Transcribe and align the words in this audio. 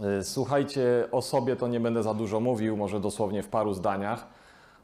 Y, 0.00 0.24
Słuchajcie, 0.24 1.08
o 1.12 1.22
sobie 1.22 1.56
to 1.56 1.68
nie 1.68 1.80
będę 1.80 2.02
za 2.02 2.14
dużo 2.14 2.40
mówił, 2.40 2.76
może 2.76 3.00
dosłownie 3.00 3.42
w 3.42 3.48
paru 3.48 3.74
zdaniach. 3.74 4.26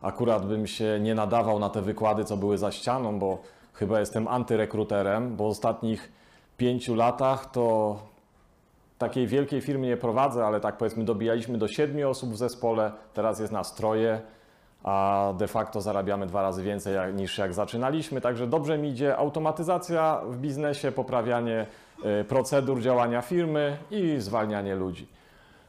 Akurat 0.03 0.47
bym 0.47 0.67
się 0.67 0.99
nie 1.01 1.15
nadawał 1.15 1.59
na 1.59 1.71
te 1.71 1.83
wykłady, 1.83 2.25
co 2.25 2.37
były 2.37 2.59
za 2.59 2.73
ścianą, 2.73 3.19
bo 3.19 3.39
chyba 3.73 4.01
jestem 4.01 4.29
antyrekruterem, 4.29 5.37
bo 5.37 5.45
w 5.45 5.51
ostatnich 5.51 6.13
pięciu 6.57 6.95
latach 6.95 7.51
to 7.51 7.97
takiej 8.99 9.27
wielkiej 9.27 9.61
firmy 9.61 9.87
nie 9.87 9.97
prowadzę, 9.97 10.47
ale 10.47 10.61
tak 10.61 10.77
powiedzmy 10.77 11.05
dobijaliśmy 11.05 11.59
do 11.59 11.69
siedmiu 11.69 12.11
osób 12.11 12.31
w 12.31 12.37
zespole, 12.37 12.93
teraz 13.15 13.41
jest 13.41 13.53
nas 13.53 13.75
troje, 13.75 14.21
a 14.85 15.33
de 15.39 15.49
facto 15.49 15.81
zarabiamy 15.81 16.27
dwa 16.27 16.43
razy 16.43 16.63
więcej 16.63 17.15
niż 17.15 17.39
jak 17.39 17.55
zaczynaliśmy, 17.55 18.21
także 18.21 18.47
dobrze 18.47 18.79
mi 18.79 18.89
idzie 18.89 19.17
automatyzacja 19.17 20.21
w 20.29 20.37
biznesie, 20.37 20.93
poprawianie 20.93 21.67
procedur 22.29 22.81
działania 22.81 23.23
firmy 23.23 23.77
i 23.91 24.15
zwalnianie 24.19 24.75
ludzi. 24.75 25.09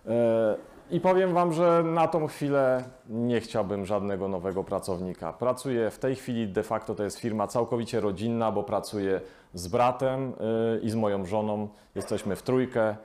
E, 0.07 0.55
I 0.91 0.99
powiem 0.99 1.33
Wam, 1.33 1.53
że 1.53 1.83
na 1.83 2.07
tą 2.07 2.27
chwilę 2.27 2.83
nie 3.09 3.41
chciałbym 3.41 3.85
żadnego 3.85 4.27
nowego 4.27 4.63
pracownika. 4.63 5.33
Pracuję 5.33 5.89
w 5.91 5.99
tej 5.99 6.15
chwili, 6.15 6.47
de 6.47 6.63
facto 6.63 6.95
to 6.95 7.03
jest 7.03 7.19
firma 7.19 7.47
całkowicie 7.47 7.99
rodzinna, 7.99 8.51
bo 8.51 8.63
pracuję 8.63 9.21
z 9.53 9.67
bratem 9.67 10.33
e, 10.33 10.79
i 10.79 10.89
z 10.89 10.95
moją 10.95 11.25
żoną. 11.25 11.67
Jesteśmy 11.95 12.35
w 12.35 12.41
trójkę. 12.41 12.95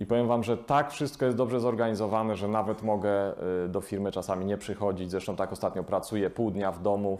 I 0.00 0.06
powiem 0.06 0.28
Wam, 0.28 0.44
że 0.44 0.56
tak 0.56 0.90
wszystko 0.90 1.24
jest 1.24 1.36
dobrze 1.36 1.60
zorganizowane, 1.60 2.36
że 2.36 2.48
nawet 2.48 2.82
mogę 2.82 3.32
do 3.68 3.80
firmy 3.80 4.12
czasami 4.12 4.44
nie 4.44 4.58
przychodzić. 4.58 5.10
Zresztą 5.10 5.36
tak 5.36 5.52
ostatnio 5.52 5.84
pracuję 5.84 6.30
pół 6.30 6.50
dnia 6.50 6.72
w 6.72 6.82
domu, 6.82 7.18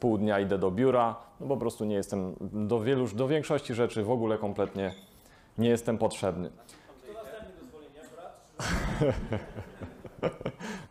pół 0.00 0.18
dnia 0.18 0.40
idę 0.40 0.58
do 0.58 0.70
biura. 0.70 1.16
No 1.40 1.46
po 1.46 1.56
prostu 1.56 1.84
nie 1.84 1.94
jestem 1.94 2.34
do 2.40 2.80
wielu, 2.80 3.08
do 3.08 3.28
większości 3.28 3.74
rzeczy 3.74 4.04
w 4.04 4.10
ogóle 4.10 4.38
kompletnie 4.38 4.94
nie 5.58 5.68
jestem 5.68 5.98
potrzebny. 5.98 6.50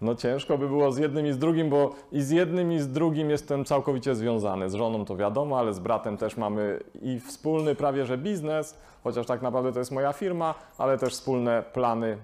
No 0.01 0.15
ciężko 0.15 0.57
by 0.57 0.67
było 0.67 0.91
z 0.91 0.97
jednym 0.97 1.27
i 1.27 1.31
z 1.31 1.37
drugim, 1.37 1.69
bo 1.69 1.91
i 2.11 2.21
z 2.21 2.29
jednym 2.29 2.71
i 2.71 2.79
z 2.79 2.91
drugim 2.91 3.29
jestem 3.29 3.65
całkowicie 3.65 4.15
związany. 4.15 4.69
Z 4.69 4.73
żoną 4.73 5.05
to 5.05 5.15
wiadomo, 5.15 5.59
ale 5.59 5.73
z 5.73 5.79
bratem 5.79 6.17
też 6.17 6.37
mamy 6.37 6.79
i 7.01 7.19
wspólny 7.19 7.75
prawie 7.75 8.05
że 8.05 8.17
biznes, 8.17 8.77
chociaż 9.03 9.25
tak 9.25 9.41
naprawdę 9.41 9.73
to 9.73 9.79
jest 9.79 9.91
moja 9.91 10.13
firma, 10.13 10.55
ale 10.77 10.97
też 10.97 11.13
wspólne 11.13 11.63
plany. 11.73 12.17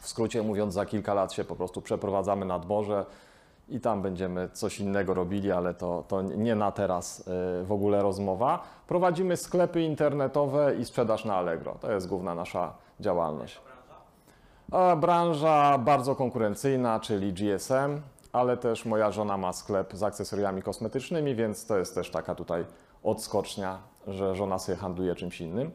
W 0.00 0.08
skrócie 0.08 0.42
mówiąc, 0.42 0.74
za 0.74 0.86
kilka 0.86 1.14
lat 1.14 1.32
się 1.32 1.44
po 1.44 1.56
prostu 1.56 1.82
przeprowadzamy 1.82 2.46
nad 2.46 2.68
morze 2.68 3.04
i 3.70 3.80
tam 3.80 4.02
będziemy 4.02 4.48
coś 4.52 4.80
innego 4.80 5.14
robili, 5.14 5.52
ale 5.52 5.74
to, 5.74 6.04
to 6.08 6.22
nie 6.22 6.54
na 6.54 6.72
teraz 6.72 7.20
y, 7.20 7.24
w 7.64 7.72
ogóle 7.72 8.02
rozmowa. 8.02 8.62
Prowadzimy 8.88 9.36
sklepy 9.36 9.82
internetowe 9.82 10.74
i 10.76 10.84
sprzedaż 10.84 11.24
na 11.24 11.36
Allegro. 11.36 11.76
To 11.80 11.92
jest 11.92 12.08
główna 12.08 12.34
nasza 12.34 12.72
działalność. 13.00 13.60
A 14.72 14.96
branża 14.96 15.78
bardzo 15.78 16.14
konkurencyjna, 16.14 17.00
czyli 17.00 17.32
GSM, 17.32 18.00
ale 18.32 18.56
też 18.56 18.84
moja 18.84 19.10
żona 19.10 19.36
ma 19.36 19.52
sklep 19.52 19.94
z 19.94 20.02
akcesoriami 20.02 20.62
kosmetycznymi, 20.62 21.34
więc 21.34 21.66
to 21.66 21.78
jest 21.78 21.94
też 21.94 22.10
taka 22.10 22.34
tutaj 22.34 22.64
odskocznia, 23.02 23.78
że 24.06 24.34
żona 24.34 24.58
sobie 24.58 24.78
handluje 24.78 25.14
czymś 25.14 25.40
innym. 25.40 25.70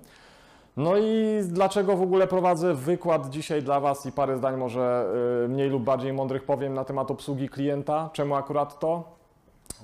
No 0.77 0.97
i 0.97 1.39
dlaczego 1.43 1.97
w 1.97 2.01
ogóle 2.01 2.27
prowadzę 2.27 2.73
wykład 2.73 3.29
dzisiaj 3.29 3.63
dla 3.63 3.79
Was 3.79 4.05
i 4.05 4.11
parę 4.11 4.37
zdań 4.37 4.57
może 4.57 5.07
y, 5.45 5.49
mniej 5.49 5.69
lub 5.69 5.83
bardziej 5.83 6.13
mądrych 6.13 6.43
powiem 6.43 6.73
na 6.73 6.85
temat 6.85 7.11
obsługi 7.11 7.49
klienta. 7.49 8.09
Czemu 8.13 8.35
akurat 8.35 8.79
to? 8.79 9.03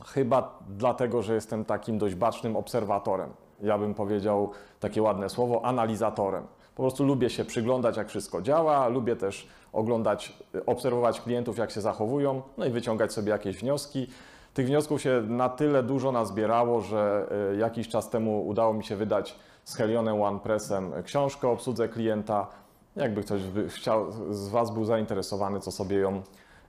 Chyba 0.06 0.60
dlatego, 0.70 1.22
że 1.22 1.34
jestem 1.34 1.66
takim 1.66 1.98
dość 1.98 2.16
bacznym 2.16 2.56
obserwatorem. 2.56 3.30
Ja 3.62 3.78
bym 3.78 3.94
powiedział 3.94 4.52
takie 4.80 5.02
ładne 5.02 5.30
słowo, 5.30 5.66
analizatorem. 5.66 6.44
Po 6.76 6.84
prostu 6.84 7.04
lubię 7.04 7.30
się 7.30 7.46
przyglądać, 7.46 7.98
jak 7.98 8.10
wszystko 8.10 8.42
działa, 8.42 8.88
lubię 8.88 9.16
też 9.16 9.48
oglądać, 9.74 10.34
obserwować 10.66 11.22
klientów, 11.22 11.58
jak 11.58 11.72
się 11.72 11.82
zachowują, 11.82 12.42
no 12.58 12.66
i 12.66 12.70
wyciągać 12.70 13.14
sobie 13.14 13.32
jakieś 13.32 13.58
wnioski. 13.58 14.08
Tych 14.54 14.68
wniosków 14.68 15.02
się 15.02 15.24
na 15.28 15.50
tyle 15.50 15.84
dużo 15.84 16.12
nazbierało, 16.12 16.82
że 16.82 17.28
y, 17.54 17.58
jakiś 17.58 17.88
czas 17.88 18.10
temu 18.10 18.48
udało 18.48 18.74
mi 18.74 18.84
się 18.84 18.96
wydać 18.96 19.36
z 19.72 19.76
Helionem 19.76 20.22
OnePressem 20.22 20.94
książkę 21.04 21.48
o 21.48 21.52
obsłudze 21.52 21.90
klienta. 21.90 22.48
Jakby 22.96 23.24
ktoś 23.24 23.42
chciał, 23.68 24.12
z 24.32 24.50
Was 24.50 24.72
był 24.72 24.86
zainteresowany, 24.86 25.60
co 25.60 25.72
sobie 25.72 25.98
ją 25.98 26.22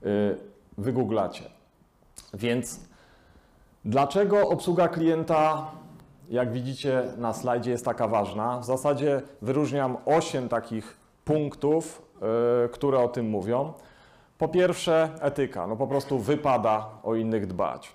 y, 0.02 0.36
wygooglacie. 0.78 1.44
Więc 2.34 2.80
Dlaczego 3.84 4.48
obsługa 4.48 4.88
klienta, 4.88 5.70
jak 6.30 6.52
widzicie 6.52 7.02
na 7.16 7.32
slajdzie, 7.32 7.70
jest 7.70 7.84
taka 7.84 8.08
ważna? 8.08 8.58
W 8.58 8.64
zasadzie 8.64 9.22
wyróżniam 9.42 9.96
8 10.06 10.48
takich 10.48 10.96
punktów, 11.24 12.02
yy, 12.62 12.68
które 12.68 12.98
o 12.98 13.08
tym 13.08 13.28
mówią. 13.28 13.72
Po 14.38 14.48
pierwsze, 14.48 15.08
etyka. 15.20 15.66
No 15.66 15.76
po 15.76 15.86
prostu 15.86 16.18
wypada 16.18 16.86
o 17.02 17.14
innych 17.14 17.46
dbać. 17.46 17.92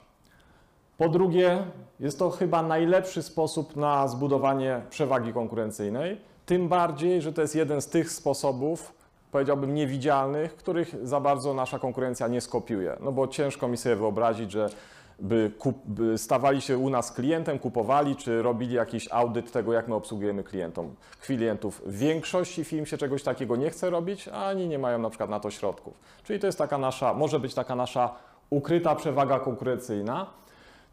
Po 0.98 1.10
drugie, 1.10 1.64
jest 2.00 2.20
to 2.20 2.30
chyba 2.30 2.64
najlepszy 2.64 3.24
sposób 3.24 3.76
na 3.76 4.08
zbudowanie 4.08 4.82
przewagi 4.90 5.34
konkurencyjnej. 5.34 6.22
Tym 6.46 6.68
bardziej, 6.68 7.22
że 7.22 7.34
to 7.34 7.42
jest 7.42 7.56
jeden 7.56 7.82
z 7.82 7.88
tych 7.88 8.12
sposobów, 8.12 8.94
powiedziałbym, 9.32 9.74
niewidzialnych, 9.74 10.56
których 10.56 11.08
za 11.08 11.20
bardzo 11.20 11.54
nasza 11.54 11.80
konkurencja 11.80 12.28
nie 12.28 12.42
skopiuje. 12.42 12.98
No 13.00 13.12
bo 13.12 13.28
ciężko 13.28 13.68
mi 13.68 13.78
sobie 13.78 13.96
wyobrazić, 13.96 14.52
że 14.52 14.70
by, 15.20 15.52
kup, 15.60 15.78
by 15.86 16.18
stawali 16.18 16.62
się 16.62 16.78
u 16.78 16.90
nas 16.90 17.12
klientem, 17.12 17.60
kupowali, 17.60 18.16
czy 18.16 18.42
robili 18.42 18.76
jakiś 18.76 19.08
audyt 19.12 19.52
tego, 19.52 19.74
jak 19.74 19.88
my 19.88 19.96
obsługujemy 19.96 20.44
klientom. 20.44 20.96
Klientów. 21.22 21.82
W 21.86 21.98
większości 21.98 22.64
firm 22.64 22.86
się 22.86 22.98
czegoś 22.98 23.24
takiego 23.24 23.56
nie 23.56 23.70
chce 23.70 23.90
robić, 23.90 24.28
ani 24.28 24.68
nie 24.68 24.80
mają 24.80 25.00
na 25.00 25.10
przykład 25.10 25.30
na 25.30 25.40
to 25.40 25.52
środków. 25.52 25.94
Czyli 26.24 26.40
to 26.40 26.46
jest 26.46 26.58
taka 26.58 26.78
nasza, 26.78 27.14
może 27.14 27.40
być 27.40 27.54
taka 27.54 27.76
nasza 27.76 28.16
ukryta 28.50 28.96
przewaga 28.96 29.40
konkurencyjna. 29.40 30.26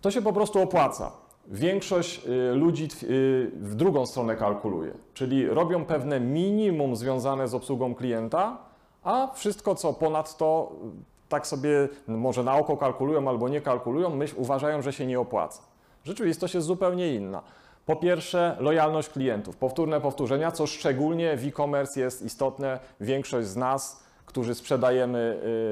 To 0.05 0.11
się 0.11 0.23
po 0.23 0.33
prostu 0.33 0.63
opłaca. 0.63 1.13
Większość 1.47 2.27
y, 2.27 2.55
ludzi 2.55 2.85
y, 2.85 3.51
w 3.55 3.75
drugą 3.75 4.07
stronę 4.07 4.37
kalkuluje, 4.37 4.93
czyli 5.15 5.47
robią 5.47 5.85
pewne 5.85 6.21
minimum 6.21 6.97
związane 6.97 7.49
z 7.49 7.55
obsługą 7.55 7.95
klienta, 7.95 8.59
a 9.03 9.31
wszystko 9.35 9.75
co 9.75 9.93
ponad 9.93 10.37
to 10.37 10.73
y, 10.73 11.29
tak 11.29 11.47
sobie 11.47 11.89
może 12.07 12.45
na 12.45 12.57
oko 12.57 12.77
kalkulują 12.77 13.29
albo 13.29 13.49
nie 13.49 13.61
kalkulują, 13.61 14.11
myśl, 14.11 14.35
uważają, 14.39 14.83
że 14.83 14.93
się 14.93 15.07
nie 15.07 15.21
opłaca. 15.21 15.63
Rzeczywistość 16.05 16.55
jest 16.55 16.67
zupełnie 16.67 17.15
inna. 17.15 17.43
Po 17.87 17.97
pierwsze, 17.97 18.57
lojalność 18.61 19.09
klientów, 19.09 19.57
powtórne 19.57 20.01
powtórzenia, 20.01 20.51
co 20.53 20.67
szczególnie 20.67 21.37
w 21.37 21.47
e-commerce 21.47 22.01
jest 22.01 22.23
istotne. 22.23 22.79
Większość 23.01 23.49
z 23.49 23.57
nas, 23.57 24.04
którzy 24.35 24.55
sprzedajemy 24.55 25.19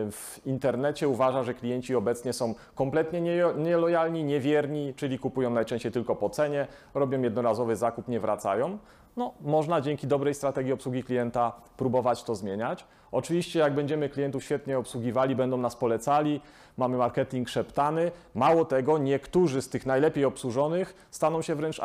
y, 0.09 0.13
w 0.13 0.41
internecie, 0.47 1.09
uważa, 1.09 1.43
że 1.43 1.55
klienci 1.55 1.95
obecnie 1.95 2.33
są 2.33 2.55
kompletnie 2.75 3.21
nie- 3.21 3.45
nielojalni, 3.57 4.25
niewierni, 4.25 4.95
czyli 4.95 5.19
kupują 5.19 5.51
najczęściej 5.51 5.93
tylko 5.93 6.17
po 6.17 6.31
cenie, 6.31 6.67
robią 6.95 7.23
jednorazowy 7.23 7.77
zakup, 7.77 8.09
nie 8.09 8.21
wracają. 8.21 8.79
No, 9.17 9.35
można 9.41 9.81
dzięki 9.81 10.07
dobrej 10.07 10.35
strategii 10.35 10.73
obsługi 10.73 11.05
klienta 11.05 11.53
próbować 11.77 12.23
to 12.23 12.35
zmieniać. 12.35 12.85
Oczywiście, 13.13 13.59
jak 13.59 13.75
będziemy 13.75 14.09
klientów 14.09 14.45
świetnie 14.45 14.79
obsługiwali, 14.79 15.37
będą 15.37 15.57
nas 15.57 15.77
polecali, 15.77 16.41
mamy 16.77 16.97
marketing 16.97 17.49
szeptany. 17.49 18.11
Mało 18.35 18.65
tego, 18.65 18.99
niektórzy 18.99 19.63
z 19.63 19.69
tych 19.69 19.87
najlepiej 19.87 20.25
obsłużonych 20.25 21.07
staną 21.11 21.43
się 21.43 21.55
wręcz 21.55 21.81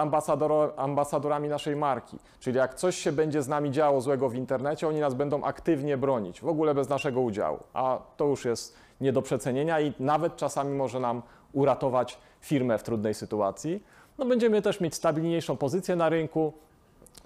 ambasadorami 0.77 1.49
naszej 1.49 1.75
marki. 1.75 2.17
Czyli 2.39 2.57
jak 2.57 2.73
coś 2.73 2.95
się 2.95 3.11
będzie 3.11 3.41
z 3.41 3.47
nami 3.47 3.71
działo 3.71 4.01
złego 4.01 4.29
w 4.29 4.35
internecie, 4.35 4.87
oni 4.87 4.99
nas 4.99 5.13
będą 5.13 5.43
aktywnie 5.43 5.97
bronić, 5.97 6.41
w 6.41 6.47
ogóle 6.47 6.75
bez 6.75 6.89
naszego 6.89 7.21
udziału. 7.21 7.59
A 7.73 7.99
to 8.17 8.25
już 8.25 8.45
jest 8.45 8.77
nie 9.01 9.13
do 9.13 9.21
przecenienia 9.21 9.81
i 9.81 9.93
nawet 9.99 10.35
czasami 10.35 10.75
może 10.75 10.99
nam 10.99 11.21
uratować 11.53 12.17
firmę 12.41 12.77
w 12.77 12.83
trudnej 12.83 13.13
sytuacji. 13.13 13.83
No, 14.17 14.25
będziemy 14.25 14.61
też 14.61 14.81
mieć 14.81 14.95
stabilniejszą 14.95 15.57
pozycję 15.57 15.95
na 15.95 16.09
rynku, 16.09 16.53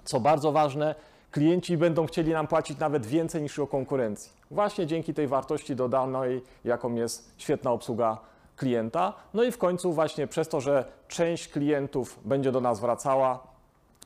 co 0.04 0.20
bardzo 0.20 0.52
ważne, 0.52 0.94
klienci 1.30 1.76
będą 1.76 2.06
chcieli 2.06 2.32
nam 2.32 2.46
płacić 2.46 2.78
nawet 2.78 3.06
więcej 3.06 3.42
niż 3.42 3.58
o 3.58 3.66
konkurencji. 3.66 4.32
Właśnie 4.50 4.86
dzięki 4.86 5.14
tej 5.14 5.28
wartości 5.28 5.76
dodanej, 5.76 6.42
jaką 6.64 6.94
jest 6.94 7.34
świetna 7.38 7.70
obsługa 7.70 8.18
klienta. 8.56 9.12
No 9.34 9.44
i 9.44 9.52
w 9.52 9.58
końcu 9.58 9.92
właśnie 9.92 10.26
przez 10.26 10.48
to, 10.48 10.60
że 10.60 10.84
część 11.08 11.48
klientów 11.48 12.18
będzie 12.24 12.52
do 12.52 12.60
nas 12.60 12.80
wracała, 12.80 13.46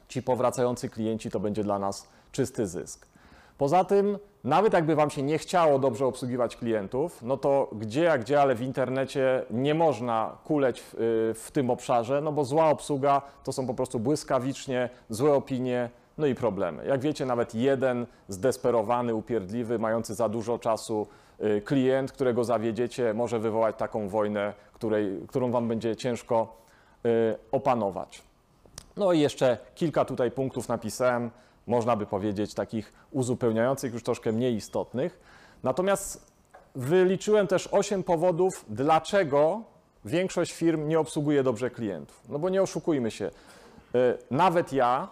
ci 0.09 0.23
powracający 0.23 0.89
klienci 0.89 1.31
to 1.31 1.41
będzie 1.41 1.65
dla 1.65 1.79
nas 1.79 2.09
czysty 2.33 2.67
zysk. 2.67 3.07
Poza 3.59 3.85
tym, 3.85 4.19
nawet 4.45 4.73
jakby 4.73 4.95
Wam 4.95 5.11
się 5.11 5.23
nie 5.23 5.39
chciało 5.39 5.79
dobrze 5.79 6.07
obsługiwać 6.07 6.57
klientów, 6.57 7.23
no 7.23 7.37
to 7.37 7.71
gdzie 7.73 8.03
jak 8.03 8.21
gdzie, 8.21 8.41
ale 8.43 8.55
w 8.55 8.63
internecie 8.63 9.43
nie 9.51 9.75
można 9.75 10.37
kuleć 10.45 10.81
w, 10.81 10.95
y, 10.95 10.99
w 11.35 11.51
tym 11.53 11.71
obszarze, 11.71 12.21
no 12.21 12.33
bo 12.33 12.45
zła 12.45 12.71
obsługa 12.71 13.23
to 13.45 13.53
są 13.53 13.67
po 13.67 13.75
prostu 13.75 14.01
błyskawicznie 14.01 14.89
złe 15.11 15.35
opinie, 15.35 15.91
no 16.19 16.27
i 16.27 16.35
problemy. 16.35 16.87
Jak 16.87 17.01
wiecie, 17.01 17.27
nawet 17.27 17.55
jeden 17.55 18.07
zdesperowany, 18.29 19.15
upierdliwy, 19.15 19.79
mający 19.79 20.15
za 20.15 20.29
dużo 20.29 20.59
czasu 20.59 21.07
y, 21.41 21.63
klient, 21.65 22.13
którego 22.13 22.45
zawiedziecie, 22.45 23.15
może 23.15 23.39
wywołać 23.39 23.77
taką 23.77 24.09
wojnę, 24.09 24.53
której, 24.73 25.21
którą 25.29 25.51
Wam 25.51 25.69
będzie 25.69 25.97
ciężko 25.97 26.57
y, 27.07 27.09
opanować. 27.53 28.23
No 28.97 29.13
i 29.13 29.21
jeszcze 29.21 29.59
kilka 29.75 30.05
tutaj 30.05 30.31
punktów 30.31 30.69
napisałem. 30.69 31.31
Można 31.67 31.97
by 31.97 32.07
powiedzieć, 32.07 32.55
takich 32.55 32.93
uzupełniających, 33.11 33.93
już 33.93 34.03
troszkę 34.03 34.33
mniej 34.33 34.55
istotnych. 34.55 35.21
Natomiast 35.63 36.33
wyliczyłem 36.75 37.47
też 37.47 37.69
8 37.73 38.03
powodów, 38.03 38.65
dlaczego 38.69 39.63
większość 40.05 40.53
firm 40.53 40.89
nie 40.89 41.01
obsługuje 41.01 41.43
dobrze 41.43 41.71
klientów. 41.71 42.21
No 42.29 42.39
bo 42.39 42.49
nie 42.49 42.63
oszukujmy 42.63 43.11
się, 43.11 43.27
y, 43.27 44.19
nawet 44.31 44.73
ja, 44.73 45.09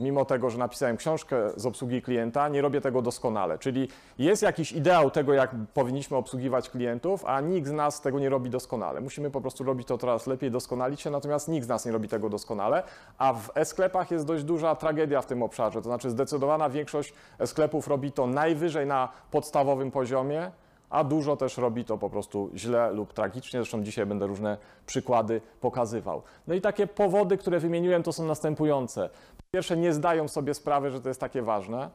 mimo 0.00 0.24
tego, 0.24 0.50
że 0.50 0.58
napisałem 0.58 0.96
książkę 0.96 1.50
z 1.56 1.66
obsługi 1.66 2.02
klienta, 2.02 2.48
nie 2.48 2.62
robię 2.62 2.80
tego 2.80 3.02
doskonale. 3.02 3.58
Czyli 3.58 3.88
jest 4.18 4.42
jakiś 4.42 4.72
ideał 4.72 5.10
tego, 5.10 5.32
jak 5.32 5.54
powinniśmy 5.74 6.16
obsługiwać 6.16 6.70
klientów, 6.70 7.24
a 7.24 7.40
nikt 7.40 7.68
z 7.68 7.72
nas 7.72 8.00
tego 8.00 8.18
nie 8.18 8.28
robi 8.28 8.50
doskonale. 8.50 9.00
Musimy 9.00 9.30
po 9.30 9.40
prostu 9.40 9.64
robić 9.64 9.88
to 9.88 9.98
coraz 9.98 10.26
lepiej, 10.26 10.50
doskonalić 10.50 11.00
się, 11.00 11.10
natomiast 11.10 11.48
nikt 11.48 11.66
z 11.66 11.68
nas 11.68 11.86
nie 11.86 11.92
robi 11.92 12.08
tego 12.08 12.28
doskonale, 12.28 12.82
a 13.18 13.32
w 13.32 13.50
e-sklepach 13.54 14.10
jest 14.10 14.26
dość 14.26 14.44
duża 14.44 14.74
tragedia 14.74 15.22
w 15.22 15.26
tym 15.26 15.42
obszarze. 15.42 15.82
To 15.82 15.88
znaczy 15.88 16.10
zdecydowana 16.10 16.70
większość 16.70 17.12
sklepów 17.46 17.88
robi 17.88 18.12
to 18.12 18.26
najwyżej 18.26 18.86
na 18.86 19.08
podstawowym 19.30 19.90
poziomie, 19.90 20.50
a 20.90 21.04
dużo 21.04 21.36
też 21.36 21.56
robi 21.56 21.84
to 21.84 21.98
po 21.98 22.10
prostu 22.10 22.50
źle 22.54 22.92
lub 22.92 23.12
tragicznie. 23.12 23.60
Zresztą 23.60 23.82
dzisiaj 23.82 24.06
będę 24.06 24.26
różne 24.26 24.56
przykłady 24.86 25.40
pokazywał. 25.60 26.22
No 26.46 26.54
i 26.54 26.60
takie 26.60 26.86
powody, 26.86 27.36
które 27.36 27.60
wymieniłem, 27.60 28.02
to 28.02 28.12
są 28.12 28.24
następujące. 28.24 29.10
Pierwsze, 29.54 29.76
nie 29.76 29.92
zdają 29.92 30.28
sobie 30.28 30.54
sprawy, 30.54 30.90
że 30.90 31.00
to 31.00 31.08
jest 31.08 31.20
takie 31.20 31.42
ważne. 31.42 31.90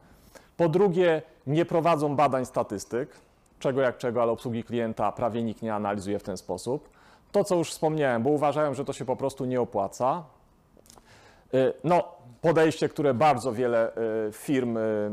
Po 0.56 0.68
drugie, 0.68 1.22
nie 1.46 1.64
prowadzą 1.64 2.16
badań 2.16 2.46
statystyk, 2.46 3.10
czego 3.58 3.80
jak 3.80 3.98
czego, 3.98 4.22
ale 4.22 4.32
obsługi 4.32 4.64
klienta 4.64 5.12
prawie 5.12 5.42
nikt 5.42 5.62
nie 5.62 5.74
analizuje 5.74 6.18
w 6.18 6.22
ten 6.22 6.36
sposób. 6.36 6.88
To, 7.32 7.44
co 7.44 7.56
już 7.56 7.70
wspomniałem, 7.70 8.22
bo 8.22 8.30
uważają, 8.30 8.74
że 8.74 8.84
to 8.84 8.92
się 8.92 9.04
po 9.04 9.16
prostu 9.16 9.44
nie 9.44 9.60
opłaca. 9.60 10.24
Y, 11.54 11.72
No, 11.84 12.04
podejście, 12.40 12.88
które 12.88 13.14
bardzo 13.14 13.52
wiele 13.52 13.96
y, 14.28 14.32
firm 14.32 14.76
y, 14.76 15.10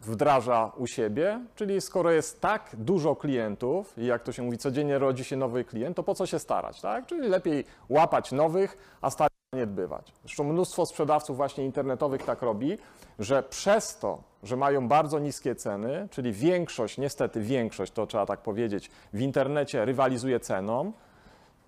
wdraża 0.00 0.72
u 0.76 0.86
siebie, 0.86 1.40
czyli 1.54 1.80
skoro 1.80 2.10
jest 2.10 2.40
tak 2.40 2.70
dużo 2.72 3.16
klientów 3.16 3.98
i 3.98 4.06
jak 4.06 4.22
to 4.22 4.32
się 4.32 4.42
mówi, 4.42 4.58
codziennie 4.58 4.98
rodzi 4.98 5.24
się 5.24 5.36
nowy 5.36 5.64
klient, 5.64 5.96
to 5.96 6.02
po 6.02 6.14
co 6.14 6.26
się 6.26 6.38
starać, 6.38 6.80
tak? 6.80 7.06
Czyli 7.06 7.28
lepiej 7.28 7.64
łapać 7.88 8.32
nowych, 8.32 8.96
a 9.00 9.10
starać 9.10 9.39
się 9.54 9.56
nie 9.56 9.66
dbywać. 9.66 10.12
Zresztą 10.24 10.44
mnóstwo 10.44 10.86
sprzedawców 10.86 11.36
właśnie 11.36 11.64
internetowych 11.64 12.22
tak 12.22 12.42
robi, 12.42 12.78
że 13.18 13.42
przez 13.42 13.98
to, 13.98 14.22
że 14.42 14.56
mają 14.56 14.88
bardzo 14.88 15.18
niskie 15.18 15.54
ceny, 15.54 16.08
czyli 16.10 16.32
większość, 16.32 16.98
niestety 16.98 17.40
większość, 17.40 17.92
to 17.92 18.06
trzeba 18.06 18.26
tak 18.26 18.40
powiedzieć, 18.40 18.90
w 19.12 19.20
internecie 19.20 19.84
rywalizuje 19.84 20.40
ceną, 20.40 20.92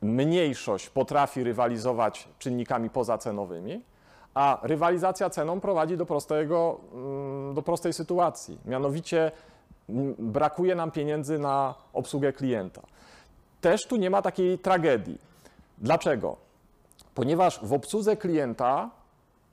mniejszość 0.02 0.90
potrafi 0.90 1.44
rywalizować 1.44 2.28
czynnikami 2.38 2.90
pozacenowymi, 2.90 3.82
a 4.34 4.58
rywalizacja 4.62 5.30
ceną 5.30 5.60
prowadzi 5.60 5.96
do, 5.96 6.06
prostego, 6.06 6.80
mm, 6.92 7.54
do 7.54 7.62
prostej 7.62 7.92
sytuacji. 7.92 8.58
Mianowicie 8.64 9.32
mm, 9.88 10.14
brakuje 10.18 10.74
nam 10.74 10.90
pieniędzy 10.90 11.38
na 11.38 11.74
obsługę 11.92 12.32
klienta. 12.32 12.82
Też 13.60 13.86
tu 13.86 13.96
nie 13.96 14.10
ma 14.10 14.22
takiej 14.22 14.58
tragedii. 14.58 15.18
Dlaczego? 15.78 16.51
Ponieważ 17.14 17.60
w 17.64 17.72
obsłudze 17.72 18.16
klienta 18.16 18.90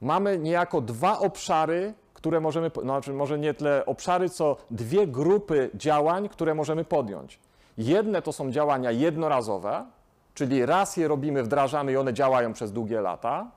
mamy 0.02 0.38
niejako 0.40 0.82
dwa 0.82 1.20
obszary, 1.20 1.94
które 2.14 2.40
możemy, 2.40 2.70
po- 2.70 2.82
znaczy 2.82 3.14
może 3.14 3.40
nie 3.40 3.54
tyle 3.54 3.86
obszary, 3.86 4.30
co 4.30 4.58
dwie 4.72 5.08
grupy 5.08 5.70
działań, 5.74 6.30
które 6.30 6.56
możemy 6.56 6.86
podjąć. 6.86 7.40
Jedne 7.78 8.22
to 8.22 8.34
są 8.34 8.52
działania 8.52 8.92
jednorazowe, 8.92 9.86
czyli 10.34 10.66
raz 10.66 10.98
je 10.98 11.08
robimy, 11.08 11.44
wdrażamy 11.44 11.92
i 11.92 11.98
one 11.98 12.14
działają 12.14 12.54
przez 12.54 12.72
długie 12.72 13.02
lata, 13.02 13.48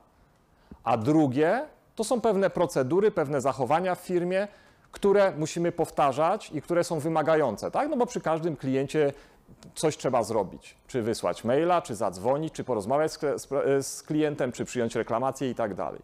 a 0.83 0.97
drugie 0.97 1.65
to 1.95 2.03
są 2.03 2.21
pewne 2.21 2.49
procedury, 2.49 3.11
pewne 3.11 3.41
zachowania 3.41 3.95
w 3.95 3.99
firmie, 3.99 4.47
które 4.91 5.33
musimy 5.37 5.71
powtarzać 5.71 6.51
i 6.51 6.61
które 6.61 6.83
są 6.83 6.99
wymagające, 6.99 7.71
tak? 7.71 7.89
No 7.89 7.97
bo 7.97 8.05
przy 8.05 8.21
każdym 8.21 8.55
kliencie 8.55 9.13
coś 9.75 9.97
trzeba 9.97 10.23
zrobić. 10.23 10.75
Czy 10.87 11.01
wysłać 11.01 11.43
maila, 11.43 11.81
czy 11.81 11.95
zadzwonić, 11.95 12.53
czy 12.53 12.63
porozmawiać 12.63 13.11
z, 13.11 13.19
z, 13.19 13.87
z 13.87 14.03
klientem, 14.03 14.51
czy 14.51 14.65
przyjąć 14.65 14.95
reklamację 14.95 15.49
i 15.49 15.55
tak 15.55 15.73
dalej. 15.73 16.01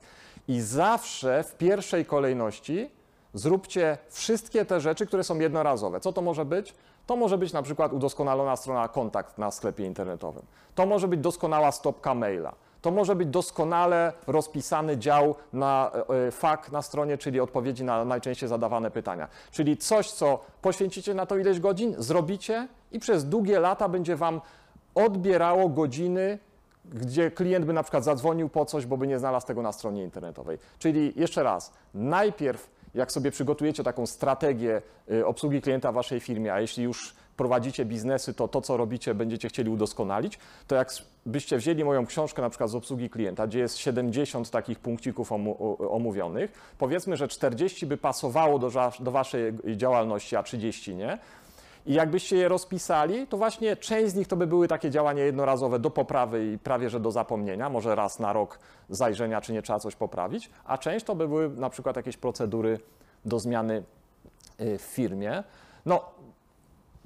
I 0.48 0.62
zawsze 0.62 1.44
w 1.44 1.56
pierwszej 1.56 2.06
kolejności 2.06 2.90
zróbcie 3.34 3.98
wszystkie 4.10 4.66
te 4.66 4.82
rzeczy, 4.82 5.06
które 5.06 5.24
są 5.24 5.40
jednorazowe. 5.40 6.00
Co 6.00 6.14
to 6.14 6.22
może 6.22 6.46
być? 6.46 6.74
To 7.06 7.16
może 7.16 7.38
być 7.38 7.54
na 7.54 7.62
przykład 7.62 7.94
udoskonalona 7.94 8.56
strona 8.56 8.88
kontakt 8.88 9.38
na 9.38 9.52
sklepie 9.52 9.86
internetowym. 9.86 10.44
To 10.76 10.86
może 10.86 11.08
być 11.08 11.20
doskonała 11.20 11.72
stopka 11.72 12.14
maila. 12.14 12.56
To 12.82 12.92
może 12.92 13.16
być 13.16 13.28
doskonale 13.28 14.14
rozpisany 14.28 14.98
dział 14.98 15.36
na 15.54 15.92
e, 16.28 16.32
FAQ 16.32 16.72
na 16.72 16.82
stronie, 16.82 17.18
czyli 17.18 17.40
odpowiedzi 17.40 17.84
na 17.84 18.06
najczęściej 18.06 18.50
zadawane 18.50 18.92
pytania. 18.92 19.28
Czyli 19.52 19.78
coś, 19.78 20.12
co 20.12 20.40
poświęcicie 20.62 21.14
na 21.14 21.26
to 21.26 21.38
ileś 21.38 21.60
godzin, 21.60 21.96
zrobicie 21.98 22.68
i 22.92 23.00
przez 23.00 23.26
długie 23.26 23.60
lata 23.60 23.90
będzie 23.90 24.16
Wam 24.16 24.42
odbierało 24.96 25.70
godziny, 25.70 26.40
gdzie 26.86 27.32
klient 27.32 27.66
by 27.66 27.74
na 27.74 27.84
przykład 27.84 28.04
zadzwonił 28.04 28.50
po 28.50 28.66
coś, 28.66 28.86
bo 28.86 28.98
by 28.98 29.08
nie 29.08 29.20
znalazł 29.20 29.48
tego 29.48 29.62
na 29.62 29.72
stronie 29.72 30.04
internetowej. 30.04 30.58
Czyli 30.80 31.14
jeszcze 31.16 31.44
raz, 31.44 31.74
najpierw 31.94 32.70
jak 32.94 33.12
sobie 33.12 33.32
przygotujecie 33.32 33.84
taką 33.84 34.06
strategię 34.06 34.82
y, 35.12 35.26
obsługi 35.26 35.62
klienta 35.62 35.92
w 35.92 35.96
waszej 35.96 36.20
firmie, 36.20 36.54
a 36.54 36.62
jeśli 36.62 36.84
już 36.84 37.16
prowadzicie 37.40 37.86
biznesy, 37.86 38.34
to 38.34 38.48
to, 38.48 38.62
co 38.62 38.78
robicie, 38.78 39.16
będziecie 39.16 39.50
chcieli 39.50 39.70
udoskonalić, 39.70 40.40
to 40.68 40.76
jak 40.76 40.92
byście 41.26 41.58
wzięli 41.58 41.84
moją 41.84 42.06
książkę 42.06 42.42
na 42.42 42.50
przykład 42.50 42.70
z 42.70 42.76
obsługi 42.76 43.10
klienta, 43.10 43.48
gdzie 43.48 43.60
jest 43.60 43.78
70 43.78 44.50
takich 44.50 44.80
punkcików 44.80 45.32
omówionych, 45.90 46.74
powiedzmy, 46.78 47.18
że 47.18 47.28
40 47.28 47.86
by 47.86 47.98
pasowało 47.98 48.60
do, 48.60 48.72
do 49.00 49.12
waszej 49.12 49.54
działalności, 49.76 50.36
a 50.36 50.44
30 50.44 50.96
nie, 50.96 51.18
i 51.86 51.94
jakbyście 51.94 52.38
je 52.38 52.48
rozpisali, 52.48 53.28
to 53.28 53.38
właśnie 53.38 53.76
część 53.76 54.12
z 54.12 54.16
nich 54.16 54.28
to 54.28 54.36
by 54.36 54.48
były 54.48 54.68
takie 54.68 54.90
działania 54.92 55.24
jednorazowe 55.24 55.80
do 55.80 55.90
poprawy 55.90 56.54
i 56.54 56.58
prawie 56.58 56.90
że 56.90 57.00
do 57.00 57.12
zapomnienia, 57.12 57.70
może 57.70 57.96
raz 57.96 58.20
na 58.20 58.34
rok 58.34 58.60
zajrzenia, 58.90 59.42
czy 59.42 59.54
nie 59.54 59.62
trzeba 59.62 59.80
coś 59.80 59.96
poprawić, 59.96 60.50
a 60.66 60.78
część 60.78 61.06
to 61.06 61.16
by 61.16 61.28
były 61.28 61.50
na 61.50 61.70
przykład 61.70 61.96
jakieś 61.96 62.18
procedury 62.18 62.80
do 63.26 63.40
zmiany 63.40 63.84
y, 64.62 64.78
w 64.78 64.82
firmie. 64.82 65.44
No, 65.86 66.19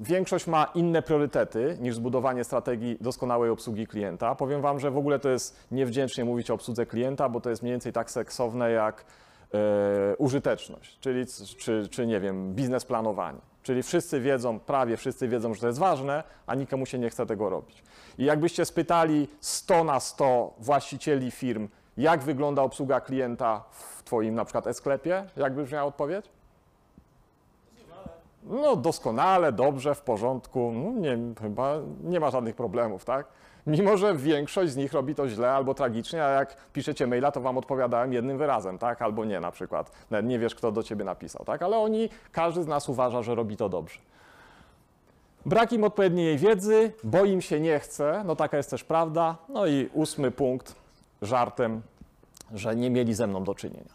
większość 0.04 0.48
ma 0.48 0.66
inne 0.76 1.02
priorytety 1.02 1.78
niż 1.82 1.96
zbudowanie 1.96 2.44
strategii 2.44 2.98
doskonałej 3.02 3.50
obsługi 3.50 3.88
klienta. 3.88 4.36
Powiem 4.36 4.62
Wam, 4.62 4.80
że 4.80 4.92
w 4.92 4.98
ogóle 4.98 5.20
to 5.20 5.30
jest 5.30 5.68
niewdzięcznie 5.72 6.26
mówić 6.26 6.52
o 6.52 6.54
obsłudze 6.54 6.86
klienta, 6.86 7.30
bo 7.30 7.42
to 7.42 7.50
jest 7.50 7.62
mniej 7.62 7.74
więcej 7.74 7.94
tak 7.94 8.12
seksowne 8.12 8.72
jak 8.72 9.06
e, 9.54 10.18
użyteczność, 10.18 11.00
czyli 11.00 11.26
czy, 11.58 11.88
czy 11.92 12.08
nie 12.08 12.20
wiem, 12.20 12.54
biznesplanowanie. 12.54 13.40
Czyli 13.64 13.84
wszyscy 13.84 14.20
wiedzą, 14.20 14.60
prawie 14.60 14.98
wszyscy 14.98 15.28
wiedzą, 15.28 15.54
że 15.54 15.62
to 15.62 15.68
jest 15.68 15.80
ważne, 15.80 16.24
a 16.48 16.56
nikomu 16.56 16.86
się 16.86 17.00
nie 17.00 17.10
chce 17.10 17.26
tego 17.26 17.50
robić. 17.50 17.84
I 18.18 18.26
jakbyście 18.26 18.66
spytali 18.66 19.28
100 19.40 19.84
na 19.84 20.00
100 20.00 20.54
właścicieli 20.60 21.32
firm, 21.32 21.68
jak 21.98 22.22
wygląda 22.22 22.62
obsługa 22.62 23.02
klienta 23.02 23.64
w 23.72 24.04
Twoim 24.04 24.36
na 24.36 24.46
przykład 24.46 24.68
e-sklepie, 24.68 25.26
jakby 25.38 25.64
brzmiała 25.64 25.88
odpowiedź? 25.88 26.33
No 28.46 28.76
doskonale, 28.76 29.52
dobrze, 29.52 29.96
w 29.96 30.02
porządku, 30.02 30.72
no, 30.74 30.92
nie, 30.92 31.18
chyba 31.42 31.76
nie 32.04 32.20
ma 32.20 32.32
żadnych 32.32 32.56
problemów, 32.56 33.06
tak? 33.06 33.28
Mimo, 33.68 33.98
że 33.98 34.16
większość 34.16 34.72
z 34.72 34.76
nich 34.76 34.94
robi 34.94 35.16
to 35.16 35.30
źle 35.30 35.52
albo 35.52 35.74
tragicznie, 35.74 36.26
a 36.26 36.30
jak 36.30 36.72
piszecie 36.72 37.08
maila, 37.08 37.32
to 37.32 37.42
wam 37.42 37.58
odpowiadałem 37.58 38.14
jednym 38.14 38.38
wyrazem, 38.38 38.78
tak? 38.78 39.02
Albo 39.02 39.26
nie 39.26 39.40
na 39.40 39.52
przykład. 39.52 39.92
Nawet 40.12 40.26
nie 40.26 40.40
wiesz, 40.40 40.56
kto 40.56 40.72
do 40.72 40.84
ciebie 40.84 41.06
napisał, 41.06 41.46
tak? 41.46 41.62
Ale 41.62 41.78
oni, 41.78 42.10
każdy 42.32 42.64
z 42.64 42.68
nas 42.68 42.90
uważa, 42.90 43.24
że 43.24 43.36
robi 43.36 43.58
to 43.58 43.70
dobrze. 43.70 44.00
Brak 45.46 45.74
im 45.74 45.84
odpowiedniej 45.84 46.38
wiedzy, 46.38 46.94
bo 47.04 47.26
im 47.26 47.42
się 47.42 47.60
nie 47.60 47.80
chce, 47.80 48.24
no 48.26 48.36
taka 48.36 48.58
jest 48.58 48.70
też 48.70 48.84
prawda. 48.84 49.38
No 49.50 49.68
i 49.68 49.90
ósmy 49.94 50.32
punkt, 50.32 50.76
żartem, 51.22 51.82
że 52.54 52.76
nie 52.76 52.90
mieli 52.90 53.14
ze 53.14 53.28
mną 53.28 53.44
do 53.44 53.56
czynienia. 53.56 53.94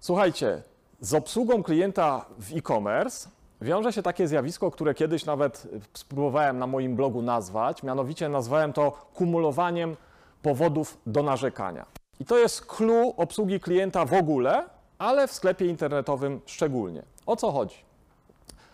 Słuchajcie, 0.00 0.62
z 1.00 1.14
obsługą 1.14 1.62
klienta 1.62 2.24
w 2.38 2.56
e-commerce 2.56 3.28
wiąże 3.60 3.92
się 3.92 4.02
takie 4.02 4.28
zjawisko, 4.28 4.70
które 4.70 4.94
kiedyś 4.94 5.24
nawet 5.24 5.68
spróbowałem 5.94 6.58
na 6.58 6.66
moim 6.66 6.96
blogu 6.96 7.22
nazwać, 7.22 7.82
mianowicie 7.82 8.28
nazwałem 8.28 8.72
to 8.72 8.90
kumulowaniem 8.90 9.96
powodów 10.42 10.98
do 11.06 11.22
narzekania. 11.22 11.86
I 12.20 12.24
to 12.24 12.38
jest 12.38 12.66
clue 12.66 13.14
obsługi 13.16 13.60
klienta 13.60 14.04
w 14.04 14.12
ogóle, 14.12 14.64
ale 14.98 15.28
w 15.28 15.32
sklepie 15.32 15.66
internetowym 15.66 16.40
szczególnie. 16.46 17.02
O 17.26 17.36
co 17.36 17.52
chodzi? 17.52 17.76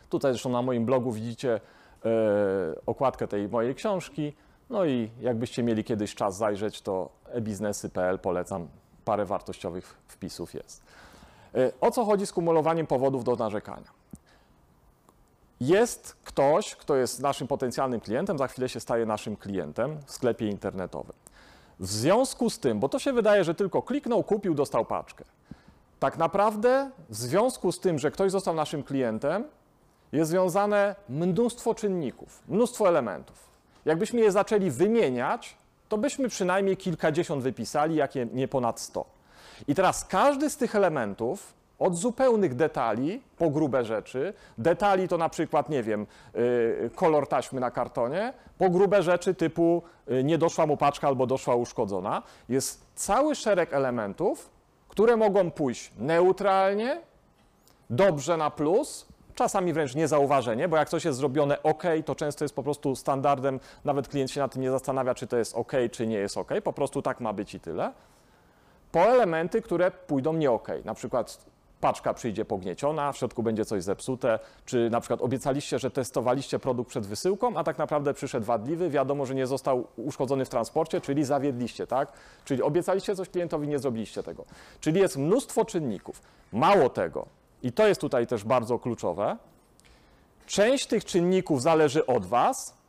Tutaj 0.08 0.32
zresztą 0.32 0.50
na 0.50 0.62
moim 0.62 0.84
blogu 0.84 1.12
widzicie 1.12 1.54
e, 1.54 2.10
okładkę 2.86 3.28
tej 3.28 3.48
mojej 3.48 3.74
książki. 3.74 4.32
No 4.70 4.84
i 4.84 5.10
jakbyście 5.20 5.62
mieli 5.62 5.84
kiedyś 5.84 6.14
czas 6.14 6.36
zajrzeć, 6.36 6.82
to 6.82 7.08
ebiznesy.pl 7.26 8.18
polecam. 8.18 8.68
Parę 9.04 9.24
wartościowych 9.24 9.96
wpisów 10.08 10.54
jest. 10.54 10.82
E, 11.54 11.72
O 11.80 11.90
co 11.90 12.04
chodzi 12.04 12.26
z 12.26 12.32
kumulowaniem 12.32 12.86
powodów 12.86 13.24
do 13.24 13.36
narzekania? 13.36 13.90
Jest 15.60 16.16
ktoś, 16.24 16.76
kto 16.76 16.96
jest 16.96 17.20
naszym 17.20 17.48
potencjalnym 17.48 18.00
klientem, 18.00 18.38
za 18.38 18.48
chwilę 18.48 18.68
się 18.68 18.80
staje 18.80 19.06
naszym 19.06 19.36
klientem 19.36 19.98
w 20.06 20.12
sklepie 20.12 20.48
internetowym. 20.48 21.16
W 21.80 21.86
związku 21.86 22.50
z 22.50 22.58
tym, 22.58 22.80
bo 22.80 22.88
to 22.88 22.98
się 22.98 23.12
wydaje, 23.12 23.44
że 23.44 23.54
tylko 23.54 23.82
kliknął, 23.82 24.22
kupił, 24.22 24.54
dostał 24.54 24.84
paczkę. 24.84 25.24
Tak 26.00 26.18
naprawdę 26.18 26.90
w 27.08 27.16
związku 27.16 27.72
z 27.72 27.80
tym, 27.80 27.98
że 27.98 28.10
ktoś 28.10 28.30
został 28.32 28.54
naszym 28.54 28.82
klientem, 28.82 29.44
jest 30.12 30.30
związane 30.30 30.96
mnóstwo 31.08 31.74
czynników, 31.74 32.42
mnóstwo 32.48 32.88
elementów. 32.88 33.50
Jakbyśmy 33.84 34.20
je 34.20 34.32
zaczęli 34.32 34.70
wymieniać, 34.70 35.56
to 35.88 35.98
byśmy 35.98 36.28
przynajmniej 36.28 36.76
kilkadziesiąt 36.76 37.42
wypisali, 37.42 37.96
jakie 37.96 38.26
nie 38.32 38.48
ponad 38.48 38.80
100. 38.80 39.19
I 39.68 39.74
teraz 39.74 40.04
każdy 40.04 40.50
z 40.50 40.56
tych 40.56 40.74
elementów, 40.74 41.60
od 41.80 41.96
zupełnych 41.96 42.54
detali 42.54 43.22
po 43.38 43.50
grube 43.50 43.84
rzeczy, 43.84 44.34
detali 44.58 45.08
to 45.08 45.18
na 45.18 45.28
przykład, 45.28 45.68
nie 45.68 45.82
wiem, 45.82 46.06
y, 46.36 46.90
kolor 46.94 47.28
taśmy 47.28 47.60
na 47.60 47.70
kartonie, 47.70 48.32
po 48.58 48.70
grube 48.70 49.02
rzeczy 49.02 49.34
typu 49.34 49.82
y, 50.10 50.24
nie 50.24 50.38
doszła 50.38 50.66
mu 50.66 50.76
paczka 50.76 51.08
albo 51.08 51.26
doszła 51.26 51.54
uszkodzona, 51.54 52.22
jest 52.48 52.86
cały 52.94 53.34
szereg 53.34 53.74
elementów, 53.74 54.50
które 54.88 55.16
mogą 55.16 55.50
pójść 55.50 55.92
neutralnie, 55.98 57.00
dobrze 57.90 58.36
na 58.36 58.50
plus, 58.50 59.06
czasami 59.34 59.72
wręcz 59.72 59.94
niezauważenie, 59.94 60.68
bo 60.68 60.76
jak 60.76 60.88
coś 60.88 61.04
jest 61.04 61.18
zrobione 61.18 61.62
ok, 61.62 61.82
to 62.04 62.14
często 62.14 62.44
jest 62.44 62.54
po 62.54 62.62
prostu 62.62 62.96
standardem, 62.96 63.60
nawet 63.84 64.08
klient 64.08 64.30
się 64.30 64.40
nad 64.40 64.52
tym 64.52 64.62
nie 64.62 64.70
zastanawia, 64.70 65.14
czy 65.14 65.26
to 65.26 65.36
jest 65.36 65.54
ok, 65.54 65.72
czy 65.92 66.06
nie 66.06 66.16
jest 66.16 66.36
ok, 66.36 66.52
po 66.64 66.72
prostu 66.72 67.02
tak 67.02 67.20
ma 67.20 67.32
być 67.32 67.54
i 67.54 67.60
tyle. 67.60 67.92
Po 68.92 69.00
elementy, 69.00 69.62
które 69.62 69.90
pójdą 69.90 70.32
nie 70.32 70.50
ok, 70.50 70.68
na 70.84 70.94
przykład 70.94 71.50
paczka 71.80 72.14
przyjdzie 72.14 72.44
pognieciona, 72.44 73.12
w 73.12 73.16
środku 73.16 73.42
będzie 73.42 73.64
coś 73.64 73.82
zepsute, 73.82 74.38
czy 74.66 74.90
na 74.90 75.00
przykład 75.00 75.22
obiecaliście, 75.22 75.78
że 75.78 75.90
testowaliście 75.90 76.58
produkt 76.58 76.90
przed 76.90 77.06
wysyłką, 77.06 77.56
a 77.56 77.64
tak 77.64 77.78
naprawdę 77.78 78.14
przyszedł 78.14 78.46
wadliwy, 78.46 78.90
wiadomo, 78.90 79.26
że 79.26 79.34
nie 79.34 79.46
został 79.46 79.86
uszkodzony 79.96 80.44
w 80.44 80.48
transporcie, 80.48 81.00
czyli 81.00 81.24
zawiedliście, 81.24 81.86
tak? 81.86 82.12
Czyli 82.44 82.62
obiecaliście 82.62 83.16
coś 83.16 83.28
klientowi, 83.28 83.68
nie 83.68 83.78
zrobiliście 83.78 84.22
tego. 84.22 84.44
Czyli 84.80 85.00
jest 85.00 85.16
mnóstwo 85.16 85.64
czynników. 85.64 86.22
Mało 86.52 86.88
tego, 86.88 87.26
i 87.62 87.72
to 87.72 87.88
jest 87.88 88.00
tutaj 88.00 88.26
też 88.26 88.44
bardzo 88.44 88.78
kluczowe, 88.78 89.36
część 90.46 90.86
tych 90.86 91.04
czynników 91.04 91.62
zależy 91.62 92.06
od 92.06 92.26
Was, 92.26 92.79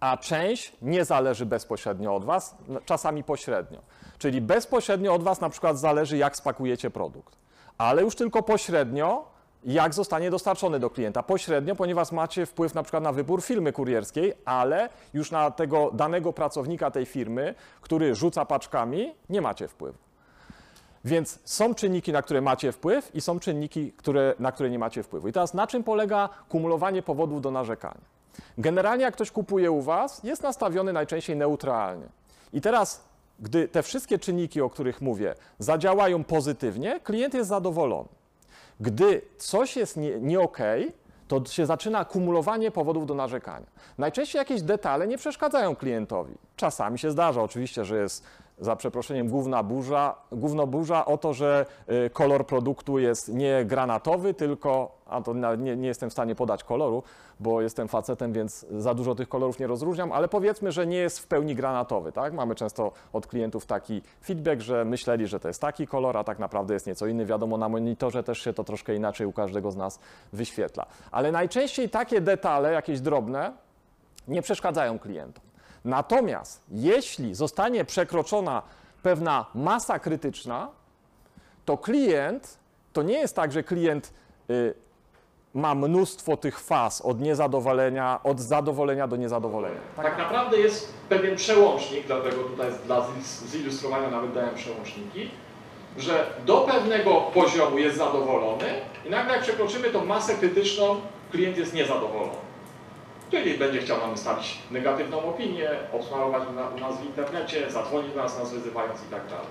a 0.00 0.16
część 0.16 0.72
nie 0.82 1.04
zależy 1.04 1.46
bezpośrednio 1.46 2.14
od 2.14 2.24
Was, 2.24 2.56
czasami 2.84 3.24
pośrednio. 3.24 3.78
Czyli 4.18 4.40
bezpośrednio 4.40 5.14
od 5.14 5.22
Was 5.22 5.40
na 5.40 5.50
przykład 5.50 5.78
zależy, 5.78 6.16
jak 6.16 6.36
spakujecie 6.36 6.90
produkt, 6.90 7.36
ale 7.78 8.02
już 8.02 8.14
tylko 8.14 8.42
pośrednio, 8.42 9.36
jak 9.64 9.94
zostanie 9.94 10.30
dostarczony 10.30 10.78
do 10.78 10.90
klienta. 10.90 11.22
Pośrednio, 11.22 11.76
ponieważ 11.76 12.12
macie 12.12 12.46
wpływ 12.46 12.74
na 12.74 12.82
przykład 12.82 13.02
na 13.02 13.12
wybór 13.12 13.42
firmy 13.42 13.72
kurierskiej, 13.72 14.34
ale 14.44 14.88
już 15.14 15.30
na 15.30 15.50
tego 15.50 15.90
danego 15.94 16.32
pracownika 16.32 16.90
tej 16.90 17.06
firmy, 17.06 17.54
który 17.80 18.14
rzuca 18.14 18.44
paczkami, 18.44 19.14
nie 19.28 19.40
macie 19.40 19.68
wpływu. 19.68 19.98
Więc 21.04 21.38
są 21.44 21.74
czynniki, 21.74 22.12
na 22.12 22.22
które 22.22 22.40
macie 22.40 22.72
wpływ 22.72 23.14
i 23.14 23.20
są 23.20 23.40
czynniki, 23.40 23.92
które, 23.92 24.34
na 24.38 24.52
które 24.52 24.70
nie 24.70 24.78
macie 24.78 25.02
wpływu. 25.02 25.28
I 25.28 25.32
teraz 25.32 25.54
na 25.54 25.66
czym 25.66 25.84
polega 25.84 26.28
kumulowanie 26.48 27.02
powodów 27.02 27.40
do 27.40 27.50
narzekania? 27.50 28.15
Generalnie 28.58 29.04
jak 29.04 29.14
ktoś 29.14 29.30
kupuje 29.30 29.70
u 29.70 29.82
Was, 29.82 30.24
jest 30.24 30.42
nastawiony 30.42 30.92
najczęściej 30.92 31.36
neutralnie. 31.36 32.06
I 32.52 32.60
teraz, 32.60 33.04
gdy 33.40 33.68
te 33.68 33.82
wszystkie 33.82 34.18
czynniki, 34.18 34.60
o 34.60 34.70
których 34.70 35.00
mówię, 35.00 35.34
zadziałają 35.58 36.24
pozytywnie, 36.24 37.00
klient 37.00 37.34
jest 37.34 37.48
zadowolony. 37.48 38.08
Gdy 38.80 39.22
coś 39.38 39.76
jest 39.76 39.96
nie, 39.96 40.20
nie 40.20 40.40
to 41.28 41.44
się 41.44 41.66
zaczyna 41.66 42.04
kumulowanie 42.04 42.70
powodów 42.70 43.06
do 43.06 43.14
narzekania. 43.14 43.66
Najczęściej 43.98 44.38
jakieś 44.38 44.62
detale 44.62 45.06
nie 45.06 45.18
przeszkadzają 45.18 45.76
klientowi. 45.76 46.34
Czasami 46.56 46.98
się 46.98 47.10
zdarza 47.10 47.42
oczywiście, 47.42 47.84
że 47.84 47.96
jest 47.96 48.24
za 48.58 48.76
przeproszeniem 48.76 49.28
główna 49.28 49.62
burza, 49.62 50.14
burza 50.66 51.06
o 51.06 51.18
to, 51.18 51.34
że 51.34 51.66
y, 52.06 52.10
kolor 52.10 52.46
produktu 52.46 52.98
jest 52.98 53.28
nie 53.28 53.64
granatowy, 53.64 54.34
tylko, 54.34 54.98
a 55.06 55.20
to 55.20 55.34
nie, 55.56 55.76
nie 55.76 55.88
jestem 55.88 56.10
w 56.10 56.12
stanie 56.12 56.34
podać 56.34 56.64
koloru, 56.64 57.02
bo 57.40 57.60
jestem 57.60 57.88
facetem, 57.88 58.32
więc 58.32 58.66
za 58.70 58.94
dużo 58.94 59.14
tych 59.14 59.28
kolorów 59.28 59.58
nie 59.58 59.66
rozróżniam, 59.66 60.12
ale 60.12 60.28
powiedzmy, 60.28 60.72
że 60.72 60.86
nie 60.86 60.96
jest 60.96 61.18
w 61.18 61.26
pełni 61.26 61.54
granatowy, 61.54 62.12
tak? 62.12 62.32
Mamy 62.32 62.54
często 62.54 62.92
od 63.12 63.26
klientów 63.26 63.66
taki 63.66 64.02
feedback, 64.24 64.62
że 64.62 64.84
myśleli, 64.84 65.26
że 65.26 65.40
to 65.40 65.48
jest 65.48 65.60
taki 65.60 65.86
kolor, 65.86 66.16
a 66.16 66.24
tak 66.24 66.38
naprawdę 66.38 66.74
jest 66.74 66.86
nieco 66.86 67.06
inny. 67.06 67.26
Wiadomo, 67.26 67.58
na 67.58 67.68
monitorze 67.68 68.22
też 68.22 68.38
się 68.38 68.52
to 68.52 68.64
troszkę 68.64 68.94
inaczej 68.94 69.26
u 69.26 69.32
każdego 69.32 69.70
z 69.70 69.76
nas 69.76 69.98
wyświetla. 70.32 70.86
Ale 71.10 71.32
najczęściej 71.32 71.90
takie 71.90 72.20
detale, 72.20 72.72
jakieś 72.72 73.00
drobne, 73.00 73.52
nie 74.28 74.42
przeszkadzają 74.42 74.98
klientom. 74.98 75.44
Natomiast 75.84 76.62
jeśli 76.70 77.34
zostanie 77.34 77.84
przekroczona 77.84 78.62
pewna 79.02 79.46
masa 79.54 79.98
krytyczna, 79.98 80.68
to 81.64 81.78
klient, 81.78 82.58
to 82.92 83.02
nie 83.02 83.14
jest 83.14 83.36
tak, 83.36 83.52
że 83.52 83.62
klient 83.62 84.12
y, 84.50 84.74
ma 85.56 85.74
mnóstwo 85.74 86.36
tych 86.36 86.60
faz 86.60 87.00
od 87.00 87.20
niezadowolenia, 87.20 88.20
od 88.24 88.40
zadowolenia 88.40 89.06
do 89.06 89.16
niezadowolenia. 89.16 89.80
Tak 89.96 90.18
naprawdę 90.18 90.56
jest 90.56 90.92
pewien 91.08 91.36
przełącznik, 91.36 92.06
dlatego 92.06 92.42
tutaj 92.42 92.70
dla 92.86 92.96
zil- 93.00 93.46
zilustrowania 93.48 94.10
nawet 94.10 94.32
dałem 94.32 94.54
przełączniki, 94.54 95.30
że 95.98 96.26
do 96.46 96.56
pewnego 96.60 97.14
poziomu 97.20 97.78
jest 97.78 97.96
zadowolony 97.96 98.64
i 99.06 99.10
nagle 99.10 99.32
jak 99.32 99.42
przekroczymy 99.42 99.90
tą 99.90 100.04
masę 100.04 100.34
krytyczną, 100.34 101.00
klient 101.32 101.56
jest 101.58 101.74
niezadowolony. 101.74 102.32
Czyli 103.30 103.58
będzie 103.58 103.78
chciał 103.80 103.98
nam 103.98 104.10
wystawić 104.10 104.58
negatywną 104.70 105.18
opinię, 105.24 105.70
obsmarować 105.92 106.42
u 106.76 106.80
nas 106.80 106.98
w 107.00 107.04
internecie, 107.06 107.70
zadzwonić 107.70 108.12
do 108.14 108.22
nas, 108.22 108.38
nas 108.38 108.52
wyzywając 108.52 109.00
i 109.00 109.10
tak 109.10 109.26
dalej. 109.26 109.46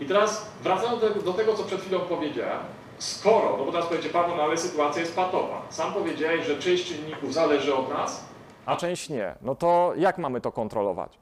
I 0.00 0.06
teraz 0.06 0.46
wracając 0.62 1.00
do, 1.00 1.10
do 1.10 1.32
tego, 1.32 1.54
co 1.54 1.64
przed 1.64 1.80
chwilą 1.80 2.00
powiedziałem, 2.00 2.58
skoro, 3.00 3.56
no 3.56 3.64
bo 3.64 3.72
teraz 3.72 3.86
powiecie, 3.86 4.08
Paweł, 4.08 4.36
no 4.36 4.42
ale 4.42 4.56
sytuacja 4.56 5.00
jest 5.00 5.16
patowa. 5.16 5.62
Sam 5.70 5.92
powiedziałeś, 5.92 6.46
że 6.46 6.58
część 6.58 6.88
czynników 6.88 7.34
zależy 7.34 7.74
od 7.74 7.88
nas, 7.88 8.24
a 8.66 8.76
część 8.76 9.08
nie. 9.08 9.34
No 9.42 9.54
to 9.54 9.92
jak 9.96 10.18
mamy 10.18 10.40
to 10.40 10.52
kontrolować? 10.52 11.18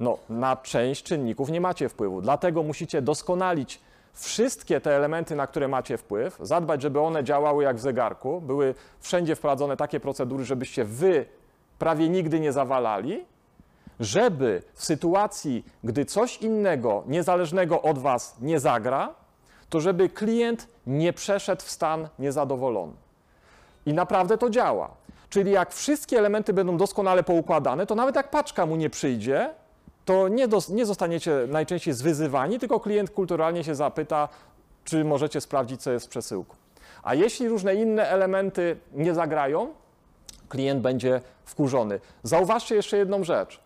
No, 0.00 0.18
na 0.28 0.56
część 0.56 1.02
czynników 1.02 1.50
nie 1.50 1.60
macie 1.60 1.88
wpływu, 1.88 2.20
dlatego 2.20 2.62
musicie 2.62 3.02
doskonalić 3.02 3.80
wszystkie 4.12 4.80
te 4.80 4.96
elementy, 4.96 5.36
na 5.36 5.46
które 5.46 5.68
macie 5.68 5.96
wpływ, 5.96 6.38
zadbać, 6.40 6.82
żeby 6.82 7.00
one 7.00 7.24
działały 7.24 7.64
jak 7.64 7.76
w 7.76 7.80
zegarku, 7.80 8.40
były 8.40 8.74
wszędzie 9.00 9.36
wprowadzone 9.36 9.76
takie 9.76 10.00
procedury, 10.00 10.44
żebyście 10.44 10.84
wy 10.84 11.26
prawie 11.78 12.08
nigdy 12.08 12.40
nie 12.40 12.52
zawalali, 12.52 13.24
żeby 14.00 14.62
w 14.74 14.84
sytuacji, 14.84 15.64
gdy 15.84 16.04
coś 16.04 16.36
innego, 16.36 17.02
niezależnego 17.06 17.82
od 17.82 17.98
Was 17.98 18.36
nie 18.40 18.60
zagra, 18.60 19.14
to 19.70 19.80
żeby 19.80 20.08
klient 20.08 20.68
nie 20.86 21.12
przeszedł 21.12 21.62
w 21.62 21.70
stan 21.70 22.08
niezadowolony. 22.18 22.92
I 23.86 23.92
naprawdę 23.94 24.38
to 24.38 24.50
działa. 24.50 24.90
Czyli 25.30 25.52
jak 25.52 25.72
wszystkie 25.74 26.18
elementy 26.18 26.52
będą 26.52 26.76
doskonale 26.76 27.22
poukładane, 27.22 27.86
to 27.86 27.94
nawet 27.94 28.16
jak 28.16 28.30
paczka 28.30 28.66
mu 28.66 28.76
nie 28.76 28.90
przyjdzie, 28.90 29.50
to 30.04 30.28
nie, 30.28 30.48
dos- 30.48 30.68
nie 30.68 30.86
zostaniecie 30.86 31.32
najczęściej 31.48 31.94
zwyzywani, 31.94 32.58
tylko 32.58 32.80
klient 32.80 33.10
kulturalnie 33.10 33.64
się 33.64 33.74
zapyta, 33.74 34.28
czy 34.84 35.04
możecie 35.04 35.40
sprawdzić, 35.40 35.82
co 35.82 35.92
jest 35.92 36.06
w 36.06 36.08
przesyłku. 36.08 36.56
A 37.02 37.14
jeśli 37.14 37.48
różne 37.48 37.74
inne 37.74 38.08
elementy 38.08 38.76
nie 38.94 39.14
zagrają, 39.14 39.68
klient 40.48 40.80
będzie 40.82 41.20
wkurzony. 41.44 42.00
Zauważcie 42.22 42.74
jeszcze 42.74 42.96
jedną 42.96 43.24
rzecz. 43.24 43.60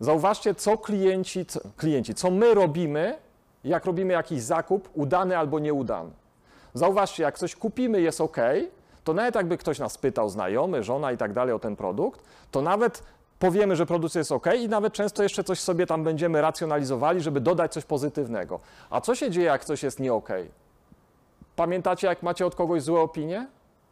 Zauważcie, 0.00 0.54
co 0.54 0.78
klienci, 0.78 1.46
co, 1.46 1.60
klienci, 1.76 2.14
co 2.14 2.30
my 2.30 2.54
robimy, 2.54 3.18
jak 3.68 3.84
robimy 3.84 4.12
jakiś 4.12 4.42
zakup, 4.42 4.88
udany 4.94 5.38
albo 5.38 5.58
nieudany. 5.58 6.10
Zauważcie, 6.74 7.22
jak 7.22 7.38
coś 7.38 7.56
kupimy, 7.56 8.00
jest 8.00 8.20
ok, 8.20 8.36
to 9.04 9.14
nawet 9.14 9.34
jakby 9.34 9.58
ktoś 9.58 9.78
nas 9.78 9.98
pytał, 9.98 10.28
znajomy, 10.28 10.82
żona 10.82 11.12
i 11.12 11.16
tak 11.16 11.32
dalej 11.32 11.54
o 11.54 11.58
ten 11.58 11.76
produkt, 11.76 12.20
to 12.50 12.62
nawet 12.62 13.02
powiemy, 13.38 13.76
że 13.76 13.86
produkt 13.86 14.14
jest 14.14 14.32
ok 14.32 14.46
i 14.58 14.68
nawet 14.68 14.92
często 14.92 15.22
jeszcze 15.22 15.44
coś 15.44 15.60
sobie 15.60 15.86
tam 15.86 16.04
będziemy 16.04 16.40
racjonalizowali, 16.40 17.20
żeby 17.20 17.40
dodać 17.40 17.72
coś 17.72 17.84
pozytywnego. 17.84 18.60
A 18.90 19.00
co 19.00 19.14
się 19.14 19.30
dzieje, 19.30 19.46
jak 19.46 19.64
coś 19.64 19.82
jest 19.82 20.00
nie 20.00 20.14
ok? 20.14 20.28
Pamiętacie, 21.56 22.06
jak 22.06 22.22
macie 22.22 22.46
od 22.46 22.54
kogoś 22.54 22.82
złe 22.82 23.00
opinie? 23.00 23.46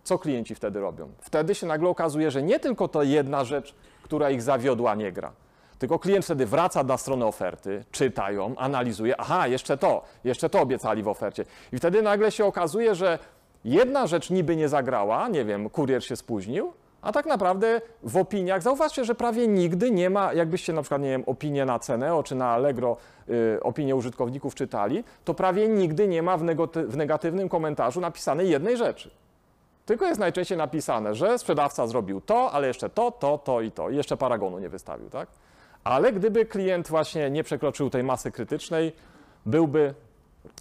Co 0.05 0.19
klienci 0.19 0.55
wtedy 0.55 0.81
robią? 0.81 1.09
Wtedy 1.21 1.55
się 1.55 1.67
nagle 1.67 1.89
okazuje, 1.89 2.31
że 2.31 2.43
nie 2.43 2.61
tylko 2.61 2.89
to 2.89 3.03
jedna 3.03 3.45
rzecz, 3.45 3.75
która 4.03 4.31
ich 4.31 4.43
zawiodła, 4.43 4.95
nie 4.95 5.13
gra. 5.13 5.33
Tylko 5.79 5.99
klient 5.99 6.25
wtedy 6.25 6.47
wraca 6.47 6.83
na 6.83 6.97
stronę 6.97 7.27
oferty, 7.27 7.85
czyta 7.91 8.31
ją, 8.31 8.55
analizuje, 8.57 9.21
aha, 9.21 9.47
jeszcze 9.47 9.77
to, 9.77 10.03
jeszcze 10.25 10.51
to 10.51 10.61
obiecali 10.61 11.03
w 11.03 11.09
ofercie. 11.09 11.45
I 11.73 11.77
wtedy 11.77 12.03
nagle 12.03 12.31
się 12.33 12.45
okazuje, 12.45 12.95
że 12.95 13.19
jedna 13.65 14.07
rzecz 14.07 14.31
niby 14.31 14.57
nie 14.57 14.69
zagrała, 14.69 15.29
nie 15.29 15.45
wiem, 15.45 15.71
kurier 15.71 16.05
się 16.05 16.17
spóźnił, 16.17 16.73
a 17.03 17.13
tak 17.13 17.27
naprawdę 17.27 17.81
w 18.03 18.17
opiniach, 18.17 18.63
zauważcie, 18.63 19.05
że 19.05 19.15
prawie 19.15 19.49
nigdy 19.49 19.91
nie 19.91 20.11
ma, 20.11 20.33
jakbyście 20.33 20.73
na 20.73 20.83
przykład, 20.83 21.03
nie 21.03 21.09
wiem, 21.09 21.23
opinię 21.27 21.65
na 21.65 21.79
Ceneo 21.79 22.23
czy 22.23 22.35
na 22.35 22.49
Allegro, 22.49 22.97
y, 23.29 23.59
opinię 23.63 23.97
użytkowników 23.97 24.55
czytali, 24.55 25.05
to 25.25 25.35
prawie 25.35 25.69
nigdy 25.69 26.09
nie 26.09 26.23
ma 26.23 26.37
w, 26.37 26.43
negoty- 26.43 26.87
w 26.87 26.97
negatywnym 26.97 27.49
komentarzu 27.49 28.01
napisanej 28.01 28.51
jednej 28.51 28.77
rzeczy. 28.77 29.11
Tylko 29.87 30.07
jest 30.07 30.21
najczęściej 30.21 30.59
napisane, 30.59 31.15
że 31.15 31.39
sprzedawca 31.39 31.87
zrobił 31.87 32.21
to, 32.21 32.53
ale 32.53 32.67
jeszcze 32.67 32.91
to, 32.91 33.11
to, 33.11 33.39
to 33.39 33.61
i 33.61 33.71
to. 33.71 33.91
I 33.91 33.97
jeszcze 33.97 34.17
paragonu 34.17 34.59
nie 34.59 34.69
wystawił, 34.69 35.11
tak? 35.11 35.29
Ale 35.87 36.13
gdyby 36.13 36.47
klient 36.47 36.89
właśnie 36.89 37.31
nie 37.31 37.45
przekroczył 37.45 37.91
tej 37.91 38.05
masy 38.05 38.31
krytycznej, 38.31 38.93
byłby 39.47 39.95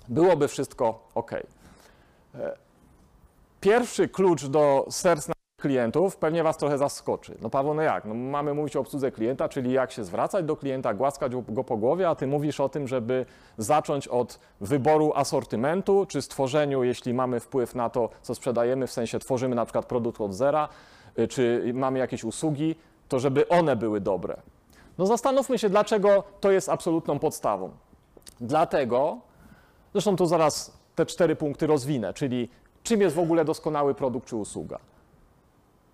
byłoby 0.09 0.47
wszystko 0.47 1.07
ok. 1.15 1.31
E, 1.33 1.43
Pierwszy 3.61 4.09
klucz 4.09 4.45
do 4.45 4.85
serc 4.89 5.29
klientów 5.61 6.17
pewnie 6.17 6.43
Was 6.43 6.57
trochę 6.57 6.77
zaskoczy. 6.77 7.37
No 7.41 7.49
Paweł, 7.49 7.73
no 7.73 7.81
jak? 7.81 8.05
No 8.05 8.13
mamy 8.13 8.53
mówić 8.53 8.75
o 8.75 8.79
obsłudze 8.79 9.11
klienta, 9.11 9.49
czyli 9.49 9.71
jak 9.71 9.91
się 9.91 10.03
zwracać 10.03 10.45
do 10.45 10.55
klienta, 10.55 10.93
głaskać 10.93 11.31
go 11.47 11.63
po 11.63 11.77
głowie, 11.77 12.09
a 12.09 12.15
Ty 12.15 12.27
mówisz 12.27 12.59
o 12.59 12.69
tym, 12.69 12.87
żeby 12.87 13.25
zacząć 13.57 14.07
od 14.07 14.39
wyboru 14.61 15.11
asortymentu, 15.15 16.05
czy 16.05 16.21
stworzeniu, 16.21 16.83
jeśli 16.83 17.13
mamy 17.13 17.39
wpływ 17.39 17.75
na 17.75 17.89
to, 17.89 18.09
co 18.21 18.35
sprzedajemy, 18.35 18.87
w 18.87 18.91
sensie 18.91 19.19
tworzymy 19.19 19.55
na 19.55 19.65
przykład 19.65 19.85
produkt 19.85 20.21
od 20.21 20.33
zera, 20.33 20.69
y, 21.19 21.27
czy 21.27 21.71
mamy 21.73 21.99
jakieś 21.99 22.23
usługi, 22.23 22.75
to 23.09 23.19
żeby 23.19 23.47
one 23.47 23.75
były 23.75 24.01
dobre. 24.01 24.37
No 24.97 25.05
zastanówmy 25.05 25.59
się, 25.59 25.69
dlaczego 25.69 26.23
to 26.39 26.51
jest 26.51 26.69
absolutną 26.69 27.19
podstawą. 27.19 27.71
Dlatego, 28.41 29.17
zresztą 29.93 30.15
tu 30.15 30.25
zaraz 30.25 30.77
te 30.95 31.05
cztery 31.05 31.35
punkty 31.35 31.67
rozwinę, 31.67 32.13
czyli 32.13 32.49
czym 32.83 33.01
jest 33.01 33.15
w 33.15 33.19
ogóle 33.19 33.45
doskonały 33.45 33.95
produkt 33.95 34.27
czy 34.27 34.35
usługa. 34.35 34.79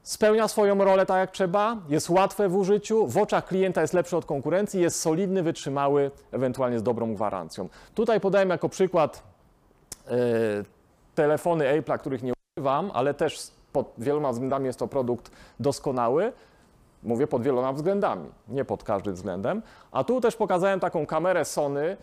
Spełnia 0.03 0.47
swoją 0.47 0.83
rolę 0.83 1.05
tak 1.05 1.17
jak 1.17 1.31
trzeba, 1.31 1.77
jest 1.89 2.09
łatwe 2.09 2.49
w 2.49 2.55
użyciu, 2.55 3.07
w 3.07 3.17
oczach 3.17 3.45
klienta 3.45 3.81
jest 3.81 3.93
lepszy 3.93 4.17
od 4.17 4.25
konkurencji, 4.25 4.81
jest 4.81 4.99
solidny, 4.99 5.43
wytrzymały, 5.43 6.11
ewentualnie 6.31 6.79
z 6.79 6.83
dobrą 6.83 7.15
gwarancją. 7.15 7.69
Tutaj 7.95 8.19
podaję 8.19 8.47
jako 8.47 8.69
przykład 8.69 9.23
e, 10.07 10.11
telefony 11.15 11.65
Apple'a, 11.65 11.99
których 11.99 12.23
nie 12.23 12.33
używam, 12.57 12.91
ale 12.93 13.13
też 13.13 13.51
pod 13.73 13.93
wieloma 13.97 14.31
względami 14.31 14.65
jest 14.65 14.79
to 14.79 14.87
produkt 14.87 15.31
doskonały. 15.59 16.33
Mówię 17.03 17.27
pod 17.27 17.43
wieloma 17.43 17.73
względami, 17.73 18.29
nie 18.47 18.65
pod 18.65 18.83
każdym 18.83 19.13
względem. 19.13 19.61
A 19.91 20.03
tu 20.03 20.21
też 20.21 20.35
pokazałem 20.35 20.79
taką 20.79 21.05
kamerę 21.05 21.45
Sony 21.45 21.97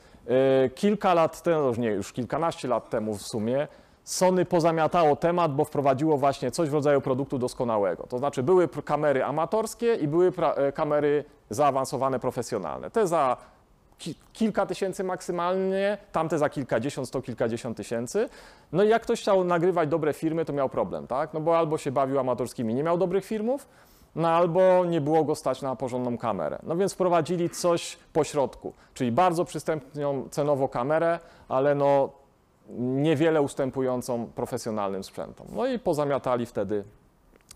e, 0.65 0.69
kilka 0.71 1.15
lat 1.15 1.43
temu, 1.43 1.73
nie, 1.79 1.89
już 1.89 2.13
kilkanaście 2.13 2.69
lat 2.69 2.91
temu 2.91 3.15
w 3.15 3.23
sumie. 3.23 3.69
Sony 4.05 4.45
pozamiatało 4.45 5.17
temat, 5.17 5.55
bo 5.55 5.65
wprowadziło 5.65 6.19
właśnie 6.19 6.51
coś 6.51 6.69
w 6.71 6.75
rodzaju 6.75 7.01
produktu 7.01 7.39
doskonałego. 7.39 8.07
To 8.07 8.19
znaczy 8.19 8.43
były 8.43 8.69
kamery 8.69 9.25
amatorskie 9.25 9.95
i 9.95 10.09
były 10.09 10.33
e, 10.57 10.73
kamery 10.73 11.25
zaawansowane, 11.51 12.19
profesjonalne. 12.19 12.91
Te 12.91 13.07
za 13.07 13.37
ki- 13.99 14.15
kilka 14.33 14.67
tysięcy 14.67 15.05
maksymalnie, 15.05 15.99
tamte 16.13 16.39
za 16.39 16.49
kilkadziesiąt, 16.49 17.09
sto 17.09 17.23
kilkadziesiąt 17.23 17.77
tysięcy. 17.77 18.29
No 18.73 18.83
i 18.85 18.89
jak 18.89 19.03
ktoś 19.03 19.21
chciał 19.21 19.45
nagrywać 19.45 19.89
dobre 19.89 20.13
firmy, 20.13 20.45
to 20.45 20.53
miał 20.53 20.69
problem, 20.69 21.07
tak? 21.07 21.35
No 21.35 21.41
bo 21.41 21.59
albo 21.59 21.79
się 21.79 21.93
bawił 21.93 22.19
amatorskimi, 22.19 22.75
nie 22.75 22.83
miał 22.83 22.99
dobrych 22.99 23.25
filmów, 23.25 23.69
no 24.15 24.29
albo 24.29 24.85
nie 24.85 25.01
było 25.01 25.25
go 25.25 25.35
stać 25.35 25.63
na 25.63 25.77
porządną 25.77 26.19
kamerę. 26.19 26.59
No 26.63 26.77
więc 26.77 26.93
wprowadzili 26.93 27.51
coś 27.51 27.99
po 28.13 28.25
środku, 28.25 28.73
czyli 28.95 29.13
bardzo 29.13 29.45
przystępną 29.45 30.29
cenowo 30.31 30.69
kamerę, 30.69 31.19
ale 31.49 31.75
no 31.75 32.11
niewiele 32.79 33.43
ustępującą 33.43 34.27
profesjonalnym 34.27 35.05
sprzętom. 35.05 35.47
No 35.53 35.67
i 35.67 35.79
pozamiatali 35.79 36.47
wtedy 36.47 36.85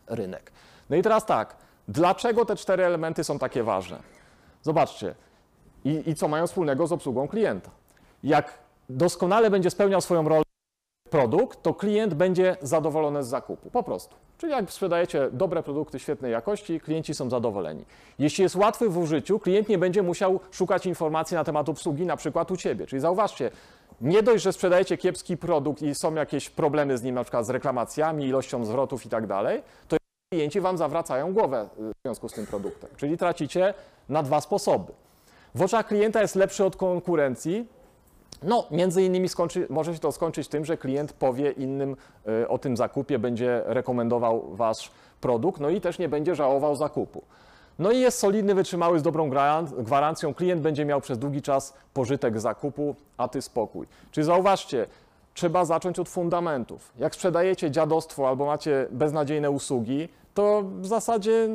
rynek. 0.07 0.53
No 0.91 0.97
i 0.97 1.03
teraz 1.03 1.27
tak, 1.27 1.57
dlaczego 1.89 2.45
te 2.45 2.57
cztery 2.57 2.85
elementy 2.85 3.25
są 3.25 3.39
takie 3.39 3.63
ważne? 3.63 3.99
Zobaczcie, 4.63 5.15
i, 5.85 6.11
i 6.11 6.15
co 6.15 6.29
mają 6.29 6.47
wspólnego 6.47 6.87
z 6.87 6.93
obsługą 6.93 7.29
klienta. 7.29 7.71
Jak 8.23 8.59
doskonale 8.89 9.51
będzie 9.51 9.71
spełniał 9.71 10.01
swoją 10.01 10.29
rolę 10.29 10.43
produkt, 11.11 11.63
to 11.63 11.75
klient 11.75 12.15
będzie 12.15 12.57
zadowolony 12.63 13.25
z 13.25 13.27
zakupu. 13.27 13.71
Po 13.71 13.83
prostu. 13.83 14.17
Czyli 14.43 14.53
jak 14.53 14.71
sprzedajecie 14.71 15.29
dobre 15.33 15.63
produkty 15.63 15.99
świetnej 15.99 16.33
jakości, 16.33 16.81
klienci 16.81 17.15
są 17.15 17.31
zadowoleni. 17.31 17.85
Jeśli 18.19 18.43
jest 18.43 18.57
łatwy 18.57 18.89
w 18.89 18.99
użyciu, 18.99 19.39
klient 19.39 19.69
nie 19.69 19.79
będzie 19.79 20.03
musiał 20.03 20.41
szukać 20.51 20.87
informacji 20.87 21.35
na 21.35 21.45
temat 21.45 21.69
obsługi, 21.69 22.07
na 22.07 22.17
przykład 22.17 22.51
u 22.51 22.57
Ciebie. 22.57 22.87
Czyli 22.87 23.01
zauważcie, 23.01 23.51
nie 24.01 24.23
dość, 24.23 24.45
że 24.45 24.53
sprzedajecie 24.53 24.97
kiepski 24.99 25.37
produkt 25.37 25.83
i 25.83 25.95
są 25.95 26.15
jakieś 26.15 26.51
problemy 26.51 26.99
z 26.99 27.03
nim, 27.03 27.15
na 27.15 27.25
przykład 27.25 27.47
z 27.47 27.51
reklamacjami, 27.51 28.25
ilością 28.25 28.65
zwrotów 28.65 29.07
i 29.07 29.09
tak 29.09 29.27
dalej, 29.27 29.63
to 29.89 29.97
klienci 30.33 30.61
Wam 30.61 30.79
zawracają 30.79 31.33
głowę 31.33 31.69
y, 31.79 31.83
w 31.83 31.93
związku 32.07 32.29
z 32.29 32.33
tym 32.33 32.47
produktem. 32.47 32.91
Czyli 32.97 33.19
tracicie 33.19 33.75
na 34.09 34.23
dwa 34.23 34.41
sposoby. 34.41 34.93
W 35.55 35.63
oczach 35.63 35.87
klienta 35.87 36.21
jest 36.21 36.35
lepszy 36.35 36.65
od 36.65 36.77
konkurencji, 36.77 37.69
no, 38.45 38.67
między 38.71 39.03
innymi 39.03 39.29
skończy, 39.29 39.67
może 39.71 39.95
się 39.95 40.01
to 40.01 40.13
skończyć 40.13 40.49
tym, 40.49 40.65
że 40.65 40.77
klient 40.77 41.13
powie 41.13 41.51
innym 41.51 41.97
y, 42.43 42.49
o 42.49 42.59
tym 42.59 42.77
zakupie, 42.77 43.19
będzie 43.19 43.63
rekomendował 43.67 44.57
wasz 44.57 44.91
produkt, 45.21 45.61
no 45.61 45.71
i 45.71 45.81
też 45.81 45.99
nie 45.99 46.09
będzie 46.09 46.35
żałował 46.35 46.77
zakupu. 46.77 47.23
No 47.79 47.91
i 47.91 48.01
jest 48.01 48.19
solidny, 48.19 48.55
wytrzymały 48.55 48.99
z 48.99 49.03
dobrą 49.03 49.31
gwaran- 49.31 49.83
gwarancją. 49.83 50.35
Klient 50.35 50.61
będzie 50.63 50.85
miał 50.85 51.01
przez 51.01 51.19
długi 51.19 51.43
czas 51.43 51.75
pożytek 51.95 52.41
zakupu, 52.41 52.95
a 53.17 53.29
ty 53.29 53.43
spokój. 53.43 53.87
Czyli 54.11 54.25
zauważcie, 54.25 54.87
trzeba 55.35 55.65
zacząć 55.65 55.99
od 55.99 56.09
fundamentów. 56.09 56.93
Jak 56.99 57.15
sprzedajecie 57.15 57.71
dziadostwo 57.71 58.29
albo 58.29 58.47
macie 58.47 58.87
beznadziejne 58.91 59.51
usługi, 59.51 60.09
to 60.35 60.63
w 60.81 60.87
zasadzie 60.87 61.49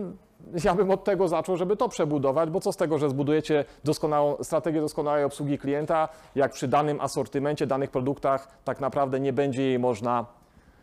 ja 0.63 0.75
bym 0.75 0.91
od 0.91 1.03
tego 1.03 1.27
zaczął, 1.27 1.57
żeby 1.57 1.77
to 1.77 1.89
przebudować, 1.89 2.49
bo 2.49 2.59
co 2.59 2.71
z 2.71 2.77
tego, 2.77 2.97
że 2.97 3.09
zbudujecie 3.09 3.65
doskonałą, 3.83 4.35
strategię 4.43 4.81
doskonałej 4.81 5.23
obsługi 5.23 5.57
klienta, 5.57 6.09
jak 6.35 6.51
przy 6.51 6.67
danym 6.67 7.01
asortymencie, 7.01 7.67
danych 7.67 7.91
produktach 7.91 8.47
tak 8.63 8.79
naprawdę 8.79 9.19
nie 9.19 9.33
będzie 9.33 9.63
jej 9.63 9.79
można 9.79 10.25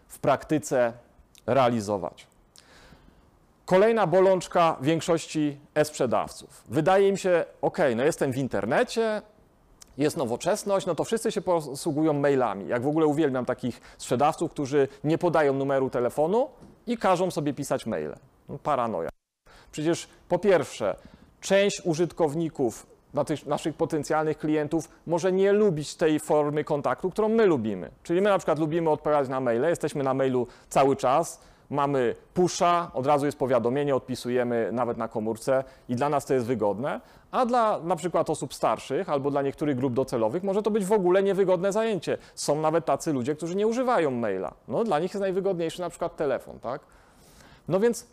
w 0.08 0.18
praktyce 0.18 0.92
realizować. 1.46 2.26
Kolejna 3.66 4.06
bolączka 4.06 4.76
większości 4.80 5.58
e-sprzedawców. 5.74 6.64
Wydaje 6.68 7.08
im 7.08 7.16
się, 7.16 7.44
ok, 7.62 7.78
no 7.96 8.04
jestem 8.04 8.32
w 8.32 8.36
internecie, 8.36 9.22
jest 9.98 10.16
nowoczesność, 10.16 10.86
no 10.86 10.94
to 10.94 11.04
wszyscy 11.04 11.32
się 11.32 11.40
posługują 11.40 12.12
mailami. 12.12 12.68
Jak 12.68 12.82
w 12.82 12.86
ogóle 12.86 13.06
uwielbiam 13.06 13.44
takich 13.44 13.80
sprzedawców, 13.98 14.50
którzy 14.50 14.88
nie 15.04 15.18
podają 15.18 15.52
numeru 15.52 15.90
telefonu 15.90 16.48
i 16.86 16.96
każą 16.98 17.30
sobie 17.30 17.54
pisać 17.54 17.86
maile. 17.86 18.16
No, 18.48 18.58
paranoja. 18.58 19.08
Przecież 19.74 20.08
po 20.28 20.38
pierwsze, 20.38 20.96
część 21.40 21.82
użytkowników, 21.84 22.86
naszych 23.46 23.74
potencjalnych 23.74 24.38
klientów 24.38 24.88
może 25.06 25.32
nie 25.32 25.52
lubić 25.52 25.94
tej 25.94 26.20
formy 26.20 26.64
kontaktu, 26.64 27.10
którą 27.10 27.28
my 27.28 27.46
lubimy. 27.46 27.90
Czyli 28.02 28.20
my 28.20 28.30
na 28.30 28.38
przykład 28.38 28.58
lubimy 28.58 28.90
odpowiadać 28.90 29.28
na 29.28 29.40
maile, 29.40 29.64
jesteśmy 29.68 30.04
na 30.04 30.14
mailu 30.14 30.46
cały 30.68 30.96
czas, 30.96 31.40
mamy 31.70 32.14
pusha, 32.34 32.90
od 32.94 33.06
razu 33.06 33.26
jest 33.26 33.38
powiadomienie, 33.38 33.96
odpisujemy 33.96 34.72
nawet 34.72 34.98
na 34.98 35.08
komórce 35.08 35.64
i 35.88 35.96
dla 35.96 36.08
nas 36.08 36.26
to 36.26 36.34
jest 36.34 36.46
wygodne, 36.46 37.00
a 37.30 37.46
dla 37.46 37.80
na 37.80 37.96
przykład 37.96 38.30
osób 38.30 38.54
starszych 38.54 39.08
albo 39.08 39.30
dla 39.30 39.42
niektórych 39.42 39.76
grup 39.76 39.94
docelowych 39.94 40.42
może 40.42 40.62
to 40.62 40.70
być 40.70 40.84
w 40.84 40.92
ogóle 40.92 41.22
niewygodne 41.22 41.72
zajęcie. 41.72 42.18
Są 42.34 42.60
nawet 42.60 42.84
tacy 42.84 43.12
ludzie, 43.12 43.34
którzy 43.34 43.56
nie 43.56 43.66
używają 43.66 44.10
maila. 44.10 44.54
No 44.68 44.84
dla 44.84 44.98
nich 44.98 45.14
jest 45.14 45.20
najwygodniejszy 45.20 45.80
na 45.80 45.90
przykład 45.90 46.16
telefon, 46.16 46.58
tak? 46.58 46.80
No 47.68 47.80
więc 47.80 48.06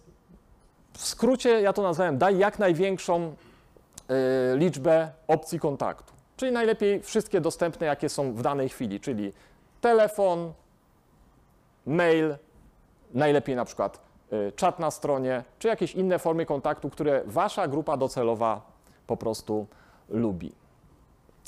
skrócie 1.12 1.62
ja 1.62 1.74
to 1.74 1.82
nazwałem 1.82 2.17
daj 2.17 2.38
jak 2.38 2.60
największą 2.60 3.28
y, 3.28 4.58
liczbę 4.58 5.12
opcji 5.28 5.60
kontaktu. 5.60 6.13
Czyli 6.38 6.52
najlepiej 6.52 7.02
wszystkie 7.02 7.41
dostępne, 7.41 7.88
jakie 7.88 8.10
są 8.10 8.34
w 8.34 8.41
danej 8.41 8.69
chwili, 8.69 9.00
czyli 9.00 9.34
telefon, 9.82 10.54
mail, 11.86 12.36
najlepiej 13.13 13.56
na 13.56 13.65
przykład 13.65 14.00
y, 14.34 14.52
czat 14.56 14.80
na 14.80 14.91
stronie, 14.91 15.43
czy 15.60 15.67
jakieś 15.67 15.95
inne 15.95 16.19
formy 16.19 16.45
kontaktu, 16.45 16.89
które 16.89 17.21
wasza 17.26 17.67
grupa 17.67 17.97
docelowa 17.97 18.62
po 19.08 19.17
prostu 19.17 19.67
lubi. 20.10 20.61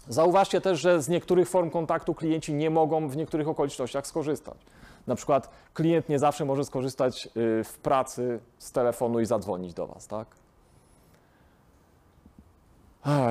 Zauważcie 0.07 0.61
też, 0.61 0.79
że 0.79 1.01
z 1.01 1.09
niektórych 1.09 1.49
form 1.49 1.69
kontaktu 1.69 2.15
klienci 2.15 2.53
nie 2.53 2.69
mogą 2.69 3.07
w 3.07 3.17
niektórych 3.17 3.47
okolicznościach 3.47 4.07
skorzystać. 4.07 4.57
Na 5.07 5.15
przykład 5.15 5.49
klient 5.73 6.09
nie 6.09 6.19
zawsze 6.19 6.45
może 6.45 6.65
skorzystać 6.65 7.25
y, 7.25 7.63
w 7.63 7.77
pracy 7.77 8.39
z 8.57 8.71
telefonu 8.71 9.19
i 9.19 9.25
zadzwonić 9.25 9.73
do 9.73 9.87
Was, 9.87 10.07
tak? 10.07 10.27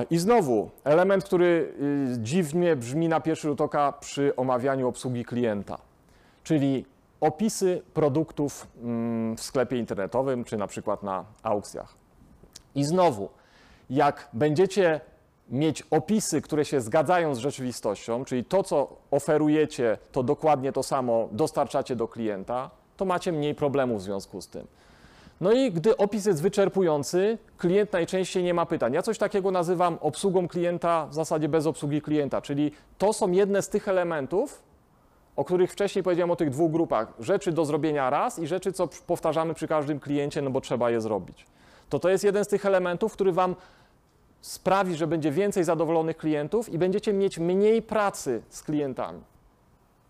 I 0.09 0.17
znowu 0.17 0.69
element, 0.83 1.23
który 1.23 1.73
y, 2.15 2.19
dziwnie 2.19 2.75
brzmi 2.75 3.09
na 3.09 3.19
pierwszy 3.19 3.47
rzut 3.47 3.61
oka 3.61 3.91
przy 3.91 4.35
omawianiu 4.35 4.87
obsługi 4.87 5.25
klienta, 5.25 5.77
czyli 6.43 6.85
opisy 7.21 7.81
produktów 7.93 8.67
mm, 8.83 9.37
w 9.37 9.41
sklepie 9.41 9.77
internetowym 9.77 10.43
czy 10.43 10.57
na 10.57 10.67
przykład 10.67 11.03
na 11.03 11.25
aukcjach. 11.43 11.93
I 12.75 12.83
znowu, 12.83 13.29
jak 13.89 14.29
będziecie 14.33 15.01
mieć 15.53 15.83
opisy, 15.91 16.41
które 16.41 16.65
się 16.65 16.81
zgadzają 16.81 17.35
z 17.35 17.37
rzeczywistością, 17.37 18.25
czyli 18.25 18.45
to, 18.45 18.63
co 18.63 18.95
oferujecie, 19.11 19.97
to 20.11 20.23
dokładnie 20.23 20.71
to 20.71 20.83
samo 20.83 21.29
dostarczacie 21.31 21.95
do 21.95 22.07
klienta, 22.07 22.69
to 22.97 23.05
macie 23.05 23.31
mniej 23.31 23.55
problemów 23.55 24.01
w 24.01 24.03
związku 24.03 24.41
z 24.41 24.47
tym. 24.47 24.67
No 25.41 25.51
i 25.51 25.71
gdy 25.71 25.97
opis 25.97 26.25
jest 26.25 26.41
wyczerpujący, 26.41 27.37
klient 27.57 27.93
najczęściej 27.93 28.43
nie 28.43 28.53
ma 28.53 28.65
pytań. 28.65 28.93
Ja 28.93 29.01
coś 29.01 29.17
takiego 29.17 29.51
nazywam 29.51 29.97
obsługą 30.01 30.47
klienta 30.47 31.07
w 31.07 31.13
zasadzie 31.13 31.49
bez 31.49 31.67
obsługi 31.67 32.01
klienta, 32.01 32.41
czyli 32.41 32.71
to 32.97 33.13
są 33.13 33.31
jedne 33.31 33.61
z 33.61 33.69
tych 33.69 33.87
elementów, 33.87 34.63
o 35.35 35.45
których 35.45 35.71
wcześniej 35.71 36.03
powiedziałem 36.03 36.31
o 36.31 36.35
tych 36.35 36.49
dwóch 36.49 36.71
grupach. 36.71 37.13
Rzeczy 37.19 37.51
do 37.51 37.65
zrobienia 37.65 38.09
raz 38.09 38.39
i 38.39 38.47
rzeczy, 38.47 38.73
co 38.73 38.89
powtarzamy 39.07 39.53
przy 39.53 39.67
każdym 39.67 39.99
kliencie, 39.99 40.41
no 40.41 40.49
bo 40.49 40.61
trzeba 40.61 40.89
je 40.89 41.01
zrobić. 41.01 41.45
To 41.89 41.99
to 41.99 42.09
jest 42.09 42.23
jeden 42.23 42.45
z 42.45 42.47
tych 42.47 42.65
elementów, 42.65 43.13
który 43.13 43.31
Wam 43.31 43.55
sprawi, 44.43 44.95
że 44.95 45.07
będzie 45.07 45.31
więcej 45.31 45.63
zadowolonych 45.63 46.17
klientów 46.17 46.69
i 46.69 46.77
będziecie 46.77 47.13
mieć 47.13 47.39
mniej 47.39 47.81
pracy 47.81 48.41
z 48.49 48.63
klientami. 48.63 49.21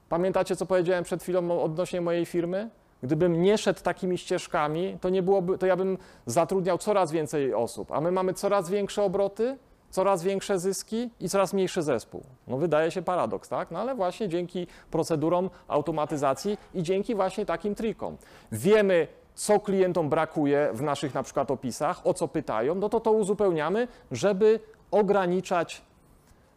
Pamiętacie, 0.09 0.55
co 0.55 0.65
powiedziałem 0.65 1.03
przed 1.03 1.23
chwilą 1.23 1.61
odnośnie 1.63 2.01
mojej 2.01 2.25
firmy? 2.25 2.69
Gdybym 3.03 3.41
nie 3.41 3.57
szedł 3.57 3.81
takimi 3.81 4.17
ścieżkami, 4.17 4.97
to, 5.01 5.09
nie 5.09 5.23
byłoby, 5.23 5.57
to 5.57 5.65
ja 5.65 5.75
bym 5.75 5.97
zatrudniał 6.25 6.77
coraz 6.77 7.11
więcej 7.11 7.53
osób, 7.53 7.91
a 7.91 8.01
my 8.01 8.11
mamy 8.11 8.33
coraz 8.33 8.69
większe 8.69 9.03
obroty, 9.03 9.57
coraz 9.89 10.23
większe 10.23 10.59
zyski 10.59 11.09
i 11.19 11.29
coraz 11.29 11.53
mniejszy 11.53 11.81
zespół. 11.81 12.23
No 12.47 12.57
wydaje 12.57 12.91
się 12.91 13.01
paradoks, 13.01 13.49
tak? 13.49 13.71
No 13.71 13.79
ale 13.79 13.95
właśnie 13.95 14.29
dzięki 14.29 14.67
procedurom 14.91 15.49
automatyzacji 15.67 16.57
i 16.73 16.83
dzięki 16.83 17.15
właśnie 17.15 17.45
takim 17.45 17.75
trikom. 17.75 18.17
Wiemy, 18.51 19.07
co 19.35 19.59
klientom 19.59 20.09
brakuje 20.09 20.69
w 20.73 20.81
naszych 20.81 21.13
na 21.13 21.23
przykład 21.23 21.51
opisach, 21.51 22.07
o 22.07 22.13
co 22.13 22.27
pytają, 22.27 22.75
no 22.75 22.89
to 22.89 22.99
to 22.99 23.11
uzupełniamy, 23.11 23.87
żeby 24.11 24.59
ograniczać 24.91 25.81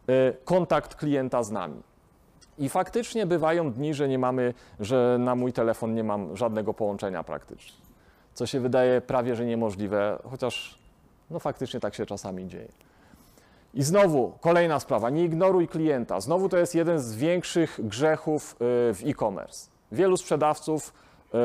y, 0.09 0.35
kontakt 0.45 0.95
klienta 0.95 1.43
z 1.43 1.51
nami. 1.51 1.81
I 2.57 2.69
faktycznie 2.69 3.25
bywają 3.25 3.71
dni, 3.71 3.93
że 3.93 4.07
nie 4.07 4.19
mamy, 4.19 4.53
że 4.79 5.17
na 5.19 5.35
mój 5.35 5.53
telefon 5.53 5.93
nie 5.93 6.03
mam 6.03 6.37
żadnego 6.37 6.73
połączenia 6.73 7.23
praktycznie. 7.23 7.77
Co 8.33 8.45
się 8.45 8.59
wydaje 8.59 9.01
prawie 9.01 9.35
że 9.35 9.45
niemożliwe, 9.45 10.19
chociaż 10.29 10.79
no 11.29 11.39
faktycznie 11.39 11.79
tak 11.79 11.95
się 11.95 12.05
czasami 12.05 12.47
dzieje. 12.47 12.67
I 13.73 13.83
znowu 13.83 14.33
kolejna 14.41 14.79
sprawa, 14.79 15.09
nie 15.09 15.23
ignoruj 15.23 15.67
klienta. 15.67 16.19
Znowu 16.21 16.49
to 16.49 16.57
jest 16.57 16.75
jeden 16.75 16.99
z 16.99 17.15
większych 17.15 17.79
grzechów 17.83 18.53
y, 18.53 18.55
w 18.93 19.01
e-commerce. 19.05 19.69
Wielu 19.91 20.17
sprzedawców 20.17 20.93
y, 21.33 21.37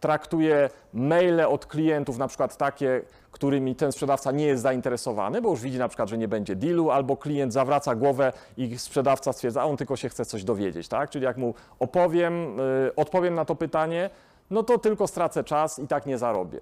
traktuje 0.00 0.70
maile 0.94 1.40
od 1.48 1.66
klientów, 1.66 2.18
na 2.18 2.28
przykład 2.28 2.56
takie, 2.56 3.02
którymi 3.32 3.74
ten 3.76 3.92
sprzedawca 3.92 4.32
nie 4.32 4.46
jest 4.46 4.62
zainteresowany, 4.62 5.42
bo 5.42 5.50
już 5.50 5.60
widzi 5.60 5.78
na 5.78 5.88
przykład, 5.88 6.08
że 6.08 6.18
nie 6.18 6.28
będzie 6.28 6.56
dealu, 6.56 6.90
albo 6.90 7.16
klient 7.16 7.52
zawraca 7.52 7.94
głowę 7.94 8.32
i 8.56 8.78
sprzedawca 8.78 9.32
stwierdza, 9.32 9.62
a 9.62 9.64
on 9.64 9.76
tylko 9.76 9.96
się 9.96 10.08
chce 10.08 10.24
coś 10.24 10.44
dowiedzieć, 10.44 10.88
tak? 10.88 11.10
Czyli 11.10 11.24
jak 11.24 11.36
mu 11.36 11.54
opowiem, 11.78 12.60
y, 12.60 12.94
odpowiem 12.96 13.34
na 13.34 13.44
to 13.44 13.54
pytanie, 13.54 14.10
no 14.50 14.62
to 14.62 14.78
tylko 14.78 15.06
stracę 15.06 15.44
czas 15.44 15.78
i 15.78 15.86
tak 15.86 16.06
nie 16.06 16.18
zarobię. 16.18 16.60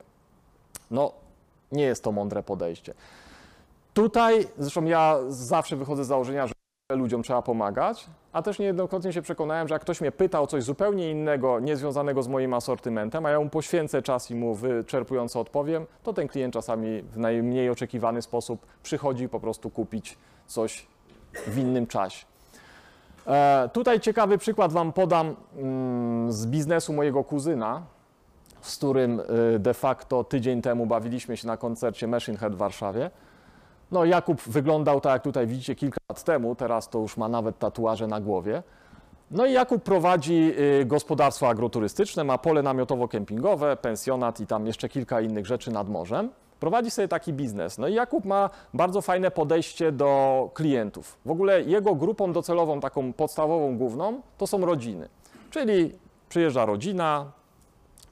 No, 0.91 1.13
nie 1.73 1.85
jest 1.85 2.05
to 2.05 2.13
mądre 2.13 2.43
podejście. 2.43 2.95
Tutaj, 3.95 4.49
zresztą 4.59 4.85
ja 4.85 5.19
zawsze 5.29 5.77
wychodzę 5.77 6.05
z 6.05 6.07
założenia, 6.07 6.47
że 6.47 6.53
ludziom 6.91 7.23
trzeba 7.23 7.43
pomagać, 7.43 8.07
a 8.37 8.43
też 8.43 8.59
niejednokrotnie 8.59 9.13
się 9.13 9.23
przekonałem, 9.23 9.69
że 9.69 9.75
jak 9.75 9.83
ktoś 9.83 10.01
mnie 10.01 10.13
pyta 10.13 10.41
o 10.41 10.47
coś 10.47 10.65
zupełnie 10.65 11.11
innego, 11.11 11.61
niezwiązanego 11.61 12.23
z 12.23 12.29
moim 12.29 12.55
asortymentem, 12.55 13.27
a 13.27 13.31
ja 13.31 13.41
mu 13.41 13.49
poświęcę 13.49 14.03
czas 14.03 14.31
i 14.31 14.35
mu 14.35 14.55
wyczerpująco 14.55 15.41
odpowiem, 15.41 15.87
to 16.03 16.13
ten 16.13 16.29
klient 16.29 16.55
czasami 16.55 17.03
w 17.03 17.19
najmniej 17.19 17.71
oczekiwany 17.71 18.23
sposób 18.23 18.67
przychodzi 18.83 19.29
po 19.29 19.41
prostu 19.41 19.71
kupić 19.71 20.19
coś 20.47 20.87
w 21.47 21.59
innym 21.59 21.87
czasie. 21.87 22.27
E, 23.27 23.69
tutaj 23.73 24.01
ciekawy 24.01 24.39
przykład 24.39 24.73
Wam 24.73 24.93
podam 24.93 25.37
mm, 25.57 26.33
z 26.33 26.47
biznesu 26.47 26.93
mojego 26.93 27.25
kuzyna, 27.25 27.83
z 28.61 28.77
którym 28.77 29.21
y, 29.55 29.59
de 29.59 29.75
facto 29.75 30.25
tydzień 30.25 30.63
temu 30.63 30.87
bawiliśmy 30.87 31.37
się 31.37 31.47
na 31.47 31.57
koncercie 31.57 32.07
Machine 32.07 32.39
Head 32.39 32.55
w 32.55 32.59
Warszawie. 32.59 33.11
No, 33.93 34.05
Jakub 34.05 34.43
wyglądał 34.43 35.01
tak, 35.01 35.13
jak 35.13 35.23
tutaj 35.23 35.47
widzicie, 35.47 35.75
kilka 35.75 35.99
lat 36.09 36.25
temu, 36.25 36.55
teraz 36.55 36.89
to 36.89 36.99
już 36.99 37.17
ma 37.17 37.29
nawet 37.29 37.59
tatuaże 37.59 38.07
na 38.07 38.21
głowie. 38.21 38.63
No 39.31 39.47
i 39.47 39.53
Jakub 39.53 39.83
prowadzi 39.83 40.53
y, 40.81 40.85
gospodarstwo 40.85 41.49
agroturystyczne, 41.49 42.25
ma 42.25 42.39
pole 42.39 42.63
namiotowo-kempingowe, 42.63 43.77
pensjonat 43.77 44.41
i 44.41 44.47
tam 44.47 44.67
jeszcze 44.67 44.89
kilka 44.89 45.21
innych 45.21 45.47
rzeczy 45.47 45.71
nad 45.71 45.89
morzem. 45.89 46.31
Prowadzi 46.61 46.91
sobie 46.91 47.09
taki 47.09 47.33
biznes. 47.33 47.79
No 47.79 47.89
i 47.89 47.95
Jakub 47.95 48.25
ma 48.25 48.51
bardzo 48.75 49.01
fajne 49.01 49.31
podejście 49.31 49.93
do 49.93 50.51
klientów. 50.55 51.19
W 51.25 51.31
ogóle 51.31 51.63
jego 51.63 51.95
grupą 51.95 52.33
docelową, 52.33 52.81
taką 52.81 53.13
podstawową, 53.13 53.77
główną, 53.79 54.21
to 54.39 54.47
są 54.47 54.67
rodziny. 54.67 55.09
Czyli 55.51 55.93
przyjeżdża 56.29 56.67
rodzina, 56.67 57.27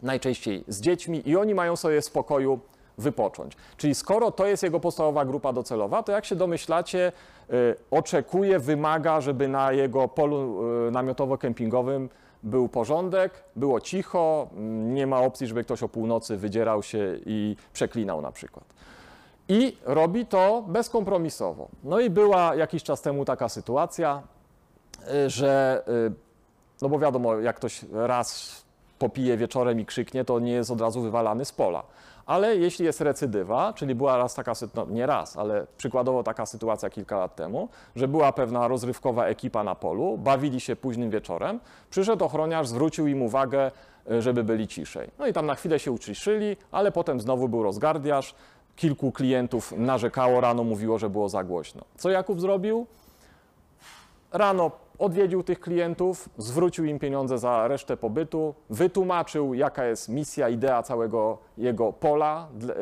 najczęściej 0.03 0.65
z 0.69 0.81
dziećmi 0.81 1.29
i 1.29 1.37
oni 1.37 1.55
mają 1.55 1.77
sobie 1.77 2.01
w 2.01 2.05
spokoju 2.05 2.61
wypocząć. 2.99 3.57
Czyli 3.77 3.95
skoro 3.95 4.31
to 4.31 4.47
jest 4.47 4.63
jego 4.63 4.81
podstawowa 4.81 5.25
grupa 5.25 5.53
docelowa, 5.53 6.03
to 6.03 6.13
jak 6.13 6.25
się 6.25 6.37
domyślacie, 6.37 7.13
y, 7.53 7.77
oczekuje, 7.91 8.59
wymaga, 8.59 9.21
żeby 9.21 9.49
na 9.49 9.73
jego 9.73 10.09
polu 10.09 10.63
y, 10.89 10.91
namiotowo-kempingowym 10.91 12.09
był 12.43 12.69
porządek, 12.69 13.45
było 13.57 13.81
cicho, 13.81 14.49
mm, 14.53 14.95
nie 14.95 15.07
ma 15.07 15.21
opcji, 15.21 15.47
żeby 15.47 15.65
ktoś 15.65 15.83
o 15.83 15.89
północy 15.89 16.37
wydzierał 16.37 16.83
się 16.83 17.19
i 17.27 17.57
przeklinał 17.73 18.23
na 18.23 18.33
przykład. 18.33 18.65
I 19.49 19.77
robi 19.85 20.27
to 20.27 20.65
bezkompromisowo. 20.69 21.69
No 21.85 22.01
i 22.01 22.11
była 22.11 22.55
jakiś 22.55 22.83
czas 22.83 23.03
temu 23.03 23.25
taka 23.25 23.49
sytuacja, 23.49 24.23
y, 25.27 25.31
że, 25.31 25.85
no 26.83 26.89
bo 26.89 26.99
wiadomo, 26.99 27.35
jak 27.35 27.57
ktoś 27.57 27.85
raz 27.93 28.65
popije 28.99 29.37
wieczorem 29.37 29.81
i 29.81 29.87
krzyknie, 29.87 30.25
to 30.25 30.41
nie 30.41 30.53
jest 30.53 30.71
od 30.71 30.81
razu 30.81 31.01
wywalany 31.01 31.45
z 31.45 31.53
pola. 31.53 31.83
Ale 32.27 32.57
jeśli 32.57 32.85
jest 32.85 33.01
recydywa, 33.01 33.73
czyli 33.73 33.95
była 33.95 34.17
raz 34.17 34.35
taka 34.35 34.55
sytuacja, 34.55 34.91
no 34.91 34.97
nie 34.97 35.07
raz, 35.07 35.37
ale 35.37 35.67
przykładowo 35.77 36.23
taka 36.23 36.47
sytuacja 36.47 36.91
kilka 36.91 37.19
lat 37.19 37.37
temu, 37.37 37.69
że 37.97 38.09
była 38.09 38.33
pewna 38.33 38.69
rozrywkowa 38.69 39.27
ekipa 39.27 39.65
na 39.65 39.75
polu, 39.75 40.19
bawili 40.19 40.61
się 40.61 40.77
późnym 40.77 41.11
wieczorem, 41.11 41.61
przyszedł 41.91 42.25
ochroniarz, 42.25 42.69
zwrócił 42.69 43.07
im 43.07 43.23
uwagę, 43.23 43.71
y, 44.11 44.23
żeby 44.23 44.45
byli 44.45 44.69
ciszej. 44.69 45.11
No 45.19 45.27
i 45.27 45.33
tam 45.33 45.47
na 45.47 45.55
chwilę 45.55 45.79
się 45.79 45.93
uciszyli, 45.93 46.57
ale 46.73 46.93
potem 46.93 47.21
znowu 47.21 47.49
był 47.49 47.63
rozgardiaż, 47.63 48.35
kilku 48.77 49.13
klientów 49.13 49.73
narzekało 49.77 50.41
rano, 50.41 50.65
mówiło, 50.65 50.99
że 50.99 51.11
było 51.11 51.29
za 51.29 51.45
głośno. 51.45 51.85
Co 51.97 52.11
Jakub 52.11 52.41
zrobił? 52.41 52.87
Rano 54.33 54.71
odwiedził 54.99 55.43
tych 55.43 55.61
klientów, 55.61 56.29
zwrócił 56.39 56.85
im 56.85 56.99
pieniądze 56.99 57.39
za 57.39 57.69
resztę 57.69 57.97
pobytu, 57.97 58.55
wytłumaczył, 58.71 59.55
jaka 59.55 59.85
jest 59.85 60.09
misja, 60.09 60.49
idea 60.49 60.83
całego 60.83 61.39
jego 61.59 61.93
pola, 61.93 62.49
e, 62.63 62.75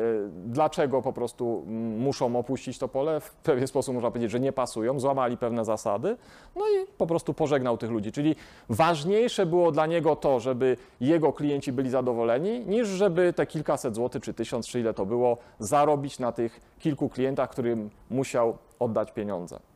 dlaczego 0.45 1.01
po 1.01 1.13
prostu 1.13 1.63
muszą 1.97 2.35
opuścić 2.35 2.79
to 2.79 2.87
pole. 2.87 3.19
W 3.19 3.31
pewien 3.33 3.67
sposób 3.67 3.93
można 3.93 4.11
powiedzieć, 4.11 4.31
że 4.31 4.39
nie 4.39 4.51
pasują, 4.51 4.99
złamali 4.99 5.37
pewne 5.37 5.65
zasady, 5.65 6.17
no 6.55 6.65
i 6.67 6.87
po 6.97 7.07
prostu 7.07 7.33
pożegnał 7.33 7.77
tych 7.77 7.89
ludzi. 7.89 8.11
Czyli 8.11 8.35
ważniejsze 8.69 9.45
było 9.45 9.71
dla 9.71 9.85
niego 9.85 10.15
to, 10.15 10.39
żeby 10.39 10.77
jego 11.01 11.33
klienci 11.33 11.71
byli 11.71 11.89
zadowoleni, 11.89 12.65
niż 12.65 12.87
żeby 12.87 13.33
te 13.33 13.45
kilkaset 13.45 13.95
złotych, 13.95 14.23
czy 14.23 14.33
tysiąc, 14.33 14.67
czy 14.67 14.79
ile 14.79 14.93
to 14.93 15.05
było, 15.05 15.37
zarobić 15.59 16.19
na 16.19 16.31
tych 16.31 16.61
kilku 16.79 17.09
klientach, 17.09 17.49
którym 17.49 17.89
musiał 18.09 18.57
oddać 18.79 19.11
pieniądze. 19.11 19.72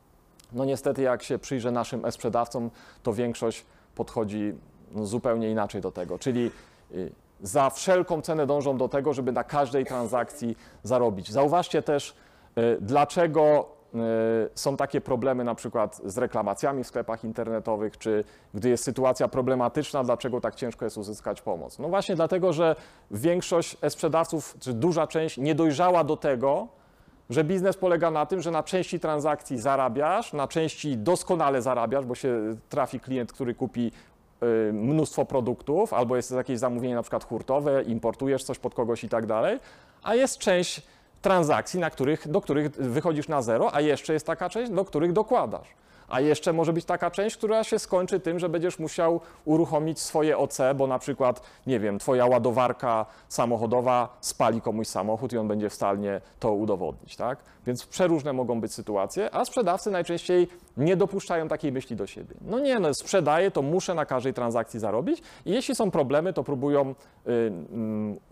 No 0.53 0.65
niestety, 0.65 1.01
jak 1.01 1.23
się 1.23 1.39
przyjrzę 1.39 1.71
naszym 1.71 2.05
e-sprzedawcom, 2.05 2.69
to 3.03 3.13
większość 3.13 3.65
podchodzi 3.95 4.53
no, 4.91 5.05
zupełnie 5.05 5.51
inaczej 5.51 5.81
do 5.81 5.91
tego, 5.91 6.19
czyli 6.19 6.51
y, 6.91 7.11
za 7.41 7.69
wszelką 7.69 8.21
cenę 8.21 8.45
dążą 8.45 8.77
do 8.77 8.89
tego, 8.89 9.13
żeby 9.13 9.31
na 9.31 9.43
każdej 9.43 9.85
transakcji 9.85 10.57
zarobić. 10.83 11.31
Zauważcie 11.31 11.81
też, 11.81 12.15
y, 12.57 12.77
dlaczego 12.81 13.65
y, 13.95 13.97
są 14.55 14.77
takie 14.77 15.01
problemy 15.01 15.43
na 15.43 15.55
przykład 15.55 16.01
z 16.05 16.17
reklamacjami 16.17 16.83
w 16.83 16.87
sklepach 16.87 17.23
internetowych, 17.23 17.97
czy 17.97 18.23
gdy 18.53 18.69
jest 18.69 18.83
sytuacja 18.83 19.27
problematyczna, 19.27 20.03
dlaczego 20.03 20.41
tak 20.41 20.55
ciężko 20.55 20.85
jest 20.85 20.97
uzyskać 20.97 21.41
pomoc. 21.41 21.79
No 21.79 21.87
właśnie 21.89 22.15
dlatego, 22.15 22.53
że 22.53 22.75
większość 23.11 23.77
e-sprzedawców, 23.81 24.57
czy 24.59 24.73
duża 24.73 25.07
część 25.07 25.37
nie 25.37 25.55
dojrzała 25.55 26.03
do 26.03 26.17
tego, 26.17 26.67
że 27.29 27.43
biznes 27.43 27.77
polega 27.77 28.11
na 28.11 28.25
tym, 28.25 28.41
że 28.41 28.51
na 28.51 28.63
części 28.63 28.99
transakcji 28.99 29.59
zarabiasz, 29.59 30.33
na 30.33 30.47
części 30.47 30.97
doskonale 30.97 31.61
zarabiasz, 31.61 32.05
bo 32.05 32.15
się 32.15 32.55
trafi 32.69 32.99
klient, 32.99 33.33
który 33.33 33.55
kupi 33.55 33.91
y, 34.69 34.73
mnóstwo 34.73 35.25
produktów, 35.25 35.93
albo 35.93 36.15
jest 36.15 36.31
jakieś 36.31 36.59
zamówienie 36.59 36.95
na 36.95 37.01
przykład 37.01 37.23
hurtowe, 37.23 37.83
importujesz 37.83 38.43
coś 38.43 38.59
pod 38.59 38.75
kogoś 38.75 39.03
i 39.03 39.09
tak 39.09 39.25
dalej, 39.25 39.59
a 40.03 40.15
jest 40.15 40.37
część 40.37 40.81
transakcji, 41.21 41.79
na 41.79 41.89
których, 41.89 42.27
do 42.27 42.41
których 42.41 42.71
wychodzisz 42.71 43.27
na 43.27 43.41
zero, 43.41 43.75
a 43.75 43.81
jeszcze 43.81 44.13
jest 44.13 44.27
taka 44.27 44.49
część, 44.49 44.71
do 44.71 44.85
których 44.85 45.13
dokładasz. 45.13 45.67
A 46.09 46.21
jeszcze 46.21 46.53
może 46.53 46.73
być 46.73 46.85
taka 46.85 47.11
część, 47.11 47.37
która 47.37 47.63
się 47.63 47.79
skończy 47.79 48.19
tym, 48.19 48.39
że 48.39 48.49
będziesz 48.49 48.79
musiał 48.79 49.21
uruchomić 49.45 49.99
swoje 49.99 50.37
OC, 50.37 50.57
bo 50.75 50.87
na 50.87 50.99
przykład, 50.99 51.41
nie 51.67 51.79
wiem, 51.79 51.99
twoja 51.99 52.25
ładowarka 52.25 53.05
samochodowa 53.29 54.17
spali 54.21 54.61
komuś 54.61 54.87
samochód 54.87 55.33
i 55.33 55.37
on 55.37 55.47
będzie 55.47 55.69
w 55.69 55.73
stanie 55.73 56.21
to 56.39 56.53
udowodnić, 56.53 57.15
tak? 57.15 57.39
Więc 57.67 57.85
przeróżne 57.85 58.33
mogą 58.33 58.61
być 58.61 58.73
sytuacje, 58.73 59.35
a 59.35 59.45
sprzedawcy 59.45 59.91
najczęściej 59.91 60.47
nie 60.77 60.95
dopuszczają 60.95 61.47
takiej 61.47 61.71
myśli 61.71 61.95
do 61.95 62.07
siebie. 62.07 62.35
No 62.41 62.59
nie, 62.59 62.79
no 62.79 62.93
sprzedaję, 62.93 63.51
to 63.51 63.61
muszę 63.61 63.93
na 63.93 64.05
każdej 64.05 64.33
transakcji 64.33 64.79
zarobić 64.79 65.21
i 65.45 65.51
jeśli 65.51 65.75
są 65.75 65.91
problemy, 65.91 66.33
to 66.33 66.43
próbują 66.43 66.89
y, 66.89 67.31
y, 67.31 67.53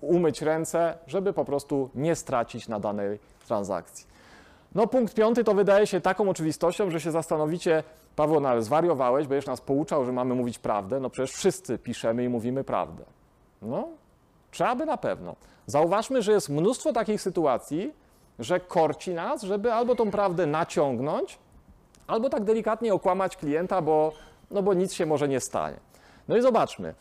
umyć 0.01 0.41
ręce, 0.41 0.97
żeby 1.07 1.33
po 1.33 1.45
prostu 1.45 1.89
nie 1.95 2.15
stracić 2.15 2.67
na 2.67 2.79
danej 2.79 3.19
transakcji. 3.47 4.14
No 4.75 4.87
punkt 4.87 5.13
piąty 5.13 5.43
to 5.43 5.53
wydaje 5.53 5.87
się 5.87 6.01
taką 6.01 6.29
oczywistością, 6.29 6.91
że 6.91 7.01
się 7.01 7.11
zastanowicie, 7.11 7.83
Paweł, 8.15 8.39
no 8.39 8.49
ale 8.49 8.61
zwariowałeś, 8.61 9.27
będziesz 9.27 9.45
nas 9.47 9.61
pouczał, 9.61 10.05
że 10.05 10.11
mamy 10.11 10.35
mówić 10.35 10.59
prawdę. 10.59 10.99
No 10.99 11.09
przecież 11.09 11.31
wszyscy 11.31 11.77
piszemy 11.77 12.23
i 12.23 12.29
mówimy 12.29 12.63
prawdę. 12.63 13.03
No, 13.61 13.87
trzeba 14.51 14.75
by 14.75 14.85
na 14.85 14.97
pewno. 14.97 15.35
Zauważmy, 15.65 16.21
że 16.21 16.31
jest 16.31 16.49
mnóstwo 16.49 16.93
takich 16.93 17.21
sytuacji, 17.21 17.93
że 18.39 18.59
korci 18.59 19.13
nas, 19.13 19.41
żeby 19.41 19.73
albo 19.73 19.95
tą 19.95 20.11
prawdę 20.11 20.45
naciągnąć, 20.45 21.39
albo 22.07 22.29
tak 22.29 22.43
delikatnie 22.43 22.93
okłamać 22.93 23.37
klienta, 23.37 23.81
bo, 23.81 24.11
no 24.51 24.63
bo 24.63 24.73
nic 24.73 24.93
się 24.93 25.05
może 25.05 25.27
nie 25.27 25.39
stanie. 25.39 25.77
No 26.27 26.37
i 26.37 26.41
zobaczmy, 26.41 26.93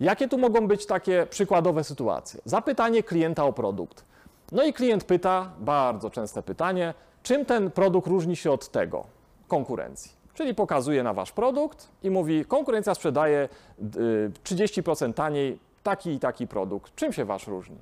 jakie 0.00 0.28
tu 0.28 0.38
mogą 0.38 0.68
być 0.68 0.86
takie 0.86 1.26
przykładowe 1.30 1.84
sytuacje. 1.84 2.40
Zapytanie 2.44 3.02
klienta 3.02 3.44
o 3.44 3.52
produkt. 3.52 4.04
No 4.52 4.64
i 4.64 4.72
klient 4.72 5.04
pyta, 5.04 5.50
bardzo 5.58 6.10
częste 6.10 6.42
pytanie, 6.42 6.94
czym 7.22 7.44
ten 7.44 7.70
produkt 7.70 8.06
różni 8.06 8.36
się 8.36 8.50
od 8.50 8.68
tego 8.68 9.04
konkurencji. 9.48 10.12
Czyli 10.34 10.54
pokazuje 10.54 11.02
na 11.02 11.14
wasz 11.14 11.32
produkt 11.32 11.88
i 12.02 12.10
mówi, 12.10 12.44
konkurencja 12.44 12.94
sprzedaje 12.94 13.48
y, 13.96 14.30
30% 14.44 15.14
taniej 15.14 15.58
taki 15.82 16.10
i 16.10 16.18
taki 16.18 16.46
produkt. 16.46 16.94
Czym 16.94 17.12
się 17.12 17.24
wasz 17.24 17.46
różni? 17.46 17.76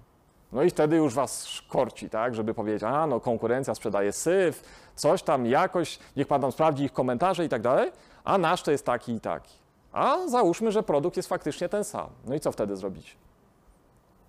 No 0.52 0.62
i 0.62 0.70
wtedy 0.70 0.96
już 0.96 1.14
was 1.14 1.62
korci, 1.68 2.10
tak, 2.10 2.34
żeby 2.34 2.54
powiedzieć, 2.54 2.82
a 2.82 3.06
no 3.06 3.20
konkurencja 3.20 3.74
sprzedaje 3.74 4.12
syf, 4.12 4.62
coś 4.94 5.22
tam, 5.22 5.46
jakoś, 5.46 5.98
niech 6.16 6.26
pan 6.26 6.40
tam 6.40 6.52
sprawdzi 6.52 6.84
ich 6.84 6.92
komentarze 6.92 7.44
i 7.44 7.48
tak 7.48 7.62
dalej, 7.62 7.92
a 8.24 8.38
nasz 8.38 8.62
to 8.62 8.70
jest 8.70 8.86
taki 8.86 9.12
i 9.12 9.20
taki. 9.20 9.54
A 9.92 10.28
załóżmy, 10.28 10.72
że 10.72 10.82
produkt 10.82 11.16
jest 11.16 11.28
faktycznie 11.28 11.68
ten 11.68 11.84
sam. 11.84 12.08
No 12.26 12.34
i 12.34 12.40
co 12.40 12.52
wtedy 12.52 12.76
zrobić? 12.76 13.16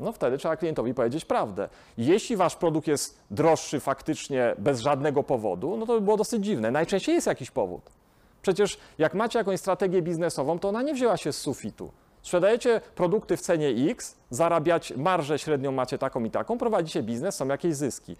No 0.02 0.12
wtedy 0.12 0.38
trzeba 0.38 0.58
klientowi 0.58 0.94
powiedzieć 0.94 1.26
prawdę. 1.26 1.70
Jeśli 1.98 2.36
wasz 2.36 2.56
produkt 2.56 2.88
jest 2.88 3.20
droższy 3.32 3.80
faktycznie 3.80 4.56
bez 4.58 4.80
żadnego 4.80 5.24
powodu, 5.24 5.78
no 5.78 5.86
to 5.86 5.94
by 5.94 6.02
było 6.02 6.18
dosyć 6.18 6.46
dziwne. 6.46 6.72
Najczęściej 6.72 7.16
jest 7.16 7.28
jakiś 7.28 7.52
powód. 7.52 7.82
Przecież 8.42 8.80
jak 8.98 9.14
macie 9.14 9.40
jakąś 9.40 9.60
strategię 9.60 10.02
biznesową, 10.02 10.60
to 10.60 10.70
ona 10.70 10.82
nie 10.82 10.94
wzięła 10.94 11.18
się 11.18 11.34
z 11.34 11.38
sufitu. 11.38 11.92
Sprzedajecie 12.22 12.82
produkty 12.96 13.38
w 13.38 13.42
cenie 13.42 13.92
X, 13.92 14.16
zarabiać 14.30 14.94
marżę 14.98 15.40
średnią 15.40 15.72
macie 15.72 15.98
taką 15.98 16.24
i 16.24 16.32
taką, 16.32 16.58
prowadzicie 16.58 17.04
biznes, 17.04 17.36
są 17.36 17.48
jakieś 17.48 17.76
zyski. 17.76 18.16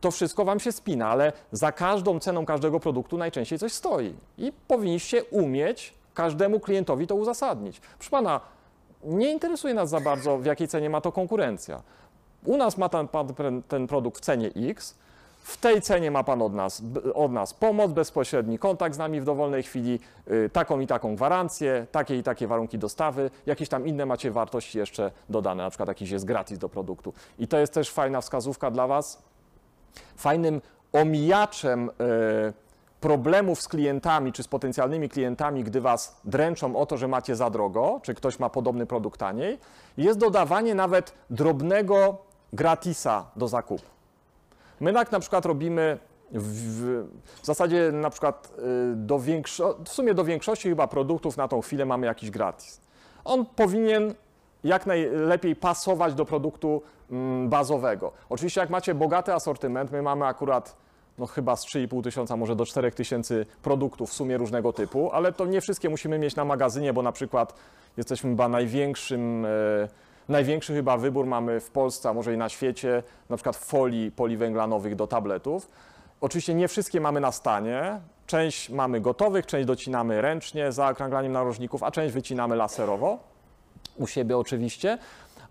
To 0.00 0.10
wszystko 0.10 0.44
wam 0.44 0.60
się 0.60 0.72
spina, 0.72 1.08
ale 1.08 1.32
za 1.52 1.72
każdą 1.72 2.20
ceną 2.20 2.46
każdego 2.46 2.80
produktu 2.80 3.18
najczęściej 3.18 3.58
coś 3.58 3.72
stoi. 3.72 4.14
I 4.38 4.52
powinniście 4.68 5.24
umieć 5.24 5.94
każdemu 6.14 6.60
klientowi 6.60 7.06
to 7.06 7.14
uzasadnić. 7.14 7.80
Proszę 7.80 8.10
pana, 8.10 8.40
nie 9.04 9.32
interesuje 9.32 9.74
nas 9.74 9.88
za 9.88 10.00
bardzo, 10.00 10.38
w 10.38 10.44
jakiej 10.44 10.68
cenie 10.68 10.90
ma 10.90 11.00
to 11.00 11.12
konkurencja. 11.12 11.82
U 12.44 12.56
nas 12.56 12.78
ma 12.78 12.88
ten, 12.88 13.08
pan 13.08 13.26
ten 13.68 13.86
produkt 13.86 14.18
w 14.18 14.20
cenie 14.20 14.50
X, 14.56 14.94
w 15.42 15.56
tej 15.56 15.82
cenie 15.82 16.10
ma 16.10 16.24
Pan 16.24 16.42
od 16.42 16.54
nas, 16.54 16.82
od 17.14 17.32
nas 17.32 17.54
pomoc, 17.54 17.92
bezpośredni 17.92 18.58
kontakt 18.58 18.94
z 18.94 18.98
nami 18.98 19.20
w 19.20 19.24
dowolnej 19.24 19.62
chwili, 19.62 20.00
y, 20.30 20.50
taką 20.52 20.80
i 20.80 20.86
taką 20.86 21.16
gwarancję, 21.16 21.86
takie 21.92 22.18
i 22.18 22.22
takie 22.22 22.46
warunki 22.46 22.78
dostawy, 22.78 23.30
jakieś 23.46 23.68
tam 23.68 23.86
inne 23.86 24.06
macie 24.06 24.30
wartości 24.30 24.78
jeszcze 24.78 25.10
dodane, 25.28 25.62
na 25.62 25.70
przykład 25.70 25.88
jakiś 25.88 26.10
jest 26.10 26.24
gratis 26.24 26.58
do 26.58 26.68
produktu. 26.68 27.12
I 27.38 27.48
to 27.48 27.58
jest 27.58 27.74
też 27.74 27.90
fajna 27.90 28.20
wskazówka 28.20 28.70
dla 28.70 28.86
Was. 28.86 29.22
Fajnym 30.16 30.60
omijaczem 30.92 31.90
y, 31.90 32.52
problemów 33.02 33.60
z 33.60 33.68
klientami 33.68 34.32
czy 34.32 34.42
z 34.42 34.48
potencjalnymi 34.48 35.08
klientami, 35.08 35.64
gdy 35.64 35.80
Was 35.80 36.20
dręczą 36.24 36.76
o 36.76 36.86
to, 36.86 36.96
że 36.96 37.08
macie 37.08 37.36
za 37.36 37.50
drogo, 37.50 38.00
czy 38.02 38.14
ktoś 38.14 38.38
ma 38.38 38.50
podobny 38.50 38.86
produkt 38.86 39.20
taniej, 39.20 39.58
jest 39.96 40.18
dodawanie 40.18 40.74
nawet 40.74 41.14
drobnego 41.30 42.18
gratisa 42.52 43.26
do 43.36 43.48
zakupu. 43.48 43.84
My 44.80 44.92
tak 44.92 45.12
na 45.12 45.20
przykład 45.20 45.46
robimy 45.46 45.98
w, 46.32 46.42
w, 46.42 47.04
w 47.42 47.46
zasadzie 47.46 47.92
na 47.92 48.10
przykład 48.10 48.52
y, 48.92 48.96
do 48.96 49.18
większo- 49.18 49.74
w 49.84 49.88
sumie 49.88 50.14
do 50.14 50.24
większości 50.24 50.68
chyba 50.68 50.86
produktów 50.86 51.36
na 51.36 51.48
tą 51.48 51.60
chwilę 51.60 51.84
mamy 51.86 52.06
jakiś 52.06 52.30
gratis. 52.30 52.80
On 53.24 53.46
powinien 53.46 54.14
jak 54.64 54.86
najlepiej 54.86 55.56
pasować 55.56 56.14
do 56.14 56.24
produktu 56.24 56.82
mm, 57.10 57.48
bazowego. 57.48 58.12
Oczywiście 58.28 58.60
jak 58.60 58.70
macie 58.70 58.94
bogaty 58.94 59.34
asortyment, 59.34 59.92
my 59.92 60.02
mamy 60.02 60.26
akurat 60.26 60.76
no 61.18 61.26
chyba 61.26 61.56
z 61.56 61.64
3,5 61.66 62.02
tysiąca, 62.02 62.36
może 62.36 62.56
do 62.56 62.66
4 62.66 62.90
tysięcy 62.90 63.46
produktów 63.62 64.10
w 64.10 64.12
sumie 64.12 64.36
różnego 64.36 64.72
typu, 64.72 65.10
ale 65.12 65.32
to 65.32 65.46
nie 65.46 65.60
wszystkie 65.60 65.90
musimy 65.90 66.18
mieć 66.18 66.36
na 66.36 66.44
magazynie, 66.44 66.92
bo 66.92 67.02
na 67.02 67.12
przykład 67.12 67.54
jesteśmy 67.96 68.30
chyba 68.30 68.48
największym, 68.48 69.44
e, 69.44 69.48
największy 70.28 70.74
chyba 70.74 70.96
wybór 70.96 71.26
mamy 71.26 71.60
w 71.60 71.70
Polsce, 71.70 72.08
a 72.08 72.12
może 72.12 72.34
i 72.34 72.36
na 72.36 72.48
świecie, 72.48 73.02
na 73.30 73.36
przykład 73.36 73.56
folii 73.56 74.10
poliwęglanowych 74.10 74.94
do 74.94 75.06
tabletów. 75.06 75.68
Oczywiście 76.20 76.54
nie 76.54 76.68
wszystkie 76.68 77.00
mamy 77.00 77.20
na 77.20 77.32
stanie, 77.32 78.00
część 78.26 78.70
mamy 78.70 79.00
gotowych, 79.00 79.46
część 79.46 79.66
docinamy 79.66 80.22
ręcznie 80.22 80.72
za 80.72 80.88
okrąglaniem 80.88 81.32
narożników, 81.32 81.82
a 81.82 81.90
część 81.90 82.14
wycinamy 82.14 82.56
laserowo, 82.56 83.18
u 83.96 84.06
siebie 84.06 84.38
oczywiście, 84.38 84.98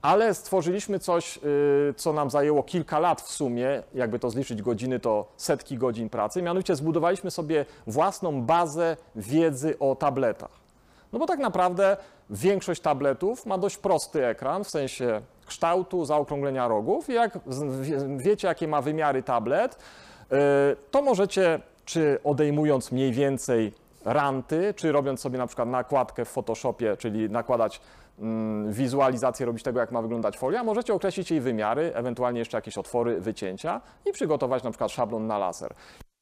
ale 0.02 0.34
stworzyliśmy 0.34 1.00
coś, 1.00 1.38
y, 1.38 1.94
co 1.98 2.14
nam 2.14 2.30
zajęło 2.30 2.64
kilka 2.64 3.00
lat 3.00 3.22
w 3.22 3.32
sumie, 3.32 3.84
jakby 3.94 4.20
to 4.20 4.30
zliczyć 4.30 4.62
godziny, 4.62 5.00
to 5.00 5.26
setki 5.38 5.78
godzin 5.78 6.10
pracy, 6.10 6.42
mianowicie 6.42 6.76
zbudowaliśmy 6.76 7.32
sobie 7.32 7.66
własną 7.88 8.42
bazę 8.42 8.98
wiedzy 9.16 9.80
o 9.80 9.96
tabletach. 9.96 10.62
No 11.14 11.20
bo 11.20 11.26
tak 11.26 11.40
naprawdę 11.40 11.98
większość 12.30 12.82
tabletów 12.82 13.46
ma 13.46 13.58
dość 13.58 13.78
prosty 13.78 14.26
ekran, 14.26 14.64
w 14.64 14.70
sensie 14.70 15.22
kształtu, 15.46 16.06
zaokrąglenia 16.06 16.68
rogów. 16.68 17.10
I 17.10 17.14
jak 17.14 17.40
wiecie, 18.18 18.48
jakie 18.48 18.68
ma 18.68 18.82
wymiary 18.82 19.24
tablet, 19.24 19.76
y, 19.76 20.36
to 20.92 21.02
możecie, 21.02 21.60
czy 21.86 22.20
odejmując 22.24 22.92
mniej 22.92 23.12
więcej 23.12 23.74
ranty, 24.06 24.74
czy 24.74 24.92
robiąc 24.92 25.20
sobie 25.20 25.38
na 25.38 25.48
przykład 25.48 25.70
nakładkę 25.70 26.26
w 26.26 26.30
Photoshopie, 26.30 26.98
czyli 26.98 27.30
nakładać 27.30 27.82
wizualizację, 28.70 29.46
robić 29.46 29.64
tego, 29.64 29.80
jak 29.80 29.92
ma 29.92 30.02
wyglądać 30.02 30.38
folia, 30.38 30.64
możecie 30.64 30.94
określić 30.94 31.32
jej 31.32 31.42
wymiary, 31.42 31.92
ewentualnie 31.96 32.40
jeszcze 32.40 32.58
jakieś 32.58 32.78
otwory, 32.78 33.22
wycięcia 33.22 33.82
i 34.06 34.12
przygotować 34.12 34.64
na 34.64 34.72
przykład 34.72 34.92
szablon 34.92 35.28
na 35.28 35.38
laser. 35.38 35.74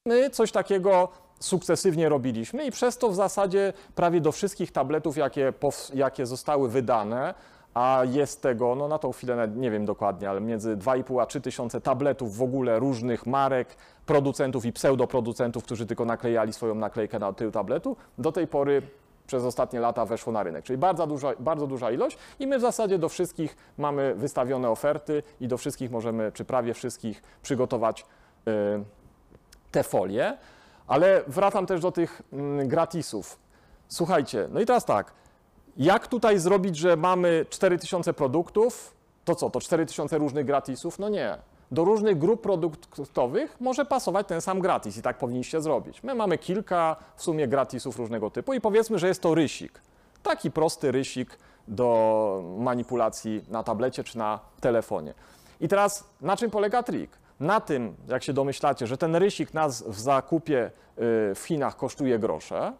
My 0.06 0.30
coś 0.30 0.52
takiego 0.52 1.08
sukcesywnie 1.40 2.08
robiliśmy 2.08 2.64
i 2.66 2.70
przez 2.70 2.98
to 2.98 3.08
w 3.08 3.14
zasadzie 3.14 3.72
prawie 3.94 4.20
do 4.20 4.32
wszystkich 4.32 4.72
tabletów, 4.72 5.16
jakie, 5.16 5.52
jakie 5.94 6.26
zostały 6.26 6.68
wydane, 6.68 7.34
a 7.74 8.02
jest 8.10 8.42
tego, 8.42 8.74
no 8.74 8.88
na 8.88 8.98
tą 8.98 9.12
chwilę 9.12 9.48
nie 9.56 9.70
wiem 9.70 9.84
dokładnie, 9.84 10.30
ale 10.30 10.40
między 10.40 10.76
2,5 10.76 11.22
a 11.22 11.26
3 11.26 11.40
tysiące 11.40 11.80
tabletów 11.80 12.36
w 12.36 12.42
ogóle 12.42 12.78
różnych 12.78 13.26
marek, 13.26 13.76
producentów 14.06 14.64
i 14.64 14.72
pseudoproducentów, 14.72 15.64
którzy 15.64 15.86
tylko 15.86 16.04
naklejali 16.04 16.52
swoją 16.52 16.74
naklejkę 16.74 17.18
na 17.18 17.32
tył 17.32 17.50
tabletu, 17.50 17.96
do 18.18 18.32
tej 18.32 18.46
pory 18.46 18.82
przez 19.30 19.44
ostatnie 19.44 19.80
lata 19.80 20.06
weszło 20.06 20.32
na 20.32 20.42
rynek. 20.42 20.64
Czyli 20.64 20.78
bardzo 20.78 21.06
duża, 21.06 21.32
bardzo 21.38 21.66
duża 21.66 21.90
ilość 21.90 22.18
i 22.38 22.46
my 22.46 22.58
w 22.58 22.60
zasadzie 22.60 22.98
do 22.98 23.08
wszystkich 23.08 23.56
mamy 23.78 24.14
wystawione 24.14 24.70
oferty 24.70 25.22
i 25.40 25.48
do 25.48 25.58
wszystkich 25.58 25.90
możemy, 25.90 26.32
czy 26.32 26.44
prawie 26.44 26.74
wszystkich, 26.74 27.22
przygotować 27.42 28.06
y, 28.48 28.52
te 29.70 29.82
folie. 29.82 30.38
Ale 30.86 31.22
wracam 31.26 31.66
też 31.66 31.80
do 31.80 31.92
tych 31.92 32.22
mm, 32.32 32.68
gratisów. 32.68 33.38
Słuchajcie, 33.88 34.48
no 34.52 34.60
i 34.60 34.66
teraz 34.66 34.84
tak, 34.84 35.12
jak 35.76 36.06
tutaj 36.06 36.38
zrobić, 36.38 36.76
że 36.76 36.96
mamy 36.96 37.46
4000 37.50 38.12
produktów, 38.12 38.94
to 39.24 39.34
co, 39.34 39.50
to 39.50 39.60
4000 39.60 40.18
różnych 40.18 40.46
gratisów? 40.46 40.98
No 40.98 41.08
nie. 41.08 41.38
Do 41.70 41.84
różnych 41.84 42.18
grup 42.18 42.42
produktowych 42.42 43.60
może 43.60 43.84
pasować 43.84 44.26
ten 44.26 44.40
sam 44.40 44.60
gratis 44.60 44.96
i 44.96 45.02
tak 45.02 45.18
powinniście 45.18 45.60
zrobić. 45.60 46.02
My 46.02 46.14
mamy 46.14 46.38
kilka 46.38 46.96
w 47.16 47.22
sumie 47.22 47.48
gratisów 47.48 47.98
różnego 47.98 48.30
typu 48.30 48.54
i 48.54 48.60
powiedzmy, 48.60 48.98
że 48.98 49.08
jest 49.08 49.22
to 49.22 49.34
rysik. 49.34 49.80
Taki 50.22 50.50
prosty 50.50 50.92
rysik 50.92 51.38
do 51.68 52.42
manipulacji 52.58 53.44
na 53.48 53.62
tablecie 53.62 54.04
czy 54.04 54.18
na 54.18 54.40
telefonie. 54.60 55.14
I 55.60 55.68
teraz 55.68 56.04
na 56.20 56.36
czym 56.36 56.50
polega 56.50 56.82
trik? 56.82 57.10
Na 57.40 57.60
tym, 57.60 57.96
jak 58.08 58.22
się 58.22 58.32
domyślacie, 58.32 58.86
że 58.86 58.96
ten 58.96 59.16
rysik 59.16 59.54
nas 59.54 59.82
w 59.82 60.00
zakupie 60.00 60.66
y, 60.66 60.70
w 61.34 61.42
Chinach 61.46 61.76
kosztuje 61.76 62.18
grosze, 62.18 62.72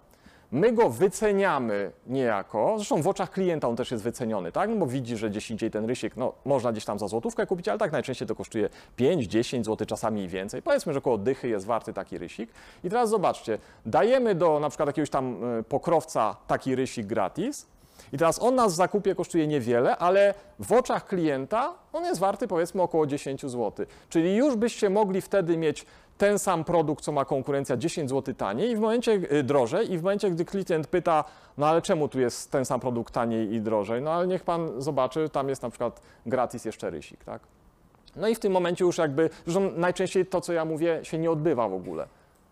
My 0.52 0.72
go 0.72 0.90
wyceniamy 0.90 1.92
niejako, 2.06 2.74
zresztą 2.76 3.02
w 3.02 3.08
oczach 3.08 3.30
klienta 3.30 3.68
on 3.68 3.76
też 3.76 3.90
jest 3.90 4.04
wyceniony, 4.04 4.52
tak? 4.52 4.70
No 4.70 4.76
bo 4.76 4.86
widzi, 4.86 5.16
że 5.16 5.30
gdzieś 5.30 5.50
indziej 5.50 5.70
ten 5.70 5.84
rysik, 5.84 6.16
no 6.16 6.32
można 6.44 6.72
gdzieś 6.72 6.84
tam 6.84 6.98
za 6.98 7.08
złotówkę 7.08 7.46
kupić, 7.46 7.68
ale 7.68 7.78
tak 7.78 7.92
najczęściej 7.92 8.28
to 8.28 8.34
kosztuje 8.34 8.68
5-10 8.98 9.64
zł, 9.64 9.86
czasami 9.86 10.22
i 10.22 10.28
więcej. 10.28 10.62
Powiedzmy, 10.62 10.92
że 10.92 10.98
około 10.98 11.18
dychy 11.18 11.48
jest 11.48 11.66
warty 11.66 11.92
taki 11.92 12.18
rysik. 12.18 12.50
I 12.84 12.90
teraz 12.90 13.10
zobaczcie, 13.10 13.58
dajemy 13.86 14.34
do 14.34 14.60
na 14.60 14.68
przykład 14.68 14.86
jakiegoś 14.86 15.10
tam 15.10 15.58
y, 15.58 15.62
pokrowca 15.62 16.36
taki 16.46 16.74
rysik 16.74 17.06
gratis, 17.06 17.66
i 18.12 18.18
teraz 18.18 18.42
on 18.42 18.54
nas 18.54 18.72
w 18.72 18.76
zakupie 18.76 19.14
kosztuje 19.14 19.46
niewiele, 19.46 19.96
ale 19.96 20.34
w 20.58 20.72
oczach 20.72 21.06
klienta 21.06 21.74
on 21.92 22.04
jest 22.04 22.20
warty 22.20 22.48
powiedzmy 22.48 22.82
około 22.82 23.06
10 23.06 23.42
zł. 23.42 23.86
Czyli 24.08 24.36
już 24.36 24.56
byście 24.56 24.90
mogli 24.90 25.20
wtedy 25.20 25.56
mieć 25.56 25.86
ten 26.20 26.38
sam 26.38 26.64
produkt, 26.64 27.04
co 27.04 27.12
ma 27.12 27.24
konkurencja 27.24 27.76
10 27.76 28.10
zł 28.10 28.34
taniej 28.34 28.70
i 28.70 28.76
w 28.76 28.80
momencie 28.80 29.12
y, 29.12 29.42
drożej 29.42 29.92
i 29.92 29.98
w 29.98 30.02
momencie, 30.02 30.30
gdy 30.30 30.44
klient 30.44 30.86
pyta, 30.86 31.24
no 31.58 31.66
ale 31.66 31.82
czemu 31.82 32.08
tu 32.08 32.20
jest 32.20 32.50
ten 32.50 32.64
sam 32.64 32.80
produkt 32.80 33.14
taniej 33.14 33.54
i 33.54 33.60
drożej? 33.60 34.02
No 34.02 34.12
ale 34.12 34.26
niech 34.26 34.44
pan 34.44 34.82
zobaczy, 34.82 35.28
tam 35.28 35.48
jest 35.48 35.62
na 35.62 35.70
przykład 35.70 36.00
gratis 36.26 36.64
jeszcze 36.64 36.90
rysik, 36.90 37.24
tak? 37.24 37.42
No 38.16 38.28
i 38.28 38.34
w 38.34 38.38
tym 38.38 38.52
momencie 38.52 38.84
już 38.84 38.98
jakby, 38.98 39.30
zresztą 39.44 39.70
najczęściej 39.76 40.26
to, 40.26 40.40
co 40.40 40.52
ja 40.52 40.64
mówię, 40.64 41.00
się 41.02 41.18
nie 41.18 41.30
odbywa 41.30 41.68
w 41.68 41.74
ogóle. 41.74 42.06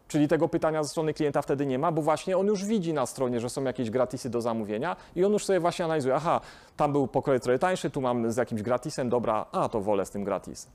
Czyli 0.09 0.28
tego 0.28 0.48
pytania 0.48 0.83
ze 0.83 0.88
strony 0.88 1.14
klienta 1.14 1.42
wtedy 1.42 1.66
nie 1.66 1.78
ma, 1.78 1.92
bo 1.92 2.02
właśnie 2.02 2.38
on 2.38 2.46
już 2.46 2.64
widzi 2.64 2.92
na 2.92 3.07
stronie, 3.07 3.40
że 3.40 3.50
są 3.50 3.64
jakieś 3.64 3.90
gratisy 3.90 4.31
do 4.31 4.40
zamówienia 4.40 4.96
i 5.16 5.24
on 5.24 5.33
już 5.33 5.44
sobie 5.44 5.61
właśnie 5.61 5.85
analizuje, 5.85 6.14
aha, 6.14 6.40
tam 6.76 6.92
był 6.92 7.07
pokroje 7.07 7.40
trochę 7.40 7.59
tańszy, 7.59 7.90
tu 7.90 8.00
mam 8.00 8.33
z 8.33 8.37
jakimś 8.37 8.62
gratisem, 8.62 9.09
dobra, 9.09 9.46
a 9.52 9.68
to 9.68 9.81
wolę 9.81 10.07
z 10.07 10.11
tym 10.11 10.24
gratisem. 10.24 10.70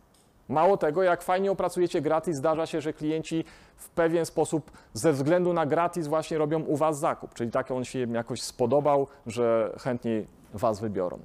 Mało 0.54 0.78
tego, 0.78 1.04
jak 1.04 1.22
fajnie 1.22 1.52
opracujecie 1.52 2.02
gratis, 2.02 2.38
zdarza 2.38 2.66
się, 2.66 2.82
że 2.82 2.94
klienci 2.94 3.46
w 3.76 3.90
pewien 3.90 4.26
sposób 4.26 4.72
ze 4.94 5.14
względu 5.14 5.54
na 5.54 5.66
gratis 5.66 6.08
właśnie 6.08 6.38
robią 6.38 6.62
u 6.62 6.76
Was 6.76 7.00
zakup, 7.00 7.34
czyli 7.34 7.52
tak 7.52 7.72
on 7.72 7.86
się 7.86 8.00
im 8.00 8.14
jakoś 8.16 8.42
spodobał, 8.42 9.08
że 9.28 9.76
chętniej 9.80 10.28
Was 10.54 10.80
wybiorą. 10.80 11.20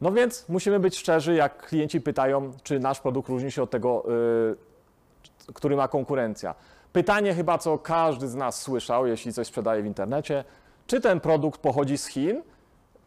No 0.00 0.12
więc 0.12 0.48
musimy 0.48 0.80
być 0.80 0.98
szczerzy, 0.98 1.34
jak 1.34 1.66
klienci 1.66 2.00
pytają, 2.00 2.52
czy 2.62 2.78
nasz 2.78 3.00
produkt 3.00 3.28
różni 3.28 3.52
się 3.52 3.62
od 3.62 3.70
tego, 3.70 4.04
yy, 5.48 5.52
który 5.54 5.76
ma 5.76 5.88
konkurencja. 5.88 6.54
Pytanie 6.92 7.34
chyba, 7.34 7.58
co 7.58 7.78
każdy 7.78 8.28
z 8.28 8.34
nas 8.34 8.62
słyszał, 8.62 9.06
jeśli 9.06 9.32
coś 9.32 9.46
sprzedaje 9.46 9.82
w 9.82 9.86
internecie, 9.86 10.44
czy 10.86 11.00
ten 11.00 11.20
produkt 11.20 11.60
pochodzi 11.60 11.98
z 11.98 12.06
Chin? 12.06 12.42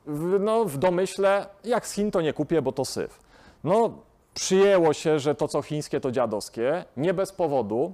W, 0.06 0.40
no, 0.40 0.66
w 0.66 0.78
domyśle, 0.78 1.46
jak 1.64 1.88
z 1.88 1.92
Chin, 1.92 2.12
to 2.12 2.22
nie 2.22 2.34
kupię, 2.34 2.62
bo 2.62 2.72
to 2.72 2.86
syf. 2.86 3.20
No, 3.64 3.92
przyjęło 4.40 4.94
się, 4.94 5.20
że 5.20 5.36
to, 5.36 5.48
co 5.48 5.62
chińskie, 5.62 6.00
to 6.00 6.12
dziadowskie, 6.12 6.86
nie 6.98 7.14
bez 7.14 7.32
powodu. 7.32 7.94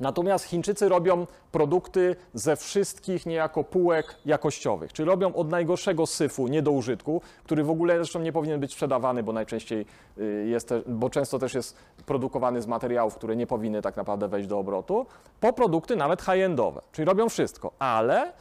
Natomiast 0.00 0.44
Chińczycy 0.44 0.88
robią 0.88 1.26
produkty 1.52 2.16
ze 2.34 2.56
wszystkich 2.56 3.26
niejako 3.26 3.64
półek 3.64 4.14
jakościowych, 4.26 4.92
czyli 4.92 5.08
robią 5.08 5.34
od 5.34 5.50
najgorszego 5.50 6.06
syfu 6.06 6.48
nie 6.48 6.62
do 6.62 6.70
użytku, 6.70 7.22
który 7.44 7.64
w 7.64 7.70
ogóle 7.70 7.96
zresztą 7.96 8.20
nie 8.20 8.32
powinien 8.32 8.60
być 8.60 8.72
sprzedawany, 8.72 9.22
bo 9.22 9.32
najczęściej 9.32 9.86
y, 10.18 10.46
jest, 10.48 10.74
bo 10.86 11.10
często 11.10 11.38
też 11.38 11.54
jest 11.54 11.76
produkowany 12.06 12.62
z 12.62 12.66
materiałów, 12.66 13.14
które 13.14 13.36
nie 13.36 13.46
powinny 13.46 13.82
tak 13.82 13.96
naprawdę 13.96 14.28
wejść 14.28 14.48
do 14.48 14.58
obrotu, 14.58 15.06
po 15.40 15.52
produkty 15.52 15.96
nawet 15.96 16.22
high-endowe, 16.22 16.80
czyli 16.92 17.06
robią 17.06 17.28
wszystko, 17.28 17.72
ale 17.78 18.32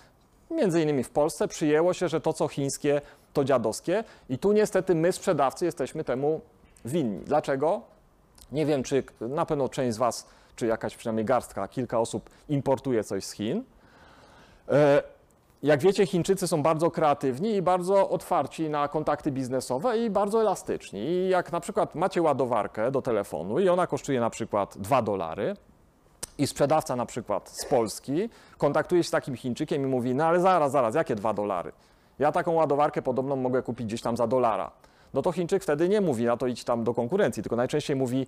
między 0.52 0.82
innymi 0.82 1.04
w 1.04 1.10
Polsce 1.10 1.48
przyjęło 1.48 1.94
się, 1.94 2.08
że 2.08 2.22
to 2.22 2.34
co 2.34 2.48
chińskie 2.48 3.02
to 3.34 3.44
dziadowskie 3.44 4.04
i 4.30 4.38
tu 4.38 4.52
niestety 4.52 4.96
my 4.96 5.12
sprzedawcy 5.12 5.65
jesteśmy 5.65 6.04
temu 6.04 6.41
winni. 6.86 7.24
Dlaczego? 7.26 7.82
Nie 8.52 8.65
wiem, 8.65 8.84
czy 8.84 9.04
na 9.22 9.46
pewno 9.46 9.70
część 9.70 9.96
z 9.96 9.98
Was 9.98 10.28
czy 10.56 10.67
jakaś 10.67 10.96
przynajmniej 10.96 11.26
garstka, 11.26 11.67
kilka 11.67 12.00
osób 12.00 12.30
importuje 12.50 13.04
coś 13.04 13.24
z 13.26 13.32
Chin. 13.32 13.63
E, 14.70 15.04
Jak 15.63 15.80
wiecie, 15.80 16.06
Chińczycy 16.06 16.48
są 16.48 16.63
bardzo 16.63 16.91
kreatywni 16.91 17.56
i 17.56 17.62
bardzo 17.62 18.10
otwarci 18.10 18.70
na 18.70 18.88
kontakty 18.88 19.32
biznesowe 19.32 19.98
i 19.98 20.10
bardzo 20.10 20.41
elastyczni. 20.41 21.00
I 21.00 21.30
jak 21.30 21.52
na 21.52 21.60
przykład 21.60 21.96
macie 21.96 22.22
ładowarkę 22.22 22.91
do 22.91 23.02
telefonu 23.02 23.60
i 23.60 23.70
ona 23.70 23.88
kosztuje 23.88 24.20
na 24.20 24.30
przykład 24.30 24.78
2 24.78 25.02
dolary 25.02 25.56
i 26.38 26.48
sprzedawca 26.48 26.96
na 26.96 27.06
przykład 27.06 27.50
z 27.50 27.65
Polski 27.65 28.30
kontaktuje 28.58 29.04
się 29.04 29.08
z 29.08 29.12
takim 29.12 29.36
Chińczykiem 29.36 29.84
i 29.84 29.86
mówi, 29.86 30.15
no 30.15 30.26
ale 30.26 30.39
zaraz, 30.39 30.72
zaraz, 30.72 30.96
jakie 30.96 31.15
2 31.15 31.34
dolary? 31.34 31.72
Ja 32.20 32.32
taką 32.32 32.52
ładowarkę 32.54 33.02
podobną 33.02 33.36
mogę 33.36 33.62
kupić 33.62 33.88
gdzieś 33.88 34.02
tam 34.02 34.17
za 34.17 34.28
dolara. 34.28 34.72
No 35.13 35.21
to 35.21 35.32
Chińczyk 35.32 35.63
wtedy 35.63 35.89
nie 35.89 36.02
mówi, 36.02 36.26
na 36.26 36.38
to 36.38 36.47
idź 36.47 36.63
tam 36.63 36.84
do 36.84 36.93
konkurencji, 36.93 37.43
tylko 37.43 37.56
najczęściej 37.56 37.95
mówi, 37.95 38.28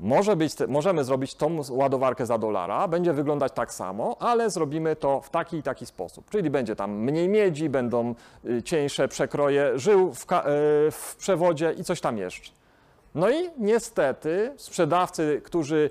może 0.00 0.36
być, 0.36 0.52
możemy 0.68 1.04
zrobić 1.04 1.34
tą 1.34 1.60
ładowarkę 1.70 2.26
za 2.26 2.38
dolara, 2.38 2.88
będzie 2.88 3.12
wyglądać 3.12 3.52
tak 3.52 3.72
samo, 3.72 4.16
ale 4.20 4.50
zrobimy 4.50 4.96
to 4.96 5.20
w 5.20 5.30
taki 5.30 5.56
i 5.56 5.62
taki 5.62 5.86
sposób. 5.86 6.30
Czyli 6.30 6.50
będzie 6.50 6.76
tam 6.76 6.92
mniej 6.92 7.28
miedzi, 7.28 7.68
będą 7.68 8.14
y, 8.44 8.62
cieńsze 8.62 9.08
przekroje 9.08 9.78
żył 9.78 10.14
w, 10.14 10.22
y, 10.22 10.26
w 10.90 11.16
przewodzie 11.18 11.74
i 11.78 11.84
coś 11.84 12.00
tam 12.00 12.18
jeszcze. 12.18 12.52
No 13.14 13.30
i 13.30 13.50
niestety 13.58 14.52
sprzedawcy, 14.56 15.40
którzy, 15.44 15.90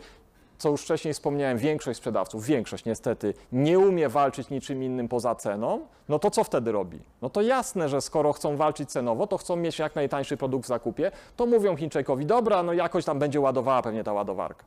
co 0.57 0.69
już 0.69 0.81
wcześniej 0.81 1.13
wspomniałem, 1.13 1.57
większość 1.57 1.97
sprzedawców, 1.97 2.45
większość 2.45 2.85
niestety 2.85 3.33
nie 3.51 3.79
umie 3.79 4.09
walczyć 4.09 4.49
niczym 4.49 4.83
innym 4.83 5.07
poza 5.07 5.35
ceną, 5.35 5.79
no 6.09 6.19
to 6.19 6.31
co 6.31 6.43
wtedy 6.43 6.71
robi? 6.71 6.99
No 7.21 7.29
to 7.29 7.41
jasne, 7.41 7.89
że 7.89 8.01
skoro 8.01 8.33
chcą 8.33 8.57
walczyć 8.57 8.89
cenowo, 8.91 9.27
to 9.27 9.37
chcą 9.37 9.55
mieć 9.55 9.79
jak 9.79 9.95
najtańszy 9.95 10.37
produkt 10.37 10.65
w 10.65 10.67
zakupie, 10.67 11.11
to 11.35 11.45
mówią 11.45 11.75
Chińczykowi, 11.75 12.25
dobra, 12.25 12.63
no 12.63 12.73
jakoś 12.73 13.05
tam 13.05 13.19
będzie 13.19 13.39
ładowała 13.39 13.81
pewnie 13.81 14.03
ta 14.03 14.13
ładowarka. 14.13 14.65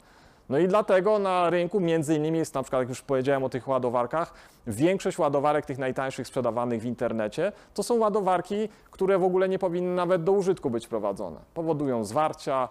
No 0.48 0.58
i 0.58 0.68
dlatego 0.68 1.18
na 1.18 1.50
rynku 1.50 1.80
między 1.80 2.14
innymi 2.14 2.38
jest 2.38 2.54
na 2.54 2.62
przykład, 2.62 2.80
jak 2.80 2.88
już 2.88 3.02
powiedziałem 3.02 3.44
o 3.44 3.48
tych 3.48 3.68
ładowarkach, 3.68 4.34
większość 4.66 5.18
ładowarek 5.18 5.66
tych 5.66 5.78
najtańszych 5.78 6.26
sprzedawanych 6.26 6.82
w 6.82 6.84
internecie 6.84 7.52
to 7.74 7.82
są 7.82 7.98
ładowarki, 7.98 8.68
które 8.90 9.18
w 9.18 9.24
ogóle 9.24 9.48
nie 9.48 9.58
powinny 9.58 9.94
nawet 9.94 10.24
do 10.24 10.32
użytku 10.32 10.70
być 10.70 10.88
prowadzone. 10.88 11.36
Powodują 11.54 12.04
zwarcia, 12.04 12.68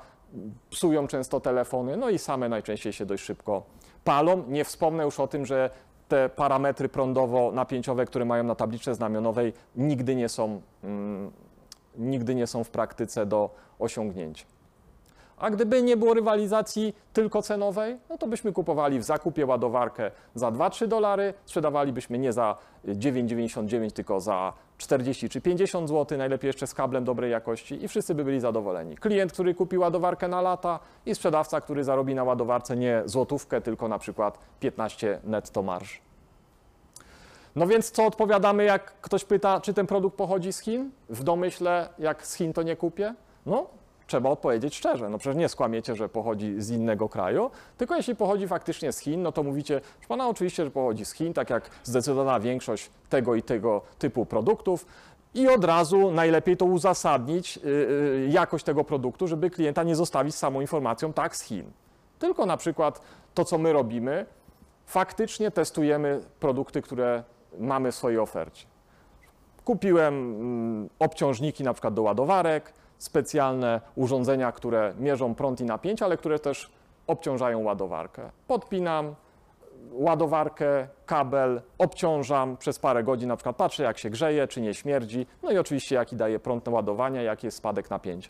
psują 0.69 1.07
często 1.07 1.39
telefony, 1.39 1.97
no 1.97 2.09
i 2.09 2.19
same 2.19 2.49
najczęściej 2.49 2.93
się 2.93 3.05
dość 3.05 3.23
szybko 3.23 3.63
palą. 4.03 4.43
Nie 4.47 4.65
wspomnę 4.65 5.03
już 5.03 5.19
o 5.19 5.27
tym, 5.27 5.45
że 5.45 5.69
te 6.07 6.29
parametry 6.29 6.89
prądowo-napięciowe, 6.89 8.05
które 8.05 8.25
mają 8.25 8.43
na 8.43 8.55
tabliczce 8.55 8.95
znamionowej, 8.95 9.53
nigdy 9.75 10.15
nie 10.15 10.29
są, 10.29 10.61
mm, 10.83 11.31
nigdy 11.97 12.35
nie 12.35 12.47
są 12.47 12.63
w 12.63 12.69
praktyce 12.69 13.25
do 13.25 13.49
osiągnięcia. 13.79 14.45
A 15.37 15.49
gdyby 15.49 15.83
nie 15.83 15.97
było 15.97 16.13
rywalizacji 16.13 16.95
tylko 17.13 17.41
cenowej, 17.41 17.97
no 18.09 18.17
to 18.17 18.27
byśmy 18.27 18.53
kupowali 18.53 18.99
w 18.99 19.03
zakupie 19.03 19.45
ładowarkę 19.45 20.11
za 20.35 20.51
2-3 20.51 20.87
dolary, 20.87 21.33
sprzedawalibyśmy 21.45 22.17
nie 22.17 22.33
za 22.33 22.55
9,99, 22.85 23.91
tylko 23.91 24.19
za 24.19 24.53
40 24.77 25.29
czy 25.29 25.41
50 25.41 25.89
zł, 25.89 26.17
najlepiej 26.17 26.47
jeszcze 26.47 26.67
z 26.67 26.73
kablem 26.73 27.03
dobrej 27.03 27.31
jakości 27.31 27.83
i 27.83 27.87
wszyscy 27.87 28.15
by 28.15 28.23
byli 28.23 28.39
zadowoleni. 28.39 28.97
Klient, 28.97 29.33
który 29.33 29.55
kupi 29.55 29.77
ładowarkę 29.77 30.27
na 30.27 30.41
lata 30.41 30.79
i 31.05 31.15
sprzedawca, 31.15 31.61
który 31.61 31.83
zarobi 31.83 32.15
na 32.15 32.23
ładowarce 32.23 32.75
nie 32.77 33.01
złotówkę, 33.05 33.61
tylko 33.61 33.87
na 33.87 33.99
przykład 33.99 34.39
15 34.59 35.19
netto 35.23 35.63
marż. 35.63 36.01
No 37.55 37.67
więc 37.67 37.91
co 37.91 38.05
odpowiadamy, 38.05 38.63
jak 38.63 39.01
ktoś 39.01 39.25
pyta, 39.25 39.61
czy 39.61 39.73
ten 39.73 39.87
produkt 39.87 40.17
pochodzi 40.17 40.53
z 40.53 40.59
Chin? 40.59 40.91
W 41.09 41.23
domyśle, 41.23 41.89
jak 41.99 42.27
z 42.27 42.33
Chin 42.33 42.53
to 42.53 42.63
nie 42.63 42.75
kupię? 42.75 43.13
No, 43.45 43.67
trzeba 44.07 44.29
odpowiedzieć 44.29 44.75
szczerze. 44.75 45.09
No 45.09 45.17
przecież 45.17 45.37
nie 45.37 45.49
skłamiecie, 45.49 45.95
że 45.95 46.09
pochodzi 46.09 46.61
z 46.61 46.69
innego 46.69 47.09
kraju, 47.09 47.51
tylko 47.77 47.95
jeśli 47.95 48.15
pochodzi 48.15 48.47
faktycznie 48.47 48.91
z 48.91 48.99
Chin, 48.99 49.21
no 49.21 49.31
to 49.31 49.43
mówicie, 49.43 49.81
że 50.01 50.07
pana 50.07 50.27
oczywiście, 50.27 50.65
że 50.65 50.71
pochodzi 50.71 51.05
z 51.05 51.11
Chin, 51.13 51.33
tak 51.33 51.49
jak 51.49 51.69
zdecydowana 51.83 52.39
większość 52.39 52.89
tego 53.09 53.35
i 53.35 53.43
tego 53.43 53.81
typu 53.99 54.25
produktów. 54.25 54.85
I 55.33 55.47
od 55.47 55.63
razu 55.63 56.11
najlepiej 56.11 56.57
to 56.57 56.65
uzasadnić, 56.65 57.57
yy, 57.57 58.27
jakość 58.29 58.65
tego 58.65 58.83
produktu, 58.83 59.27
żeby 59.27 59.49
klienta 59.49 59.83
nie 59.83 59.95
zostawić 59.95 60.35
z 60.35 60.37
samą 60.37 60.61
informacją 60.61 61.13
tak 61.13 61.35
z 61.35 61.41
Chin. 61.41 61.71
Tylko 62.19 62.45
na 62.45 62.57
przykład 62.57 63.01
to, 63.33 63.45
co 63.45 63.57
my 63.57 63.73
robimy, 63.73 64.25
faktycznie 64.85 65.51
testujemy 65.51 66.21
produkty, 66.39 66.81
które 66.81 67.23
mamy 67.59 67.91
w 67.91 67.95
swojej 67.95 68.19
ofercie. 68.19 68.65
Kupiłem 69.65 70.13
mm, 70.13 70.89
obciążniki 70.99 71.63
na 71.63 71.73
przykład 71.73 71.93
do 71.93 72.01
ładowarek, 72.01 72.73
specjalne 72.97 73.81
urządzenia, 73.95 74.51
które 74.51 74.93
mierzą 74.99 75.35
prąd 75.35 75.61
i 75.61 75.65
napięcie, 75.65 76.05
ale 76.05 76.17
które 76.17 76.39
też 76.39 76.69
obciążają 77.07 77.63
ładowarkę. 77.63 78.29
Podpinam 78.47 79.15
ładowarkę, 79.91 80.87
kabel, 81.05 81.61
obciążam 81.77 82.57
przez 82.57 82.79
parę 82.79 83.03
godzin, 83.03 83.29
na 83.29 83.35
przykład 83.35 83.55
patrzę 83.55 83.83
jak 83.83 83.97
się 83.97 84.09
grzeje, 84.09 84.47
czy 84.47 84.61
nie 84.61 84.73
śmierdzi, 84.73 85.25
no 85.43 85.51
i 85.51 85.57
oczywiście 85.57 85.95
jaki 85.95 86.15
daje 86.15 86.39
prąd 86.39 86.65
na 86.65 86.71
ładowanie, 86.71 87.23
jaki 87.23 87.47
jest 87.47 87.57
spadek 87.57 87.89
napięcia. 87.89 88.29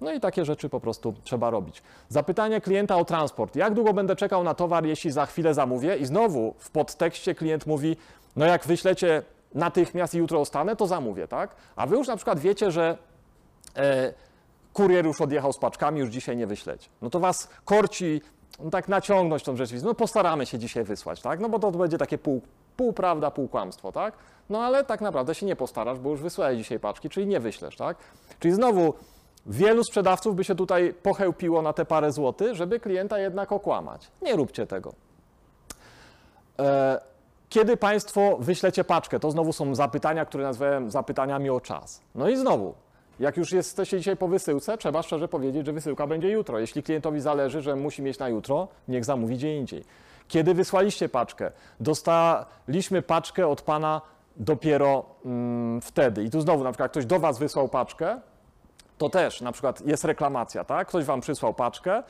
No 0.00 0.12
i 0.12 0.20
takie 0.20 0.44
rzeczy 0.44 0.68
po 0.68 0.80
prostu 0.80 1.14
trzeba 1.22 1.50
robić. 1.50 1.82
Zapytanie 2.08 2.60
klienta 2.60 2.96
o 2.96 3.04
transport. 3.04 3.56
Jak 3.56 3.74
długo 3.74 3.92
będę 3.92 4.16
czekał 4.16 4.44
na 4.44 4.54
towar, 4.54 4.86
jeśli 4.86 5.10
za 5.10 5.26
chwilę 5.26 5.54
zamówię? 5.54 5.96
I 5.96 6.06
znowu 6.06 6.54
w 6.58 6.70
podtekście 6.70 7.34
klient 7.34 7.66
mówi, 7.66 7.96
no 8.36 8.46
jak 8.46 8.66
wyślecie 8.66 9.22
natychmiast 9.54 10.14
i 10.14 10.18
jutro 10.18 10.40
ostanę, 10.40 10.76
to 10.76 10.86
zamówię, 10.86 11.28
tak? 11.28 11.56
A 11.76 11.86
wy 11.86 11.96
już 11.96 12.08
na 12.08 12.16
przykład 12.16 12.38
wiecie, 12.38 12.70
że 12.70 12.98
kurier 14.72 15.06
już 15.06 15.20
odjechał 15.20 15.52
z 15.52 15.58
paczkami, 15.58 16.00
już 16.00 16.10
dzisiaj 16.10 16.36
nie 16.36 16.46
wyślecie. 16.46 16.88
No 17.02 17.10
to 17.10 17.20
was 17.20 17.48
korci 17.64 18.20
no 18.64 18.70
tak 18.70 18.88
naciągnąć 18.88 19.42
tą 19.42 19.56
rzeczywistość. 19.56 19.88
No 19.88 19.94
postaramy 19.94 20.46
się 20.46 20.58
dzisiaj 20.58 20.84
wysłać, 20.84 21.22
tak? 21.22 21.40
No 21.40 21.48
bo 21.48 21.58
to 21.58 21.70
będzie 21.70 21.98
takie 21.98 22.18
pół, 22.18 22.42
pół 22.76 22.92
prawda, 22.92 23.30
pół 23.30 23.48
kłamstwo, 23.48 23.92
tak? 23.92 24.14
No 24.50 24.62
ale 24.62 24.84
tak 24.84 25.00
naprawdę 25.00 25.34
się 25.34 25.46
nie 25.46 25.56
postarasz, 25.56 25.98
bo 25.98 26.10
już 26.10 26.20
wysłałeś 26.20 26.58
dzisiaj 26.58 26.80
paczki, 26.80 27.08
czyli 27.08 27.26
nie 27.26 27.40
wyślesz, 27.40 27.76
tak? 27.76 27.96
Czyli 28.40 28.54
znowu 28.54 28.94
wielu 29.46 29.84
sprzedawców 29.84 30.36
by 30.36 30.44
się 30.44 30.54
tutaj 30.54 30.94
pochełpiło 31.02 31.62
na 31.62 31.72
te 31.72 31.84
parę 31.84 32.12
złotych, 32.12 32.54
żeby 32.54 32.80
klienta 32.80 33.18
jednak 33.18 33.52
okłamać. 33.52 34.10
Nie 34.22 34.36
róbcie 34.36 34.66
tego. 34.66 34.92
E, 36.58 37.00
Kiedy 37.48 37.76
Państwo 37.76 38.36
wyślecie 38.40 38.84
paczkę? 38.84 39.20
To 39.20 39.30
znowu 39.30 39.52
są 39.52 39.74
zapytania, 39.74 40.24
które 40.24 40.44
nazwałem 40.44 40.90
zapytaniami 40.90 41.50
o 41.50 41.60
czas. 41.60 42.00
No 42.14 42.28
i 42.28 42.36
znowu, 42.36 42.74
jak 43.20 43.36
już 43.36 43.52
jesteście 43.52 43.98
dzisiaj 43.98 44.16
po 44.16 44.28
wysyłce, 44.28 44.78
trzeba 44.78 45.02
szczerze 45.02 45.28
powiedzieć, 45.28 45.66
że 45.66 45.72
wysyłka 45.72 46.06
będzie 46.06 46.30
jutro. 46.30 46.58
Jeśli 46.58 46.82
klientowi 46.82 47.20
zależy, 47.20 47.62
że 47.62 47.76
musi 47.76 48.02
mieć 48.02 48.18
na 48.18 48.28
jutro, 48.28 48.68
niech 48.88 49.04
zamówi 49.04 49.36
gdzie 49.36 49.56
indziej. 49.56 49.84
Kiedy 50.28 50.54
wysłaliście 50.54 51.08
paczkę? 51.08 51.50
Dostaliśmy 51.80 53.02
paczkę 53.02 53.48
od 53.48 53.62
Pana 53.62 54.00
dopiero 54.36 55.04
mm, 55.24 55.80
wtedy. 55.80 56.24
I 56.24 56.30
tu 56.30 56.40
znowu, 56.40 56.64
na 56.64 56.70
przykład 56.70 56.90
ktoś 56.90 57.06
do 57.06 57.18
Was 57.18 57.38
wysłał 57.38 57.68
paczkę, 57.68 58.20
to 58.98 59.08
też 59.08 59.40
na 59.40 59.52
przykład 59.52 59.86
jest 59.86 60.04
reklamacja, 60.04 60.64
tak? 60.64 60.88
Ktoś 60.88 61.04
Wam 61.04 61.20
przysłał 61.20 61.54
paczkę, 61.54 62.02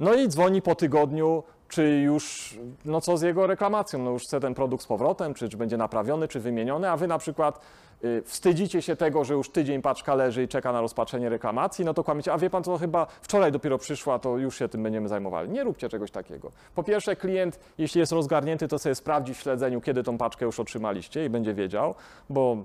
no 0.00 0.14
i 0.14 0.28
dzwoni 0.28 0.62
po 0.62 0.74
tygodniu 0.74 1.42
czy 1.68 1.88
już, 1.88 2.54
no 2.84 3.00
co 3.00 3.16
z 3.16 3.22
jego 3.22 3.46
reklamacją, 3.46 3.98
no 3.98 4.10
już 4.10 4.22
chce 4.22 4.40
ten 4.40 4.54
produkt 4.54 4.84
z 4.84 4.86
powrotem, 4.86 5.34
czy, 5.34 5.48
czy 5.48 5.56
będzie 5.56 5.76
naprawiony, 5.76 6.28
czy 6.28 6.40
wymieniony, 6.40 6.90
a 6.90 6.96
wy 6.96 7.06
na 7.06 7.18
przykład 7.18 7.60
y, 8.04 8.22
wstydzicie 8.26 8.82
się 8.82 8.96
tego, 8.96 9.24
że 9.24 9.34
już 9.34 9.50
tydzień 9.50 9.82
paczka 9.82 10.14
leży 10.14 10.42
i 10.42 10.48
czeka 10.48 10.72
na 10.72 10.80
rozpatrzenie 10.80 11.28
reklamacji, 11.28 11.84
no 11.84 11.94
to 11.94 12.04
kłamiecie, 12.04 12.32
a 12.32 12.38
wie 12.38 12.50
pan 12.50 12.64
co, 12.64 12.78
chyba 12.78 13.06
wczoraj 13.22 13.52
dopiero 13.52 13.78
przyszła, 13.78 14.18
to 14.18 14.38
już 14.38 14.58
się 14.58 14.68
tym 14.68 14.82
będziemy 14.82 15.08
zajmowali. 15.08 15.50
Nie 15.50 15.64
róbcie 15.64 15.88
czegoś 15.88 16.10
takiego. 16.10 16.50
Po 16.74 16.82
pierwsze, 16.82 17.16
klient, 17.16 17.58
jeśli 17.78 17.98
jest 17.98 18.12
rozgarnięty, 18.12 18.68
to 18.68 18.78
sobie 18.78 18.94
sprawdzi 18.94 19.34
w 19.34 19.38
śledzeniu, 19.38 19.80
kiedy 19.80 20.02
tą 20.02 20.18
paczkę 20.18 20.44
już 20.44 20.60
otrzymaliście 20.60 21.24
i 21.24 21.30
będzie 21.30 21.54
wiedział, 21.54 21.94
bo 22.30 22.56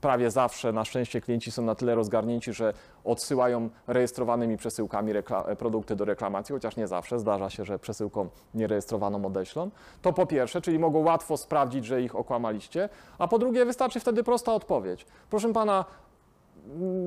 prawie 0.00 0.30
zawsze 0.30 0.72
na 0.72 0.84
szczęście 0.84 1.20
klienci 1.20 1.50
są 1.50 1.62
na 1.62 1.74
tyle 1.74 1.94
rozgarnięci, 1.94 2.52
że 2.52 2.72
odsyłają 3.04 3.68
rejestrowanymi 3.86 4.56
przesyłkami 4.56 5.12
rekla- 5.12 5.56
produkty 5.56 5.96
do 5.96 6.04
reklamacji, 6.04 6.52
chociaż 6.52 6.76
nie 6.76 6.86
zawsze, 6.86 7.18
zdarza 7.18 7.50
się, 7.50 7.64
że 7.64 7.78
przesyłką 7.78 8.28
nierejestrowaną 8.54 9.26
odeślą. 9.26 9.70
To 10.02 10.12
po 10.12 10.26
pierwsze, 10.26 10.60
czyli 10.60 10.78
mogą 10.78 10.98
łatwo 11.04 11.36
sprawdzić, 11.36 11.84
że 11.84 12.02
ich 12.02 12.16
okłamaliście, 12.16 12.88
a 13.18 13.28
po 13.28 13.38
drugie 13.38 13.64
wystarczy 13.64 14.00
wtedy 14.00 14.22
prosta 14.24 14.54
odpowiedź. 14.54 15.06
Proszę 15.30 15.52
pana, 15.52 15.84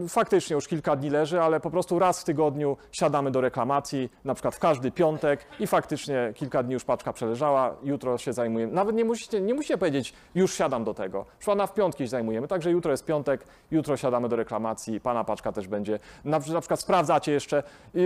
faktycznie 0.07 0.53
już 0.53 0.67
kilka 0.67 0.95
dni 0.95 1.09
leży, 1.09 1.41
ale 1.41 1.59
po 1.59 1.71
prostu 1.71 1.99
raz 1.99 2.21
w 2.21 2.23
tygodniu 2.23 2.77
siadamy 2.91 3.31
do 3.31 3.41
reklamacji, 3.41 4.09
na 4.25 4.33
przykład 4.33 4.55
w 4.55 4.59
każdy 4.59 4.91
piątek 4.91 5.45
i 5.59 5.67
faktycznie 5.67 6.33
kilka 6.35 6.63
dni 6.63 6.73
już 6.73 6.83
paczka 6.83 7.13
przeleżała, 7.13 7.75
jutro 7.83 8.17
się 8.17 8.33
zajmujemy. 8.33 8.73
Nawet 8.73 8.95
nie 8.95 9.05
musicie, 9.05 9.41
nie 9.41 9.53
musicie 9.53 9.77
powiedzieć, 9.77 10.13
już 10.35 10.53
siadam 10.53 10.83
do 10.83 10.93
tego. 10.93 11.25
Proszę 11.25 11.45
pana, 11.45 11.67
w 11.67 11.73
piątki 11.73 12.03
się 12.03 12.07
zajmujemy, 12.07 12.47
także 12.47 12.71
jutro 12.71 12.91
jest 12.91 13.05
piątek, 13.05 13.45
jutro 13.71 13.97
siadamy 13.97 14.29
do 14.29 14.35
reklamacji, 14.35 14.99
pana 14.99 15.23
paczka 15.23 15.51
też 15.51 15.67
będzie. 15.67 15.99
Na, 16.25 16.39
na 16.53 16.59
przykład 16.59 16.79
sprawdzacie 16.79 17.31
jeszcze, 17.31 17.63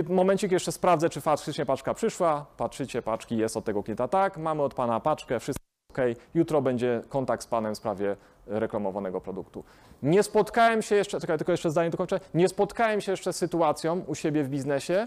momencik 0.08 0.52
jeszcze 0.52 0.72
sprawdzę, 0.72 1.10
czy 1.10 1.20
faktycznie 1.20 1.66
paczka 1.66 1.94
przyszła, 1.94 2.46
patrzycie, 2.56 3.02
paczki 3.02 3.36
jest 3.36 3.56
od 3.56 3.64
tego 3.64 3.82
klienta, 3.82 4.08
tak, 4.08 4.38
mamy 4.38 4.62
od 4.62 4.74
pana 4.74 5.00
paczkę, 5.00 5.40
wszystko 5.40 5.64
OK, 5.90 5.98
jutro 6.34 6.62
będzie 6.62 7.02
kontakt 7.08 7.42
z 7.42 7.46
Panem 7.46 7.74
w 7.74 7.78
sprawie 7.78 8.16
reklamowanego 8.46 9.20
produktu. 9.20 9.64
Nie 10.04 10.22
spotkałem 10.22 10.82
się 10.82 10.94
jeszcze, 10.94 11.20
czekaj, 11.20 11.38
tylko 11.38 11.52
jeszcze 11.52 11.70
zdanie 11.70 11.90
dokończę, 11.90 12.20
nie 12.34 12.48
spotkałem 12.48 13.00
się 13.00 13.12
jeszcze 13.12 13.32
z 13.32 13.36
sytuacją 13.36 14.04
u 14.06 14.14
siebie 14.14 14.44
w 14.44 14.48
biznesie, 14.48 15.06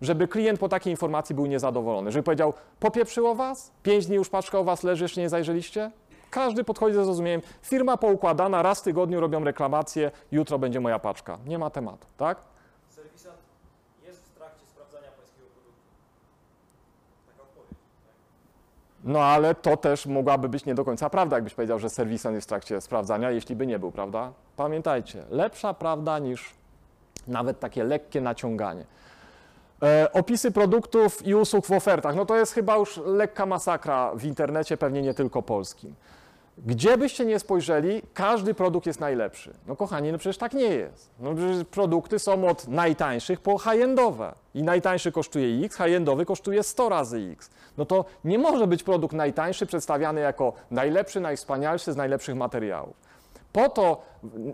żeby 0.00 0.28
klient 0.28 0.60
po 0.60 0.68
takiej 0.68 0.90
informacji 0.90 1.34
był 1.34 1.46
niezadowolony, 1.46 2.12
żeby 2.12 2.22
powiedział, 2.22 2.54
popieprzyło 2.80 3.34
Was, 3.34 3.72
pięć 3.82 4.06
dni 4.06 4.16
już 4.16 4.28
paczka 4.28 4.60
u 4.60 4.64
Was 4.64 4.82
leży, 4.82 5.04
jeszcze 5.04 5.20
nie 5.20 5.28
zajrzeliście? 5.28 5.90
Każdy 6.30 6.64
podchodzi 6.64 6.94
ze 6.94 7.04
zrozumieniem, 7.04 7.42
firma 7.62 7.96
poukładana, 7.96 8.62
raz 8.62 8.80
w 8.80 8.82
tygodniu 8.82 9.20
robią 9.20 9.44
reklamację, 9.44 10.10
jutro 10.32 10.58
będzie 10.58 10.80
moja 10.80 10.98
paczka. 10.98 11.38
Nie 11.46 11.58
ma 11.58 11.70
tematu, 11.70 12.06
tak? 12.16 12.38
Serwisant 12.88 13.38
jest 14.06 14.20
w 14.24 14.34
trakcie 14.38 14.66
sprawdzania 14.66 15.08
pańskiego 15.16 15.46
produktu. 15.54 15.82
Taka 17.26 17.42
odpowiedź. 17.42 17.78
Tak? 18.06 18.95
No 19.06 19.22
ale 19.22 19.54
to 19.54 19.76
też 19.76 20.06
mogłaby 20.06 20.48
być 20.48 20.64
nie 20.64 20.74
do 20.74 20.84
końca 20.84 21.10
prawda, 21.10 21.36
jakbyś 21.36 21.54
powiedział, 21.54 21.78
że 21.78 21.90
serwisant 21.90 22.34
jest 22.34 22.46
w 22.46 22.48
trakcie 22.48 22.80
sprawdzania, 22.80 23.30
jeśli 23.30 23.56
by 23.56 23.66
nie 23.66 23.78
był, 23.78 23.92
prawda? 23.92 24.32
Pamiętajcie, 24.56 25.24
lepsza 25.30 25.74
prawda 25.74 26.18
niż 26.18 26.54
nawet 27.28 27.60
takie 27.60 27.84
lekkie 27.84 28.20
naciąganie. 28.20 28.84
E, 29.82 30.12
opisy 30.12 30.50
produktów 30.52 31.26
i 31.26 31.34
usług 31.34 31.66
w 31.66 31.72
ofertach, 31.72 32.16
no 32.16 32.26
to 32.26 32.36
jest 32.36 32.52
chyba 32.52 32.76
już 32.76 32.96
lekka 32.96 33.46
masakra 33.46 34.12
w 34.14 34.24
internecie, 34.24 34.76
pewnie 34.76 35.02
nie 35.02 35.14
tylko 35.14 35.42
polskim. 35.42 35.94
Gdzie 36.58 36.98
byście 36.98 37.24
nie 37.24 37.38
spojrzeli, 37.38 38.02
każdy 38.14 38.54
produkt 38.54 38.86
jest 38.86 39.00
najlepszy. 39.00 39.54
No 39.66 39.76
kochani, 39.76 40.12
no 40.12 40.18
przecież 40.18 40.38
tak 40.38 40.52
nie 40.52 40.64
jest. 40.64 41.10
No 41.20 41.34
produkty 41.70 42.18
są 42.18 42.48
od 42.48 42.68
najtańszych 42.68 43.40
po 43.40 43.58
high-endowe. 43.58 44.32
I 44.54 44.62
najtańszy 44.62 45.12
kosztuje 45.12 45.64
X, 45.64 45.76
high-endowy 45.76 46.24
kosztuje 46.24 46.62
100 46.62 46.88
razy 46.88 47.28
X. 47.32 47.50
No 47.78 47.84
to 47.84 48.04
nie 48.24 48.38
może 48.38 48.66
być 48.66 48.82
produkt 48.82 49.14
najtańszy 49.14 49.66
przedstawiany 49.66 50.20
jako 50.20 50.52
najlepszy, 50.70 51.20
najwspanialszy 51.20 51.92
z 51.92 51.96
najlepszych 51.96 52.36
materiałów. 52.36 52.96
Po 53.52 53.68
to 53.68 54.02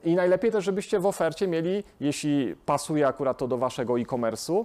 i 0.04 0.14
najlepiej 0.14 0.52
też, 0.52 0.64
żebyście 0.64 1.00
w 1.00 1.06
ofercie 1.06 1.48
mieli, 1.48 1.84
jeśli 2.00 2.56
pasuje 2.66 3.06
akurat 3.06 3.38
to 3.38 3.48
do 3.48 3.58
waszego 3.58 3.98
e-commerce'u, 3.98 4.64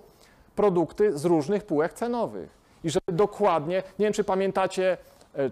produkty 0.55 1.17
z 1.17 1.25
różnych 1.25 1.65
półek 1.65 1.93
cenowych. 1.93 2.49
I 2.83 2.89
żeby 2.89 3.11
dokładnie, 3.13 3.83
nie 3.99 4.05
wiem 4.05 4.13
czy 4.13 4.23
pamiętacie, 4.23 4.97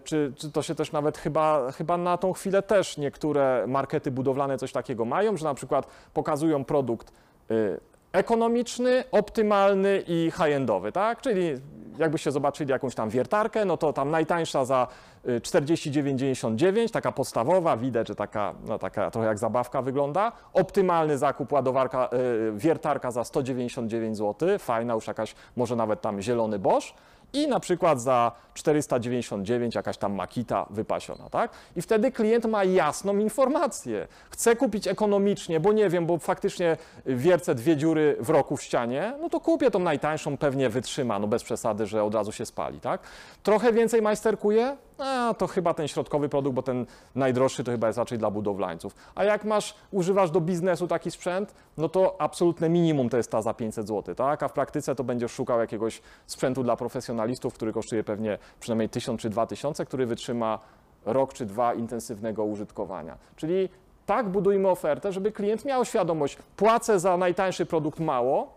czy, 0.03 0.33
czy 0.35 0.51
to 0.51 0.61
się 0.61 0.75
też 0.75 0.91
nawet 0.91 1.17
chyba, 1.17 1.71
chyba 1.71 1.97
na 1.97 2.17
tą 2.17 2.33
chwilę 2.33 2.61
też 2.61 2.97
niektóre 2.97 3.65
markety 3.67 4.11
budowlane 4.11 4.57
coś 4.57 4.71
takiego 4.71 5.05
mają, 5.05 5.37
że 5.37 5.45
na 5.45 5.53
przykład 5.53 5.87
pokazują 6.13 6.65
produkt 6.65 7.11
y, 7.51 7.79
ekonomiczny, 8.11 9.03
optymalny 9.11 10.03
i 10.07 10.31
high-endowy, 10.31 10.91
tak? 10.91 11.21
Czyli 11.21 11.55
jakbyście 11.97 12.31
zobaczyli 12.31 12.71
jakąś 12.71 12.95
tam 12.95 13.09
wiertarkę, 13.09 13.65
no 13.65 13.77
to 13.77 13.93
tam 13.93 14.11
najtańsza 14.11 14.65
za 14.65 14.87
y, 15.25 15.39
49,99, 15.39 16.91
taka 16.91 17.11
podstawowa, 17.11 17.77
widać, 17.77 18.07
że 18.07 18.15
taka, 18.15 18.53
no 18.67 18.79
taka 18.79 19.11
trochę 19.11 19.27
jak 19.27 19.37
zabawka 19.37 19.81
wygląda. 19.81 20.31
Optymalny 20.53 21.17
zakup 21.17 21.51
ładowarka, 21.51 22.09
y, 22.13 22.51
wiertarka 22.57 23.11
za 23.11 23.23
199 23.23 24.17
zł, 24.17 24.49
fajna 24.59 24.93
już 24.93 25.07
jakaś, 25.07 25.35
może 25.55 25.75
nawet 25.75 26.01
tam 26.01 26.21
zielony 26.21 26.59
Bosch. 26.59 26.93
I 27.35 27.47
na 27.47 27.59
przykład 27.59 28.01
za 28.01 28.31
499 28.53 29.75
jakaś 29.75 29.97
tam 29.97 30.13
makita 30.13 30.65
wypasiona, 30.69 31.29
tak? 31.29 31.51
I 31.75 31.81
wtedy 31.81 32.11
klient 32.11 32.45
ma 32.45 32.63
jasną 32.63 33.17
informację. 33.17 34.07
Chce 34.29 34.55
kupić 34.55 34.87
ekonomicznie, 34.87 35.59
bo 35.59 35.73
nie 35.73 35.89
wiem, 35.89 36.05
bo 36.05 36.17
faktycznie 36.17 36.77
wiercę 37.05 37.55
dwie 37.55 37.77
dziury 37.77 38.17
w 38.19 38.29
roku 38.29 38.57
w 38.57 38.63
ścianie, 38.63 39.13
no 39.21 39.29
to 39.29 39.39
kupię 39.39 39.71
tą 39.71 39.79
najtańszą, 39.79 40.37
pewnie 40.37 40.69
wytrzyma, 40.69 41.19
no 41.19 41.27
bez 41.27 41.43
przesady, 41.43 41.85
że 41.85 42.03
od 42.03 42.15
razu 42.15 42.31
się 42.31 42.45
spali, 42.45 42.79
tak? 42.79 43.01
Trochę 43.43 43.73
więcej 43.73 44.01
majsterkuje, 44.01 44.77
a 44.97 45.33
to 45.37 45.47
chyba 45.47 45.73
ten 45.73 45.87
środkowy 45.87 46.29
produkt, 46.29 46.55
bo 46.55 46.61
ten 46.61 46.85
najdroższy 47.15 47.63
to 47.63 47.71
chyba 47.71 47.87
jest 47.87 47.99
raczej 47.99 48.17
dla 48.17 48.31
budowlańców. 48.31 48.95
A 49.15 49.23
jak 49.23 49.45
masz, 49.45 49.75
używasz 49.91 50.31
do 50.31 50.41
biznesu 50.41 50.87
taki 50.87 51.11
sprzęt, 51.11 51.55
no 51.77 51.89
to 51.89 52.15
absolutne 52.21 52.69
minimum 52.69 53.09
to 53.09 53.17
jest 53.17 53.31
ta 53.31 53.41
za 53.41 53.53
500 53.53 53.87
zł, 53.87 54.15
tak? 54.15 54.43
A 54.43 54.47
w 54.47 54.53
praktyce 54.53 54.95
to 54.95 55.03
będziesz 55.03 55.31
szukał 55.31 55.59
jakiegoś 55.59 56.01
sprzętu 56.27 56.63
dla 56.63 56.75
profesjonalistów, 56.75 57.53
który 57.53 57.73
kosztuje 57.73 58.03
pewnie 58.03 58.37
przynajmniej 58.59 58.89
1000 58.89 59.21
czy 59.21 59.29
2000, 59.29 59.85
który 59.85 60.05
wytrzyma 60.05 60.59
rok 61.05 61.33
czy 61.33 61.45
dwa 61.45 61.73
intensywnego 61.73 62.43
użytkowania. 62.43 63.17
Czyli 63.35 63.69
tak 64.05 64.29
budujmy 64.29 64.69
ofertę, 64.69 65.11
żeby 65.11 65.31
klient 65.31 65.65
miał 65.65 65.85
świadomość, 65.85 66.37
płacę 66.57 66.99
za 66.99 67.17
najtańszy 67.17 67.65
produkt 67.65 67.99
mało, 67.99 68.53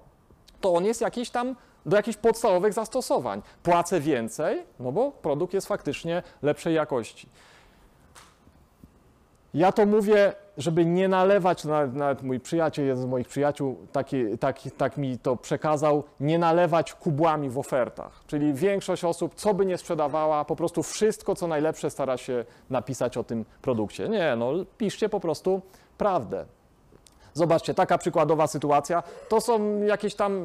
to 0.61 0.75
on 0.75 0.85
jest 0.85 1.01
jakiś 1.01 1.31
tam 1.31 1.55
do 1.89 1.97
jakichś 1.97 2.17
podstawowych 2.17 2.73
zastosowań. 2.73 3.43
Płacę 3.63 4.01
więcej, 4.01 4.63
no 4.81 4.93
bo 4.93 5.11
produkt 5.11 5.55
jest 5.55 5.67
faktycznie 5.67 6.23
lepszej 6.43 6.75
jakości. 6.75 7.29
Ja 9.55 9.73
to 9.73 9.87
mówię, 9.87 10.33
żeby 10.59 10.85
nie 10.85 11.09
nalewać, 11.09 11.65
nawet, 11.65 11.95
nawet 11.95 12.23
mój 12.23 12.41
przyjaciel, 12.41 12.87
jeden 12.87 13.03
z 13.03 13.07
moich 13.07 13.29
przyjaciół, 13.29 13.77
taki, 13.93 14.39
taki, 14.39 14.71
tak 14.71 14.97
mi 14.97 15.19
to 15.19 15.37
przekazał, 15.37 16.05
nie 16.21 16.39
nalewać 16.39 16.95
kubłami 16.95 17.51
w 17.51 17.59
ofertach. 17.59 18.23
Czyli 18.27 18.55
większość 18.55 19.05
osób, 19.05 19.35
co 19.35 19.55
by 19.55 19.67
nie 19.67 19.79
sprzedawała, 19.79 20.45
po 20.45 20.57
prostu 20.57 20.83
wszystko, 20.83 21.35
co 21.35 21.47
najlepsze 21.47 21.91
stara 21.91 22.17
się 22.17 22.45
napisać 22.71 23.17
o 23.17 23.25
tym 23.25 23.45
produkcie. 23.63 24.09
Nie, 24.09 24.37
no 24.37 24.53
piszcie 24.79 25.09
po 25.09 25.21
prostu 25.21 25.63
prawdę. 25.99 26.45
Zobaczcie, 27.39 27.75
taka 27.75 27.99
przykładowa 27.99 28.47
sytuacja. 28.47 29.03
To 29.29 29.41
są 29.41 29.83
jakieś 29.83 30.15
tam, 30.15 30.43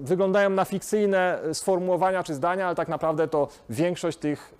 wyglądają 0.00 0.50
na 0.50 0.64
fikcyjne 0.64 1.38
sformułowania 1.52 2.22
czy 2.22 2.34
zdania, 2.34 2.66
ale 2.66 2.76
tak 2.76 2.88
naprawdę 2.88 3.28
to 3.28 3.48
większość 3.70 4.18
tych 4.18 4.54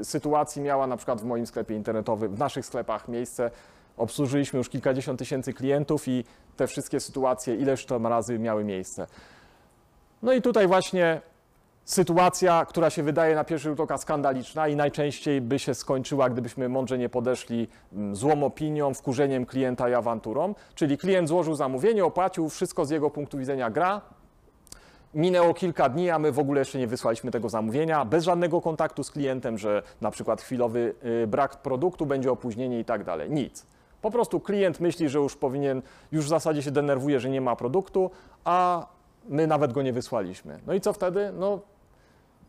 y, 0.00 0.04
sytuacji 0.04 0.62
miała 0.62 0.86
na 0.86 0.96
przykład 0.96 1.20
w 1.20 1.24
moim 1.24 1.46
sklepie 1.46 1.74
internetowym, 1.74 2.34
w 2.34 2.38
naszych 2.38 2.66
sklepach 2.66 3.08
miejsce. 3.08 3.50
Obsłużyliśmy 3.96 4.56
już 4.58 4.68
kilkadziesiąt 4.68 5.18
tysięcy 5.18 5.52
klientów 5.52 6.08
i 6.08 6.24
te 6.56 6.66
wszystkie 6.66 7.00
sytuacje 7.00 7.54
ileś 7.54 7.84
tam 7.84 8.06
razy 8.06 8.38
miały 8.38 8.64
miejsce. 8.64 9.06
No 10.22 10.32
i 10.32 10.42
tutaj 10.42 10.66
właśnie 10.66 11.20
sytuacja, 11.84 12.66
która 12.66 12.90
się 12.90 13.02
wydaje 13.02 13.34
na 13.34 13.44
pierwszy 13.44 13.68
rzut 13.68 13.80
oka 13.80 13.98
skandaliczna 13.98 14.68
i 14.68 14.76
najczęściej 14.76 15.40
by 15.40 15.58
się 15.58 15.74
skończyła, 15.74 16.30
gdybyśmy 16.30 16.68
mądrze 16.68 16.98
nie 16.98 17.08
podeszli 17.08 17.68
mm, 17.92 18.16
złą 18.16 18.44
opinią, 18.44 18.94
wkurzeniem 18.94 19.46
klienta 19.46 19.88
i 19.88 19.94
awanturą. 19.94 20.54
Czyli 20.74 20.98
klient 20.98 21.28
złożył 21.28 21.54
zamówienie, 21.54 22.04
opłacił, 22.04 22.48
wszystko 22.48 22.84
z 22.84 22.90
jego 22.90 23.10
punktu 23.10 23.38
widzenia 23.38 23.70
gra. 23.70 24.00
Minęło 25.14 25.54
kilka 25.54 25.88
dni, 25.88 26.10
a 26.10 26.18
my 26.18 26.32
w 26.32 26.38
ogóle 26.38 26.58
jeszcze 26.58 26.78
nie 26.78 26.86
wysłaliśmy 26.86 27.30
tego 27.30 27.48
zamówienia, 27.48 28.04
bez 28.04 28.24
żadnego 28.24 28.60
kontaktu 28.60 29.04
z 29.04 29.10
klientem, 29.10 29.58
że 29.58 29.82
na 30.00 30.10
przykład 30.10 30.42
chwilowy 30.42 30.94
y, 31.22 31.26
brak 31.26 31.56
produktu, 31.56 32.06
będzie 32.06 32.32
opóźnienie 32.32 32.80
i 32.80 32.84
tak 32.84 33.04
dalej. 33.04 33.30
Nic. 33.30 33.66
Po 34.02 34.10
prostu 34.10 34.40
klient 34.40 34.80
myśli, 34.80 35.08
że 35.08 35.18
już 35.18 35.36
powinien, 35.36 35.82
już 36.12 36.24
w 36.24 36.28
zasadzie 36.28 36.62
się 36.62 36.70
denerwuje, 36.70 37.20
że 37.20 37.30
nie 37.30 37.40
ma 37.40 37.56
produktu, 37.56 38.10
a 38.44 38.86
my 39.28 39.46
nawet 39.46 39.72
go 39.72 39.82
nie 39.82 39.92
wysłaliśmy. 39.92 40.58
No 40.66 40.74
i 40.74 40.80
co 40.80 40.92
wtedy? 40.92 41.32
No, 41.32 41.60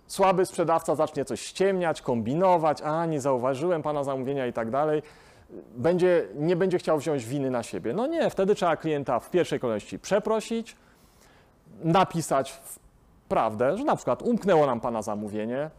słaby 0.07 0.45
sprzedawca 0.45 0.95
zacznie 0.95 1.26
coś 1.26 1.41
ściemniać, 1.41 2.01
kombinować, 2.01 2.82
a 2.82 3.05
nie 3.05 3.22
zauważyłem 3.22 3.82
pana 3.82 4.03
zamówienia 4.03 4.47
i 4.47 4.53
tak 4.53 4.69
dalej. 4.69 5.01
Będzie, 5.76 6.28
nie 6.36 6.55
będzie 6.55 6.78
chciał 6.78 6.97
wziąć 6.97 7.26
winy 7.26 7.51
na 7.51 7.63
siebie. 7.63 7.93
No 7.93 8.07
nie, 8.07 8.30
wtedy 8.30 8.55
trzeba 8.55 8.78
klienta 8.78 9.19
w 9.19 9.30
pierwszej 9.30 9.59
kolejności 9.59 9.99
przeprosić, 9.99 10.76
napisać 11.84 12.61
prawdę, 13.30 13.78
że 13.78 13.84
na 13.84 13.95
przykład 13.95 14.22
umknęło 14.22 14.65
nam 14.65 14.80
Pana 14.80 15.01
zamówienie, 15.01 15.69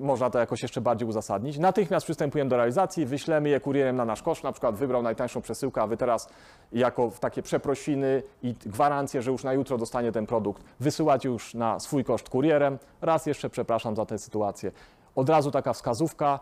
można 0.00 0.30
to 0.30 0.38
jakoś 0.38 0.62
jeszcze 0.62 0.80
bardziej 0.80 1.08
uzasadnić. 1.08 1.58
Natychmiast 1.58 2.04
przystępujemy 2.06 2.50
do 2.50 2.56
realizacji, 2.56 3.06
wyślemy 3.06 3.48
je 3.48 3.60
kurierem 3.60 3.96
na 3.96 4.04
nasz 4.04 4.22
koszt, 4.22 4.44
na 4.44 4.52
przykład 4.52 4.76
wybrał 4.76 5.02
najtańszą 5.02 5.40
przesyłkę, 5.40 5.82
a 5.82 5.86
Wy 5.86 5.96
teraz 5.96 6.28
jako 6.72 7.10
takie 7.20 7.42
przeprosiny 7.42 8.22
i 8.42 8.54
gwarancję, 8.66 9.22
że 9.22 9.30
już 9.30 9.44
na 9.44 9.52
jutro 9.52 9.78
dostanie 9.78 10.12
ten 10.12 10.26
produkt, 10.26 10.64
wysyłacie 10.80 11.28
już 11.28 11.54
na 11.54 11.80
swój 11.80 12.04
koszt 12.04 12.28
kurierem. 12.28 12.78
Raz 13.02 13.26
jeszcze 13.26 13.50
przepraszam 13.50 13.96
za 13.96 14.06
tę 14.06 14.18
sytuację. 14.18 14.72
Od 15.16 15.28
razu 15.28 15.50
taka 15.50 15.72
wskazówka, 15.72 16.40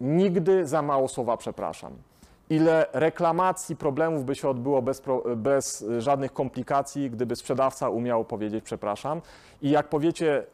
nigdy 0.00 0.66
za 0.66 0.82
mało 0.82 1.08
słowa 1.08 1.36
przepraszam. 1.36 1.92
Ile 2.50 2.86
reklamacji, 2.92 3.76
problemów 3.76 4.24
by 4.24 4.34
się 4.34 4.48
odbyło 4.48 4.82
bez, 4.82 5.02
bez 5.36 5.84
żadnych 5.98 6.32
komplikacji, 6.32 7.10
gdyby 7.10 7.36
sprzedawca 7.36 7.88
umiał 7.88 8.24
powiedzieć 8.24 8.64
przepraszam. 8.64 9.20
I 9.62 9.70
jak 9.70 9.88
powiecie 9.88 10.46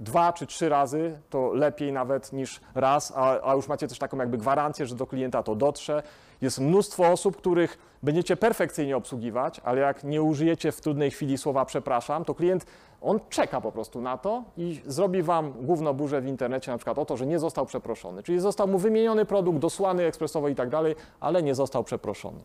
dwa 0.00 0.32
czy 0.32 0.46
trzy 0.46 0.68
razy, 0.68 1.18
to 1.30 1.52
lepiej 1.52 1.92
nawet 1.92 2.32
niż 2.32 2.60
raz, 2.74 3.12
a, 3.16 3.50
a 3.50 3.54
już 3.54 3.68
macie 3.68 3.88
też 3.88 3.98
taką 3.98 4.16
jakby 4.18 4.38
gwarancję, 4.38 4.86
że 4.86 4.94
do 4.94 5.06
klienta 5.06 5.42
to 5.42 5.54
dotrze. 5.54 6.02
Jest 6.40 6.60
mnóstwo 6.60 7.08
osób, 7.08 7.36
których 7.36 7.78
będziecie 8.02 8.36
perfekcyjnie 8.36 8.96
obsługiwać, 8.96 9.60
ale 9.64 9.80
jak 9.80 10.04
nie 10.04 10.22
użyjecie 10.22 10.72
w 10.72 10.80
trudnej 10.80 11.10
chwili 11.10 11.38
słowa 11.38 11.64
przepraszam, 11.64 12.24
to 12.24 12.34
klient 12.34 12.66
on 13.04 13.20
czeka 13.30 13.60
po 13.60 13.72
prostu 13.72 14.00
na 14.00 14.18
to 14.18 14.44
i 14.56 14.80
zrobi 14.86 15.22
wam 15.22 15.52
główną 15.52 15.92
burzę 15.92 16.20
w 16.20 16.26
internecie, 16.26 16.70
na 16.70 16.78
przykład 16.78 16.98
o 16.98 17.04
to, 17.04 17.16
że 17.16 17.26
nie 17.26 17.38
został 17.38 17.66
przeproszony. 17.66 18.22
Czyli 18.22 18.40
został 18.40 18.68
mu 18.68 18.78
wymieniony 18.78 19.24
produkt, 19.24 19.58
dosłany 19.58 20.04
ekspresowo 20.04 20.48
i 20.48 20.54
tak 20.54 20.68
dalej, 20.68 20.94
ale 21.20 21.42
nie 21.42 21.54
został 21.54 21.84
przeproszony. 21.84 22.40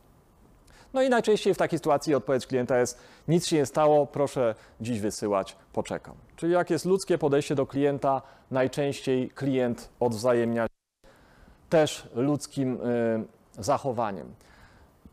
No 0.93 1.01
i 1.01 1.09
najczęściej 1.09 1.53
w 1.53 1.57
takiej 1.57 1.79
sytuacji 1.79 2.15
odpowiedź 2.15 2.47
klienta 2.47 2.79
jest: 2.79 2.99
nic 3.27 3.47
się 3.47 3.55
nie 3.55 3.65
stało, 3.65 4.07
proszę 4.07 4.55
dziś 4.81 4.99
wysyłać, 4.99 5.55
poczekam. 5.73 6.15
Czyli 6.35 6.53
jak 6.53 6.69
jest 6.69 6.85
ludzkie 6.85 7.17
podejście 7.17 7.55
do 7.55 7.65
klienta, 7.65 8.21
najczęściej 8.51 9.29
klient 9.29 9.89
odwzajemnia 9.99 10.63
się 10.63 10.79
też 11.69 12.07
ludzkim 12.15 12.73
y, 12.81 13.63
zachowaniem. 13.63 14.33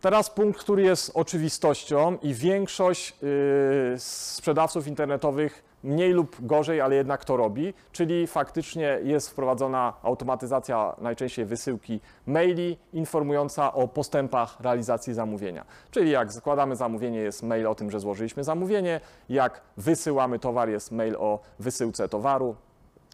Teraz 0.00 0.30
punkt, 0.30 0.60
który 0.60 0.82
jest 0.82 1.10
oczywistością 1.14 2.18
i 2.22 2.34
większość 2.34 3.14
y, 3.22 3.94
sprzedawców 3.98 4.86
internetowych 4.86 5.65
mniej 5.86 6.12
lub 6.12 6.36
gorzej, 6.40 6.80
ale 6.80 6.94
jednak 6.94 7.24
to 7.24 7.36
robi, 7.36 7.74
czyli 7.92 8.26
faktycznie 8.26 8.98
jest 9.02 9.30
wprowadzona 9.30 9.92
automatyzacja 10.02 10.94
najczęściej 10.98 11.44
wysyłki 11.44 12.00
maili 12.26 12.78
informująca 12.92 13.72
o 13.72 13.88
postępach 13.88 14.60
realizacji 14.60 15.14
zamówienia. 15.14 15.64
Czyli 15.90 16.10
jak 16.10 16.32
zakładamy 16.32 16.76
zamówienie, 16.76 17.18
jest 17.18 17.42
mail 17.42 17.66
o 17.66 17.74
tym, 17.74 17.90
że 17.90 18.00
złożyliśmy 18.00 18.44
zamówienie, 18.44 19.00
jak 19.28 19.60
wysyłamy 19.76 20.38
towar, 20.38 20.68
jest 20.68 20.92
mail 20.92 21.16
o 21.18 21.40
wysyłce 21.58 22.08
towaru, 22.08 22.56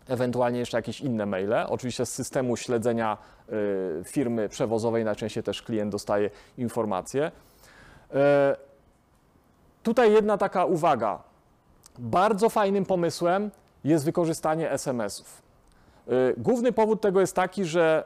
ewentualnie 0.09 0.59
jeszcze 0.59 0.79
jakieś 0.79 1.01
inne 1.01 1.27
maile. 1.27 1.55
Oczywiście 1.69 2.07
z 2.07 2.13
systemu 2.13 2.57
śledzenia 2.57 3.19
y, 3.49 4.05
firmy 4.05 4.49
przewozowej 4.49 5.05
najczęściej 5.05 5.43
też 5.43 5.63
klient 5.63 5.93
dostaje 5.93 6.31
informacje. 6.59 7.31
Y, 8.11 8.73
Tutaj 9.83 10.13
jedna 10.13 10.39
taka 10.39 10.65
uwaga. 10.65 11.19
Bardzo 11.99 12.49
fajnym 12.49 12.85
pomysłem 12.85 13.51
jest 13.85 14.05
wykorzystanie 14.05 14.71
SMS-ów. 14.71 15.43
Y, 16.09 16.35
Główny 16.37 16.73
powód 16.73 17.01
tego 17.01 17.21
jest 17.21 17.37
taki, 17.37 17.65
że 17.65 18.05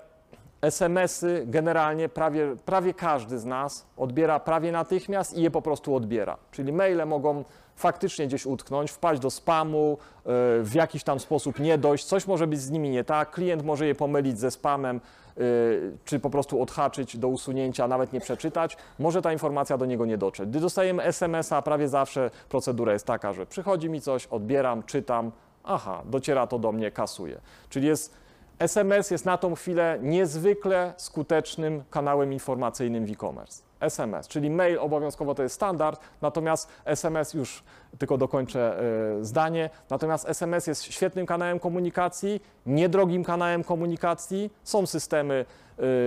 SMS-y 0.62 1.42
generalnie 1.46 2.08
prawie, 2.08 2.56
prawie 2.64 2.94
każdy 2.94 3.38
z 3.38 3.44
nas 3.44 3.86
odbiera 3.96 4.40
prawie 4.40 4.72
natychmiast 4.72 5.36
i 5.38 5.42
je 5.42 5.50
po 5.50 5.62
prostu 5.62 5.94
odbiera. 5.94 6.36
Czyli 6.50 6.72
maile 6.72 7.06
mogą 7.06 7.44
faktycznie 7.76 8.26
gdzieś 8.26 8.46
utknąć, 8.46 8.90
wpaść 8.90 9.20
do 9.20 9.30
spamu, 9.30 9.98
y, 10.00 10.24
w 10.62 10.70
jakiś 10.74 11.04
tam 11.04 11.20
sposób 11.20 11.58
nie 11.58 11.78
dojść, 11.78 12.04
coś 12.04 12.26
może 12.26 12.46
być 12.46 12.60
z 12.60 12.70
nimi 12.70 12.90
nie 12.90 13.04
tak, 13.04 13.30
klient 13.30 13.64
może 13.64 13.86
je 13.86 13.94
pomylić 13.94 14.38
ze 14.38 14.50
spamem, 14.50 15.00
y, 15.38 15.96
czy 16.04 16.20
po 16.20 16.30
prostu 16.30 16.62
odhaczyć 16.62 17.16
do 17.16 17.28
usunięcia, 17.28 17.88
nawet 17.88 18.12
nie 18.12 18.20
przeczytać, 18.20 18.76
może 18.98 19.22
ta 19.22 19.32
informacja 19.32 19.78
do 19.78 19.86
niego 19.86 20.06
nie 20.06 20.18
dotrzeć. 20.18 20.48
Gdy 20.48 20.60
dostajemy 20.60 21.02
SMS-a, 21.02 21.62
prawie 21.62 21.88
zawsze 21.88 22.30
procedura 22.48 22.92
jest 22.92 23.06
taka, 23.06 23.32
że 23.32 23.46
przychodzi 23.46 23.90
mi 23.90 24.00
coś, 24.00 24.26
odbieram, 24.26 24.82
czytam, 24.82 25.32
aha, 25.64 26.02
dociera 26.04 26.46
to 26.46 26.58
do 26.58 26.72
mnie, 26.72 26.90
kasuję. 26.90 27.40
Czyli 27.70 27.86
jest 27.86 28.14
SMS 28.58 29.10
jest 29.10 29.24
na 29.24 29.38
tą 29.38 29.54
chwilę 29.54 29.98
niezwykle 30.02 30.94
skutecznym 30.96 31.84
kanałem 31.90 32.32
informacyjnym 32.32 33.06
w 33.06 33.10
e-commerce. 33.10 33.65
SMS, 33.80 34.28
czyli 34.28 34.50
mail 34.50 34.78
obowiązkowo 34.78 35.34
to 35.34 35.42
jest 35.42 35.54
standard, 35.54 36.00
natomiast 36.22 36.68
SMS 36.84 37.34
już 37.34 37.62
tylko 37.98 38.18
dokończę 38.18 38.80
e, 39.20 39.24
zdanie. 39.24 39.70
Natomiast 39.90 40.28
SMS 40.28 40.66
jest 40.66 40.84
świetnym 40.84 41.26
kanałem 41.26 41.58
komunikacji, 41.58 42.40
niedrogim 42.66 43.24
kanałem 43.24 43.64
komunikacji. 43.64 44.50
Są 44.64 44.86
systemy, 44.86 45.34
e, 45.34 45.44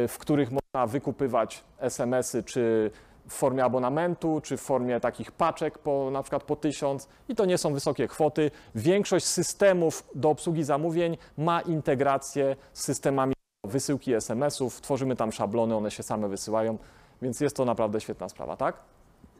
w 0.07 0.15
których 0.19 0.49
można 0.51 0.87
wykupywać 0.87 1.63
SMS-y 1.79 2.43
czy 2.43 2.91
w 3.29 3.33
formie 3.33 3.63
abonamentu, 3.63 4.41
czy 4.43 4.57
w 4.57 4.61
formie 4.61 4.99
takich 4.99 5.31
paczek 5.31 5.77
po 5.77 6.11
na 6.11 6.23
przykład 6.23 6.43
po 6.43 6.55
tysiąc 6.55 7.07
i 7.29 7.35
to 7.35 7.45
nie 7.45 7.57
są 7.57 7.73
wysokie 7.73 8.07
kwoty. 8.07 8.51
Większość 8.75 9.25
systemów 9.25 10.03
do 10.15 10.29
obsługi 10.29 10.63
zamówień 10.63 11.17
ma 11.37 11.61
integrację 11.61 12.55
z 12.73 12.83
systemami 12.83 13.33
wysyłki 13.63 14.13
SMS-ów. 14.13 14.81
Tworzymy 14.81 15.15
tam 15.15 15.31
szablony, 15.31 15.75
one 15.75 15.91
się 15.91 16.03
same 16.03 16.27
wysyłają, 16.27 16.77
więc 17.21 17.39
jest 17.39 17.55
to 17.55 17.65
naprawdę 17.65 18.01
świetna 18.01 18.29
sprawa, 18.29 18.57
tak? 18.57 18.75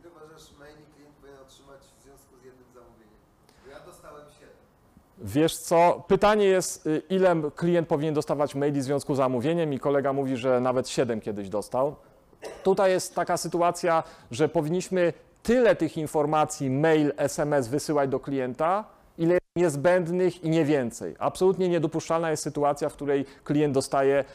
Ile 0.01 0.09
uważasz, 0.09 0.51
maili 0.59 0.83
klient 0.95 1.15
powinien 1.15 1.41
otrzymać 1.41 1.81
w 1.99 2.03
związku 2.03 2.37
z 2.41 2.45
jednym 2.45 2.67
zamówieniem? 2.73 3.17
Bo 3.65 3.71
ja 3.71 3.79
dostałem 3.79 4.25
7. 4.39 4.49
Wiesz 5.17 5.57
co, 5.57 6.03
pytanie 6.07 6.45
jest, 6.45 6.87
y, 6.87 7.01
ile 7.09 7.35
klient 7.55 7.87
powinien 7.87 8.13
dostawać 8.13 8.55
maili 8.55 8.79
w 8.79 8.83
związku 8.83 9.13
z 9.13 9.17
zamówieniem 9.17 9.73
i 9.73 9.79
kolega 9.79 10.13
mówi, 10.13 10.37
że 10.37 10.61
nawet 10.61 10.89
7 10.89 11.21
kiedyś 11.21 11.49
dostał. 11.49 11.95
Tutaj 12.63 12.91
jest 12.91 13.15
taka 13.15 13.37
sytuacja, 13.37 14.03
że 14.31 14.49
powinniśmy 14.49 15.13
tyle 15.43 15.75
tych 15.75 15.97
informacji, 15.97 16.69
mail, 16.69 17.13
SMS 17.17 17.67
wysyłać 17.67 18.09
do 18.09 18.19
klienta, 18.19 18.85
ile 19.17 19.33
jest 19.33 19.45
niezbędnych 19.55 20.43
i 20.43 20.49
nie 20.49 20.65
więcej. 20.65 21.15
Absolutnie 21.19 21.69
niedopuszczalna 21.69 22.31
jest 22.31 22.43
sytuacja, 22.43 22.89
w 22.89 22.93
której 22.93 23.25
klient 23.43 23.73
dostaje 23.73 24.25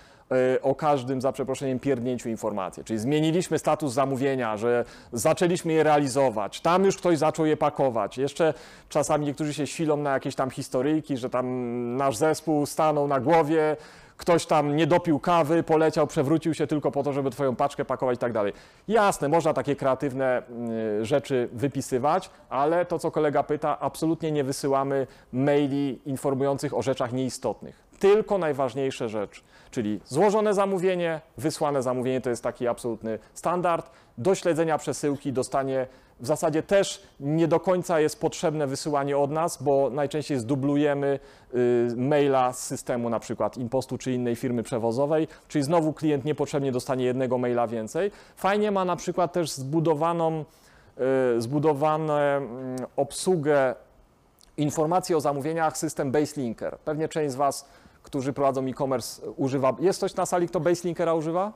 o 0.63 0.75
każdym, 0.75 1.21
za 1.21 1.33
przeproszeniem, 1.33 1.81
pierdnięciu 1.81 2.29
informacje. 2.29 2.85
Czyli 2.85 2.99
zmieniliśmy 2.99 3.59
status 3.59 3.93
zamówienia, 3.93 4.57
że 4.57 4.85
zaczęliśmy 5.13 5.73
je 5.73 5.83
realizować, 5.83 6.61
tam 6.61 6.85
już 6.85 6.97
ktoś 6.97 7.19
zaczął 7.19 7.47
je 7.47 7.57
pakować. 7.57 8.19
Jeszcze 8.19 8.55
czasami 8.89 9.27
niektórzy 9.27 9.55
się 9.55 9.67
silą 9.67 9.97
na 9.97 10.13
jakieś 10.13 10.35
tam 10.35 10.51
historyjki, 10.51 11.17
że 11.17 11.31
tam 11.31 11.47
nasz 11.97 12.17
zespół 12.17 12.67
stanął 12.67 13.09
na 13.09 13.21
głowie, 13.21 13.77
ktoś 14.17 14.47
tam 14.47 14.77
nie 14.77 14.87
dopił 14.87 15.19
kawy, 15.19 15.63
poleciał, 15.63 16.07
przewrócił 16.07 16.55
się 16.55 16.67
tylko 16.67 16.91
po 16.91 17.03
to, 17.03 17.13
żeby 17.13 17.31
twoją 17.31 17.57
paczkę 17.57 17.85
pakować 17.85 18.17
i 18.17 18.19
tak 18.19 18.33
dalej. 18.33 18.53
Jasne, 18.89 19.29
można 19.29 19.55
takie 19.55 19.77
kreatywne 19.77 20.43
y, 21.01 21.05
rzeczy 21.05 21.49
wypisywać, 21.53 22.31
ale 22.49 22.87
to, 22.87 22.99
co 22.99 23.11
kolega 23.11 23.43
pyta, 23.43 23.81
absolutnie 23.81 24.33
nie 24.33 24.45
wysyłamy 24.45 25.07
maili 25.33 26.01
informujących 26.07 26.75
o 26.75 26.83
rzeczach 26.83 27.13
nieistotnych. 27.13 27.84
Tylko 27.99 28.39
najważniejsze 28.39 29.09
rzeczy, 29.09 29.41
czyli 29.71 30.01
złożone 30.05 30.55
zamówienie, 30.55 31.21
wysłane 31.39 31.83
zamówienie 31.83 32.21
to 32.21 32.31
jest 32.31 32.43
taki 32.43 32.69
absolutny 32.69 33.19
standard. 33.35 33.91
Do 34.19 34.35
śledzenia 34.35 34.79
przesyłki 34.79 35.33
dostanie 35.33 35.87
w 36.21 36.27
zasadzie 36.27 36.63
też 36.63 37.03
nie 37.21 37.49
do 37.49 37.61
końca 37.61 38.01
jest 38.01 38.21
potrzebne 38.21 38.67
wysyłanie 38.67 39.19
od 39.19 39.31
nas, 39.31 39.63
bo 39.63 39.91
najczęściej 39.91 40.39
zdublujemy 40.39 41.19
y, 41.55 41.97
maila 41.97 42.53
z 42.53 42.67
systemu 42.67 43.11
na 43.11 43.21
przykład 43.21 43.57
Impostu 43.57 43.99
czy 43.99 44.13
innej 44.13 44.37
firmy 44.37 44.63
przewozowej, 44.63 45.29
czyli 45.49 45.65
znowu 45.65 45.93
klient 45.93 46.25
niepotrzebnie 46.25 46.73
dostanie 46.73 47.05
jednego 47.05 47.39
maila 47.39 47.67
więcej. 47.67 48.11
Fajnie 48.37 48.71
ma 48.71 48.85
na 48.85 48.97
przykład 48.97 49.33
też 49.33 49.51
zbudowaną, 49.51 50.45
y, 51.37 51.41
zbudowane 51.41 52.37
mm, 52.37 52.77
obsługę 52.97 53.75
informacji 54.57 55.15
o 55.15 55.21
zamówieniach 55.21 55.79
system 55.79 56.13
Baselinker. 56.13 56.79
Pewnie 56.85 57.09
część 57.09 57.33
z 57.33 57.37
Was, 57.37 57.69
którzy 58.05 58.33
prowadzą 58.33 58.67
e-commerce 58.67 59.31
używa, 59.31 59.77
jest 59.81 59.99
ktoś 59.99 60.15
na 60.15 60.27
sali, 60.27 60.49
kto 60.49 60.61
Baselinkera 60.61 61.15
używa? 61.15 61.53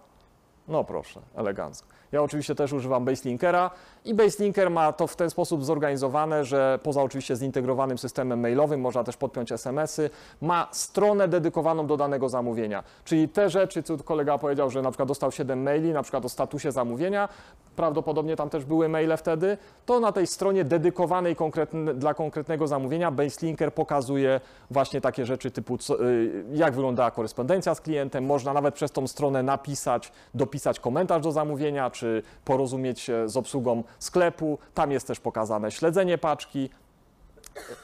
No 0.69 0.85
proszę, 0.85 1.21
elegancko. 1.35 1.89
Ja 2.13 2.23
oczywiście 2.23 2.55
też 2.55 2.73
używam 2.73 3.05
Baselinkera 3.05 3.71
i 4.05 4.15
Baselinker 4.15 4.71
ma 4.71 4.93
to 4.93 5.07
w 5.07 5.17
ten 5.17 5.31
sposób 5.31 5.65
zorganizowane, 5.65 6.45
że 6.45 6.79
poza 6.83 7.03
oczywiście 7.03 7.37
zintegrowanym 7.37 7.99
systemem 7.99 8.41
mailowym, 8.41 8.81
można 8.81 9.05
też 9.05 9.17
podpiąć 9.17 9.53
SMS-y, 9.53 10.11
ma 10.41 10.69
stronę 10.73 11.29
dedykowaną 11.29 11.87
do 11.87 11.97
danego 11.97 12.29
zamówienia. 12.29 12.85
Czyli 13.05 13.29
te 13.29 13.51
rzeczy, 13.51 13.83
co 13.83 13.99
kolega 13.99 14.39
powiedział, 14.39 14.71
że 14.71 14.83
na 14.83 14.91
przykład 14.91 15.09
dostał 15.09 15.33
7 15.33 15.63
maili, 15.63 15.93
na 15.93 16.03
przykład 16.03 16.25
o 16.25 16.29
statusie 16.29 16.73
zamówienia, 16.73 17.29
prawdopodobnie 17.77 18.37
tam 18.37 18.51
też 18.51 18.65
były 18.65 18.89
maile 18.89 19.17
wtedy, 19.17 19.57
to 19.87 20.01
na 20.01 20.13
tej 20.13 20.27
stronie 20.27 20.65
dedykowanej 20.65 21.37
konkretne, 21.37 21.95
dla 21.95 22.15
konkretnego 22.15 22.67
zamówienia 22.67 23.11
Baselinker 23.11 23.75
pokazuje 23.75 24.41
właśnie 24.71 25.01
takie 25.01 25.27
rzeczy 25.27 25.51
typu 25.51 25.79
co, 25.79 26.05
y, 26.05 26.45
jak 26.53 26.75
wyglądała 26.75 27.11
korespondencja 27.11 27.75
z 27.75 27.81
klientem, 27.81 28.27
można 28.27 28.53
nawet 28.53 28.75
przez 28.75 28.93
tą 28.93 29.07
stronę 29.07 29.43
napisać, 29.43 30.13
dopisać 30.35 30.81
komentarz 30.81 31.23
do 31.23 31.33
zamówienia, 31.33 31.91
czy 31.99 32.23
porozumieć 32.45 33.01
się 33.01 33.29
z 33.29 33.37
obsługą 33.37 33.83
sklepu. 33.99 34.59
Tam 34.75 34.93
jest 34.93 35.07
też 35.07 35.21
pokazane 35.21 35.71
śledzenie 35.71 36.19
paczki. 36.19 36.71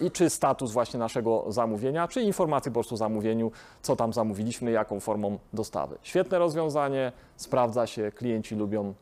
i 0.00 0.10
czy 0.10 0.30
status 0.30 0.72
właśnie 0.72 0.98
naszego 0.98 1.44
zamówienia, 1.48 2.08
czy 2.08 2.22
informacje 2.22 2.70
po 2.70 2.74
prostu 2.74 2.94
o 2.94 2.98
zamówieniu, 2.98 3.52
co 3.82 3.96
tam 3.96 4.12
zamówiliśmy, 4.12 4.70
jaką 4.70 5.00
formą 5.00 5.38
dostawy. 5.52 5.98
Świetne 6.02 6.38
rozwiązanie, 6.38 7.12
sprawdza 7.36 7.86
się, 7.86 8.12
klienci 8.12 8.54
lubią 8.54 8.94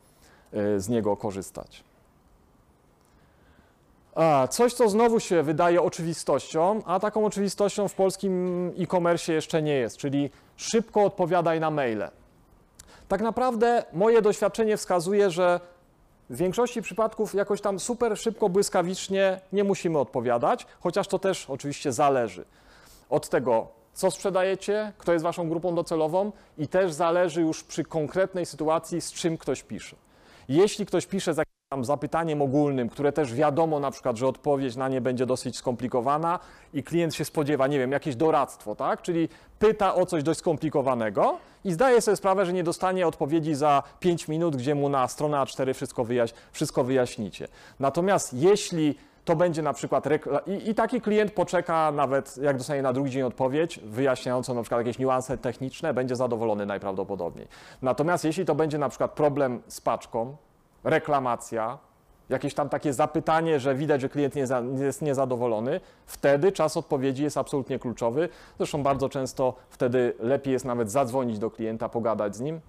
y, 0.54 0.80
z 0.80 0.88
niego 0.88 1.16
korzystać. 1.16 1.84
A, 4.14 4.48
coś, 4.48 4.74
co 4.74 4.88
znowu 4.88 5.20
się 5.20 5.42
wydaje 5.42 5.82
oczywistością, 5.82 6.82
a 6.86 7.00
taką 7.00 7.26
oczywistością 7.26 7.88
w 7.88 7.94
polskim 7.94 8.72
e-commerce 8.78 9.32
jeszcze 9.32 9.62
nie 9.62 9.74
jest, 9.74 9.96
czyli 9.96 10.30
szybko 10.56 11.04
odpowiadaj 11.04 11.60
na 11.60 11.70
maile. 11.70 12.21
Tak 13.09 13.20
naprawdę 13.20 13.84
moje 13.92 14.22
doświadczenie 14.22 14.76
wskazuje, 14.76 15.30
że 15.30 15.61
w 16.30 16.36
większości 16.36 16.82
przypadków 16.82 17.34
jakoś 17.34 17.61
tam 17.61 17.80
super 17.80 18.18
szybko, 18.18 18.48
błyskawicznie 18.48 19.40
nie 19.53 19.64
musimy 19.64 19.98
odpowiadać, 19.98 20.66
chociaż 20.80 21.09
to 21.09 21.18
też 21.18 21.50
oczywiście 21.50 21.92
zależy 21.92 22.44
od 23.11 23.28
tego, 23.28 23.68
co 23.92 24.11
sprzedajecie, 24.11 24.92
kto 24.98 25.12
jest 25.12 25.22
waszą 25.22 25.48
grupą 25.48 25.74
docelową 25.74 26.32
i 26.59 26.68
też 26.68 26.92
zależy 26.92 27.40
już 27.40 27.64
przy 27.64 27.84
konkretnej 27.84 28.46
sytuacji, 28.46 29.00
z 29.00 29.12
czym 29.12 29.38
ktoś 29.38 29.62
pisze. 29.62 29.96
Jeśli 30.48 30.86
ktoś 30.86 31.07
pisze 31.07 31.34
z 31.34 31.38
tam 31.72 31.84
zapytaniem 31.84 32.42
ogólnym, 32.42 32.88
które 32.88 33.12
też 33.12 33.34
wiadomo 33.34 33.80
na 33.80 33.90
przykład, 33.90 34.16
że 34.16 34.26
odpowiedź 34.26 34.76
na 34.76 34.88
nie 34.88 35.00
będzie 35.00 35.26
dosyć 35.26 35.56
skomplikowana 35.56 36.38
i 36.74 36.82
klient 36.82 37.14
się 37.14 37.24
spodziewa, 37.24 37.66
nie 37.66 37.78
wiem, 37.78 37.92
jakieś 37.92 38.16
doradztwo, 38.16 38.74
tak? 38.74 39.02
Czyli 39.02 39.28
pyta 39.58 39.94
o 39.94 40.06
coś 40.06 40.22
dość 40.22 40.38
skomplikowanego 40.40 41.38
i 41.64 41.72
zdaje 41.72 42.00
sobie 42.00 42.16
sprawę, 42.16 42.46
że 42.46 42.52
nie 42.52 42.64
dostanie 42.64 43.06
odpowiedzi 43.06 43.54
za 43.54 43.82
5 44.00 44.28
minut, 44.28 44.56
gdzie 44.56 44.74
mu 44.74 44.88
na 44.88 45.08
stronę 45.08 45.36
A4 45.36 45.74
wszystko, 45.74 46.04
wyjaś 46.04 46.34
wszystko 46.52 46.84
wyjaśnicie. 46.84 47.48
Natomiast 47.80 48.34
jeśli 48.34 48.94
to 49.24 49.36
będzie 49.36 49.62
na 49.62 49.72
przykład 49.72 50.04
i, 50.46 50.70
i 50.70 50.74
taki 50.74 51.00
klient 51.00 51.32
poczeka 51.32 51.92
nawet 51.92 52.36
jak 52.36 52.56
dostanie 52.56 52.82
na 52.82 52.92
drugi 52.92 53.10
dzień 53.10 53.22
odpowiedź 53.22 53.80
wyjaśniającą 53.84 54.54
na 54.54 54.62
przykład 54.62 54.80
jakieś 54.80 54.98
niuanse 54.98 55.38
techniczne, 55.38 55.94
będzie 55.94 56.16
zadowolony 56.16 56.66
najprawdopodobniej. 56.66 57.48
Natomiast 57.82 58.24
jeśli 58.24 58.44
to 58.44 58.54
będzie 58.54 58.78
na 58.78 58.88
przykład 58.88 59.10
problem 59.10 59.62
z 59.68 59.80
paczką, 59.80 60.36
reklamacja, 60.84 61.78
jakieś 62.28 62.54
tam 62.54 62.68
takie 62.68 62.92
zapytanie, 62.92 63.60
że 63.60 63.74
widać, 63.74 64.00
że 64.00 64.08
klient 64.08 64.34
nie, 64.34 64.46
jest 64.84 65.02
niezadowolony, 65.02 65.80
wtedy 66.06 66.52
czas 66.52 66.76
odpowiedzi 66.76 67.22
jest 67.22 67.36
absolutnie 67.36 67.78
kluczowy. 67.78 68.28
Zresztą 68.58 68.82
bardzo 68.82 69.08
często 69.08 69.54
wtedy 69.70 70.14
lepiej 70.20 70.52
jest 70.52 70.64
nawet 70.64 70.90
zadzwonić 70.90 71.38
do 71.38 71.50
klienta, 71.50 71.88
pogadać 71.88 72.36
z 72.36 72.40
nim, 72.40 72.60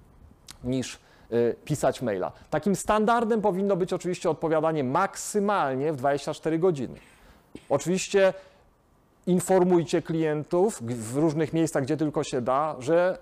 niż 0.63 0.99
y, 1.31 1.55
pisać 1.65 2.01
maila. 2.01 2.31
Takim 2.49 2.75
standardem 2.75 3.41
powinno 3.41 3.75
być 3.75 3.93
oczywiście 3.93 4.29
odpowiadanie 4.29 4.83
maksymalnie 4.83 5.93
w 5.93 5.95
24 5.95 6.59
godziny. 6.59 6.99
Oczywiście 7.69 8.33
informujcie 9.27 10.01
klientów 10.01 10.81
w 10.81 11.17
różnych 11.17 11.53
miejscach, 11.53 11.83
gdzie 11.83 11.97
tylko 11.97 12.23
się 12.23 12.41
da, 12.41 12.75
że 12.79 13.17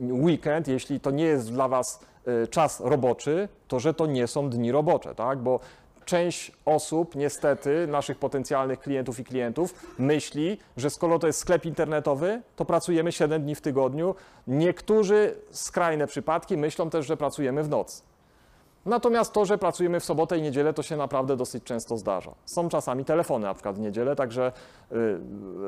weekend, 0.00 0.68
jeśli 0.68 1.00
to 1.00 1.10
nie 1.10 1.24
jest 1.24 1.52
dla 1.52 1.68
Was 1.68 2.00
czas 2.50 2.80
roboczy, 2.80 3.48
to 3.68 3.80
że 3.80 3.94
to 3.94 4.06
nie 4.06 4.26
są 4.26 4.50
dni 4.50 4.72
robocze, 4.72 5.14
tak? 5.14 5.38
Bo 5.38 5.60
część 6.08 6.52
osób, 6.64 7.14
niestety, 7.14 7.86
naszych 7.86 8.18
potencjalnych 8.18 8.80
klientów 8.80 9.20
i 9.20 9.24
klientów, 9.24 9.74
myśli, 9.98 10.58
że 10.76 10.90
skoro 10.90 11.18
to 11.18 11.26
jest 11.26 11.38
sklep 11.38 11.64
internetowy, 11.64 12.42
to 12.56 12.64
pracujemy 12.64 13.12
7 13.12 13.42
dni 13.42 13.54
w 13.54 13.60
tygodniu. 13.60 14.14
Niektórzy, 14.46 15.34
skrajne 15.50 16.06
przypadki, 16.06 16.56
myślą 16.56 16.90
też, 16.90 17.06
że 17.06 17.16
pracujemy 17.16 17.62
w 17.62 17.68
nocy. 17.68 18.02
Natomiast 18.86 19.32
to, 19.32 19.44
że 19.44 19.58
pracujemy 19.58 20.00
w 20.00 20.04
sobotę 20.04 20.38
i 20.38 20.42
niedzielę, 20.42 20.72
to 20.72 20.82
się 20.82 20.96
naprawdę 20.96 21.36
dosyć 21.36 21.64
często 21.64 21.96
zdarza. 21.96 22.34
Są 22.44 22.68
czasami 22.68 23.04
telefony, 23.04 23.46
na 23.46 23.54
przykład 23.54 23.76
w 23.76 23.80
niedzielę, 23.80 24.16
także 24.16 24.52
y, 24.92 24.96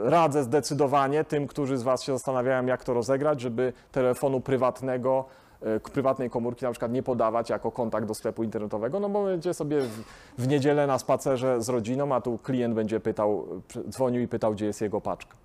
radzę 0.05 0.43
zdecydowanie 0.43 1.25
tym, 1.25 1.47
którzy 1.47 1.77
z 1.77 1.83
Was 1.83 2.03
się 2.03 2.13
zastanawiają, 2.13 2.67
jak 2.67 2.85
to 2.85 2.95
rozegrać, 2.95 3.41
żeby 3.41 3.73
telefonu 3.93 4.41
prywatnego, 4.41 5.25
y, 5.25 5.50
prywatnej 5.93 6.31
komórki 6.31 6.65
na 6.65 6.71
przykład 6.71 6.93
nie 6.93 7.03
podawać 7.03 7.51
jako 7.51 7.71
kontakt 7.71 8.07
do 8.07 8.15
sklepu 8.15 8.43
internetowego, 8.45 9.01
no 9.01 9.09
bo 9.09 9.25
będzie 9.25 9.55
sobie 9.55 9.81
w, 9.81 10.05
w 10.39 10.49
niedzielę 10.49 10.87
na 10.87 10.99
spacerze 10.99 11.63
z 11.63 11.69
rodziną, 11.69 12.15
a 12.15 12.21
tu 12.21 12.39
klient 12.39 12.75
będzie 12.75 13.01
pytał, 13.01 13.47
dzwonił 13.89 14.23
i 14.23 14.29
pytał, 14.29 14.53
gdzie 14.53 14.67
jest 14.67 14.81
jego 14.81 15.01
paczka. 15.01 15.37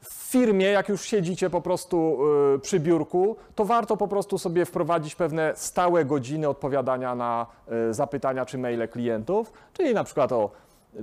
W 0.00 0.30
firmie, 0.30 0.66
jak 0.66 0.88
już 0.88 1.02
siedzicie 1.02 1.50
po 1.50 1.60
prostu 1.60 2.18
y, 2.54 2.58
przy 2.58 2.80
biurku, 2.80 3.36
to 3.54 3.64
warto 3.64 3.96
po 3.96 4.08
prostu 4.08 4.38
sobie 4.38 4.64
wprowadzić 4.64 5.14
pewne 5.14 5.52
stałe 5.56 6.04
godziny 6.04 6.48
odpowiadania 6.48 7.14
na 7.14 7.46
y, 7.90 7.94
zapytania 7.94 8.46
czy 8.46 8.58
maile 8.58 8.88
klientów, 8.88 9.52
czyli 9.72 9.94
na 9.94 10.04
przykład 10.04 10.32
o 10.32 10.50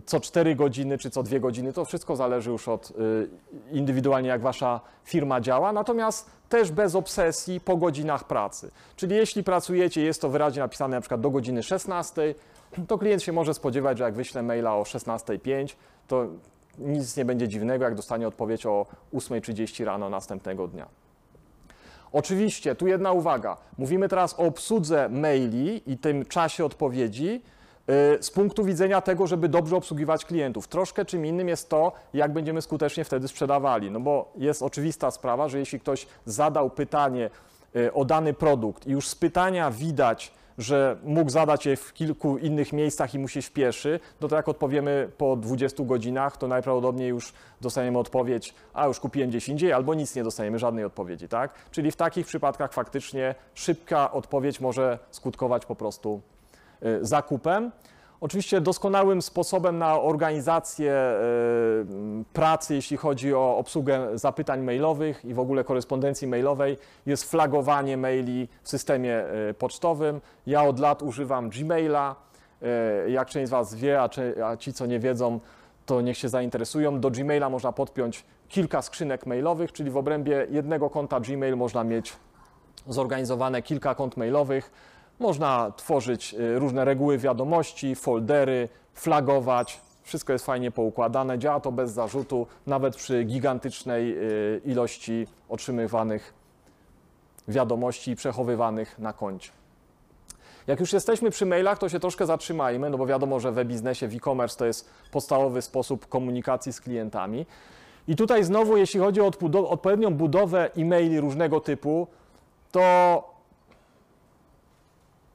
co 0.06 0.20
4 0.20 0.56
godziny 0.56 0.98
czy 0.98 1.10
co 1.10 1.24
2 1.24 1.40
godziny, 1.40 1.74
to 1.74 1.86
wszystko 1.86 2.16
zależy 2.16 2.50
już 2.52 2.68
od 2.68 2.92
y, 2.92 2.94
indywidualnie 3.72 4.30
jak 4.30 4.42
wasza 4.42 4.82
firma 5.04 5.42
działa, 5.42 5.74
natomiast 5.74 6.30
też 6.50 6.72
bez 6.72 6.96
obsesji 6.96 7.60
po 7.60 7.78
godzinach 7.78 8.24
pracy. 8.24 8.72
Czyli 8.96 9.16
jeśli 9.16 9.44
pracujecie, 9.44 10.02
jest 10.02 10.22
to 10.22 10.30
wyraźnie 10.30 10.60
napisane 10.60 10.98
na 10.98 11.02
przykład 11.02 11.22
do 11.22 11.30
godziny 11.30 11.64
16, 11.64 12.36
to 12.88 12.98
klient 12.98 13.24
się 13.24 13.32
może 13.32 13.54
spodziewać, 13.54 13.98
że 13.98 14.04
jak 14.04 14.14
wyślę 14.14 14.44
maila 14.44 14.76
o 14.76 14.84
16.05, 14.84 15.76
to 16.08 16.28
nic 16.80 17.18
nie 17.18 17.26
będzie 17.26 17.48
dziwnego, 17.48 17.86
jak 17.86 17.96
dostanie 17.96 18.28
odpowiedź 18.28 18.66
o 18.66 18.86
8.30 19.14 19.86
rano 19.86 20.10
następnego 20.10 20.68
dnia. 20.68 20.88
Oczywiście, 22.14 22.76
tu 22.76 22.88
jedna 22.88 23.12
uwaga. 23.12 23.58
Mówimy 23.78 24.10
teraz 24.10 24.34
o 24.34 24.44
obsłudze 24.44 25.10
maili 25.10 25.92
i 25.92 25.98
tym 25.98 26.26
czasie 26.26 26.66
odpowiedzi 26.66 27.42
z 28.22 28.32
punktu 28.32 28.64
widzenia 28.64 29.02
tego, 29.02 29.28
żeby 29.28 29.50
dobrze 29.50 29.76
obsługiwać 29.76 30.26
klientów. 30.26 30.68
Troszkę 30.68 31.06
czym 31.06 31.26
innym 31.26 31.48
jest 31.48 31.70
to, 31.70 31.92
jak 32.14 32.34
będziemy 32.34 32.62
skutecznie 32.62 33.04
wtedy 33.04 33.28
sprzedawali. 33.28 33.92
No 33.92 34.00
bo 34.00 34.32
jest 34.36 34.62
oczywista 34.62 35.12
sprawa, 35.12 35.50
że 35.50 35.60
jeśli 35.60 35.80
ktoś 35.80 36.08
zadał 36.26 36.70
pytanie 36.70 37.30
yy, 37.74 37.94
o 37.94 38.06
dany 38.06 38.34
produkt 38.34 38.88
i 38.88 38.92
już 38.92 39.08
z 39.08 39.16
pytania 39.16 39.72
widać, 39.72 40.34
że 40.58 40.98
mógł 41.04 41.30
zadać 41.30 41.66
je 41.66 41.76
w 41.76 41.94
kilku 41.94 42.38
innych 42.38 42.74
miejscach 42.74 43.14
i 43.14 43.20
mu 43.20 43.28
się 43.28 43.42
śpieszy, 43.42 44.00
no 44.22 44.28
to 44.28 44.36
jak 44.36 44.50
odpowiemy 44.50 45.10
po 45.18 45.36
20 45.36 45.84
godzinach, 45.84 46.38
to 46.38 46.48
najprawdopodobniej 46.48 47.10
już 47.10 47.34
dostaniemy 47.62 48.00
odpowiedź, 48.00 48.54
a 48.74 48.88
już 48.88 49.00
kupiłem 49.00 49.30
gdzieś 49.30 49.50
indziej, 49.50 49.74
albo 49.74 49.94
nic 49.94 50.16
nie 50.16 50.24
dostaniemy, 50.24 50.60
żadnej 50.60 50.86
odpowiedzi, 50.86 51.28
tak? 51.28 51.54
Czyli 51.72 51.92
w 51.92 51.96
takich 51.96 52.28
przypadkach 52.28 52.74
faktycznie 52.74 53.36
szybka 53.54 54.12
odpowiedź 54.12 54.60
może 54.60 55.00
skutkować 55.12 55.66
po 55.66 55.76
prostu 55.76 56.22
y, 56.32 56.35
zakupem. 57.02 57.72
Oczywiście 58.22 58.62
doskonałym 58.62 59.22
sposobem 59.22 59.78
na 59.78 60.02
organizację 60.02 60.94
y, 60.94 62.24
pracy, 62.34 62.76
jeśli 62.76 62.98
chodzi 62.98 63.34
o 63.34 63.58
obsługę 63.58 64.10
zapytań 64.14 64.62
mailowych 64.62 65.26
i 65.26 65.34
w 65.34 65.40
ogóle 65.40 65.64
korespondencji 65.64 66.28
mailowej, 66.28 66.78
jest 67.06 67.32
flagowanie 67.32 67.98
maili 67.98 68.48
w 68.64 68.70
systemie 68.70 69.24
y, 69.50 69.54
pocztowym. 69.54 70.22
Ja 70.48 70.64
od 70.64 70.80
lat 70.80 71.02
używam 71.02 71.50
Gmaila. 71.50 72.16
Jak 73.08 73.30
część 73.30 73.48
z 73.48 73.52
Was 73.52 73.76
wie, 73.76 74.02
a, 74.02 74.10
a 74.46 74.58
ci, 74.58 74.74
co 74.74 74.86
nie 74.86 75.00
wiedzą, 75.00 75.40
to 75.86 76.02
niech 76.02 76.18
się 76.18 76.30
zainteresują. 76.30 77.00
Do 77.00 77.12
Gmaila 77.12 77.50
można 77.50 77.72
podpiąć 77.72 78.26
kilka 78.50 78.82
skrzynek 78.82 79.26
mailowych, 79.26 79.72
czyli 79.72 79.92
w 79.92 79.98
obrębie 79.98 80.48
jednego 80.50 80.90
konta 80.90 81.20
Gmail 81.20 81.58
można 81.58 81.84
mieć 81.84 82.14
zorganizowane 82.88 83.62
kilka 83.62 83.96
kont 83.96 84.18
mailowych. 84.18 84.72
Można 85.20 85.72
tworzyć 85.76 86.34
y, 86.34 86.60
różne 86.60 86.86
reguły 86.86 87.18
wiadomości, 87.18 87.96
foldery, 87.96 88.70
flagować. 88.94 89.82
Wszystko 90.04 90.34
jest 90.34 90.46
fajnie 90.46 90.72
poukładane. 90.72 91.40
Działa 91.40 91.60
to 91.60 91.72
bez 91.72 91.92
zarzutu, 91.92 92.48
nawet 92.68 92.96
przy 92.96 93.24
gigantycznej 93.24 94.18
y, 94.18 94.62
ilości 94.66 95.28
otrzymywanych 95.50 96.34
wiadomości 97.48 98.12
i 98.12 98.16
przechowywanych 98.16 99.00
na 99.00 99.14
koncie. 99.14 99.52
Jak 100.68 100.80
już 100.80 100.94
jesteśmy 100.94 101.32
przy 101.32 101.46
mailach, 101.46 101.78
to 101.78 101.90
się 101.90 102.00
troszkę 102.00 102.26
zatrzymajmy, 102.26 102.90
no 102.90 102.98
bo 102.98 103.06
wiadomo, 103.06 103.40
że 103.40 103.52
w 103.52 103.58
e-biznesie, 103.58 104.08
w 104.08 104.16
e-commerce 104.16 104.58
to 104.58 104.66
jest 104.66 104.90
podstawowy 105.12 105.62
sposób 105.62 106.08
komunikacji 106.08 106.74
z 106.74 106.82
klientami. 106.82 107.46
I 108.08 108.16
tutaj 108.16 108.44
znowu, 108.44 108.78
jeśli 108.78 109.00
chodzi 109.00 109.22
o 109.22 109.32
odpowiednią 109.70 110.14
budowę 110.14 110.70
e-maili 110.78 111.20
różnego 111.20 111.60
typu, 111.60 112.08
to 112.72 113.35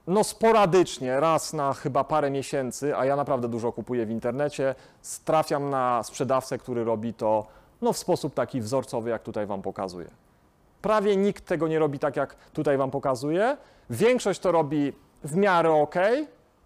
no 0.07 0.23
sporadycznie, 0.23 1.19
raz 1.19 1.53
na 1.53 1.73
chyba 1.73 2.03
parę 2.03 2.31
miesięcy, 2.31 2.97
a 2.97 3.05
ja 3.05 3.15
naprawdę 3.15 3.47
dużo 3.47 3.71
kupuję 3.71 4.05
w 4.05 4.09
internecie, 4.09 4.75
trafiam 5.25 5.69
na 5.69 6.03
sprzedawcę, 6.03 6.57
który 6.57 6.83
robi 6.83 7.13
to 7.13 7.45
no, 7.81 7.93
w 7.93 7.97
sposób 7.97 8.33
taki 8.33 8.61
wzorcowy, 8.61 9.09
jak 9.09 9.23
tutaj 9.23 9.45
Wam 9.45 9.61
pokazuję. 9.61 10.07
Prawie 10.81 11.17
nikt 11.17 11.45
tego 11.45 11.67
nie 11.67 11.79
robi 11.79 11.99
tak, 11.99 12.15
jak 12.15 12.35
tutaj 12.53 12.77
Wam 12.77 12.91
pokazuję. 12.91 13.57
Większość 13.89 14.39
to 14.39 14.51
robi 14.51 14.93
w 15.23 15.35
miarę 15.35 15.71
ok 15.71 15.95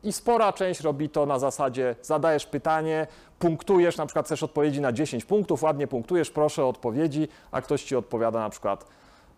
i 0.04 0.14
spora 0.14 0.54
część 0.54 0.82
robi 0.82 1.10
to 1.10 1.26
na 1.26 1.40
zasadzie 1.40 1.96
zadajesz 2.02 2.46
pytanie, 2.46 3.08
punktujesz, 3.40 3.98
na 3.98 4.06
przykład 4.06 4.26
chcesz 4.26 4.44
odpowiedzi 4.44 4.82
na 4.82 4.92
10 4.92 5.26
punktów, 5.26 5.64
ładnie 5.64 5.88
punktujesz, 5.88 6.32
proszę 6.32 6.64
o 6.64 6.70
odpowiedzi, 6.70 7.28
a 7.52 7.62
ktoś 7.62 7.84
Ci 7.84 7.96
odpowiada 7.96 8.40
na 8.40 8.50
przykład 8.50 8.86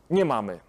nie 0.10 0.26
mamy. 0.26 0.60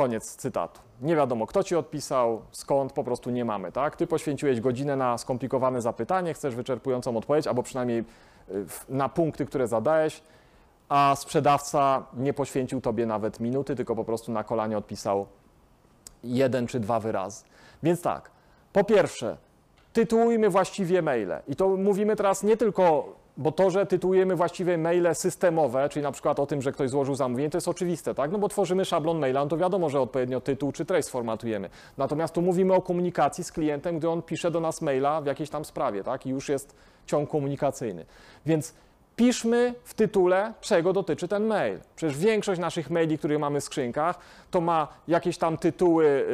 Koniec 0.00 0.36
cytatu. 0.36 0.80
Nie 1.00 1.16
wiadomo, 1.16 1.46
kto 1.46 1.62
ci 1.62 1.76
odpisał, 1.76 2.42
skąd, 2.50 2.92
po 2.92 3.04
prostu 3.04 3.30
nie 3.30 3.44
mamy, 3.44 3.72
tak? 3.72 3.96
Ty 3.96 4.06
poświęciłeś 4.06 4.60
godzinę 4.60 4.96
na 4.96 5.18
skomplikowane 5.18 5.82
zapytanie, 5.82 6.34
chcesz 6.34 6.54
wyczerpującą 6.54 7.16
odpowiedź, 7.16 7.46
albo 7.46 7.62
przynajmniej 7.62 7.98
y, 7.98 8.04
na 8.88 9.08
punkty, 9.08 9.46
które 9.46 9.68
zadałeś, 9.68 10.22
a 10.88 11.16
sprzedawca 11.16 12.06
nie 12.16 12.32
poświęcił 12.32 12.80
tobie 12.80 13.06
nawet 13.06 13.40
minuty, 13.40 13.76
tylko 13.76 13.96
po 13.96 14.04
prostu 14.04 14.32
na 14.32 14.44
kolanie 14.44 14.78
odpisał 14.78 15.26
jeden 16.24 16.66
czy 16.66 16.80
dwa 16.80 17.00
wyrazy. 17.00 17.44
Więc 17.82 18.02
tak, 18.02 18.30
po 18.72 18.84
pierwsze, 18.84 19.36
tytułujmy 19.92 20.48
właściwie 20.48 21.02
maile. 21.02 21.42
I 21.48 21.56
to 21.56 21.68
mówimy 21.68 22.16
teraz 22.16 22.42
nie 22.42 22.56
tylko, 22.56 23.16
bo 23.36 23.52
to, 23.52 23.70
że 23.70 23.86
tytułujemy 23.86 24.36
właściwie 24.36 24.78
maile 24.78 25.14
systemowe, 25.14 25.88
czyli 25.88 26.02
na 26.02 26.12
przykład 26.12 26.40
o 26.40 26.46
tym, 26.46 26.62
że 26.62 26.72
ktoś 26.72 26.90
złożył 26.90 27.14
zamówienie, 27.14 27.50
to 27.50 27.56
jest 27.56 27.68
oczywiste, 27.68 28.14
tak? 28.14 28.30
No 28.30 28.38
bo 28.38 28.48
tworzymy 28.48 28.84
szablon 28.84 29.18
maila, 29.18 29.40
no 29.40 29.46
to 29.46 29.56
wiadomo, 29.56 29.90
że 29.90 30.00
odpowiednio 30.00 30.40
tytuł 30.40 30.72
czy 30.72 30.84
treść 30.84 31.08
sformatujemy. 31.08 31.70
Natomiast 31.98 32.34
tu 32.34 32.42
mówimy 32.42 32.74
o 32.74 32.82
komunikacji 32.82 33.44
z 33.44 33.52
klientem, 33.52 33.98
gdy 33.98 34.08
on 34.08 34.22
pisze 34.22 34.50
do 34.50 34.60
nas 34.60 34.82
maila 34.82 35.20
w 35.20 35.26
jakiejś 35.26 35.50
tam 35.50 35.64
sprawie, 35.64 36.04
tak? 36.04 36.26
I 36.26 36.30
już 36.30 36.48
jest 36.48 36.74
ciąg 37.06 37.30
komunikacyjny. 37.30 38.06
Więc 38.46 38.74
piszmy 39.20 39.74
w 39.84 39.94
tytule, 39.94 40.52
czego 40.60 40.92
dotyczy 40.92 41.28
ten 41.28 41.44
mail. 41.44 41.78
Przecież 41.96 42.18
większość 42.18 42.60
naszych 42.60 42.90
maili, 42.90 43.18
które 43.18 43.38
mamy 43.38 43.60
w 43.60 43.64
skrzynkach, 43.64 44.18
to 44.50 44.60
ma 44.60 44.88
jakieś 45.08 45.38
tam 45.38 45.58
tytuły 45.58 46.04
y, 46.06 46.24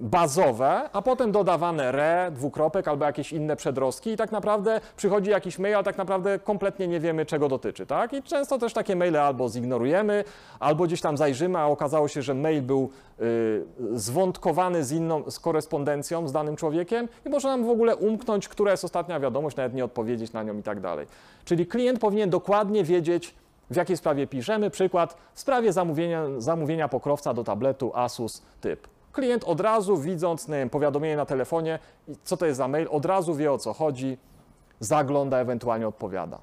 bazowe, 0.00 0.90
a 0.92 1.02
potem 1.02 1.32
dodawane 1.32 1.88
re, 1.88 2.30
dwukropek 2.34 2.88
albo 2.88 3.04
jakieś 3.04 3.32
inne 3.32 3.56
przedrostki 3.56 4.10
i 4.10 4.16
tak 4.16 4.32
naprawdę 4.32 4.80
przychodzi 4.96 5.30
jakiś 5.30 5.58
mail, 5.58 5.76
a 5.76 5.82
tak 5.82 5.98
naprawdę 5.98 6.38
kompletnie 6.38 6.88
nie 6.88 7.00
wiemy, 7.00 7.26
czego 7.26 7.48
dotyczy, 7.48 7.86
tak? 7.86 8.12
I 8.12 8.22
często 8.22 8.58
też 8.58 8.72
takie 8.72 8.96
maile 8.96 9.16
albo 9.16 9.48
zignorujemy, 9.48 10.24
albo 10.60 10.84
gdzieś 10.84 11.00
tam 11.00 11.16
zajrzymy, 11.16 11.58
a 11.58 11.66
okazało 11.66 12.08
się, 12.08 12.22
że 12.22 12.34
mail 12.34 12.62
był 12.62 12.90
y, 13.20 13.64
zwątkowany 13.94 14.84
z 14.84 14.92
inną, 14.92 15.30
z 15.30 15.38
korespondencją 15.38 16.28
z 16.28 16.32
danym 16.32 16.56
człowiekiem 16.56 17.08
i 17.26 17.28
może 17.28 17.48
nam 17.48 17.64
w 17.64 17.70
ogóle 17.70 17.96
umknąć, 17.96 18.48
która 18.48 18.70
jest 18.70 18.84
ostatnia 18.84 19.20
wiadomość, 19.20 19.56
nawet 19.56 19.74
nie 19.74 19.84
odpowiedzieć 19.84 20.32
na 20.32 20.42
nią 20.42 20.58
i 20.58 20.62
tak 20.62 20.80
dalej. 20.80 21.06
Czyli 21.44 21.66
klient 21.80 22.00
powinien 22.00 22.30
dokładnie 22.30 22.84
wiedzieć, 22.84 23.34
w 23.70 23.76
jakiej 23.76 23.96
sprawie 23.96 24.26
piszemy. 24.26 24.70
Przykład 24.70 25.16
w 25.34 25.40
sprawie 25.40 25.72
zamówienia, 25.72 26.26
zamówienia 26.38 26.88
pokrowca 26.88 27.34
do 27.34 27.44
tabletu 27.44 27.92
Asus 27.94 28.42
typ. 28.60 28.88
Klient 29.12 29.44
od 29.44 29.60
razu 29.60 29.96
widząc 29.96 30.48
nie 30.48 30.54
wiem, 30.54 30.70
powiadomienie 30.70 31.16
na 31.16 31.26
telefonie, 31.26 31.78
co 32.24 32.36
to 32.36 32.46
jest 32.46 32.58
za 32.58 32.68
mail, 32.68 32.88
od 32.90 33.04
razu 33.04 33.34
wie 33.34 33.52
o 33.52 33.58
co 33.58 33.72
chodzi, 33.72 34.18
zagląda, 34.80 35.38
ewentualnie 35.38 35.88
odpowiada. 35.88 36.38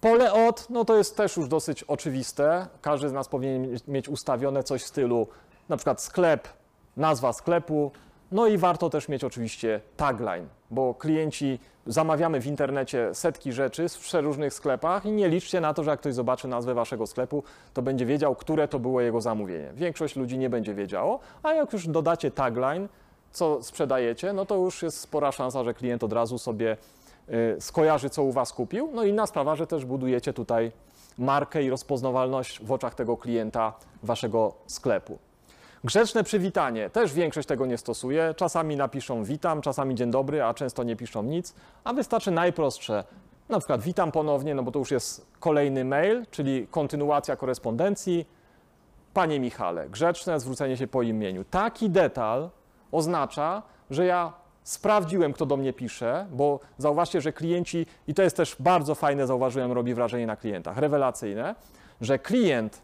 Pole 0.00 0.32
od, 0.32 0.70
no 0.70 0.84
to 0.84 0.96
jest 0.96 1.16
też 1.16 1.36
już 1.36 1.48
dosyć 1.48 1.82
oczywiste. 1.82 2.66
Każdy 2.82 3.08
z 3.08 3.12
nas 3.12 3.28
powinien 3.28 3.76
mieć 3.88 4.08
ustawione 4.08 4.62
coś 4.62 4.82
w 4.82 4.86
stylu 4.86 5.26
na 5.68 5.76
przykład 5.76 6.02
sklep, 6.02 6.48
nazwa 6.96 7.32
sklepu, 7.32 7.92
no 8.32 8.46
i 8.46 8.58
warto 8.58 8.90
też 8.90 9.08
mieć 9.08 9.24
oczywiście 9.24 9.80
tagline, 9.96 10.46
bo 10.70 10.94
klienci 10.94 11.58
zamawiamy 11.86 12.40
w 12.40 12.46
internecie 12.46 13.14
setki 13.14 13.52
rzeczy 13.52 13.88
w 13.88 13.98
przeróżnych 13.98 14.54
sklepach 14.54 15.06
i 15.06 15.12
nie 15.12 15.28
liczcie 15.28 15.60
na 15.60 15.74
to, 15.74 15.84
że 15.84 15.90
jak 15.90 16.00
ktoś 16.00 16.14
zobaczy 16.14 16.48
nazwę 16.48 16.74
waszego 16.74 17.06
sklepu, 17.06 17.42
to 17.74 17.82
będzie 17.82 18.06
wiedział, 18.06 18.34
które 18.34 18.68
to 18.68 18.78
było 18.78 19.00
jego 19.00 19.20
zamówienie. 19.20 19.70
Większość 19.74 20.16
ludzi 20.16 20.38
nie 20.38 20.50
będzie 20.50 20.74
wiedziało, 20.74 21.20
a 21.42 21.52
jak 21.52 21.72
już 21.72 21.88
dodacie 21.88 22.30
tagline, 22.30 22.88
co 23.32 23.62
sprzedajecie, 23.62 24.32
no 24.32 24.46
to 24.46 24.56
już 24.56 24.82
jest 24.82 25.00
spora 25.00 25.32
szansa, 25.32 25.64
że 25.64 25.74
klient 25.74 26.04
od 26.04 26.12
razu 26.12 26.38
sobie 26.38 26.76
y, 27.28 27.60
skojarzy, 27.60 28.10
co 28.10 28.22
u 28.22 28.32
was 28.32 28.52
kupił. 28.52 28.90
No 28.94 29.04
inna 29.04 29.26
sprawa, 29.26 29.56
że 29.56 29.66
też 29.66 29.84
budujecie 29.84 30.32
tutaj 30.32 30.72
markę 31.18 31.62
i 31.62 31.70
rozpoznawalność 31.70 32.64
w 32.64 32.72
oczach 32.72 32.94
tego 32.94 33.16
klienta 33.16 33.72
waszego 34.02 34.54
sklepu. 34.66 35.18
Grzeczne 35.84 36.24
przywitanie. 36.24 36.90
Też 36.90 37.14
większość 37.14 37.48
tego 37.48 37.66
nie 37.66 37.78
stosuje. 37.78 38.34
Czasami 38.36 38.76
napiszą 38.76 39.24
witam, 39.24 39.60
czasami 39.60 39.94
dzień 39.94 40.10
dobry, 40.10 40.42
a 40.42 40.54
często 40.54 40.82
nie 40.82 40.96
piszą 40.96 41.22
nic. 41.22 41.54
A 41.84 41.92
wystarczy 41.92 42.30
najprostsze. 42.30 43.04
Na 43.48 43.58
przykład 43.58 43.82
witam 43.82 44.12
ponownie, 44.12 44.54
no 44.54 44.62
bo 44.62 44.72
to 44.72 44.78
już 44.78 44.90
jest 44.90 45.26
kolejny 45.40 45.84
mail, 45.84 46.26
czyli 46.30 46.66
kontynuacja 46.70 47.36
korespondencji. 47.36 48.26
Panie 49.14 49.40
Michale, 49.40 49.88
grzeczne 49.88 50.40
zwrócenie 50.40 50.76
się 50.76 50.86
po 50.86 51.02
imieniu. 51.02 51.44
Taki 51.44 51.90
detal 51.90 52.50
oznacza, 52.92 53.62
że 53.90 54.06
ja 54.06 54.32
sprawdziłem, 54.62 55.32
kto 55.32 55.46
do 55.46 55.56
mnie 55.56 55.72
pisze, 55.72 56.26
bo 56.30 56.60
zauważcie, 56.78 57.20
że 57.20 57.32
klienci, 57.32 57.86
i 58.08 58.14
to 58.14 58.22
jest 58.22 58.36
też 58.36 58.56
bardzo 58.60 58.94
fajne, 58.94 59.26
zauważyłem, 59.26 59.72
robi 59.72 59.94
wrażenie 59.94 60.26
na 60.26 60.36
klientach, 60.36 60.76
rewelacyjne, 60.76 61.54
że 62.00 62.18
klient 62.18 62.82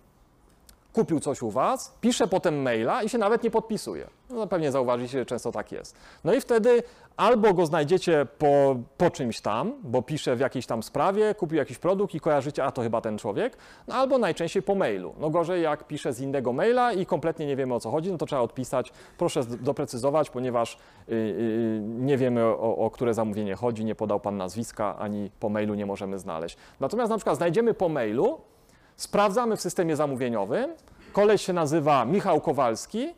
kupił 0.98 1.20
coś 1.20 1.42
u 1.42 1.50
Was, 1.50 1.94
pisze 2.00 2.26
potem 2.26 2.62
maila 2.62 3.02
i 3.02 3.08
się 3.08 3.18
nawet 3.18 3.42
nie 3.42 3.50
podpisuje. 3.50 4.06
No 4.30 4.46
pewnie 4.46 4.72
zauważycie, 4.72 5.18
że 5.18 5.26
często 5.26 5.52
tak 5.52 5.72
jest. 5.72 5.96
No 6.24 6.34
i 6.34 6.40
wtedy 6.40 6.82
albo 7.16 7.54
go 7.54 7.66
znajdziecie 7.66 8.26
po, 8.38 8.76
po 8.96 9.10
czymś 9.10 9.40
tam, 9.40 9.72
bo 9.82 10.02
pisze 10.02 10.36
w 10.36 10.40
jakiejś 10.40 10.66
tam 10.66 10.82
sprawie, 10.82 11.34
kupił 11.34 11.58
jakiś 11.58 11.78
produkt 11.78 12.14
i 12.14 12.20
kojarzycie, 12.20 12.64
a 12.64 12.72
to 12.72 12.82
chyba 12.82 13.00
ten 13.00 13.18
człowiek, 13.18 13.56
no 13.88 13.94
albo 13.94 14.18
najczęściej 14.18 14.62
po 14.62 14.74
mailu. 14.74 15.14
No 15.20 15.30
gorzej 15.30 15.62
jak 15.62 15.86
pisze 15.86 16.12
z 16.12 16.20
innego 16.20 16.52
maila 16.52 16.92
i 16.92 17.06
kompletnie 17.06 17.46
nie 17.46 17.56
wiemy 17.56 17.74
o 17.74 17.80
co 17.80 17.90
chodzi, 17.90 18.12
no 18.12 18.18
to 18.18 18.26
trzeba 18.26 18.42
odpisać, 18.42 18.92
proszę 19.18 19.40
doprecyzować, 19.44 20.30
ponieważ 20.30 20.78
yy, 21.08 21.16
yy, 21.16 21.80
nie 21.80 22.16
wiemy 22.16 22.44
o, 22.44 22.76
o 22.76 22.90
które 22.90 23.14
zamówienie 23.14 23.54
chodzi, 23.54 23.84
nie 23.84 23.94
podał 23.94 24.20
Pan 24.20 24.36
nazwiska, 24.36 24.98
ani 24.98 25.30
po 25.40 25.48
mailu 25.48 25.74
nie 25.74 25.86
możemy 25.86 26.18
znaleźć. 26.18 26.56
Natomiast 26.80 27.10
na 27.10 27.16
przykład 27.16 27.36
znajdziemy 27.36 27.74
po 27.74 27.88
mailu, 27.88 28.40
Sprawdzamy 28.98 29.56
w 29.56 29.60
systemie 29.60 29.96
zamówieniowym. 29.96 30.70
Koleś 31.12 31.42
się 31.42 31.52
nazywa 31.52 32.04
Michał 32.04 32.40
Kowalski, 32.40 33.14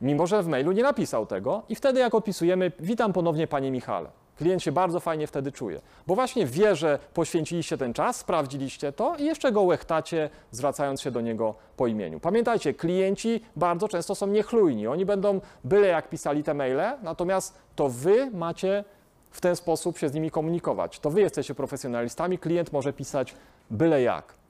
mimo 0.00 0.26
że 0.26 0.42
w 0.42 0.48
mailu 0.48 0.72
nie 0.72 0.82
napisał 0.82 1.26
tego. 1.26 1.62
I 1.68 1.74
wtedy, 1.74 2.00
jak 2.00 2.14
odpisujemy, 2.14 2.72
witam 2.80 3.12
ponownie 3.12 3.46
Panie 3.46 3.70
Michale. 3.70 4.08
Klient 4.38 4.62
się 4.62 4.72
bardzo 4.72 5.00
fajnie 5.00 5.26
wtedy 5.26 5.52
czuje, 5.52 5.80
bo 6.06 6.14
właśnie 6.14 6.46
wie, 6.46 6.76
że 6.76 6.98
poświęciliście 7.14 7.78
ten 7.78 7.92
czas, 7.92 8.16
sprawdziliście 8.16 8.92
to 8.92 9.16
i 9.16 9.24
jeszcze 9.24 9.52
go 9.52 9.62
łechtacie, 9.62 10.30
zwracając 10.50 11.02
się 11.02 11.10
do 11.10 11.20
niego 11.20 11.54
po 11.76 11.86
imieniu. 11.86 12.20
Pamiętajcie, 12.20 12.74
klienci 12.74 13.40
bardzo 13.56 13.88
często 13.88 14.14
są 14.14 14.26
niechlujni. 14.26 14.86
Oni 14.86 15.04
będą 15.04 15.40
byle 15.64 15.86
jak 15.86 16.08
pisali 16.08 16.42
te 16.42 16.54
maile, 16.54 16.98
natomiast 17.02 17.58
to 17.76 17.88
wy 17.88 18.30
macie 18.30 18.84
w 19.30 19.40
ten 19.40 19.56
sposób 19.56 19.98
się 19.98 20.08
z 20.08 20.14
nimi 20.14 20.30
komunikować. 20.30 20.98
To 20.98 21.10
wy 21.10 21.20
jesteście 21.20 21.54
profesjonalistami, 21.54 22.38
klient 22.38 22.72
może 22.72 22.92
pisać 22.92 23.34
byle 23.70 24.02
jak. 24.02 24.45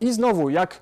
I 0.00 0.12
znowu, 0.12 0.50
jak 0.50 0.80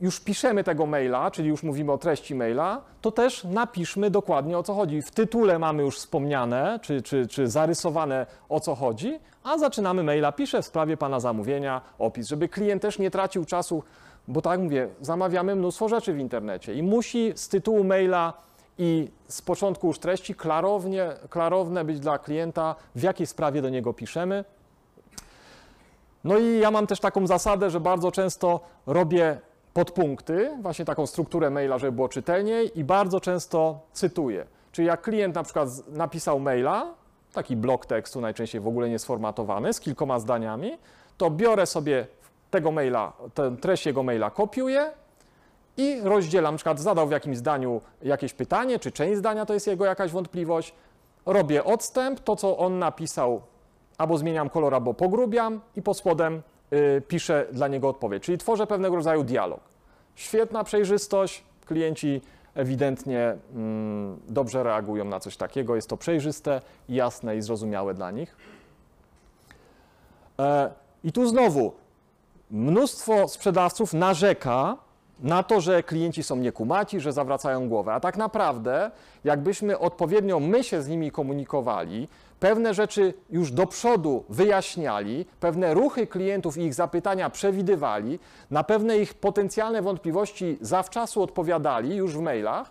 już 0.00 0.20
piszemy 0.20 0.64
tego 0.64 0.86
maila, 0.86 1.30
czyli 1.30 1.48
już 1.48 1.62
mówimy 1.62 1.92
o 1.92 1.98
treści 1.98 2.34
maila, 2.34 2.80
to 3.00 3.12
też 3.12 3.44
napiszmy 3.44 4.10
dokładnie 4.10 4.58
o 4.58 4.62
co 4.62 4.74
chodzi. 4.74 5.02
W 5.02 5.10
tytule 5.10 5.58
mamy 5.58 5.82
już 5.82 5.98
wspomniane, 5.98 6.78
czy, 6.82 7.02
czy, 7.02 7.26
czy 7.26 7.48
zarysowane 7.48 8.26
o 8.48 8.60
co 8.60 8.74
chodzi, 8.74 9.18
a 9.44 9.58
zaczynamy 9.58 10.02
maila, 10.02 10.32
piszę 10.32 10.62
w 10.62 10.66
sprawie 10.66 10.96
Pana 10.96 11.20
zamówienia, 11.20 11.80
opis, 11.98 12.28
żeby 12.28 12.48
klient 12.48 12.82
też 12.82 12.98
nie 12.98 13.10
tracił 13.10 13.44
czasu, 13.44 13.82
bo 14.28 14.42
tak 14.42 14.60
mówię, 14.60 14.88
zamawiamy 15.00 15.56
mnóstwo 15.56 15.88
rzeczy 15.88 16.12
w 16.12 16.18
internecie 16.18 16.74
i 16.74 16.82
musi 16.82 17.32
z 17.36 17.48
tytułu 17.48 17.84
maila 17.84 18.32
i 18.78 19.08
z 19.28 19.42
początku 19.42 19.86
już 19.86 19.98
treści 19.98 20.34
klarownie, 20.34 21.12
klarowne 21.30 21.84
być 21.84 22.00
dla 22.00 22.18
klienta, 22.18 22.74
w 22.94 23.02
jakiej 23.02 23.26
sprawie 23.26 23.62
do 23.62 23.68
niego 23.68 23.92
piszemy, 23.92 24.44
no 26.24 26.38
i 26.38 26.58
ja 26.58 26.70
mam 26.70 26.86
też 26.86 27.00
taką 27.00 27.26
zasadę, 27.26 27.70
że 27.70 27.80
bardzo 27.80 28.12
często 28.12 28.60
robię 28.86 29.38
podpunkty, 29.74 30.50
właśnie 30.62 30.84
taką 30.84 31.06
strukturę 31.06 31.50
maila, 31.50 31.78
żeby 31.78 31.92
było 31.92 32.08
czytelniej 32.08 32.78
i 32.78 32.84
bardzo 32.84 33.20
często 33.20 33.80
cytuję. 33.92 34.46
Czyli 34.72 34.88
jak 34.88 35.02
klient 35.02 35.34
na 35.34 35.42
przykład 35.42 35.68
napisał 35.88 36.40
maila, 36.40 36.94
taki 37.32 37.56
blok 37.56 37.86
tekstu 37.86 38.20
najczęściej 38.20 38.60
w 38.60 38.68
ogóle 38.68 38.90
niesformatowany, 38.90 39.72
z 39.72 39.80
kilkoma 39.80 40.18
zdaniami, 40.18 40.78
to 41.18 41.30
biorę 41.30 41.66
sobie 41.66 42.06
tego 42.50 42.72
maila, 42.72 43.12
tę 43.34 43.56
treść 43.60 43.86
jego 43.86 44.02
maila 44.02 44.30
kopiuję 44.30 44.92
i 45.76 46.00
rozdzielam, 46.02 46.54
na 46.54 46.58
przykład 46.58 46.80
zadał 46.80 47.08
w 47.08 47.10
jakimś 47.10 47.36
zdaniu 47.36 47.80
jakieś 48.02 48.34
pytanie, 48.34 48.78
czy 48.78 48.92
część 48.92 49.18
zdania 49.18 49.46
to 49.46 49.54
jest 49.54 49.66
jego 49.66 49.84
jakaś 49.84 50.10
wątpliwość, 50.10 50.74
robię 51.26 51.64
odstęp, 51.64 52.20
to 52.20 52.36
co 52.36 52.58
on 52.58 52.78
napisał 52.78 53.42
albo 53.98 54.18
zmieniam 54.18 54.50
kolor, 54.50 54.74
albo 54.74 54.94
pogrubiam 54.94 55.60
i 55.76 55.82
pod 55.82 55.98
spodem 55.98 56.42
y, 56.72 57.02
piszę 57.08 57.46
dla 57.52 57.68
niego 57.68 57.88
odpowiedź. 57.88 58.22
Czyli 58.22 58.38
tworzę 58.38 58.66
pewnego 58.66 58.96
rodzaju 58.96 59.24
dialog. 59.24 59.60
Świetna 60.14 60.64
przejrzystość, 60.64 61.44
klienci 61.66 62.20
ewidentnie 62.54 63.36
mm, 63.54 64.20
dobrze 64.28 64.62
reagują 64.62 65.04
na 65.04 65.20
coś 65.20 65.36
takiego. 65.36 65.76
Jest 65.76 65.88
to 65.88 65.96
przejrzyste, 65.96 66.60
jasne 66.88 67.36
i 67.36 67.42
zrozumiałe 67.42 67.94
dla 67.94 68.10
nich. 68.10 68.36
E, 70.38 70.70
I 71.04 71.12
tu 71.12 71.28
znowu 71.28 71.72
mnóstwo 72.50 73.28
sprzedawców 73.28 73.92
narzeka 73.92 74.76
na 75.20 75.42
to, 75.42 75.60
że 75.60 75.82
klienci 75.82 76.22
są 76.22 76.36
niekumaci, 76.36 77.00
że 77.00 77.12
zawracają 77.12 77.68
głowę. 77.68 77.92
A 77.92 78.00
tak 78.00 78.16
naprawdę, 78.16 78.90
jakbyśmy 79.24 79.78
odpowiednio 79.78 80.40
my 80.40 80.64
się 80.64 80.82
z 80.82 80.88
nimi 80.88 81.10
komunikowali, 81.10 82.08
pewne 82.40 82.74
rzeczy 82.74 83.14
już 83.30 83.52
do 83.52 83.66
przodu 83.66 84.24
wyjaśniali, 84.28 85.26
pewne 85.40 85.74
ruchy 85.74 86.06
klientów 86.06 86.56
i 86.56 86.62
ich 86.62 86.74
zapytania 86.74 87.30
przewidywali, 87.30 88.18
na 88.50 88.64
pewne 88.64 88.98
ich 88.98 89.14
potencjalne 89.14 89.82
wątpliwości 89.82 90.58
zawczasu 90.60 91.22
odpowiadali 91.22 91.96
już 91.96 92.16
w 92.16 92.20
mailach, 92.20 92.70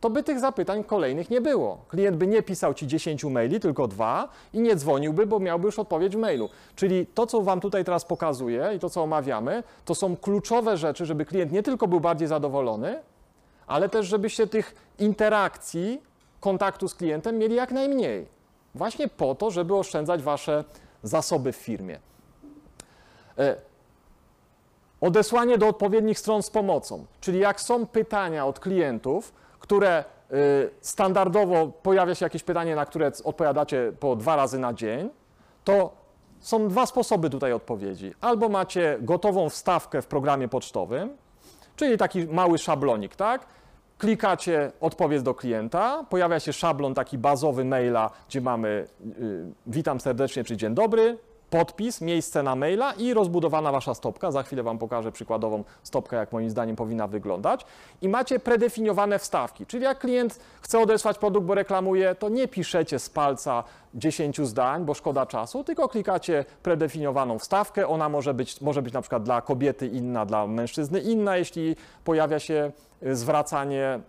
to 0.00 0.10
by 0.10 0.22
tych 0.22 0.40
zapytań 0.40 0.84
kolejnych 0.84 1.30
nie 1.30 1.40
było. 1.40 1.78
Klient 1.88 2.16
by 2.16 2.26
nie 2.26 2.42
pisał 2.42 2.74
ci 2.74 2.86
10 2.86 3.24
maili, 3.24 3.60
tylko 3.60 3.88
dwa 3.88 4.28
i 4.52 4.60
nie 4.60 4.76
dzwoniłby, 4.76 5.26
bo 5.26 5.40
miałby 5.40 5.66
już 5.66 5.78
odpowiedź 5.78 6.16
w 6.16 6.18
mailu. 6.18 6.48
Czyli 6.76 7.06
to, 7.06 7.26
co 7.26 7.42
Wam 7.42 7.60
tutaj 7.60 7.84
teraz 7.84 8.04
pokazuję 8.04 8.72
i 8.76 8.78
to, 8.78 8.90
co 8.90 9.02
omawiamy, 9.02 9.62
to 9.84 9.94
są 9.94 10.16
kluczowe 10.16 10.76
rzeczy, 10.76 11.06
żeby 11.06 11.24
klient 11.24 11.52
nie 11.52 11.62
tylko 11.62 11.88
był 11.88 12.00
bardziej 12.00 12.28
zadowolony, 12.28 13.02
ale 13.66 13.88
też 13.88 14.06
żebyście 14.06 14.46
tych 14.46 14.74
interakcji, 14.98 16.02
kontaktu 16.40 16.88
z 16.88 16.94
klientem 16.94 17.38
mieli 17.38 17.54
jak 17.54 17.72
najmniej. 17.72 18.26
Właśnie 18.74 19.08
po 19.08 19.34
to, 19.34 19.50
żeby 19.50 19.76
oszczędzać 19.76 20.22
Wasze 20.22 20.64
zasoby 21.02 21.52
w 21.52 21.56
firmie. 21.56 21.98
E, 23.38 23.56
Odesłanie 25.00 25.58
do 25.58 25.68
odpowiednich 25.68 26.18
stron 26.18 26.42
z 26.42 26.50
pomocą, 26.50 27.06
czyli 27.20 27.38
jak 27.38 27.60
są 27.60 27.86
pytania 27.86 28.46
od 28.46 28.60
klientów, 28.60 29.32
które 29.66 30.04
y, 30.32 30.70
standardowo 30.80 31.66
pojawia 31.66 32.14
się 32.14 32.26
jakieś 32.26 32.42
pytanie, 32.42 32.76
na 32.76 32.86
które 32.86 33.12
odpowiadacie 33.24 33.92
po 34.00 34.16
dwa 34.16 34.36
razy 34.36 34.58
na 34.58 34.72
dzień, 34.72 35.10
to 35.64 35.90
są 36.40 36.68
dwa 36.68 36.86
sposoby 36.86 37.30
tutaj 37.30 37.52
odpowiedzi. 37.52 38.14
Albo 38.20 38.48
macie 38.48 38.98
gotową 39.00 39.48
wstawkę 39.48 40.02
w 40.02 40.06
programie 40.06 40.48
pocztowym, 40.48 41.16
czyli 41.76 41.98
taki 41.98 42.26
mały 42.26 42.58
szablonik, 42.58 43.16
tak? 43.16 43.46
Klikacie 43.98 44.72
odpowiedź 44.80 45.22
do 45.22 45.34
klienta, 45.34 46.04
pojawia 46.10 46.40
się 46.40 46.52
szablon 46.52 46.94
taki 46.94 47.18
bazowy 47.18 47.64
maila, 47.64 48.10
gdzie 48.28 48.40
mamy 48.40 48.86
y, 49.18 49.52
witam 49.66 50.00
serdecznie 50.00 50.44
czy 50.44 50.56
dzień 50.56 50.74
dobry, 50.74 51.18
podpis, 51.56 52.00
miejsce 52.00 52.42
na 52.42 52.56
maila 52.56 52.92
i 52.92 53.14
rozbudowana 53.14 53.72
wasza 53.72 53.94
stopka. 53.94 54.30
Za 54.30 54.42
chwilę 54.42 54.62
wam 54.62 54.78
pokażę 54.78 55.12
przykładową 55.12 55.64
stopkę, 55.82 56.16
jak 56.16 56.32
moim 56.32 56.50
zdaniem 56.50 56.76
powinna 56.76 57.06
wyglądać. 57.06 57.66
I 58.02 58.08
macie 58.08 58.38
predefiniowane 58.38 59.18
wstawki, 59.18 59.66
czyli 59.66 59.84
jak 59.84 59.98
klient 59.98 60.40
chce 60.60 60.80
odesłać 60.80 61.18
produkt, 61.18 61.46
bo 61.46 61.54
reklamuje, 61.54 62.14
to 62.14 62.28
nie 62.28 62.48
piszecie 62.48 62.98
z 62.98 63.10
palca 63.10 63.64
10 63.94 64.40
zdań, 64.40 64.84
bo 64.84 64.94
szkoda 64.94 65.26
czasu, 65.26 65.64
tylko 65.64 65.88
klikacie 65.88 66.44
predefiniowaną 66.62 67.38
wstawkę. 67.38 67.88
Ona 67.88 68.08
może 68.08 68.34
być, 68.34 68.60
może 68.60 68.82
być 68.82 68.94
na 68.94 69.00
przykład 69.00 69.22
dla 69.22 69.40
kobiety 69.40 69.86
inna, 69.86 70.26
dla 70.26 70.46
mężczyzny 70.46 71.00
inna, 71.00 71.36
jeśli 71.36 71.76
pojawia 72.04 72.38
się 72.38 72.72
y, 73.02 73.16
zwracanie 73.16 74.00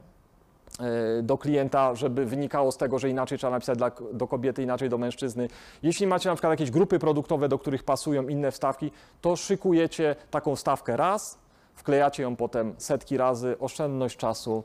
do 1.23 1.38
klienta, 1.38 1.95
żeby 1.95 2.25
wynikało 2.25 2.71
z 2.71 2.78
tego, 2.78 2.99
że 2.99 3.09
inaczej 3.09 3.38
trzeba 3.38 3.51
napisać 3.51 3.78
dla, 3.78 3.91
do 4.13 4.28
kobiety, 4.28 4.63
inaczej 4.63 4.89
do 4.89 4.97
mężczyzny. 4.97 5.47
Jeśli 5.84 6.07
macie 6.07 6.30
na 6.30 6.36
przykład 6.36 6.51
jakieś 6.51 6.71
grupy 6.71 6.99
produktowe, 6.99 7.49
do 7.49 7.59
których 7.59 7.84
pasują 7.84 8.28
inne 8.28 8.51
wstawki, 8.51 8.91
to 9.21 9.36
szykujecie 9.36 10.15
taką 10.32 10.55
wstawkę 10.55 10.97
raz, 10.97 11.39
wklejacie 11.75 12.23
ją 12.23 12.36
potem 12.36 12.75
setki 12.78 13.17
razy, 13.17 13.55
oszczędność 13.59 14.17
czasu 14.17 14.63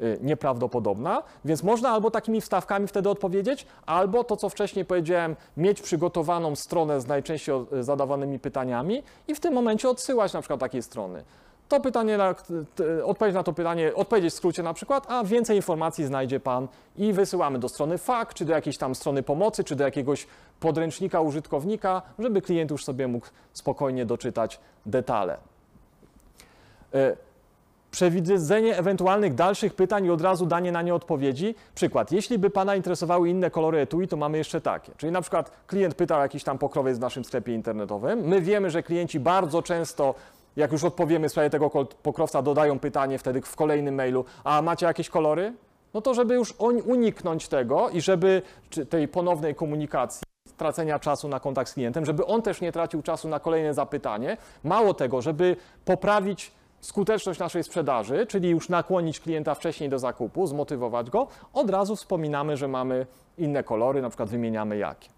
y, 0.00 0.18
nieprawdopodobna, 0.22 1.22
więc 1.44 1.62
można 1.62 1.90
albo 1.90 2.10
takimi 2.10 2.40
wstawkami 2.40 2.86
wtedy 2.86 3.08
odpowiedzieć, 3.08 3.66
albo 3.86 4.24
to, 4.24 4.36
co 4.36 4.48
wcześniej 4.48 4.84
powiedziałem, 4.84 5.36
mieć 5.56 5.82
przygotowaną 5.82 6.56
stronę 6.56 7.00
z 7.00 7.06
najczęściej 7.06 7.54
zadawanymi 7.80 8.38
pytaniami 8.38 9.02
i 9.28 9.34
w 9.34 9.40
tym 9.40 9.54
momencie 9.54 9.88
odsyłać 9.88 10.32
na 10.32 10.40
przykład 10.40 10.60
takiej 10.60 10.82
strony. 10.82 11.24
To 11.72 11.80
pytanie, 11.80 12.18
odpowiedź 13.04 13.34
na 13.34 13.42
to 13.42 13.52
pytanie, 13.52 13.94
odpowiedzieć 13.94 14.32
w 14.32 14.36
skrócie 14.36 14.62
na 14.62 14.74
przykład, 14.74 15.06
a 15.08 15.24
więcej 15.24 15.56
informacji 15.56 16.06
znajdzie 16.06 16.40
Pan 16.40 16.68
i 16.96 17.12
wysyłamy 17.12 17.58
do 17.58 17.68
strony 17.68 17.98
FAQ, 17.98 18.34
czy 18.34 18.44
do 18.44 18.52
jakiejś 18.52 18.78
tam 18.78 18.94
strony 18.94 19.22
pomocy, 19.22 19.64
czy 19.64 19.76
do 19.76 19.84
jakiegoś 19.84 20.26
podręcznika 20.60 21.20
użytkownika, 21.20 22.02
żeby 22.18 22.42
klient 22.42 22.70
już 22.70 22.84
sobie 22.84 23.08
mógł 23.08 23.26
spokojnie 23.52 24.06
doczytać 24.06 24.60
detale. 24.86 25.36
E, 26.94 27.16
Przewidzenie 27.90 28.78
ewentualnych 28.78 29.34
dalszych 29.34 29.74
pytań 29.74 30.04
i 30.04 30.10
od 30.10 30.20
razu 30.20 30.46
danie 30.46 30.72
na 30.72 30.82
nie 30.82 30.94
odpowiedzi. 30.94 31.54
Przykład, 31.74 32.12
jeśli 32.12 32.38
by 32.38 32.50
Pana 32.50 32.76
interesowały 32.76 33.28
inne 33.28 33.50
kolory 33.50 33.78
etui, 33.78 34.08
to 34.08 34.16
mamy 34.16 34.38
jeszcze 34.38 34.60
takie. 34.60 34.92
Czyli 34.96 35.12
na 35.12 35.20
przykład 35.20 35.50
klient 35.66 35.94
pytał 35.94 36.20
jakiś 36.20 36.44
tam 36.44 36.58
pokrowiec 36.58 36.98
w 36.98 37.00
naszym 37.00 37.24
sklepie 37.24 37.54
internetowym. 37.54 38.20
My 38.20 38.40
wiemy, 38.40 38.70
że 38.70 38.82
klienci 38.82 39.20
bardzo 39.20 39.62
często, 39.62 40.14
jak 40.56 40.72
już 40.72 40.84
odpowiemy 40.84 41.28
w 41.28 41.30
sprawie 41.30 41.50
tego 41.50 41.70
pokrowca, 42.02 42.42
dodają 42.42 42.78
pytanie 42.78 43.18
wtedy 43.18 43.40
w 43.40 43.56
kolejnym 43.56 43.94
mailu, 43.94 44.24
a 44.44 44.62
macie 44.62 44.86
jakieś 44.86 45.08
kolory? 45.08 45.52
No 45.94 46.00
to 46.00 46.14
żeby 46.14 46.34
już 46.34 46.54
uniknąć 46.84 47.48
tego 47.48 47.90
i 47.90 48.00
żeby 48.00 48.42
tej 48.90 49.08
ponownej 49.08 49.54
komunikacji, 49.54 50.22
tracenia 50.56 50.98
czasu 50.98 51.28
na 51.28 51.40
kontakt 51.40 51.70
z 51.70 51.74
klientem, 51.74 52.06
żeby 52.06 52.26
on 52.26 52.42
też 52.42 52.60
nie 52.60 52.72
tracił 52.72 53.02
czasu 53.02 53.28
na 53.28 53.40
kolejne 53.40 53.74
zapytanie. 53.74 54.36
Mało 54.64 54.94
tego, 54.94 55.22
żeby 55.22 55.56
poprawić 55.84 56.52
skuteczność 56.80 57.40
naszej 57.40 57.64
sprzedaży, 57.64 58.26
czyli 58.26 58.50
już 58.50 58.68
nakłonić 58.68 59.20
klienta 59.20 59.54
wcześniej 59.54 59.90
do 59.90 59.98
zakupu, 59.98 60.46
zmotywować 60.46 61.10
go, 61.10 61.28
od 61.52 61.70
razu 61.70 61.96
wspominamy, 61.96 62.56
że 62.56 62.68
mamy 62.68 63.06
inne 63.38 63.62
kolory, 63.62 64.02
na 64.02 64.08
przykład 64.08 64.28
wymieniamy 64.28 64.76
jakie. 64.76 65.08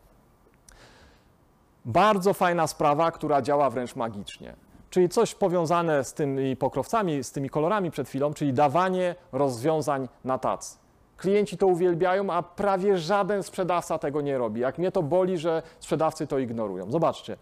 Bardzo 1.84 2.34
fajna 2.34 2.66
sprawa, 2.66 3.10
która 3.10 3.42
działa 3.42 3.70
wręcz 3.70 3.96
magicznie. 3.96 4.63
Czyli 4.94 5.08
coś 5.08 5.34
powiązane 5.34 6.04
z 6.04 6.14
tymi 6.14 6.56
pokrowcami, 6.56 7.24
z 7.24 7.32
tymi 7.32 7.50
kolorami 7.50 7.90
przed 7.90 8.08
chwilą, 8.08 8.34
czyli 8.34 8.52
dawanie 8.52 9.14
rozwiązań 9.32 10.08
na 10.24 10.38
tacy. 10.38 10.78
Klienci 11.16 11.56
to 11.56 11.66
uwielbiają, 11.66 12.30
a 12.30 12.42
prawie 12.42 12.98
żaden 12.98 13.42
sprzedawca 13.42 13.98
tego 13.98 14.20
nie 14.20 14.38
robi. 14.38 14.60
Jak 14.60 14.78
mnie 14.78 14.92
to 14.92 15.02
boli, 15.02 15.38
że 15.38 15.62
sprzedawcy 15.80 16.26
to 16.26 16.38
ignorują. 16.38 16.90
Zobaczcie. 16.90 17.36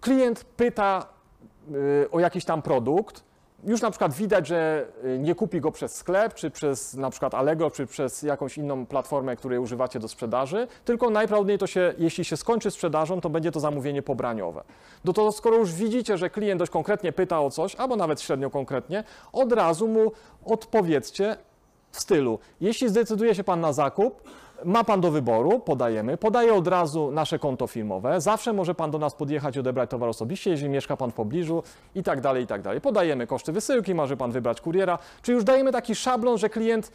Klient 0.00 0.44
pyta 0.44 1.06
y, 1.74 2.10
o 2.10 2.20
jakiś 2.20 2.44
tam 2.44 2.62
produkt, 2.62 3.24
już 3.66 3.82
na 3.82 3.90
przykład 3.90 4.12
widać, 4.12 4.46
że 4.46 4.86
y, 5.04 5.18
nie 5.18 5.34
kupi 5.34 5.60
go 5.60 5.72
przez 5.72 5.94
sklep, 5.94 6.34
czy 6.34 6.50
przez 6.50 6.94
na 6.94 7.10
przykład 7.10 7.34
Allegro, 7.34 7.70
czy 7.70 7.86
przez 7.86 8.22
jakąś 8.22 8.58
inną 8.58 8.86
platformę, 8.86 9.36
której 9.36 9.58
używacie 9.58 10.00
do 10.00 10.08
sprzedaży, 10.08 10.66
tylko 10.84 11.10
najprawdopodobniej 11.10 11.58
to 11.58 11.66
się, 11.66 11.94
jeśli 11.98 12.24
się 12.24 12.36
skończy 12.36 12.70
sprzedażą, 12.70 13.20
to 13.20 13.30
będzie 13.30 13.52
to 13.52 13.60
zamówienie 13.60 14.02
pobraniowe. 14.02 14.64
No 15.04 15.12
to 15.12 15.32
skoro 15.32 15.56
już 15.56 15.72
widzicie, 15.72 16.18
że 16.18 16.30
klient 16.30 16.58
dość 16.58 16.72
konkretnie 16.72 17.12
pyta 17.12 17.40
o 17.40 17.50
coś, 17.50 17.74
albo 17.74 17.96
nawet 17.96 18.20
średnio 18.20 18.50
konkretnie, 18.50 19.04
od 19.32 19.52
razu 19.52 19.88
mu 19.88 20.12
odpowiedzcie 20.44 21.36
w 21.90 22.00
stylu, 22.00 22.38
jeśli 22.60 22.88
zdecyduje 22.88 23.34
się 23.34 23.44
Pan 23.44 23.60
na 23.60 23.72
zakup, 23.72 24.22
ma 24.64 24.84
Pan 24.84 25.00
do 25.00 25.10
wyboru, 25.10 25.60
podajemy, 25.60 26.16
podaje 26.16 26.54
od 26.54 26.68
razu 26.68 27.10
nasze 27.10 27.38
konto 27.38 27.66
firmowe, 27.66 28.20
zawsze 28.20 28.52
może 28.52 28.74
Pan 28.74 28.90
do 28.90 28.98
nas 28.98 29.14
podjechać 29.14 29.56
i 29.56 29.60
odebrać 29.60 29.90
towar 29.90 30.08
osobiście, 30.08 30.50
jeżeli 30.50 30.70
mieszka 30.70 30.96
Pan 30.96 31.10
w 31.10 31.14
pobliżu 31.14 31.62
i 31.94 32.02
tak 32.02 32.20
dalej, 32.20 32.44
i 32.44 32.46
tak 32.46 32.62
dalej. 32.62 32.80
Podajemy 32.80 33.26
koszty 33.26 33.52
wysyłki, 33.52 33.94
może 33.94 34.16
Pan 34.16 34.32
wybrać 34.32 34.60
kuriera, 34.60 34.98
czy 35.22 35.32
już 35.32 35.44
dajemy 35.44 35.72
taki 35.72 35.94
szablon, 35.94 36.38
że 36.38 36.48
klient 36.48 36.92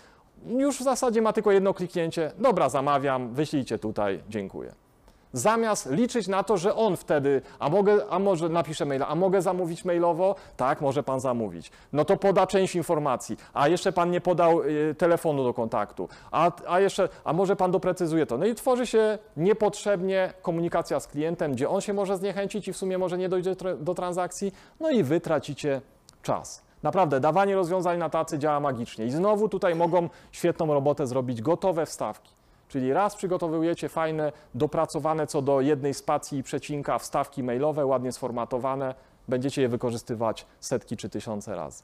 już 0.48 0.80
w 0.80 0.84
zasadzie 0.84 1.22
ma 1.22 1.34
tylko 1.34 1.52
jedno 1.52 1.74
kliknięcie, 1.74 2.32
dobra, 2.38 2.70
zamawiam, 2.70 3.34
wyślijcie 3.34 3.80
tutaj, 3.80 4.20
dziękuję. 4.30 4.89
Zamiast 5.34 5.92
liczyć 5.92 6.28
na 6.28 6.44
to, 6.44 6.58
że 6.58 6.76
on 6.76 6.98
wtedy, 6.98 7.42
a 7.60 7.70
mogę, 7.70 7.98
a 8.10 8.20
może 8.20 8.50
napisze 8.50 8.86
maila, 8.86 9.08
a 9.08 9.16
mogę 9.16 9.42
zamówić 9.42 9.86
mailowo? 9.86 10.36
Tak, 10.58 10.82
może 10.82 11.04
pan 11.04 11.20
zamówić. 11.20 11.72
No 11.94 12.06
to 12.06 12.18
poda 12.18 12.48
część 12.48 12.76
informacji, 12.76 13.38
a 13.54 13.68
jeszcze 13.68 13.92
pan 13.92 14.12
nie 14.12 14.22
podał 14.22 14.62
y, 14.62 14.96
telefonu 14.98 15.44
do 15.44 15.54
kontaktu, 15.54 16.10
a, 16.32 16.52
a 16.68 16.80
jeszcze, 16.80 17.10
a 17.24 17.34
może 17.34 17.56
pan 17.56 17.72
doprecyzuje 17.72 18.26
to. 18.26 18.38
No 18.38 18.46
i 18.46 18.56
tworzy 18.56 18.88
się 18.88 19.18
niepotrzebnie 19.38 20.34
komunikacja 20.42 21.00
z 21.00 21.08
klientem, 21.08 21.52
gdzie 21.52 21.70
on 21.70 21.82
się 21.82 21.94
może 21.94 22.18
zniechęcić 22.18 22.68
i 22.68 22.74
w 22.74 22.78
sumie 22.78 22.98
może 22.98 23.18
nie 23.18 23.30
dojdzie 23.30 23.56
tr- 23.56 23.84
do 23.84 23.94
transakcji, 23.94 24.54
no 24.80 24.90
i 24.90 25.04
wy 25.04 25.22
tracicie 25.22 25.82
czas. 26.22 26.62
Naprawdę, 26.84 27.20
dawanie 27.20 27.56
rozwiązań 27.56 27.98
na 27.98 28.10
tacy 28.10 28.40
działa 28.40 28.60
magicznie. 28.60 29.06
I 29.06 29.12
znowu 29.12 29.50
tutaj 29.50 29.76
mogą 29.76 30.10
świetną 30.32 30.74
robotę 30.74 31.08
zrobić 31.08 31.42
gotowe 31.42 31.86
wstawki. 31.86 32.39
Czyli 32.70 32.94
raz 32.94 33.16
przygotowujecie 33.16 33.90
fajne, 33.90 34.32
dopracowane 34.54 35.28
co 35.28 35.42
do 35.42 35.62
jednej 35.62 35.94
spacji 35.94 36.40
i 36.40 36.44
przecinka 36.44 37.00
wstawki 37.00 37.44
mailowe, 37.44 37.86
ładnie 37.86 38.12
sformatowane, 38.12 38.96
będziecie 39.28 39.62
je 39.62 39.70
wykorzystywać 39.70 40.46
setki 40.60 40.98
czy 40.98 41.10
tysiące 41.10 41.56
razy. 41.56 41.84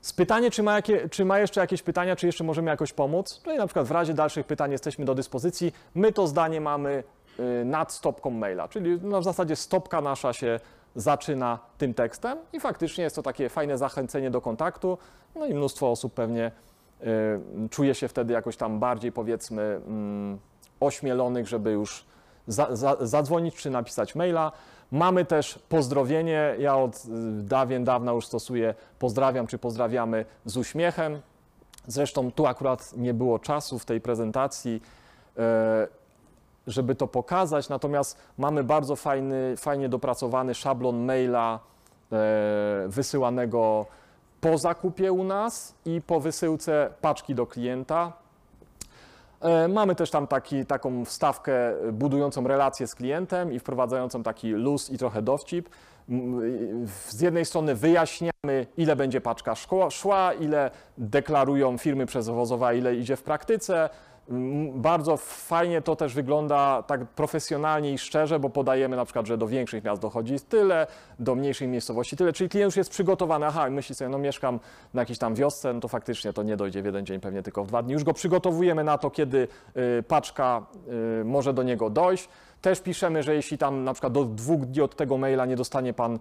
Z 0.00 0.12
pytanie, 0.12 0.50
czy 0.50 0.62
ma, 0.62 0.74
jakie, 0.74 1.08
czy 1.08 1.24
ma 1.24 1.38
jeszcze 1.38 1.60
jakieś 1.60 1.82
pytania, 1.82 2.16
czy 2.16 2.26
jeszcze 2.26 2.44
możemy 2.44 2.70
jakoś 2.70 2.92
pomóc? 2.92 3.40
Czyli 3.44 3.58
na 3.58 3.66
przykład 3.66 3.86
w 3.86 3.90
razie 3.90 4.14
dalszych 4.14 4.46
pytań 4.46 4.72
jesteśmy 4.72 5.04
do 5.04 5.14
dyspozycji. 5.14 5.72
My 5.94 6.12
to 6.12 6.26
zdanie 6.26 6.60
mamy 6.60 7.04
y, 7.40 7.64
nad 7.64 7.92
stopką 7.92 8.30
maila, 8.30 8.68
czyli 8.68 8.98
no 9.02 9.20
w 9.20 9.24
zasadzie 9.24 9.56
stopka 9.56 10.00
nasza 10.00 10.32
się 10.32 10.60
zaczyna 10.94 11.58
tym 11.78 11.94
tekstem 11.94 12.38
i 12.52 12.60
faktycznie 12.60 13.04
jest 13.04 13.16
to 13.16 13.22
takie 13.22 13.48
fajne 13.48 13.78
zachęcenie 13.78 14.30
do 14.30 14.40
kontaktu, 14.40 14.98
no 15.34 15.46
i 15.46 15.54
mnóstwo 15.54 15.90
osób 15.90 16.14
pewnie 16.14 16.50
czuje 17.70 17.94
się 17.94 18.08
wtedy 18.08 18.32
jakoś 18.32 18.56
tam 18.56 18.78
bardziej 18.78 19.12
powiedzmy 19.12 19.62
mm, 19.86 20.38
ośmielonych, 20.80 21.48
żeby 21.48 21.70
już 21.70 22.04
za, 22.46 22.76
za, 22.76 22.96
zadzwonić 23.00 23.56
czy 23.56 23.70
napisać 23.70 24.14
maila. 24.14 24.52
Mamy 24.92 25.24
też 25.24 25.58
pozdrowienie. 25.68 26.54
Ja 26.58 26.76
od 26.76 26.96
y, 26.96 27.08
dawien 27.42 27.84
dawna 27.84 28.12
już 28.12 28.26
stosuję 28.26 28.74
pozdrawiam 28.98 29.46
czy 29.46 29.58
pozdrawiamy 29.58 30.24
z 30.44 30.56
uśmiechem. 30.56 31.20
Zresztą 31.86 32.32
tu 32.32 32.46
akurat 32.46 32.96
nie 32.96 33.14
było 33.14 33.38
czasu 33.38 33.78
w 33.78 33.84
tej 33.84 34.00
prezentacji, 34.00 34.82
e, 35.38 35.88
żeby 36.66 36.94
to 36.94 37.06
pokazać, 37.06 37.68
natomiast 37.68 38.18
mamy 38.38 38.64
bardzo 38.64 38.96
fajny, 38.96 39.56
fajnie 39.56 39.88
dopracowany 39.88 40.54
szablon 40.54 41.04
maila 41.04 41.60
wysyłanego 42.88 43.86
po 44.40 44.58
zakupie 44.58 45.12
u 45.12 45.24
nas 45.24 45.74
i 45.84 46.02
po 46.06 46.20
wysyłce 46.20 46.90
paczki 47.00 47.34
do 47.34 47.46
klienta. 47.46 48.12
E, 49.40 49.68
Mamy 49.68 49.94
też 49.94 50.10
tam 50.10 50.26
taki, 50.26 50.66
taką 50.66 51.04
wstawkę 51.04 51.52
budującą 51.92 52.48
relację 52.48 52.86
z 52.86 52.94
klientem 52.94 53.52
i 53.52 53.58
wprowadzającą 53.58 54.22
taki 54.22 54.50
luz 54.50 54.90
i 54.90 54.98
trochę 54.98 55.22
dowcip. 55.22 55.68
Z 57.08 57.20
jednej 57.20 57.44
strony 57.44 57.74
wyjaśniamy, 57.74 58.66
ile 58.76 58.96
będzie 58.96 59.20
paczka 59.20 59.54
szła, 59.90 60.32
ile 60.32 60.70
deklarują 60.98 61.78
firmy 61.78 62.06
przewozowe, 62.06 62.78
ile 62.78 62.94
idzie 62.94 63.16
w 63.16 63.22
praktyce. 63.22 63.90
Bardzo 64.74 65.16
fajnie 65.16 65.82
to 65.82 65.96
też 65.96 66.14
wygląda 66.14 66.82
tak 66.82 67.04
profesjonalnie 67.06 67.92
i 67.92 67.98
szczerze, 67.98 68.38
bo 68.38 68.50
podajemy 68.50 68.96
na 68.96 69.04
przykład, 69.04 69.26
że 69.26 69.38
do 69.38 69.46
większych 69.46 69.84
miast 69.84 70.02
dochodzi 70.02 70.40
tyle, 70.48 70.86
do 71.18 71.34
mniejszej 71.34 71.68
miejscowości 71.68 72.16
tyle, 72.16 72.32
czyli 72.32 72.50
klient 72.50 72.68
już 72.68 72.76
jest 72.76 72.90
przygotowany, 72.90 73.46
aha, 73.46 73.70
myśli 73.70 73.94
sobie, 73.94 74.08
no 74.08 74.18
mieszkam 74.18 74.60
na 74.94 75.02
jakiejś 75.02 75.18
tam 75.18 75.34
wiosce, 75.34 75.72
no 75.72 75.80
to 75.80 75.88
faktycznie 75.88 76.32
to 76.32 76.42
nie 76.42 76.56
dojdzie 76.56 76.82
w 76.82 76.84
jeden 76.84 77.06
dzień, 77.06 77.20
pewnie 77.20 77.42
tylko 77.42 77.64
w 77.64 77.66
dwa 77.66 77.82
dni. 77.82 77.92
Już 77.92 78.04
go 78.04 78.12
przygotowujemy 78.12 78.84
na 78.84 78.98
to, 78.98 79.10
kiedy 79.10 79.48
y, 79.98 80.02
paczka 80.02 80.66
y, 81.20 81.24
może 81.24 81.54
do 81.54 81.62
niego 81.62 81.90
dojść. 81.90 82.28
Też 82.60 82.80
piszemy, 82.80 83.22
że 83.22 83.34
jeśli 83.34 83.58
tam 83.58 83.84
na 83.84 83.92
przykład 83.92 84.12
do 84.12 84.24
dwóch 84.24 84.60
dni 84.60 84.82
od 84.82 84.96
tego 84.96 85.18
maila 85.18 85.46
nie 85.46 85.56
dostanie 85.56 85.92
pan 85.92 86.18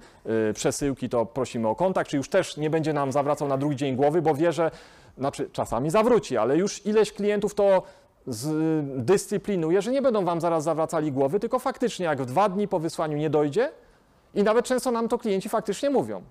y, 0.49 0.53
przesyłki, 0.53 1.09
to 1.09 1.25
prosimy 1.25 1.67
o 1.67 1.75
kontakt, 1.75 2.09
czy 2.09 2.17
już 2.17 2.29
też 2.29 2.57
nie 2.57 2.69
będzie 2.69 2.93
nam 2.93 3.11
zawracał 3.11 3.47
na 3.47 3.57
drugi 3.57 3.75
dzień 3.75 3.95
głowy, 3.95 4.21
bo 4.21 4.35
wie, 4.35 4.51
że 4.51 4.71
znaczy 5.17 5.49
czasami 5.51 5.89
zawróci, 5.89 6.37
ale 6.37 6.57
już 6.57 6.85
ileś 6.85 7.13
klientów 7.13 7.55
to 7.55 7.83
zdyscyplinuje, 8.27 9.81
że 9.81 9.91
nie 9.91 10.01
będą 10.01 10.25
wam 10.25 10.41
zaraz 10.41 10.63
zawracali 10.63 11.11
głowy, 11.11 11.39
tylko 11.39 11.59
faktycznie 11.59 12.05
jak 12.05 12.21
w 12.21 12.25
dwa 12.25 12.49
dni 12.49 12.67
po 12.67 12.79
wysłaniu 12.79 13.17
nie 13.17 13.29
dojdzie 13.29 13.71
i 14.33 14.43
nawet 14.43 14.65
często 14.65 14.91
nam 14.91 15.07
to 15.07 15.17
klienci 15.17 15.49
faktycznie 15.49 15.89
mówią, 15.89 16.21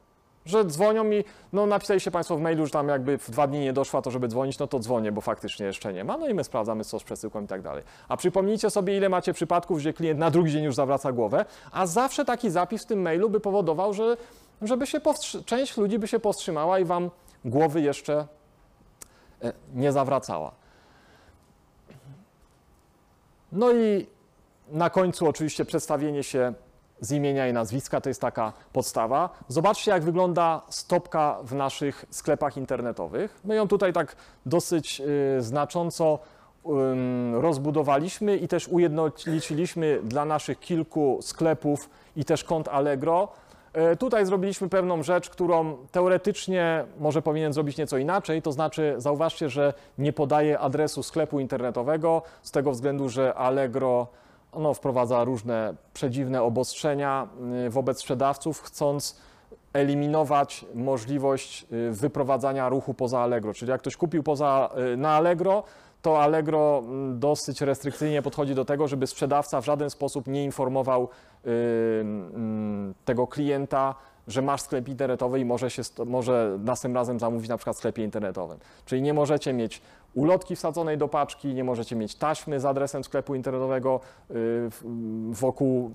że 0.44 0.64
dzwonią 0.64 1.04
mi, 1.04 1.24
no 1.52 1.66
napisaliście 1.66 2.10
Państwo 2.10 2.36
w 2.36 2.40
mailu, 2.40 2.66
że 2.66 2.72
tam 2.72 2.88
jakby 2.88 3.18
w 3.18 3.30
dwa 3.30 3.46
dni 3.46 3.60
nie 3.60 3.72
doszła 3.72 4.02
to, 4.02 4.10
żeby 4.10 4.28
dzwonić, 4.28 4.58
no 4.58 4.66
to 4.66 4.78
dzwonię, 4.78 5.12
bo 5.12 5.20
faktycznie 5.20 5.66
jeszcze 5.66 5.92
nie 5.92 6.04
ma, 6.04 6.16
no 6.16 6.28
i 6.28 6.34
my 6.34 6.44
sprawdzamy 6.44 6.84
co 6.84 6.98
z 6.98 7.04
przesyłką 7.04 7.44
i 7.44 7.46
tak 7.46 7.62
dalej. 7.62 7.84
A 8.08 8.16
przypomnijcie 8.16 8.70
sobie, 8.70 8.96
ile 8.96 9.08
macie 9.08 9.32
przypadków, 9.32 9.78
gdzie 9.78 9.92
klient 9.92 10.20
na 10.20 10.30
drugi 10.30 10.52
dzień 10.52 10.64
już 10.64 10.74
zawraca 10.74 11.12
głowę, 11.12 11.44
a 11.72 11.86
zawsze 11.86 12.24
taki 12.24 12.50
zapis 12.50 12.82
w 12.82 12.86
tym 12.86 13.02
mailu 13.02 13.30
by 13.30 13.40
powodował, 13.40 13.92
że 13.92 14.16
żeby 14.62 14.86
się 14.86 15.00
część 15.44 15.76
ludzi 15.76 15.98
by 15.98 16.08
się 16.08 16.18
powstrzymała 16.18 16.78
i 16.78 16.84
wam 16.84 17.10
głowy 17.44 17.80
jeszcze 17.80 18.26
e, 19.42 19.52
nie 19.74 19.92
zawracała. 19.92 20.52
No 23.52 23.72
i 23.72 24.06
na 24.68 24.90
końcu 24.90 25.28
oczywiście 25.28 25.64
przedstawienie 25.64 26.22
się 26.22 26.54
z 27.00 27.12
imienia 27.12 27.48
i 27.48 27.52
nazwiska, 27.52 28.00
to 28.00 28.10
jest 28.10 28.20
taka 28.20 28.52
podstawa. 28.72 29.30
Zobaczcie, 29.48 29.90
jak 29.90 30.02
wygląda 30.02 30.62
stopka 30.68 31.38
w 31.42 31.54
naszych 31.54 32.04
sklepach 32.10 32.56
internetowych. 32.56 33.40
My 33.44 33.54
ją 33.54 33.68
tutaj 33.68 33.92
tak 33.92 34.16
dosyć 34.46 35.00
y, 35.38 35.42
znacząco 35.42 36.18
rozbudowaliśmy 37.32 38.36
i 38.36 38.48
też 38.48 38.68
ujednoliciliśmy 38.68 40.00
dla 40.04 40.24
naszych 40.24 40.60
kilku 40.60 41.18
sklepów 41.22 41.90
i 42.16 42.24
też 42.24 42.44
kont 42.44 42.68
Allegro. 42.68 43.28
E, 43.72 43.96
Tutaj 43.96 44.26
zrobiliśmy 44.26 44.68
pewną 44.68 45.02
rzecz, 45.02 45.30
którą 45.30 45.76
teoretycznie 45.92 46.84
może 46.98 47.22
powinien 47.22 47.52
zrobić 47.52 47.76
nieco 47.76 47.98
inaczej, 47.98 48.42
to 48.42 48.52
znaczy 48.52 48.94
zauważcie, 48.98 49.48
że 49.48 49.72
nie 49.98 50.12
podaje 50.12 50.58
adresu 50.58 51.02
sklepu 51.02 51.40
internetowego 51.40 52.22
z 52.42 52.50
tego 52.50 52.70
względu, 52.70 53.08
że 53.08 53.34
Allegro 53.34 54.06
no, 54.58 54.74
wprowadza 54.74 55.24
różne 55.24 55.74
przedziwne 55.94 56.42
obostrzenia 56.42 57.28
y, 57.66 57.70
wobec 57.70 58.00
sprzedawców, 58.00 58.62
chcąc 58.62 59.20
eliminować 59.72 60.64
możliwość 60.74 61.66
y, 61.72 61.90
wyprowadzania 61.90 62.68
ruchu 62.68 62.94
poza 62.94 63.20
Allegro. 63.20 63.54
Czyli 63.54 63.70
jak 63.70 63.80
ktoś 63.80 63.96
kupił 63.96 64.22
poza, 64.22 64.70
y, 64.92 64.96
na 64.96 65.10
Allegro, 65.10 65.64
to 66.08 66.22
Allegro 66.22 66.82
mm, 66.84 67.18
dosyć 67.18 67.60
restrykcyjnie 67.60 68.22
podchodzi 68.22 68.54
do 68.54 68.64
tego, 68.64 68.88
żeby 68.88 69.06
sprzedawca 69.06 69.60
w 69.60 69.64
żaden 69.64 69.90
sposób 69.90 70.26
nie 70.26 70.44
informował 70.44 71.08
y, 71.46 71.50
mm, 72.00 72.94
tego 73.04 73.26
klienta, 73.26 73.94
że 74.28 74.42
masz 74.42 74.60
sklep 74.62 74.88
internetowy 74.88 75.40
i 75.40 75.44
może, 75.44 75.70
się, 75.70 75.82
może 76.06 76.58
następnym 76.64 76.96
razem 76.96 77.18
zamówić 77.20 77.48
na 77.48 77.56
przykład 77.56 77.76
w 77.76 77.78
sklepie 77.78 78.04
internetowym. 78.04 78.58
Czyli 78.84 79.02
nie 79.02 79.14
możecie 79.14 79.52
mieć 79.52 79.82
ulotki 80.14 80.56
wsadzonej 80.56 80.98
do 80.98 81.08
paczki, 81.08 81.54
nie 81.54 81.64
możecie 81.64 81.96
mieć 81.96 82.14
taśmy 82.14 82.60
z 82.60 82.64
adresem 82.64 83.04
sklepu 83.04 83.34
internetowego 83.34 84.00
y, 84.30 84.34
w- 84.70 84.82
wokół 85.30 85.90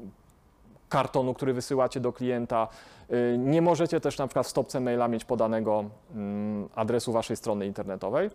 kartonu, 0.90 1.34
który 1.34 1.54
wysyłacie 1.54 2.00
do 2.00 2.14
klienta. 2.14 2.68
Y, 3.12 3.38
Nie 3.38 3.62
możecie 3.62 4.00
też 4.00 4.18
na 4.18 4.28
przykład 4.28 4.46
w 4.46 4.50
stopce 4.50 4.80
maila 4.80 5.08
mieć 5.08 5.26
podanego 5.26 5.86
adresu 6.76 7.12
waszej 7.12 7.38
strony 7.38 7.66
internetowej. 7.68 8.30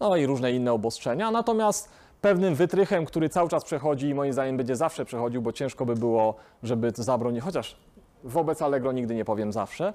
No 0.00 0.16
i 0.16 0.26
różne 0.26 0.52
inne 0.52 0.72
obostrzenia. 0.72 1.30
Natomiast 1.30 1.88
pewnym 2.20 2.54
wytrychem, 2.54 3.04
który 3.04 3.28
cały 3.28 3.48
czas 3.48 3.64
przechodzi 3.64 4.08
i 4.08 4.14
moim 4.14 4.32
zdaniem 4.32 4.56
będzie 4.56 4.76
zawsze 4.76 5.04
przechodził, 5.04 5.42
bo 5.42 5.52
ciężko 5.52 5.86
by 5.86 5.94
było, 5.94 6.34
żeby 6.62 6.92
zabronić, 6.94 7.42
chociaż 7.44 7.76
wobec 8.24 8.62
Allegro 8.62 8.92
nigdy 8.92 9.14
nie 9.14 9.24
powiem 9.24 9.52
zawsze. 9.52 9.94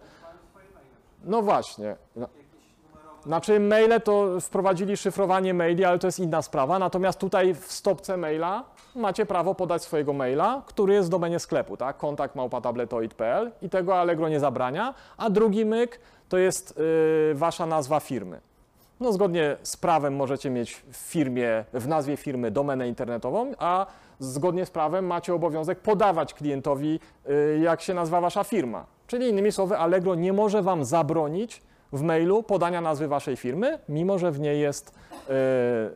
No 1.24 1.41
właśnie. 1.41 1.95
Znaczy 3.26 3.60
maile 3.60 4.01
to 4.04 4.41
wprowadzili 4.41 4.97
szyfrowanie 4.97 5.54
maili, 5.54 5.86
ale 5.86 5.99
to 5.99 6.08
jest 6.08 6.20
inna 6.20 6.41
sprawa. 6.41 6.80
Natomiast 6.80 7.20
tutaj 7.20 7.54
w 7.54 7.72
stopce 7.72 8.18
maila 8.18 8.64
macie 8.95 9.26
prawo 9.26 9.56
podać 9.56 9.84
swojego 9.84 10.14
maila, 10.14 10.62
który 10.66 10.93
jest 10.93 11.08
w 11.08 11.12
domenie 11.12 11.39
sklepu, 11.39 11.78
tak? 11.78 11.97
Kontakt 11.97 12.36
małpatabletoid.pl 12.36 13.51
i 13.62 13.70
tego 13.70 13.99
Allegro 13.99 14.30
nie 14.30 14.39
zabrania. 14.39 14.93
A 15.18 15.30
drugi 15.30 15.66
myk 15.66 15.99
to 16.30 16.38
jest 16.38 16.78
yy, 16.78 17.36
wasza 17.36 17.66
nazwa 17.66 17.99
firmy. 17.99 18.41
No 19.04 19.14
zgodnie 19.14 19.58
z 19.64 19.78
prawem 19.78 20.16
możecie 20.16 20.49
mieć 20.49 20.84
w 20.91 20.95
firmie, 20.95 21.66
w 21.74 21.88
nazwie 21.88 22.18
firmy 22.18 22.51
domenę 22.51 22.88
internetową, 22.88 23.51
a 23.60 23.86
zgodnie 24.20 24.66
z 24.66 24.70
prawem 24.72 25.06
macie 25.06 25.34
obowiązek 25.34 25.80
podawać 25.80 26.34
klientowi, 26.34 26.99
y, 27.30 27.60
jak 27.64 27.82
się 27.82 27.93
nazywa 27.93 28.22
wasza 28.22 28.43
firma. 28.43 28.86
Czyli 29.08 29.30
innymi 29.30 29.51
słowy, 29.51 29.78
Allegro 29.78 30.16
nie 30.16 30.34
może 30.34 30.62
wam 30.62 30.86
zabronić 30.86 31.62
w 31.93 32.01
mailu 32.01 32.43
podania 32.43 32.82
nazwy 32.82 33.08
waszej 33.08 33.36
firmy, 33.38 33.80
mimo 33.89 34.20
że 34.20 34.32
w 34.32 34.39
niej 34.39 34.62
jest 34.62 34.89
y, 34.89 35.32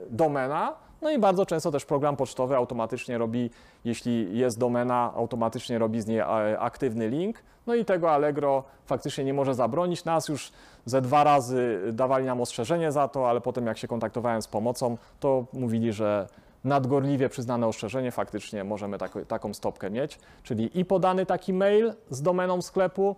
domena. 0.10 0.74
No 1.02 1.12
i 1.12 1.20
bardzo 1.20 1.46
często 1.46 1.72
też 1.72 1.86
program 1.86 2.16
pocztowy 2.16 2.56
automatycznie 2.56 3.18
robi, 3.18 3.50
jeśli 3.86 4.38
jest 4.38 4.60
domena, 4.60 5.14
automatycznie 5.16 5.80
robi 5.80 6.02
z 6.02 6.08
niej 6.08 6.20
e, 6.20 6.60
aktywny 6.60 7.10
link. 7.10 7.44
No 7.68 7.76
i 7.76 7.86
tego 7.86 8.12
Allegro 8.12 8.64
faktycznie 8.86 9.24
nie 9.24 9.34
może 9.34 9.56
zabronić. 9.56 10.06
Nas 10.06 10.28
już 10.30 10.52
ze 10.86 11.02
dwa 11.02 11.24
razy 11.24 11.82
dawali 11.94 12.26
nam 12.26 12.42
ostrzeżenie 12.42 12.92
za 12.92 13.08
to, 13.08 13.30
ale 13.30 13.42
potem 13.42 13.68
jak 13.68 13.78
się 13.78 13.88
kontaktowałem 13.88 14.42
z 14.42 14.48
pomocą, 14.48 14.98
to 15.20 15.46
mówili, 15.54 15.94
że 15.94 16.28
nadgorliwie 16.64 17.30
przyznane 17.30 17.68
ostrzeżenie 17.68 18.12
faktycznie 18.12 18.64
możemy 18.64 18.98
tako, 18.98 19.26
taką 19.26 19.54
stopkę 19.54 19.90
mieć. 19.90 20.20
Czyli 20.44 20.80
i 20.80 20.86
podany 20.86 21.26
taki 21.26 21.54
mail 21.54 21.94
z 22.10 22.22
domeną 22.22 22.62
sklepu 22.62 23.16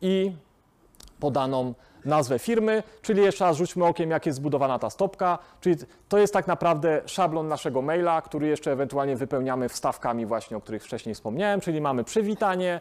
i 0.00 0.32
podaną 1.22 1.74
nazwę 2.04 2.38
firmy, 2.38 2.82
czyli 3.02 3.22
jeszcze 3.22 3.44
raz 3.44 3.56
rzućmy 3.56 3.84
okiem, 3.84 4.10
jak 4.10 4.26
jest 4.26 4.36
zbudowana 4.36 4.78
ta 4.78 4.90
stopka, 4.90 5.38
czyli 5.60 5.76
to 6.08 6.18
jest 6.18 6.32
tak 6.32 6.46
naprawdę 6.46 7.00
szablon 7.06 7.48
naszego 7.48 7.82
maila, 7.82 8.22
który 8.22 8.46
jeszcze 8.46 8.72
ewentualnie 8.72 9.16
wypełniamy 9.16 9.68
wstawkami 9.68 10.26
właśnie, 10.26 10.56
o 10.56 10.60
których 10.60 10.84
wcześniej 10.84 11.14
wspomniałem, 11.14 11.60
czyli 11.60 11.80
mamy 11.80 12.04
przywitanie, 12.04 12.80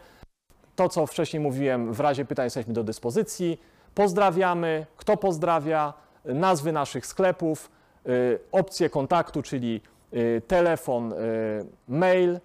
to 0.76 0.90
co 0.90 1.06
wcześniej 1.06 1.40
mówiłem, 1.40 1.94
w 1.94 2.00
razie 2.00 2.26
pytań 2.26 2.46
jesteśmy 2.46 2.74
do 2.74 2.84
dyspozycji, 2.84 3.62
pozdrawiamy, 3.96 4.86
kto 4.98 5.18
pozdrawia, 5.18 5.94
nazwy 6.26 6.72
naszych 6.72 7.06
sklepów, 7.06 7.72
y, 8.08 8.40
opcje 8.52 8.90
kontaktu, 8.90 9.42
czyli 9.42 9.82
y, 10.14 10.42
telefon, 10.48 11.14
y, 11.14 11.16
mail, 11.88 12.40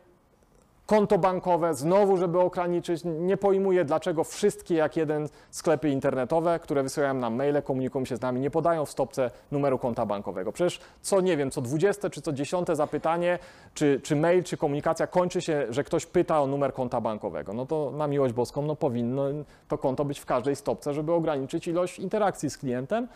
konto 0.87 1.19
bankowe, 1.19 1.75
znowu, 1.75 2.17
żeby 2.17 2.41
ograniczyć, 2.41 3.03
nie 3.05 3.37
pojmuję, 3.37 3.85
dlaczego 3.85 4.25
wszystkie 4.25 4.75
jak 4.75 4.97
jeden 4.97 5.29
sklepy 5.51 5.89
internetowe, 5.89 6.59
które 6.59 6.83
wysyłają 6.83 7.15
nam 7.15 7.35
maile, 7.35 7.63
komunikują 7.63 8.05
się 8.05 8.17
z 8.17 8.21
nami, 8.21 8.41
nie 8.41 8.51
podają 8.51 8.85
w 8.85 8.91
stopce 8.91 9.31
numeru 9.51 9.79
konta 9.79 10.07
bankowego. 10.07 10.53
Przecież 10.53 10.81
co, 11.03 11.21
nie 11.21 11.37
wiem, 11.37 11.51
co 11.51 11.61
20 11.61 12.11
czy 12.11 12.23
co 12.23 12.33
10 12.33 12.69
zapytanie, 12.73 13.39
czy, 13.75 14.01
czy 14.03 14.17
mail, 14.17 14.45
czy 14.45 14.57
komunikacja 14.57 15.07
kończy 15.07 15.43
się, 15.43 15.67
że 15.71 15.85
ktoś 15.85 16.07
pyta 16.07 16.41
o 16.41 16.47
numer 16.47 16.73
konta 16.73 17.01
bankowego. 17.01 17.53
No 17.53 17.67
to 17.67 17.91
na 17.91 18.07
miłość 18.07 18.35
boską, 18.35 18.63
no 18.63 18.77
powinno 18.77 19.25
to 19.69 19.79
konto 19.79 20.05
być 20.05 20.19
w 20.19 20.27
każdej 20.27 20.57
stopce, 20.57 20.95
żeby 20.95 21.13
ograniczyć 21.13 21.69
ilość 21.69 21.99
interakcji 21.99 22.51
z 22.51 22.59
klientem. 22.59 23.09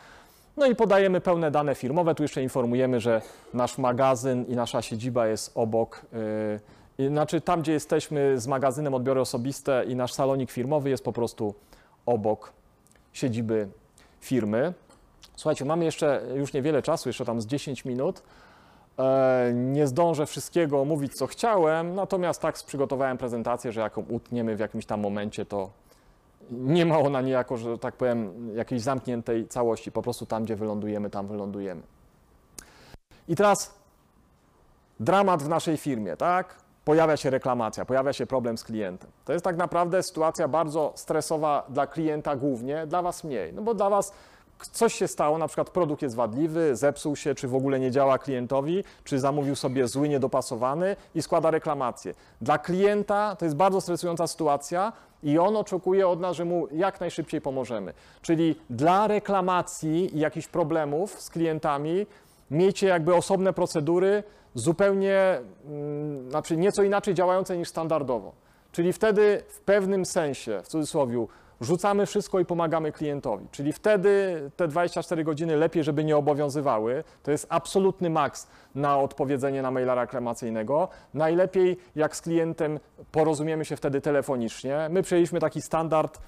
No 0.57 0.67
i 0.67 0.75
podajemy 0.75 1.21
pełne 1.21 1.51
dane 1.51 1.75
firmowe. 1.75 2.15
Tu 2.15 2.23
jeszcze 2.23 2.43
informujemy, 2.43 3.01
że 3.01 3.23
nasz 3.55 3.79
magazyn 3.79 4.45
i 4.49 4.57
nasza 4.57 4.83
siedziba 4.83 5.27
jest 5.27 5.53
obok. 5.55 6.03
Yy, 6.13 6.61
znaczy 7.09 7.41
tam, 7.41 7.61
gdzie 7.61 7.73
jesteśmy 7.73 8.41
z 8.41 8.47
magazynem 8.47 8.95
odbiory 8.95 9.21
osobiste 9.21 9.85
i 9.89 9.97
nasz 9.97 10.13
salonik 10.13 10.51
firmowy 10.51 10.91
jest 10.91 11.05
po 11.05 11.13
prostu 11.13 11.55
obok 12.07 12.53
siedziby 13.13 13.69
firmy. 14.21 14.75
Słuchajcie, 15.37 15.65
mamy 15.65 15.85
jeszcze 15.85 16.23
już 16.35 16.53
niewiele 16.53 16.83
czasu, 16.83 17.09
jeszcze 17.09 17.25
tam 17.25 17.41
z 17.41 17.47
10 17.47 17.85
minut. 17.85 18.23
E, 18.99 19.53
Nie 19.55 19.87
zdążę 19.87 20.27
wszystkiego 20.27 20.81
omówić, 20.81 21.15
co 21.15 21.27
chciałem, 21.27 21.95
natomiast 21.95 22.43
tak 22.43 22.55
przygotowałem 22.55 23.19
prezentację, 23.19 23.73
że 23.73 23.81
jak 23.81 23.97
ją 23.97 24.05
utniemy 24.09 24.57
w 24.57 24.61
jakimś 24.61 24.87
tam 24.87 25.01
momencie, 25.01 25.47
to 25.47 25.71
nie 26.51 26.87
ma 26.87 26.99
ona 26.99 27.21
niejako, 27.21 27.57
że 27.57 27.79
tak 27.79 27.95
powiem, 27.97 28.51
jakiejś 28.57 28.83
zamkniętej 28.83 29.49
całości. 29.49 29.93
Po 29.93 30.03
prostu 30.03 30.27
tam, 30.27 30.45
gdzie 30.45 30.57
wylądujemy, 30.57 31.11
tam 31.11 31.27
wylądujemy. 31.27 31.83
I 33.29 33.37
teraz 33.37 33.75
dramat 35.01 35.43
w 35.43 35.49
naszej 35.49 35.77
firmie, 35.77 36.17
tak? 36.17 36.57
Pojawia 36.85 37.17
się 37.17 37.31
reklamacja, 37.31 37.85
pojawia 37.85 38.13
się 38.13 38.27
problem 38.27 38.59
z 38.59 38.65
klientem. 38.65 39.11
To 39.25 39.33
jest 39.33 39.45
tak 39.45 39.57
naprawdę 39.57 40.03
sytuacja 40.03 40.49
bardzo 40.49 40.93
stresowa 40.95 41.67
dla 41.69 41.87
klienta 41.87 42.37
głównie, 42.37 42.87
dla 42.87 43.03
Was 43.03 43.25
mniej. 43.25 43.53
No 43.53 43.63
bo 43.63 43.75
dla 43.75 43.91
Was 43.91 44.13
coś 44.73 44.95
się 44.95 45.09
stało, 45.09 45.39
na 45.39 45.47
przykład 45.47 45.71
produkt 45.71 46.03
jest 46.03 46.15
wadliwy, 46.15 46.77
zepsuł 46.77 47.17
się, 47.17 47.35
czy 47.35 47.49
w 47.49 47.55
ogóle 47.55 47.81
nie 47.81 47.91
działa 47.91 48.19
klientowi, 48.19 48.85
czy 49.05 49.19
zamówił 49.19 49.57
sobie 49.57 49.89
zły, 49.89 50.09
niedopasowany 50.09 50.97
i 51.15 51.23
składa 51.23 51.51
reklamację. 51.51 52.15
Dla 52.41 52.59
klienta 52.59 53.37
to 53.37 53.45
jest 53.45 53.57
bardzo 53.57 53.81
stresująca 53.81 54.27
sytuacja 54.27 54.93
i 55.23 55.39
on 55.39 55.57
oczekuje 55.57 56.09
od 56.09 56.21
nas, 56.21 56.37
że 56.37 56.45
mu 56.45 56.69
jak 56.73 57.01
najszybciej 57.01 57.41
pomożemy. 57.41 57.93
Czyli 58.23 58.57
dla 58.71 59.07
reklamacji 59.07 60.17
i 60.17 60.21
jakichś 60.21 60.49
problemów 60.49 61.21
z 61.21 61.31
klientami 61.31 62.07
miejcie 62.51 62.87
jakby 62.87 63.15
osobne 63.15 63.53
procedury, 63.53 64.23
zupełnie, 64.55 65.41
mm, 65.67 66.31
znaczy 66.31 66.57
nieco 66.57 66.83
inaczej 66.83 67.15
działające 67.15 67.57
niż 67.57 67.69
standardowo. 67.69 68.33
Czyli 68.73 68.93
wtedy 68.93 69.43
w 69.49 69.61
pewnym 69.61 70.07
sensie, 70.07 70.61
w 70.65 70.69
cudzysłowie, 70.69 71.27
rzucamy 71.61 72.07
wszystko 72.07 72.41
i 72.41 72.45
pomagamy 72.45 72.93
klientowi. 72.93 73.47
Czyli 73.51 73.73
wtedy 73.73 74.43
te 74.57 74.69
24 74.69 75.25
godziny 75.25 75.57
lepiej, 75.57 75.85
żeby 75.85 76.05
nie 76.05 76.17
obowiązywały. 76.17 77.05
To 77.23 77.31
jest 77.31 77.47
absolutny 77.49 78.11
maks 78.11 78.47
na 78.75 78.99
odpowiedzenie 78.99 79.63
na 79.63 79.71
maila 79.71 79.95
reklamacyjnego. 79.95 80.89
Najlepiej 81.15 81.77
jak 81.97 82.17
z 82.17 82.21
klientem 82.21 82.81
porozumiemy 83.13 83.65
się 83.65 83.77
wtedy 83.77 84.01
telefonicznie. 84.01 84.89
My 84.91 85.03
przyjęliśmy 85.03 85.41
taki 85.41 85.63
standard. 85.63 86.21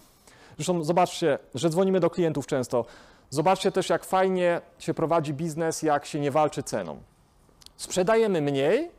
Zresztą 0.57 0.85
zobaczcie, 0.85 1.39
że 1.55 1.71
dzwonimy 1.71 2.01
do 2.01 2.11
klientów 2.11 2.47
często. 2.47 2.85
Zobaczcie 3.31 3.73
też, 3.73 3.89
jak 3.91 4.05
fajnie 4.05 4.61
się 4.79 4.95
prowadzi 4.95 5.35
biznes, 5.35 5.83
jak 5.83 6.07
się 6.07 6.21
nie 6.21 6.31
walczy 6.31 6.63
ceną. 6.63 6.97
Sprzedajemy 7.83 8.41
mniej 8.41 8.91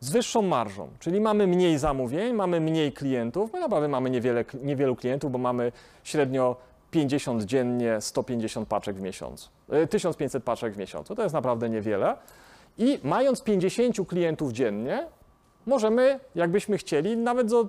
z 0.00 0.10
wyższą 0.10 0.42
marżą, 0.42 0.88
czyli 0.98 1.20
mamy 1.20 1.46
mniej 1.46 1.78
zamówień, 1.78 2.34
mamy 2.34 2.60
mniej 2.60 2.92
klientów. 2.92 3.52
My 3.52 3.60
naprawdę 3.60 3.88
mamy 3.88 4.10
niewiele, 4.10 4.44
niewielu 4.62 4.96
klientów, 4.96 5.32
bo 5.32 5.38
mamy 5.38 5.72
średnio 6.04 6.56
50 6.90 7.42
dziennie, 7.42 8.00
150 8.00 8.68
paczek 8.68 8.96
w 8.96 9.00
miesiącu, 9.00 9.48
y, 9.84 9.86
1500 9.86 10.44
paczek 10.44 10.74
w 10.74 10.76
miesiącu. 10.76 11.14
To 11.14 11.22
jest 11.22 11.34
naprawdę 11.34 11.70
niewiele. 11.70 12.16
I 12.78 13.00
mając 13.04 13.42
50 13.42 14.06
klientów 14.06 14.52
dziennie, 14.52 15.06
możemy, 15.66 16.20
jakbyśmy 16.34 16.78
chcieli, 16.78 17.16
nawet 17.16 17.50
co, 17.50 17.68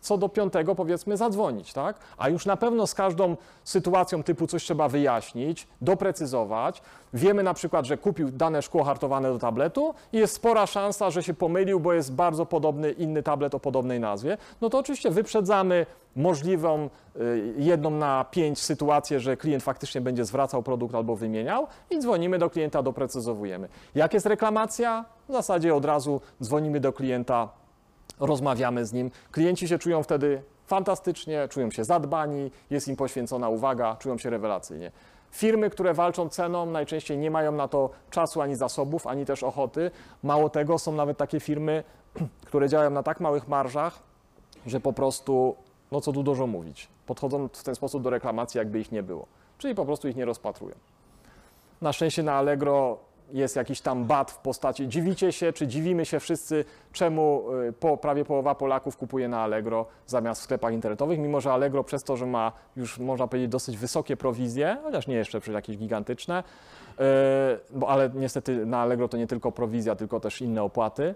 co 0.00 0.18
do 0.18 0.28
piątego 0.28 0.74
powiedzmy 0.74 1.16
zadzwonić, 1.16 1.72
tak? 1.72 1.98
A 2.18 2.28
już 2.28 2.46
na 2.46 2.56
pewno 2.56 2.86
z 2.86 2.94
każdą 2.94 3.36
sytuacją 3.64 4.22
typu 4.22 4.46
coś 4.46 4.64
trzeba 4.64 4.88
wyjaśnić, 4.88 5.68
doprecyzować. 5.80 6.82
Wiemy 7.12 7.42
na 7.42 7.54
przykład, 7.54 7.86
że 7.86 7.98
kupił 7.98 8.30
dane 8.30 8.62
szkło 8.62 8.84
hartowane 8.84 9.32
do 9.32 9.38
tabletu 9.38 9.94
i 10.12 10.18
jest 10.18 10.34
spora 10.34 10.66
szansa, 10.66 11.10
że 11.10 11.22
się 11.22 11.34
pomylił, 11.34 11.80
bo 11.80 11.92
jest 11.92 12.12
bardzo 12.12 12.46
podobny 12.46 12.90
inny 12.92 13.22
tablet 13.22 13.54
o 13.54 13.60
podobnej 13.60 14.00
nazwie. 14.00 14.38
No 14.60 14.70
to 14.70 14.78
oczywiście 14.78 15.10
wyprzedzamy 15.10 15.86
możliwą 16.16 16.90
jedną 17.56 17.90
na 17.90 18.24
pięć 18.30 18.58
sytuację, 18.58 19.20
że 19.20 19.36
klient 19.36 19.62
faktycznie 19.62 20.00
będzie 20.00 20.24
zwracał 20.24 20.62
produkt 20.62 20.94
albo 20.94 21.16
wymieniał 21.16 21.66
i 21.90 21.98
dzwonimy 21.98 22.38
do 22.38 22.50
klienta, 22.50 22.82
doprecyzowujemy. 22.82 23.68
Jak 23.94 24.14
jest 24.14 24.26
reklamacja? 24.26 25.04
W 25.28 25.32
zasadzie 25.32 25.74
od 25.74 25.84
razu 25.84 26.20
dzwonimy 26.42 26.80
do 26.80 26.92
klienta, 26.92 27.48
rozmawiamy 28.20 28.86
z 28.86 28.92
nim. 28.92 29.10
Klienci 29.32 29.68
się 29.68 29.78
czują 29.78 30.02
wtedy 30.02 30.42
fantastycznie, 30.66 31.48
czują 31.48 31.70
się 31.70 31.84
zadbani, 31.84 32.50
jest 32.70 32.88
im 32.88 32.96
poświęcona 32.96 33.48
uwaga, 33.48 33.96
czują 33.96 34.18
się 34.18 34.30
rewelacyjnie. 34.30 34.92
Firmy, 35.30 35.70
które 35.70 35.94
walczą 35.94 36.28
ceną, 36.28 36.66
najczęściej 36.66 37.18
nie 37.18 37.30
mają 37.30 37.52
na 37.52 37.68
to 37.68 37.90
czasu 38.10 38.40
ani 38.40 38.56
zasobów, 38.56 39.06
ani 39.06 39.26
też 39.26 39.42
ochoty. 39.42 39.90
Mało 40.22 40.50
tego, 40.50 40.78
są 40.78 40.92
nawet 40.92 41.18
takie 41.18 41.40
firmy, 41.40 41.84
które 42.48 42.68
działają 42.68 42.90
na 42.90 43.02
tak 43.02 43.20
małych 43.20 43.48
marżach, 43.48 43.98
że 44.66 44.80
po 44.80 44.92
prostu, 44.92 45.56
no 45.92 46.00
co 46.00 46.12
tu 46.12 46.22
dużo 46.22 46.46
mówić, 46.46 46.88
podchodzą 47.06 47.48
w 47.48 47.62
ten 47.62 47.74
sposób 47.74 48.02
do 48.02 48.10
reklamacji, 48.10 48.58
jakby 48.58 48.80
ich 48.80 48.92
nie 48.92 49.02
było. 49.02 49.26
Czyli 49.58 49.74
po 49.74 49.84
prostu 49.84 50.08
ich 50.08 50.16
nie 50.16 50.24
rozpatrują. 50.24 50.74
Na 51.82 51.92
szczęście 51.92 52.22
na 52.22 52.32
Allegro 52.32 52.98
jest 53.32 53.56
jakiś 53.56 53.80
tam 53.80 54.04
bat 54.04 54.30
w 54.30 54.38
postaci. 54.38 54.88
Dziwicie 54.88 55.32
się, 55.32 55.52
czy 55.52 55.66
dziwimy 55.66 56.04
się 56.04 56.20
wszyscy, 56.20 56.64
czemu 56.92 57.44
y, 57.68 57.72
po, 57.72 57.96
prawie 57.96 58.24
połowa 58.24 58.54
Polaków 58.54 58.96
kupuje 58.96 59.28
na 59.28 59.40
Allegro 59.40 59.86
zamiast 60.06 60.40
w 60.40 60.44
sklepach 60.44 60.72
internetowych, 60.72 61.18
mimo 61.18 61.40
że 61.40 61.52
Allegro 61.52 61.84
przez 61.84 62.04
to, 62.04 62.16
że 62.16 62.26
ma 62.26 62.52
już 62.76 62.98
można 62.98 63.26
powiedzieć 63.26 63.50
dosyć 63.50 63.76
wysokie 63.76 64.16
prowizje, 64.16 64.76
chociaż 64.82 65.06
nie 65.06 65.14
jeszcze 65.14 65.40
przecież 65.40 65.54
jakieś 65.54 65.76
gigantyczne, 65.76 66.44
y, 66.90 67.02
bo 67.70 67.88
ale 67.88 68.10
niestety 68.14 68.66
na 68.66 68.78
Allegro 68.78 69.08
to 69.08 69.16
nie 69.16 69.26
tylko 69.26 69.52
prowizja, 69.52 69.96
tylko 69.96 70.20
też 70.20 70.40
inne 70.40 70.62
opłaty. 70.62 71.14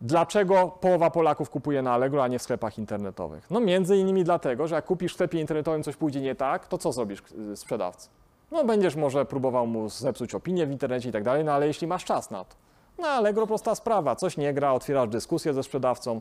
Dlaczego 0.00 0.68
połowa 0.80 1.10
Polaków 1.10 1.50
kupuje 1.50 1.82
na 1.82 1.92
Allegro, 1.92 2.22
a 2.24 2.28
nie 2.28 2.38
w 2.38 2.42
sklepach 2.42 2.78
internetowych? 2.78 3.50
No 3.50 3.60
między 3.60 3.96
innymi 3.96 4.24
dlatego, 4.24 4.68
że 4.68 4.74
jak 4.74 4.84
kupisz 4.84 5.12
w 5.12 5.14
sklepie 5.14 5.40
internetowym 5.40 5.82
coś 5.82 5.96
pójdzie 5.96 6.20
nie 6.20 6.34
tak, 6.34 6.66
to 6.66 6.78
co 6.78 6.92
zrobisz 6.92 7.22
sprzedawcy? 7.54 8.08
No 8.50 8.64
będziesz 8.64 8.96
może 8.96 9.24
próbował 9.24 9.66
mu 9.66 9.88
zepsuć 9.88 10.34
opinię 10.34 10.66
w 10.66 10.70
internecie 10.70 11.08
i 11.08 11.12
tak 11.12 11.24
dalej, 11.24 11.44
no 11.44 11.52
ale 11.52 11.66
jeśli 11.66 11.86
masz 11.86 12.04
czas 12.04 12.30
na 12.30 12.44
to. 12.44 12.54
No 12.98 13.08
Allegro 13.08 13.46
prosta 13.46 13.74
sprawa, 13.74 14.16
coś 14.16 14.36
nie 14.36 14.54
gra, 14.54 14.72
otwierasz 14.72 15.08
dyskusję 15.08 15.54
ze 15.54 15.62
sprzedawcą, 15.62 16.20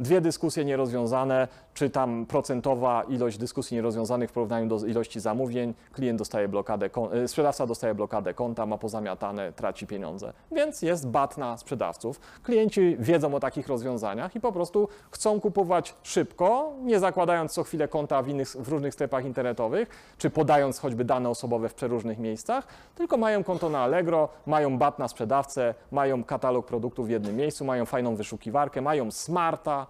dwie 0.00 0.20
dyskusje 0.20 0.64
nierozwiązane, 0.64 1.48
czy 1.74 1.90
tam 1.90 2.26
procentowa 2.26 3.02
ilość 3.02 3.38
dyskusji 3.38 3.74
nierozwiązanych 3.74 4.30
w 4.30 4.32
porównaniu 4.32 4.68
do 4.68 4.86
ilości 4.86 5.20
zamówień, 5.20 5.74
klient 5.92 6.18
dostaje 6.18 6.48
blokadę, 6.48 6.90
y, 7.24 7.28
sprzedawca 7.28 7.66
dostaje 7.66 7.94
blokadę 7.94 8.34
konta, 8.34 8.66
ma 8.66 8.78
pozamiatane, 8.78 9.52
traci 9.52 9.86
pieniądze. 9.86 10.32
Więc 10.52 10.82
jest 10.82 11.08
bat 11.08 11.38
na 11.38 11.56
sprzedawców. 11.56 12.20
Klienci 12.42 12.96
wiedzą 12.98 13.34
o 13.34 13.40
takich 13.40 13.68
rozwiązaniach 13.68 14.36
i 14.36 14.40
po 14.40 14.52
prostu 14.52 14.88
chcą 15.10 15.40
kupować 15.40 15.94
szybko, 16.02 16.72
nie 16.82 17.00
zakładając 17.00 17.52
co 17.52 17.62
chwilę 17.62 17.88
konta 17.88 18.22
w, 18.22 18.28
innych, 18.28 18.48
w 18.48 18.68
różnych 18.68 18.94
sklepach 18.94 19.24
internetowych, 19.24 19.88
czy 20.18 20.30
podając 20.30 20.78
choćby 20.78 21.04
dane 21.04 21.28
osobowe 21.28 21.68
w 21.68 21.74
przeróżnych 21.74 22.18
miejscach, 22.18 22.66
tylko 22.94 23.16
mają 23.16 23.44
konto 23.44 23.68
na 23.68 23.78
Allegro, 23.78 24.28
mają 24.46 24.78
bat 24.78 24.98
na 24.98 25.08
sprzedawcę, 25.08 25.74
mają 25.90 26.24
katalog 26.24 26.66
produktów 26.66 27.06
w 27.06 27.10
jednym 27.10 27.36
miejscu, 27.36 27.64
mają 27.64 27.86
fajną 27.86 28.16
wyszukiwarkę, 28.16 28.80
mają 28.80 29.10
smarta 29.10 29.86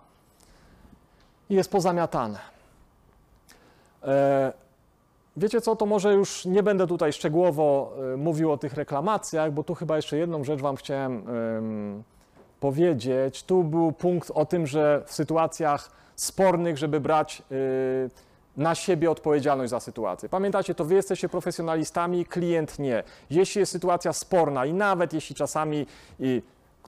i 1.51 1.55
jest 1.55 1.71
pozamiatane. 1.71 2.39
E, 4.03 4.53
Wiecie 5.37 5.61
co, 5.61 5.77
to 5.77 5.87
może 5.87 6.15
już 6.15 6.45
nie 6.45 6.63
będę 6.63 6.87
tutaj 6.87 7.13
szczegółowo 7.13 7.93
e, 8.15 8.17
mówił 8.17 8.53
o 8.53 8.59
tych 8.59 8.75
reklamacjach, 8.75 9.53
bo 9.53 9.65
tu 9.65 9.75
chyba 9.75 9.97
jeszcze 9.97 10.17
jedną 10.17 10.45
rzecz 10.45 10.61
Wam 10.61 10.77
chciałem 10.77 11.13
em, 11.29 12.03
powiedzieć. 12.61 13.43
Tu 13.43 13.65
był 13.65 13.93
punkt 13.93 14.31
o 14.35 14.47
tym, 14.47 14.67
że 14.67 15.03
w 15.07 15.13
sytuacjach 15.13 15.91
spornych, 16.17 16.79
żeby 16.79 17.01
brać 17.01 17.43
y, 17.53 18.11
na 18.57 18.75
siebie 18.75 19.11
odpowiedzialność 19.11 19.71
za 19.71 19.81
sytuację. 19.81 20.29
Pamiętacie, 20.29 20.75
to 20.75 20.85
Wy 20.85 20.95
jesteście 20.95 21.29
profesjonalistami, 21.29 22.25
klient 22.25 22.79
nie. 22.79 23.03
Jeśli 23.31 23.59
jest 23.59 23.73
sytuacja 23.73 24.13
sporna 24.13 24.67
i 24.67 24.73
nawet 24.73 25.13
jeśli 25.13 25.37
czasami 25.37 25.87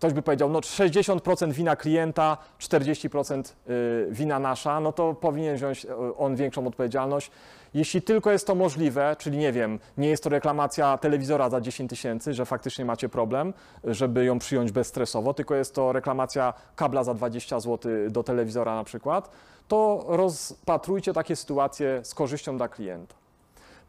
ktoś 0.00 0.12
by 0.12 0.22
powiedział, 0.22 0.48
no 0.48 0.60
60% 0.60 1.52
wina 1.52 1.76
klienta, 1.76 2.36
40% 2.58 3.52
y, 3.70 4.06
wina 4.10 4.38
nasza, 4.38 4.80
no 4.80 4.92
to 4.92 5.14
powinien 5.14 5.56
wziąć 5.56 5.84
y, 5.84 6.16
on 6.16 6.36
większą 6.36 6.66
odpowiedzialność. 6.66 7.30
Jeśli 7.74 8.02
tylko 8.02 8.30
jest 8.30 8.46
to 8.46 8.54
możliwe, 8.54 9.16
czyli 9.18 9.38
nie 9.38 9.52
wiem, 9.52 9.78
nie 9.98 10.08
jest 10.08 10.22
to 10.24 10.30
reklamacja 10.30 10.98
telewizora 10.98 11.50
za 11.50 11.60
10 11.60 11.90
tysięcy, 11.90 12.34
że 12.34 12.46
faktycznie 12.46 12.84
macie 12.84 13.08
problem, 13.08 13.54
żeby 13.84 14.24
ją 14.24 14.38
przyjąć 14.38 14.72
bezstresowo, 14.72 15.34
tylko 15.34 15.54
jest 15.54 15.74
to 15.74 15.92
reklamacja 15.92 16.54
kabla 16.76 17.04
za 17.04 17.14
20 17.14 17.60
zł 17.60 17.92
do 18.10 18.22
telewizora 18.22 18.74
na 18.74 18.84
przykład, 18.84 19.30
to 19.68 20.04
rozpatrujcie 20.08 21.12
takie 21.12 21.36
sytuacje 21.36 22.00
z 22.04 22.14
korzyścią 22.14 22.56
dla 22.56 22.68
klienta. 22.68 23.19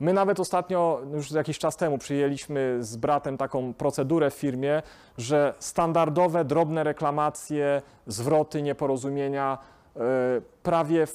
My 0.02 0.14
nawet 0.14 0.40
ostatnio, 0.40 1.02
już 1.14 1.32
jakiś 1.32 1.60
czas 1.60 1.78
temu, 1.78 1.98
przyjęliśmy 1.98 2.78
z 2.80 2.96
bratem 2.96 3.38
taką 3.38 3.74
procedurę 3.74 4.32
w 4.32 4.34
firmie, 4.34 4.82
że 5.18 5.54
standardowe, 5.60 6.46
drobne 6.46 6.84
reklamacje, 6.84 7.82
zwroty, 8.08 8.62
nieporozumienia 8.62 9.58
e, 9.96 10.00
prawie 10.64 11.08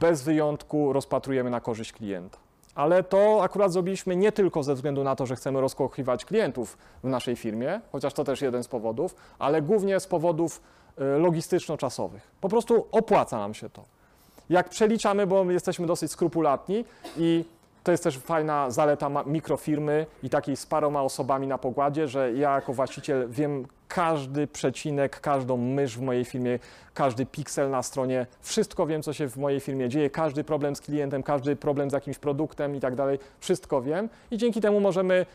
bez 0.00 0.22
wyjątku 0.22 0.92
rozpatrujemy 0.92 1.50
na 1.50 1.60
korzyść 1.60 1.92
klienta. 1.92 2.38
Ale 2.74 3.02
to 3.02 3.42
akurat 3.42 3.72
zrobiliśmy 3.72 4.16
nie 4.16 4.32
tylko 4.32 4.62
ze 4.62 4.74
względu 4.74 5.04
na 5.04 5.16
to, 5.16 5.26
że 5.26 5.36
chcemy 5.36 5.60
rozkochywać 5.60 6.24
klientów 6.24 6.78
w 7.04 7.08
naszej 7.08 7.36
firmie, 7.36 7.80
chociaż 7.92 8.12
to 8.12 8.24
też 8.24 8.40
jeden 8.40 8.62
z 8.62 8.68
powodów, 8.68 9.14
ale 9.38 9.62
głównie 9.62 10.00
z 10.00 10.06
powodów 10.06 10.60
y, 10.98 11.02
logistyczno-czasowych. 11.18 12.20
Po 12.40 12.48
prostu 12.48 12.86
opłaca 12.92 13.38
nam 13.38 13.54
się 13.54 13.70
to. 13.70 13.84
Jak 14.50 14.68
przeliczamy, 14.68 15.26
bo 15.26 15.44
my 15.44 15.52
jesteśmy 15.52 15.86
dosyć 15.86 16.12
skrupulatni 16.12 16.84
i 17.16 17.44
to 17.82 17.92
jest 17.92 18.04
też 18.04 18.18
fajna 18.18 18.70
zaleta 18.70 19.10
mikrofirmy 19.26 20.06
i 20.22 20.30
takiej 20.30 20.56
z 20.56 20.66
paroma 20.66 21.02
osobami 21.02 21.46
na 21.46 21.58
pokładzie, 21.58 22.08
że 22.08 22.32
ja 22.32 22.54
jako 22.54 22.72
właściciel 22.72 23.28
wiem 23.28 23.66
każdy 23.88 24.46
przecinek, 24.46 25.20
każdą 25.20 25.56
mysz 25.56 25.98
w 25.98 26.00
mojej 26.00 26.24
firmie, 26.24 26.58
każdy 26.94 27.26
piksel 27.26 27.70
na 27.70 27.82
stronie, 27.82 28.26
wszystko 28.40 28.86
wiem, 28.86 29.02
co 29.02 29.12
się 29.12 29.28
w 29.28 29.36
mojej 29.36 29.60
firmie 29.60 29.88
dzieje, 29.88 30.10
każdy 30.10 30.44
problem 30.44 30.76
z 30.76 30.80
klientem, 30.80 31.22
każdy 31.22 31.56
problem 31.56 31.90
z 31.90 31.92
jakimś 31.92 32.18
produktem 32.18 32.76
i 32.76 32.80
tak 32.80 32.94
dalej, 32.94 33.18
wszystko 33.40 33.82
wiem 33.82 34.08
i 34.30 34.38
dzięki 34.38 34.60
temu 34.60 34.80
możemy 34.80 35.26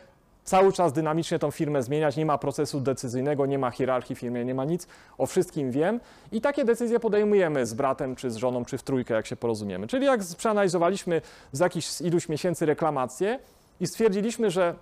cały 0.48 0.72
czas 0.72 0.92
dynamicznie 0.92 1.38
tą 1.38 1.50
firmę 1.50 1.82
zmieniać, 1.82 2.16
nie 2.16 2.26
ma 2.26 2.38
procesu 2.38 2.80
decyzyjnego, 2.80 3.46
nie 3.46 3.58
ma 3.58 3.70
hierarchii 3.70 4.16
w 4.16 4.18
firmie, 4.18 4.44
nie 4.44 4.54
ma 4.54 4.64
nic, 4.64 4.86
o 5.18 5.26
wszystkim 5.26 5.70
wiem 5.70 6.00
i 6.32 6.40
takie 6.40 6.64
decyzje 6.64 7.00
podejmujemy 7.00 7.66
z 7.66 7.74
bratem, 7.74 8.16
czy 8.16 8.30
z 8.30 8.36
żoną, 8.36 8.64
czy 8.64 8.78
w 8.78 8.82
trójkę, 8.82 9.14
jak 9.14 9.26
się 9.26 9.36
porozumiemy. 9.36 9.86
Czyli 9.86 10.06
jak 10.06 10.20
przeanalizowaliśmy 10.36 11.22
z 11.52 11.58
jakichś 11.58 12.00
iluś 12.00 12.28
miesięcy 12.28 12.66
reklamacje 12.66 13.38
i 13.80 13.86
stwierdziliśmy, 13.86 14.50
że 14.50 14.74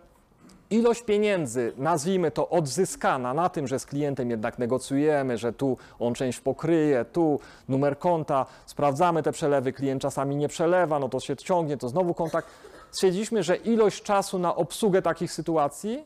ilość 0.70 1.02
pieniędzy, 1.02 1.72
nazwijmy 1.76 2.30
to 2.30 2.48
odzyskana 2.48 3.34
na 3.34 3.48
tym, 3.48 3.66
że 3.66 3.78
z 3.78 3.86
klientem 3.86 4.30
jednak 4.30 4.58
negocjujemy, 4.58 5.38
że 5.38 5.52
tu 5.52 5.76
on 5.98 6.14
część 6.14 6.40
pokryje, 6.40 7.04
tu 7.04 7.40
numer 7.68 7.98
konta, 7.98 8.46
sprawdzamy 8.66 9.22
te 9.22 9.32
przelewy, 9.32 9.72
klient 9.72 10.02
czasami 10.02 10.36
nie 10.36 10.48
przelewa, 10.48 10.98
no 10.98 11.08
to 11.08 11.20
się 11.20 11.36
ciągnie, 11.36 11.76
to 11.76 11.88
znowu 11.88 12.14
kontakt. 12.14 12.48
Stwierdziliśmy, 12.90 13.42
że 13.42 13.56
ilość 13.56 14.02
czasu 14.02 14.38
na 14.38 14.56
obsługę 14.56 15.02
takich 15.02 15.32
sytuacji 15.32 16.04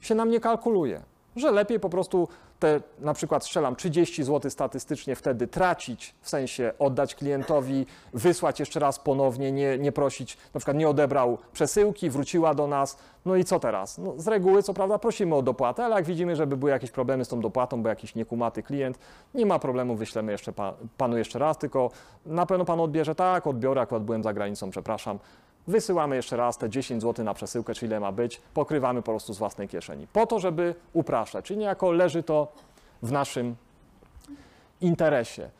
się 0.00 0.14
nam 0.14 0.30
nie 0.30 0.40
kalkuluje. 0.40 1.02
Że 1.36 1.50
lepiej 1.50 1.80
po 1.80 1.88
prostu 1.88 2.28
te, 2.62 2.80
na 3.00 3.14
przykład 3.14 3.44
strzelam 3.44 3.76
30 3.76 4.24
zł 4.24 4.50
statystycznie 4.50 5.16
wtedy 5.16 5.46
tracić, 5.46 6.14
w 6.20 6.28
sensie 6.28 6.72
oddać 6.78 7.14
klientowi, 7.14 7.86
wysłać 8.14 8.60
jeszcze 8.60 8.80
raz 8.80 8.98
ponownie, 8.98 9.52
nie, 9.52 9.78
nie 9.78 9.92
prosić, 9.92 10.38
na 10.54 10.60
przykład 10.60 10.76
nie 10.76 10.88
odebrał 10.88 11.38
przesyłki, 11.52 12.10
wróciła 12.10 12.54
do 12.54 12.66
nas, 12.66 12.98
no 13.24 13.36
i 13.36 13.44
co 13.44 13.60
teraz? 13.60 13.98
No, 13.98 14.14
z 14.16 14.28
reguły 14.28 14.62
co 14.62 14.74
prawda 14.74 14.98
prosimy 14.98 15.34
o 15.34 15.42
dopłatę, 15.42 15.84
ale 15.84 15.94
jak 15.94 16.04
widzimy, 16.04 16.36
żeby 16.36 16.56
były 16.56 16.70
jakieś 16.70 16.90
problemy 16.90 17.24
z 17.24 17.28
tą 17.28 17.40
dopłatą, 17.40 17.82
bo 17.82 17.88
jakiś 17.88 18.14
niekumaty 18.14 18.62
klient, 18.62 18.98
nie 19.34 19.46
ma 19.46 19.58
problemu, 19.58 19.96
wyślemy 19.96 20.32
jeszcze 20.32 20.52
pa, 20.52 20.74
panu 20.96 21.18
jeszcze 21.18 21.38
raz, 21.38 21.58
tylko 21.58 21.90
na 22.26 22.46
pewno 22.46 22.64
pan 22.64 22.80
odbierze, 22.80 23.14
tak, 23.14 23.46
odbiorę, 23.46 23.80
akurat 23.80 24.02
byłem 24.02 24.22
za 24.22 24.32
granicą, 24.32 24.70
przepraszam, 24.70 25.18
Wysyłamy 25.66 26.16
jeszcze 26.16 26.36
raz 26.36 26.58
te 26.58 26.70
10 26.70 27.02
zł 27.02 27.24
na 27.24 27.34
przesyłkę, 27.34 27.74
czy 27.74 27.86
ile 27.86 28.00
ma 28.00 28.12
być, 28.12 28.40
pokrywamy 28.54 29.02
po 29.02 29.12
prostu 29.12 29.34
z 29.34 29.38
własnej 29.38 29.68
kieszeni. 29.68 30.06
Po 30.12 30.26
to, 30.26 30.38
żeby 30.40 30.74
upraszczać, 30.92 31.44
czyli 31.44 31.58
niejako 31.58 31.92
leży 31.92 32.22
to 32.22 32.52
w 33.02 33.12
naszym 33.12 33.56
interesie. 34.80 35.50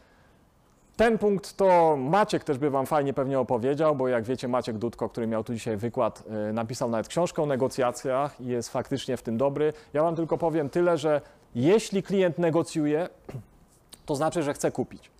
Ten 0.96 1.18
punkt 1.18 1.56
to 1.56 1.96
Maciek 1.96 2.44
też 2.44 2.58
by 2.58 2.70
Wam 2.70 2.86
fajnie 2.86 3.14
pewnie 3.14 3.40
opowiedział, 3.40 3.96
bo 3.96 4.08
jak 4.08 4.24
wiecie, 4.24 4.48
Maciek 4.48 4.78
Dudko, 4.78 5.08
który 5.08 5.26
miał 5.26 5.44
tu 5.44 5.54
dzisiaj 5.54 5.76
wykład, 5.76 6.24
y, 6.50 6.52
napisał 6.52 6.90
nawet 6.90 7.08
książkę 7.08 7.42
o 7.42 7.46
negocjacjach 7.46 8.40
i 8.40 8.46
jest 8.46 8.68
faktycznie 8.68 9.16
w 9.16 9.22
tym 9.22 9.36
dobry. 9.36 9.72
Ja 9.92 10.02
Wam 10.02 10.16
tylko 10.16 10.38
powiem 10.38 10.70
tyle, 10.70 10.98
że 10.98 11.20
jeśli 11.54 12.02
klient 12.02 12.38
negocjuje, 12.38 13.08
to 14.06 14.16
znaczy, 14.16 14.42
że 14.42 14.54
chce 14.54 14.70
kupić. 14.70 15.10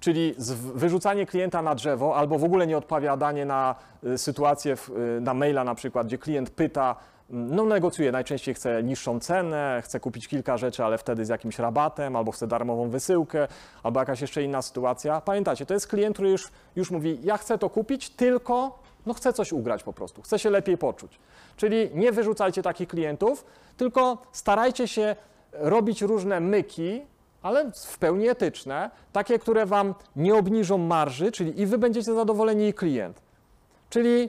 Czyli 0.00 0.34
wyrzucanie 0.74 1.26
klienta 1.26 1.62
na 1.62 1.74
drzewo 1.74 2.16
albo 2.16 2.38
w 2.38 2.44
ogóle 2.44 2.66
nieodpowiadanie 2.66 3.44
na 3.44 3.74
y, 4.04 4.18
sytuację, 4.18 4.76
y, 5.16 5.20
na 5.20 5.34
maila 5.34 5.64
na 5.64 5.74
przykład, 5.74 6.06
gdzie 6.06 6.18
klient 6.18 6.50
pyta, 6.50 6.96
mm, 7.30 7.56
no 7.56 7.64
negocjuje, 7.64 8.12
najczęściej 8.12 8.54
chce 8.54 8.82
niższą 8.82 9.20
cenę, 9.20 9.82
chce 9.84 10.00
kupić 10.00 10.28
kilka 10.28 10.56
rzeczy, 10.56 10.84
ale 10.84 10.98
wtedy 10.98 11.24
z 11.24 11.28
jakimś 11.28 11.58
rabatem, 11.58 12.16
albo 12.16 12.32
chce 12.32 12.46
darmową 12.46 12.88
wysyłkę, 12.88 13.48
albo 13.82 14.00
jakaś 14.00 14.20
jeszcze 14.20 14.42
inna 14.42 14.62
sytuacja. 14.62 15.20
Pamiętacie, 15.20 15.66
to 15.66 15.74
jest 15.74 15.86
klient, 15.86 16.16
który 16.16 16.30
już, 16.30 16.48
już 16.76 16.90
mówi, 16.90 17.18
ja 17.22 17.36
chcę 17.36 17.58
to 17.58 17.70
kupić, 17.70 18.10
tylko 18.10 18.78
no 19.06 19.14
chcę 19.14 19.32
coś 19.32 19.52
ugrać 19.52 19.82
po 19.82 19.92
prostu, 19.92 20.22
chcę 20.22 20.38
się 20.38 20.50
lepiej 20.50 20.78
poczuć. 20.78 21.18
Czyli 21.56 21.90
nie 21.94 22.12
wyrzucajcie 22.12 22.62
takich 22.62 22.88
klientów, 22.88 23.44
tylko 23.76 24.18
starajcie 24.32 24.88
się 24.88 25.16
robić 25.52 26.02
różne 26.02 26.40
myki, 26.40 27.02
ale 27.42 27.72
w 27.72 27.98
pełni 27.98 28.28
etyczne, 28.28 28.90
takie, 29.12 29.38
które 29.38 29.66
Wam 29.66 29.94
nie 30.16 30.34
obniżą 30.34 30.78
marży, 30.78 31.32
czyli 31.32 31.60
i 31.60 31.66
Wy 31.66 31.78
będziecie 31.78 32.14
zadowoleni, 32.14 32.68
i 32.68 32.74
klient. 32.74 33.22
Czyli 33.90 34.28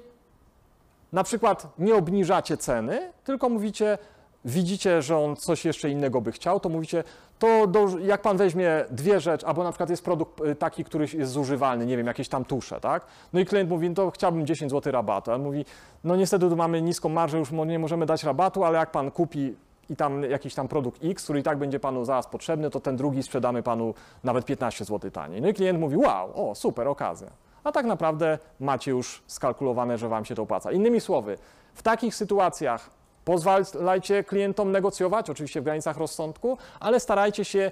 na 1.11 1.23
przykład 1.23 1.67
nie 1.79 1.95
obniżacie 1.95 2.57
ceny, 2.57 3.11
tylko 3.23 3.49
mówicie, 3.49 3.97
widzicie, 4.45 5.01
że 5.01 5.17
on 5.17 5.35
coś 5.35 5.65
jeszcze 5.65 5.89
innego 5.89 6.21
by 6.21 6.31
chciał, 6.31 6.59
to 6.59 6.69
mówicie, 6.69 7.03
to 7.39 7.67
do, 7.67 7.87
jak 7.99 8.21
pan 8.21 8.37
weźmie 8.37 8.85
dwie 8.89 9.19
rzeczy, 9.19 9.45
albo 9.45 9.63
na 9.63 9.71
przykład 9.71 9.89
jest 9.89 10.05
produkt 10.05 10.41
y, 10.41 10.55
taki, 10.55 10.83
który 10.83 11.05
jest 11.13 11.31
zużywalny, 11.31 11.85
nie 11.85 11.97
wiem, 11.97 12.07
jakieś 12.07 12.29
tam 12.29 12.45
tusze, 12.45 12.79
tak? 12.79 13.05
No 13.33 13.39
i 13.39 13.45
klient 13.45 13.69
mówi, 13.69 13.89
no 13.89 13.95
to 13.95 14.11
chciałbym 14.11 14.45
10 14.45 14.71
zł 14.71 14.93
rabatu. 14.93 15.31
A 15.31 15.35
on 15.35 15.43
mówi, 15.43 15.65
no 16.03 16.15
niestety 16.15 16.49
tu 16.49 16.55
mamy 16.55 16.81
niską 16.81 17.09
marżę, 17.09 17.37
już 17.37 17.51
nie 17.51 17.79
możemy 17.79 18.05
dać 18.05 18.23
rabatu, 18.23 18.63
ale 18.63 18.79
jak 18.79 18.91
pan 18.91 19.11
kupi 19.11 19.55
i 19.91 19.95
tam 19.95 20.23
jakiś 20.23 20.55
tam 20.55 20.67
produkt 20.67 21.03
X, 21.03 21.23
który 21.23 21.39
i 21.39 21.43
tak 21.43 21.57
będzie 21.57 21.79
panu 21.79 22.05
zaraz 22.05 22.27
potrzebny, 22.27 22.69
to 22.69 22.79
ten 22.79 22.95
drugi 22.95 23.23
sprzedamy 23.23 23.63
panu 23.63 23.93
nawet 24.23 24.45
15 24.45 24.85
zł 24.85 25.11
taniej. 25.11 25.41
No 25.41 25.47
i 25.47 25.53
klient 25.53 25.79
mówi, 25.79 25.97
wow, 25.97 26.49
o 26.49 26.55
super, 26.55 26.87
okazja. 26.87 27.27
A 27.63 27.71
tak 27.71 27.85
naprawdę 27.85 28.39
macie 28.59 28.91
już 28.91 29.23
skalkulowane, 29.27 29.97
że 29.97 30.09
wam 30.09 30.25
się 30.25 30.35
to 30.35 30.41
opłaca. 30.41 30.71
Innymi 30.71 31.01
słowy, 31.01 31.37
w 31.73 31.83
takich 31.83 32.15
sytuacjach 32.15 32.89
pozwalajcie 33.25 34.23
klientom 34.23 34.71
negocjować, 34.71 35.29
oczywiście 35.29 35.61
w 35.61 35.63
granicach 35.63 35.97
rozsądku, 35.97 36.57
ale 36.79 36.99
starajcie 36.99 37.45
się 37.45 37.71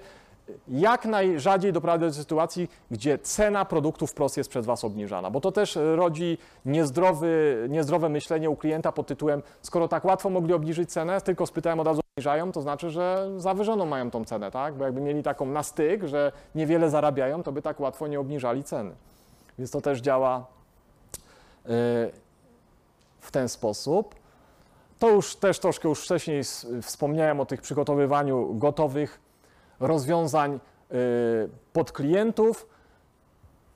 jak 0.68 1.06
najrzadziej 1.06 1.74
doprowadzić 1.74 2.08
do 2.08 2.14
sytuacji, 2.14 2.70
gdzie 2.92 3.18
cena 3.18 3.66
produktu 3.66 4.08
wprost 4.08 4.38
jest 4.38 4.50
przez 4.50 4.66
Was 4.66 4.84
obniżana, 4.84 5.32
bo 5.32 5.42
to 5.42 5.52
też 5.52 5.78
rodzi 5.96 6.38
niezdrowy, 6.66 7.66
niezdrowe 7.70 8.10
myślenie 8.10 8.50
u 8.50 8.56
klienta 8.56 8.92
pod 8.92 9.08
tytułem, 9.08 9.44
skoro 9.62 9.88
tak 9.88 10.06
łatwo 10.06 10.30
mogli 10.30 10.54
obniżyć 10.54 10.92
cenę, 10.92 11.22
tylko 11.22 11.46
spytałem 11.46 11.80
od 11.80 11.88
razu 11.88 12.02
obniżają, 12.20 12.52
to 12.52 12.62
znaczy, 12.62 12.90
że 12.90 13.32
zawyżoną 13.38 13.86
mają 13.86 14.12
tą 14.12 14.26
cenę, 14.26 14.52
tak? 14.52 14.76
Bo 14.76 14.86
jakby 14.86 15.02
mieli 15.02 15.24
taką 15.24 15.46
na 15.46 15.64
styk, 15.64 16.04
że 16.04 16.32
niewiele 16.56 16.90
zarabiają, 16.90 17.44
to 17.44 17.52
by 17.52 17.62
tak 17.62 17.80
łatwo 17.80 18.08
nie 18.08 18.20
obniżali 18.20 18.64
ceny. 18.64 18.92
Więc 19.60 19.72
to 19.72 19.82
też 19.82 20.00
działa 20.00 20.46
yy, 21.66 21.72
w 23.20 23.32
ten 23.32 23.50
sposób. 23.50 24.16
To 25.00 25.10
już 25.10 25.36
też 25.36 25.60
troszkę 25.60 25.90
już 25.90 26.04
wcześniej 26.04 26.44
wspomniałem 26.82 27.40
o 27.40 27.46
tych 27.46 27.62
przygotowywaniu 27.62 28.56
gotowych 28.56 29.20
rozwiązań 29.80 30.60
y, 30.92 31.50
pod 31.74 31.92
klientów. 31.92 32.68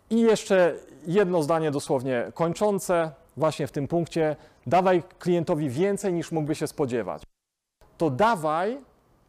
I 0.09 0.21
jeszcze 0.21 0.75
jedno 1.07 1.43
zdanie 1.43 1.71
dosłownie 1.71 2.31
kończące, 2.33 3.11
właśnie 3.37 3.67
w 3.67 3.71
tym 3.71 3.87
punkcie. 3.87 4.35
Dawaj 4.67 5.03
klientowi 5.19 5.69
więcej 5.69 6.13
niż 6.13 6.31
mógłby 6.31 6.55
się 6.55 6.67
spodziewać. 6.67 7.23
To 7.97 8.09
dawaj, 8.09 8.77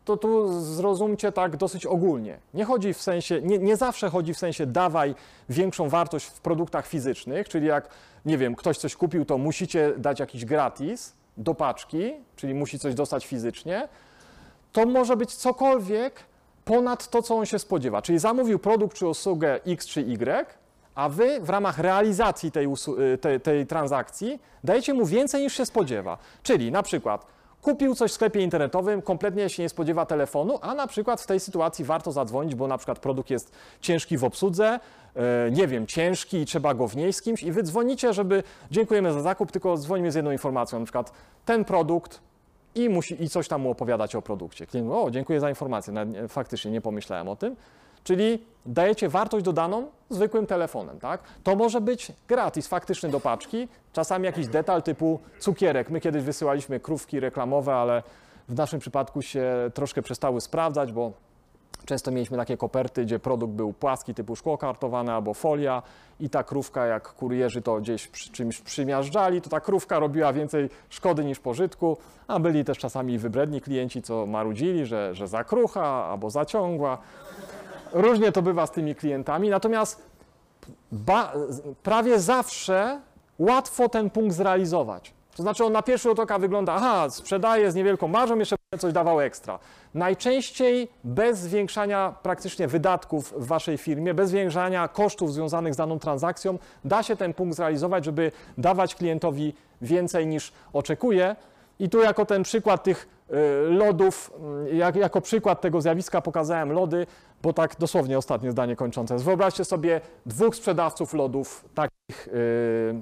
to 0.04 0.16
tu 0.16 0.60
zrozumcie 0.62 1.32
tak 1.32 1.56
dosyć 1.56 1.86
ogólnie. 1.86 2.38
Nie 2.54 2.64
chodzi 2.64 2.94
w 2.94 3.02
sensie, 3.02 3.42
nie, 3.42 3.58
nie 3.58 3.76
zawsze 3.76 4.10
chodzi 4.10 4.34
w 4.34 4.38
sensie 4.38 4.66
dawaj 4.66 5.14
większą 5.48 5.88
wartość 5.88 6.26
w 6.26 6.40
produktach 6.40 6.86
fizycznych, 6.86 7.48
czyli 7.48 7.66
jak, 7.66 7.88
nie 8.24 8.38
wiem, 8.38 8.54
ktoś 8.54 8.78
coś 8.78 8.96
kupił, 8.96 9.24
to 9.24 9.38
musicie 9.38 9.92
dać 9.98 10.20
jakiś 10.20 10.44
gratis 10.44 11.12
do 11.36 11.54
paczki, 11.54 12.12
czyli 12.36 12.54
musi 12.54 12.78
coś 12.78 12.94
dostać 12.94 13.26
fizycznie. 13.26 13.88
To 14.72 14.86
może 14.86 15.16
być 15.16 15.34
cokolwiek, 15.34 16.20
ponad 16.64 17.08
to, 17.08 17.22
co 17.22 17.36
on 17.36 17.46
się 17.46 17.58
spodziewa. 17.58 18.02
Czyli 18.02 18.18
zamówił 18.18 18.58
produkt 18.58 18.96
czy 18.96 19.06
usługę 19.06 19.60
X 19.66 19.86
czy 19.86 20.00
Y, 20.00 20.46
a 20.94 21.08
wy 21.08 21.40
w 21.40 21.50
ramach 21.50 21.78
realizacji 21.78 22.52
tej, 22.52 22.66
y, 23.14 23.18
tej, 23.18 23.40
tej 23.40 23.66
transakcji 23.66 24.40
dajecie 24.64 24.94
mu 24.94 25.06
więcej 25.06 25.42
niż 25.42 25.56
się 25.56 25.66
spodziewa. 25.66 26.18
Czyli 26.42 26.72
na 26.72 26.82
przykład 26.82 27.26
kupił 27.64 27.94
coś 27.94 28.10
w 28.10 28.14
sklepie 28.14 28.40
internetowym, 28.40 29.02
kompletnie 29.02 29.48
się 29.48 29.62
nie 29.62 29.68
spodziewa 29.68 30.06
telefonu, 30.06 30.58
a 30.62 30.74
na 30.74 30.86
przykład 30.86 31.20
w 31.20 31.26
tej 31.26 31.40
sytuacji 31.40 31.84
warto 31.84 32.12
zadzwonić, 32.12 32.54
bo 32.54 32.66
na 32.66 32.78
przykład 32.78 32.98
produkt 32.98 33.30
jest 33.30 33.52
ciężki 33.80 34.18
w 34.18 34.24
obsłudze, 34.24 34.80
e, 35.16 35.50
nie 35.50 35.66
wiem, 35.66 35.86
ciężki 35.86 36.36
i 36.36 36.46
trzeba 36.46 36.74
go 36.74 36.88
wnieść 36.88 37.18
z 37.18 37.22
kimś 37.22 37.42
i 37.42 37.52
wy 37.52 37.62
dzwonicie, 37.62 38.12
żeby 38.12 38.42
dziękujemy 38.70 39.12
za 39.12 39.22
zakup, 39.22 39.52
tylko 39.52 39.76
dzwonimy 39.76 40.12
z 40.12 40.14
jedną 40.14 40.30
informacją, 40.30 40.78
na 40.78 40.84
przykład 40.84 41.12
ten 41.44 41.64
produkt 41.64 42.20
i, 42.74 42.88
musi, 42.88 43.22
i 43.22 43.28
coś 43.28 43.48
tam 43.48 43.60
mu 43.60 43.70
opowiadać 43.70 44.14
o 44.14 44.22
produkcie. 44.22 44.66
Klient 44.66 44.88
mówi, 44.88 45.00
o, 45.00 45.10
dziękuję 45.10 45.40
za 45.40 45.48
informację, 45.48 45.92
nawet 45.92 46.14
nie, 46.14 46.28
faktycznie 46.28 46.70
nie 46.70 46.80
pomyślałem 46.80 47.28
o 47.28 47.36
tym. 47.36 47.56
Czyli 48.04 48.44
dajecie 48.66 49.08
wartość 49.08 49.44
dodaną 49.44 49.86
zwykłym 50.10 50.46
telefonem, 50.46 50.98
tak? 51.00 51.22
To 51.42 51.56
może 51.56 51.80
być 51.80 52.12
gratis, 52.28 52.68
faktyczny 52.68 53.08
do 53.08 53.20
paczki, 53.20 53.68
czasami 53.92 54.24
jakiś 54.24 54.46
detal 54.46 54.82
typu 54.82 55.20
cukierek. 55.38 55.90
My 55.90 56.00
kiedyś 56.00 56.22
wysyłaliśmy 56.22 56.80
krówki 56.80 57.20
reklamowe, 57.20 57.74
ale 57.74 58.02
w 58.48 58.54
naszym 58.54 58.80
przypadku 58.80 59.22
się 59.22 59.70
troszkę 59.74 60.02
przestały 60.02 60.40
sprawdzać, 60.40 60.92
bo 60.92 61.12
Często 61.86 62.10
mieliśmy 62.10 62.36
takie 62.36 62.56
koperty, 62.56 63.04
gdzie 63.04 63.18
produkt 63.18 63.52
był 63.52 63.72
płaski, 63.72 64.14
typu 64.14 64.36
szkło 64.36 64.58
kartowane 64.58 65.14
albo 65.14 65.34
folia 65.34 65.82
i 66.20 66.30
ta 66.30 66.44
krówka, 66.44 66.86
jak 66.86 67.08
kurierzy 67.08 67.62
to 67.62 67.80
gdzieś 67.80 68.06
przy 68.06 68.30
czymś 68.32 68.60
przymiażdżali, 68.60 69.40
to 69.40 69.50
ta 69.50 69.60
krówka 69.60 69.98
robiła 69.98 70.32
więcej 70.32 70.70
szkody 70.88 71.24
niż 71.24 71.38
pożytku, 71.38 71.96
a 72.28 72.40
byli 72.40 72.64
też 72.64 72.78
czasami 72.78 73.18
wybredni 73.18 73.60
klienci, 73.60 74.02
co 74.02 74.26
marudzili, 74.26 74.86
że, 74.86 75.14
że 75.14 75.28
za 75.28 75.44
krucha 75.44 76.04
albo 76.04 76.30
zaciągła. 76.30 76.98
Różnie 77.92 78.32
to 78.32 78.42
bywa 78.42 78.66
z 78.66 78.70
tymi 78.70 78.94
klientami, 78.94 79.50
natomiast 79.50 80.02
ba, 80.92 81.32
prawie 81.82 82.20
zawsze 82.20 83.00
łatwo 83.38 83.88
ten 83.88 84.10
punkt 84.10 84.34
zrealizować. 84.34 85.14
To 85.36 85.42
znaczy 85.42 85.64
on 85.64 85.72
na 85.72 85.82
pierwszy 85.82 86.08
rzut 86.08 86.20
oka 86.20 86.38
wygląda, 86.38 86.72
aha, 86.72 87.10
sprzedaję 87.10 87.72
z 87.72 87.74
niewielką 87.74 88.08
marżą, 88.08 88.38
jeszcze 88.38 88.56
coś 88.78 88.92
dawał 88.92 89.20
ekstra. 89.20 89.58
Najczęściej 89.94 90.88
bez 91.04 91.38
zwiększania 91.38 92.14
praktycznie 92.22 92.68
wydatków 92.68 93.34
w 93.36 93.46
waszej 93.46 93.78
firmie, 93.78 94.14
bez 94.14 94.30
zwiększania 94.30 94.88
kosztów 94.88 95.32
związanych 95.32 95.74
z 95.74 95.76
daną 95.76 95.98
transakcją, 95.98 96.58
da 96.84 97.02
się 97.02 97.16
ten 97.16 97.34
punkt 97.34 97.56
zrealizować, 97.56 98.04
żeby 98.04 98.32
dawać 98.58 98.94
klientowi 98.94 99.54
więcej 99.82 100.26
niż 100.26 100.52
oczekuje. 100.72 101.36
I 101.78 101.88
tu 101.88 102.00
jako 102.00 102.26
ten 102.26 102.42
przykład 102.42 102.82
tych 102.82 103.08
y, 103.30 103.34
lodów, 103.70 104.32
y, 104.70 104.74
jak, 104.74 104.96
jako 104.96 105.20
przykład 105.20 105.60
tego 105.60 105.80
zjawiska 105.80 106.20
pokazałem 106.20 106.72
lody, 106.72 107.06
bo 107.42 107.52
tak 107.52 107.76
dosłownie 107.78 108.18
ostatnie 108.18 108.50
zdanie 108.50 108.76
kończące. 108.76 109.18
Wyobraźcie 109.18 109.64
sobie 109.64 110.00
dwóch 110.26 110.56
sprzedawców 110.56 111.14
lodów 111.14 111.64
takich 111.74 112.28
y, 112.28 112.94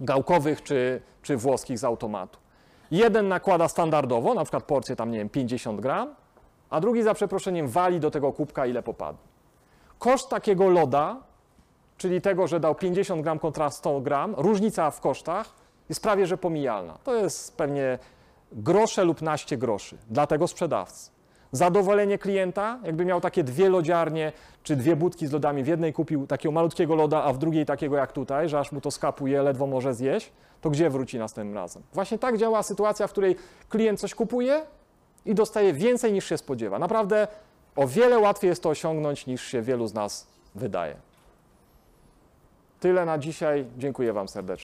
gałkowych 0.00 0.62
czy, 0.62 1.00
czy 1.22 1.36
włoskich 1.36 1.78
z 1.78 1.84
automatu. 1.84 2.38
Jeden 2.90 3.28
nakłada 3.28 3.68
standardowo, 3.68 4.34
na 4.34 4.44
przykład 4.44 4.64
porcję 4.64 4.96
tam, 4.96 5.10
nie 5.10 5.18
wiem, 5.18 5.28
50 5.28 5.80
gram, 5.80 6.14
a 6.70 6.80
drugi 6.80 7.02
za 7.02 7.14
przeproszeniem 7.14 7.68
wali 7.68 8.00
do 8.00 8.10
tego 8.10 8.32
kubka 8.32 8.66
ile 8.66 8.82
popadnie. 8.82 9.28
Koszt 9.98 10.28
takiego 10.28 10.68
loda, 10.68 11.16
czyli 11.96 12.20
tego, 12.20 12.46
że 12.46 12.60
dał 12.60 12.74
50 12.74 13.22
gram 13.22 13.38
kontra 13.38 13.70
100 13.70 14.00
gram, 14.00 14.34
różnica 14.36 14.90
w 14.90 15.00
kosztach 15.00 15.54
jest 15.88 16.02
prawie 16.02 16.26
że 16.26 16.38
pomijalna. 16.38 16.98
To 17.04 17.14
jest 17.14 17.56
pewnie 17.56 17.98
grosze 18.52 19.04
lub 19.04 19.22
naście 19.22 19.56
groszy 19.56 19.98
dla 20.10 20.26
tego 20.26 20.48
sprzedawcy. 20.48 21.17
Zadowolenie 21.52 22.18
klienta, 22.18 22.78
jakby 22.84 23.04
miał 23.04 23.20
takie 23.20 23.44
dwie 23.44 23.68
lodziarnie 23.68 24.32
czy 24.62 24.76
dwie 24.76 24.96
budki 24.96 25.26
z 25.26 25.32
lodami, 25.32 25.64
w 25.64 25.66
jednej 25.66 25.92
kupił 25.92 26.26
takiego 26.26 26.52
malutkiego 26.52 26.94
loda, 26.94 27.22
a 27.22 27.32
w 27.32 27.38
drugiej 27.38 27.66
takiego 27.66 27.96
jak 27.96 28.12
tutaj, 28.12 28.48
że 28.48 28.58
aż 28.58 28.72
mu 28.72 28.80
to 28.80 28.90
skapuje, 28.90 29.42
ledwo 29.42 29.66
może 29.66 29.94
zjeść, 29.94 30.32
to 30.60 30.70
gdzie 30.70 30.90
wróci 30.90 31.18
następnym 31.18 31.54
razem? 31.54 31.82
Właśnie 31.92 32.18
tak 32.18 32.38
działa 32.38 32.62
sytuacja, 32.62 33.06
w 33.06 33.10
której 33.10 33.36
klient 33.68 34.00
coś 34.00 34.14
kupuje 34.14 34.62
i 35.26 35.34
dostaje 35.34 35.72
więcej 35.72 36.12
niż 36.12 36.24
się 36.24 36.38
spodziewa. 36.38 36.78
Naprawdę 36.78 37.28
o 37.76 37.86
wiele 37.86 38.18
łatwiej 38.18 38.48
jest 38.48 38.62
to 38.62 38.68
osiągnąć 38.68 39.26
niż 39.26 39.42
się 39.42 39.62
wielu 39.62 39.86
z 39.86 39.94
nas 39.94 40.26
wydaje. 40.54 40.96
Tyle 42.80 43.04
na 43.04 43.18
dzisiaj. 43.18 43.66
Dziękuję 43.78 44.12
Wam 44.12 44.28
serdecznie. 44.28 44.56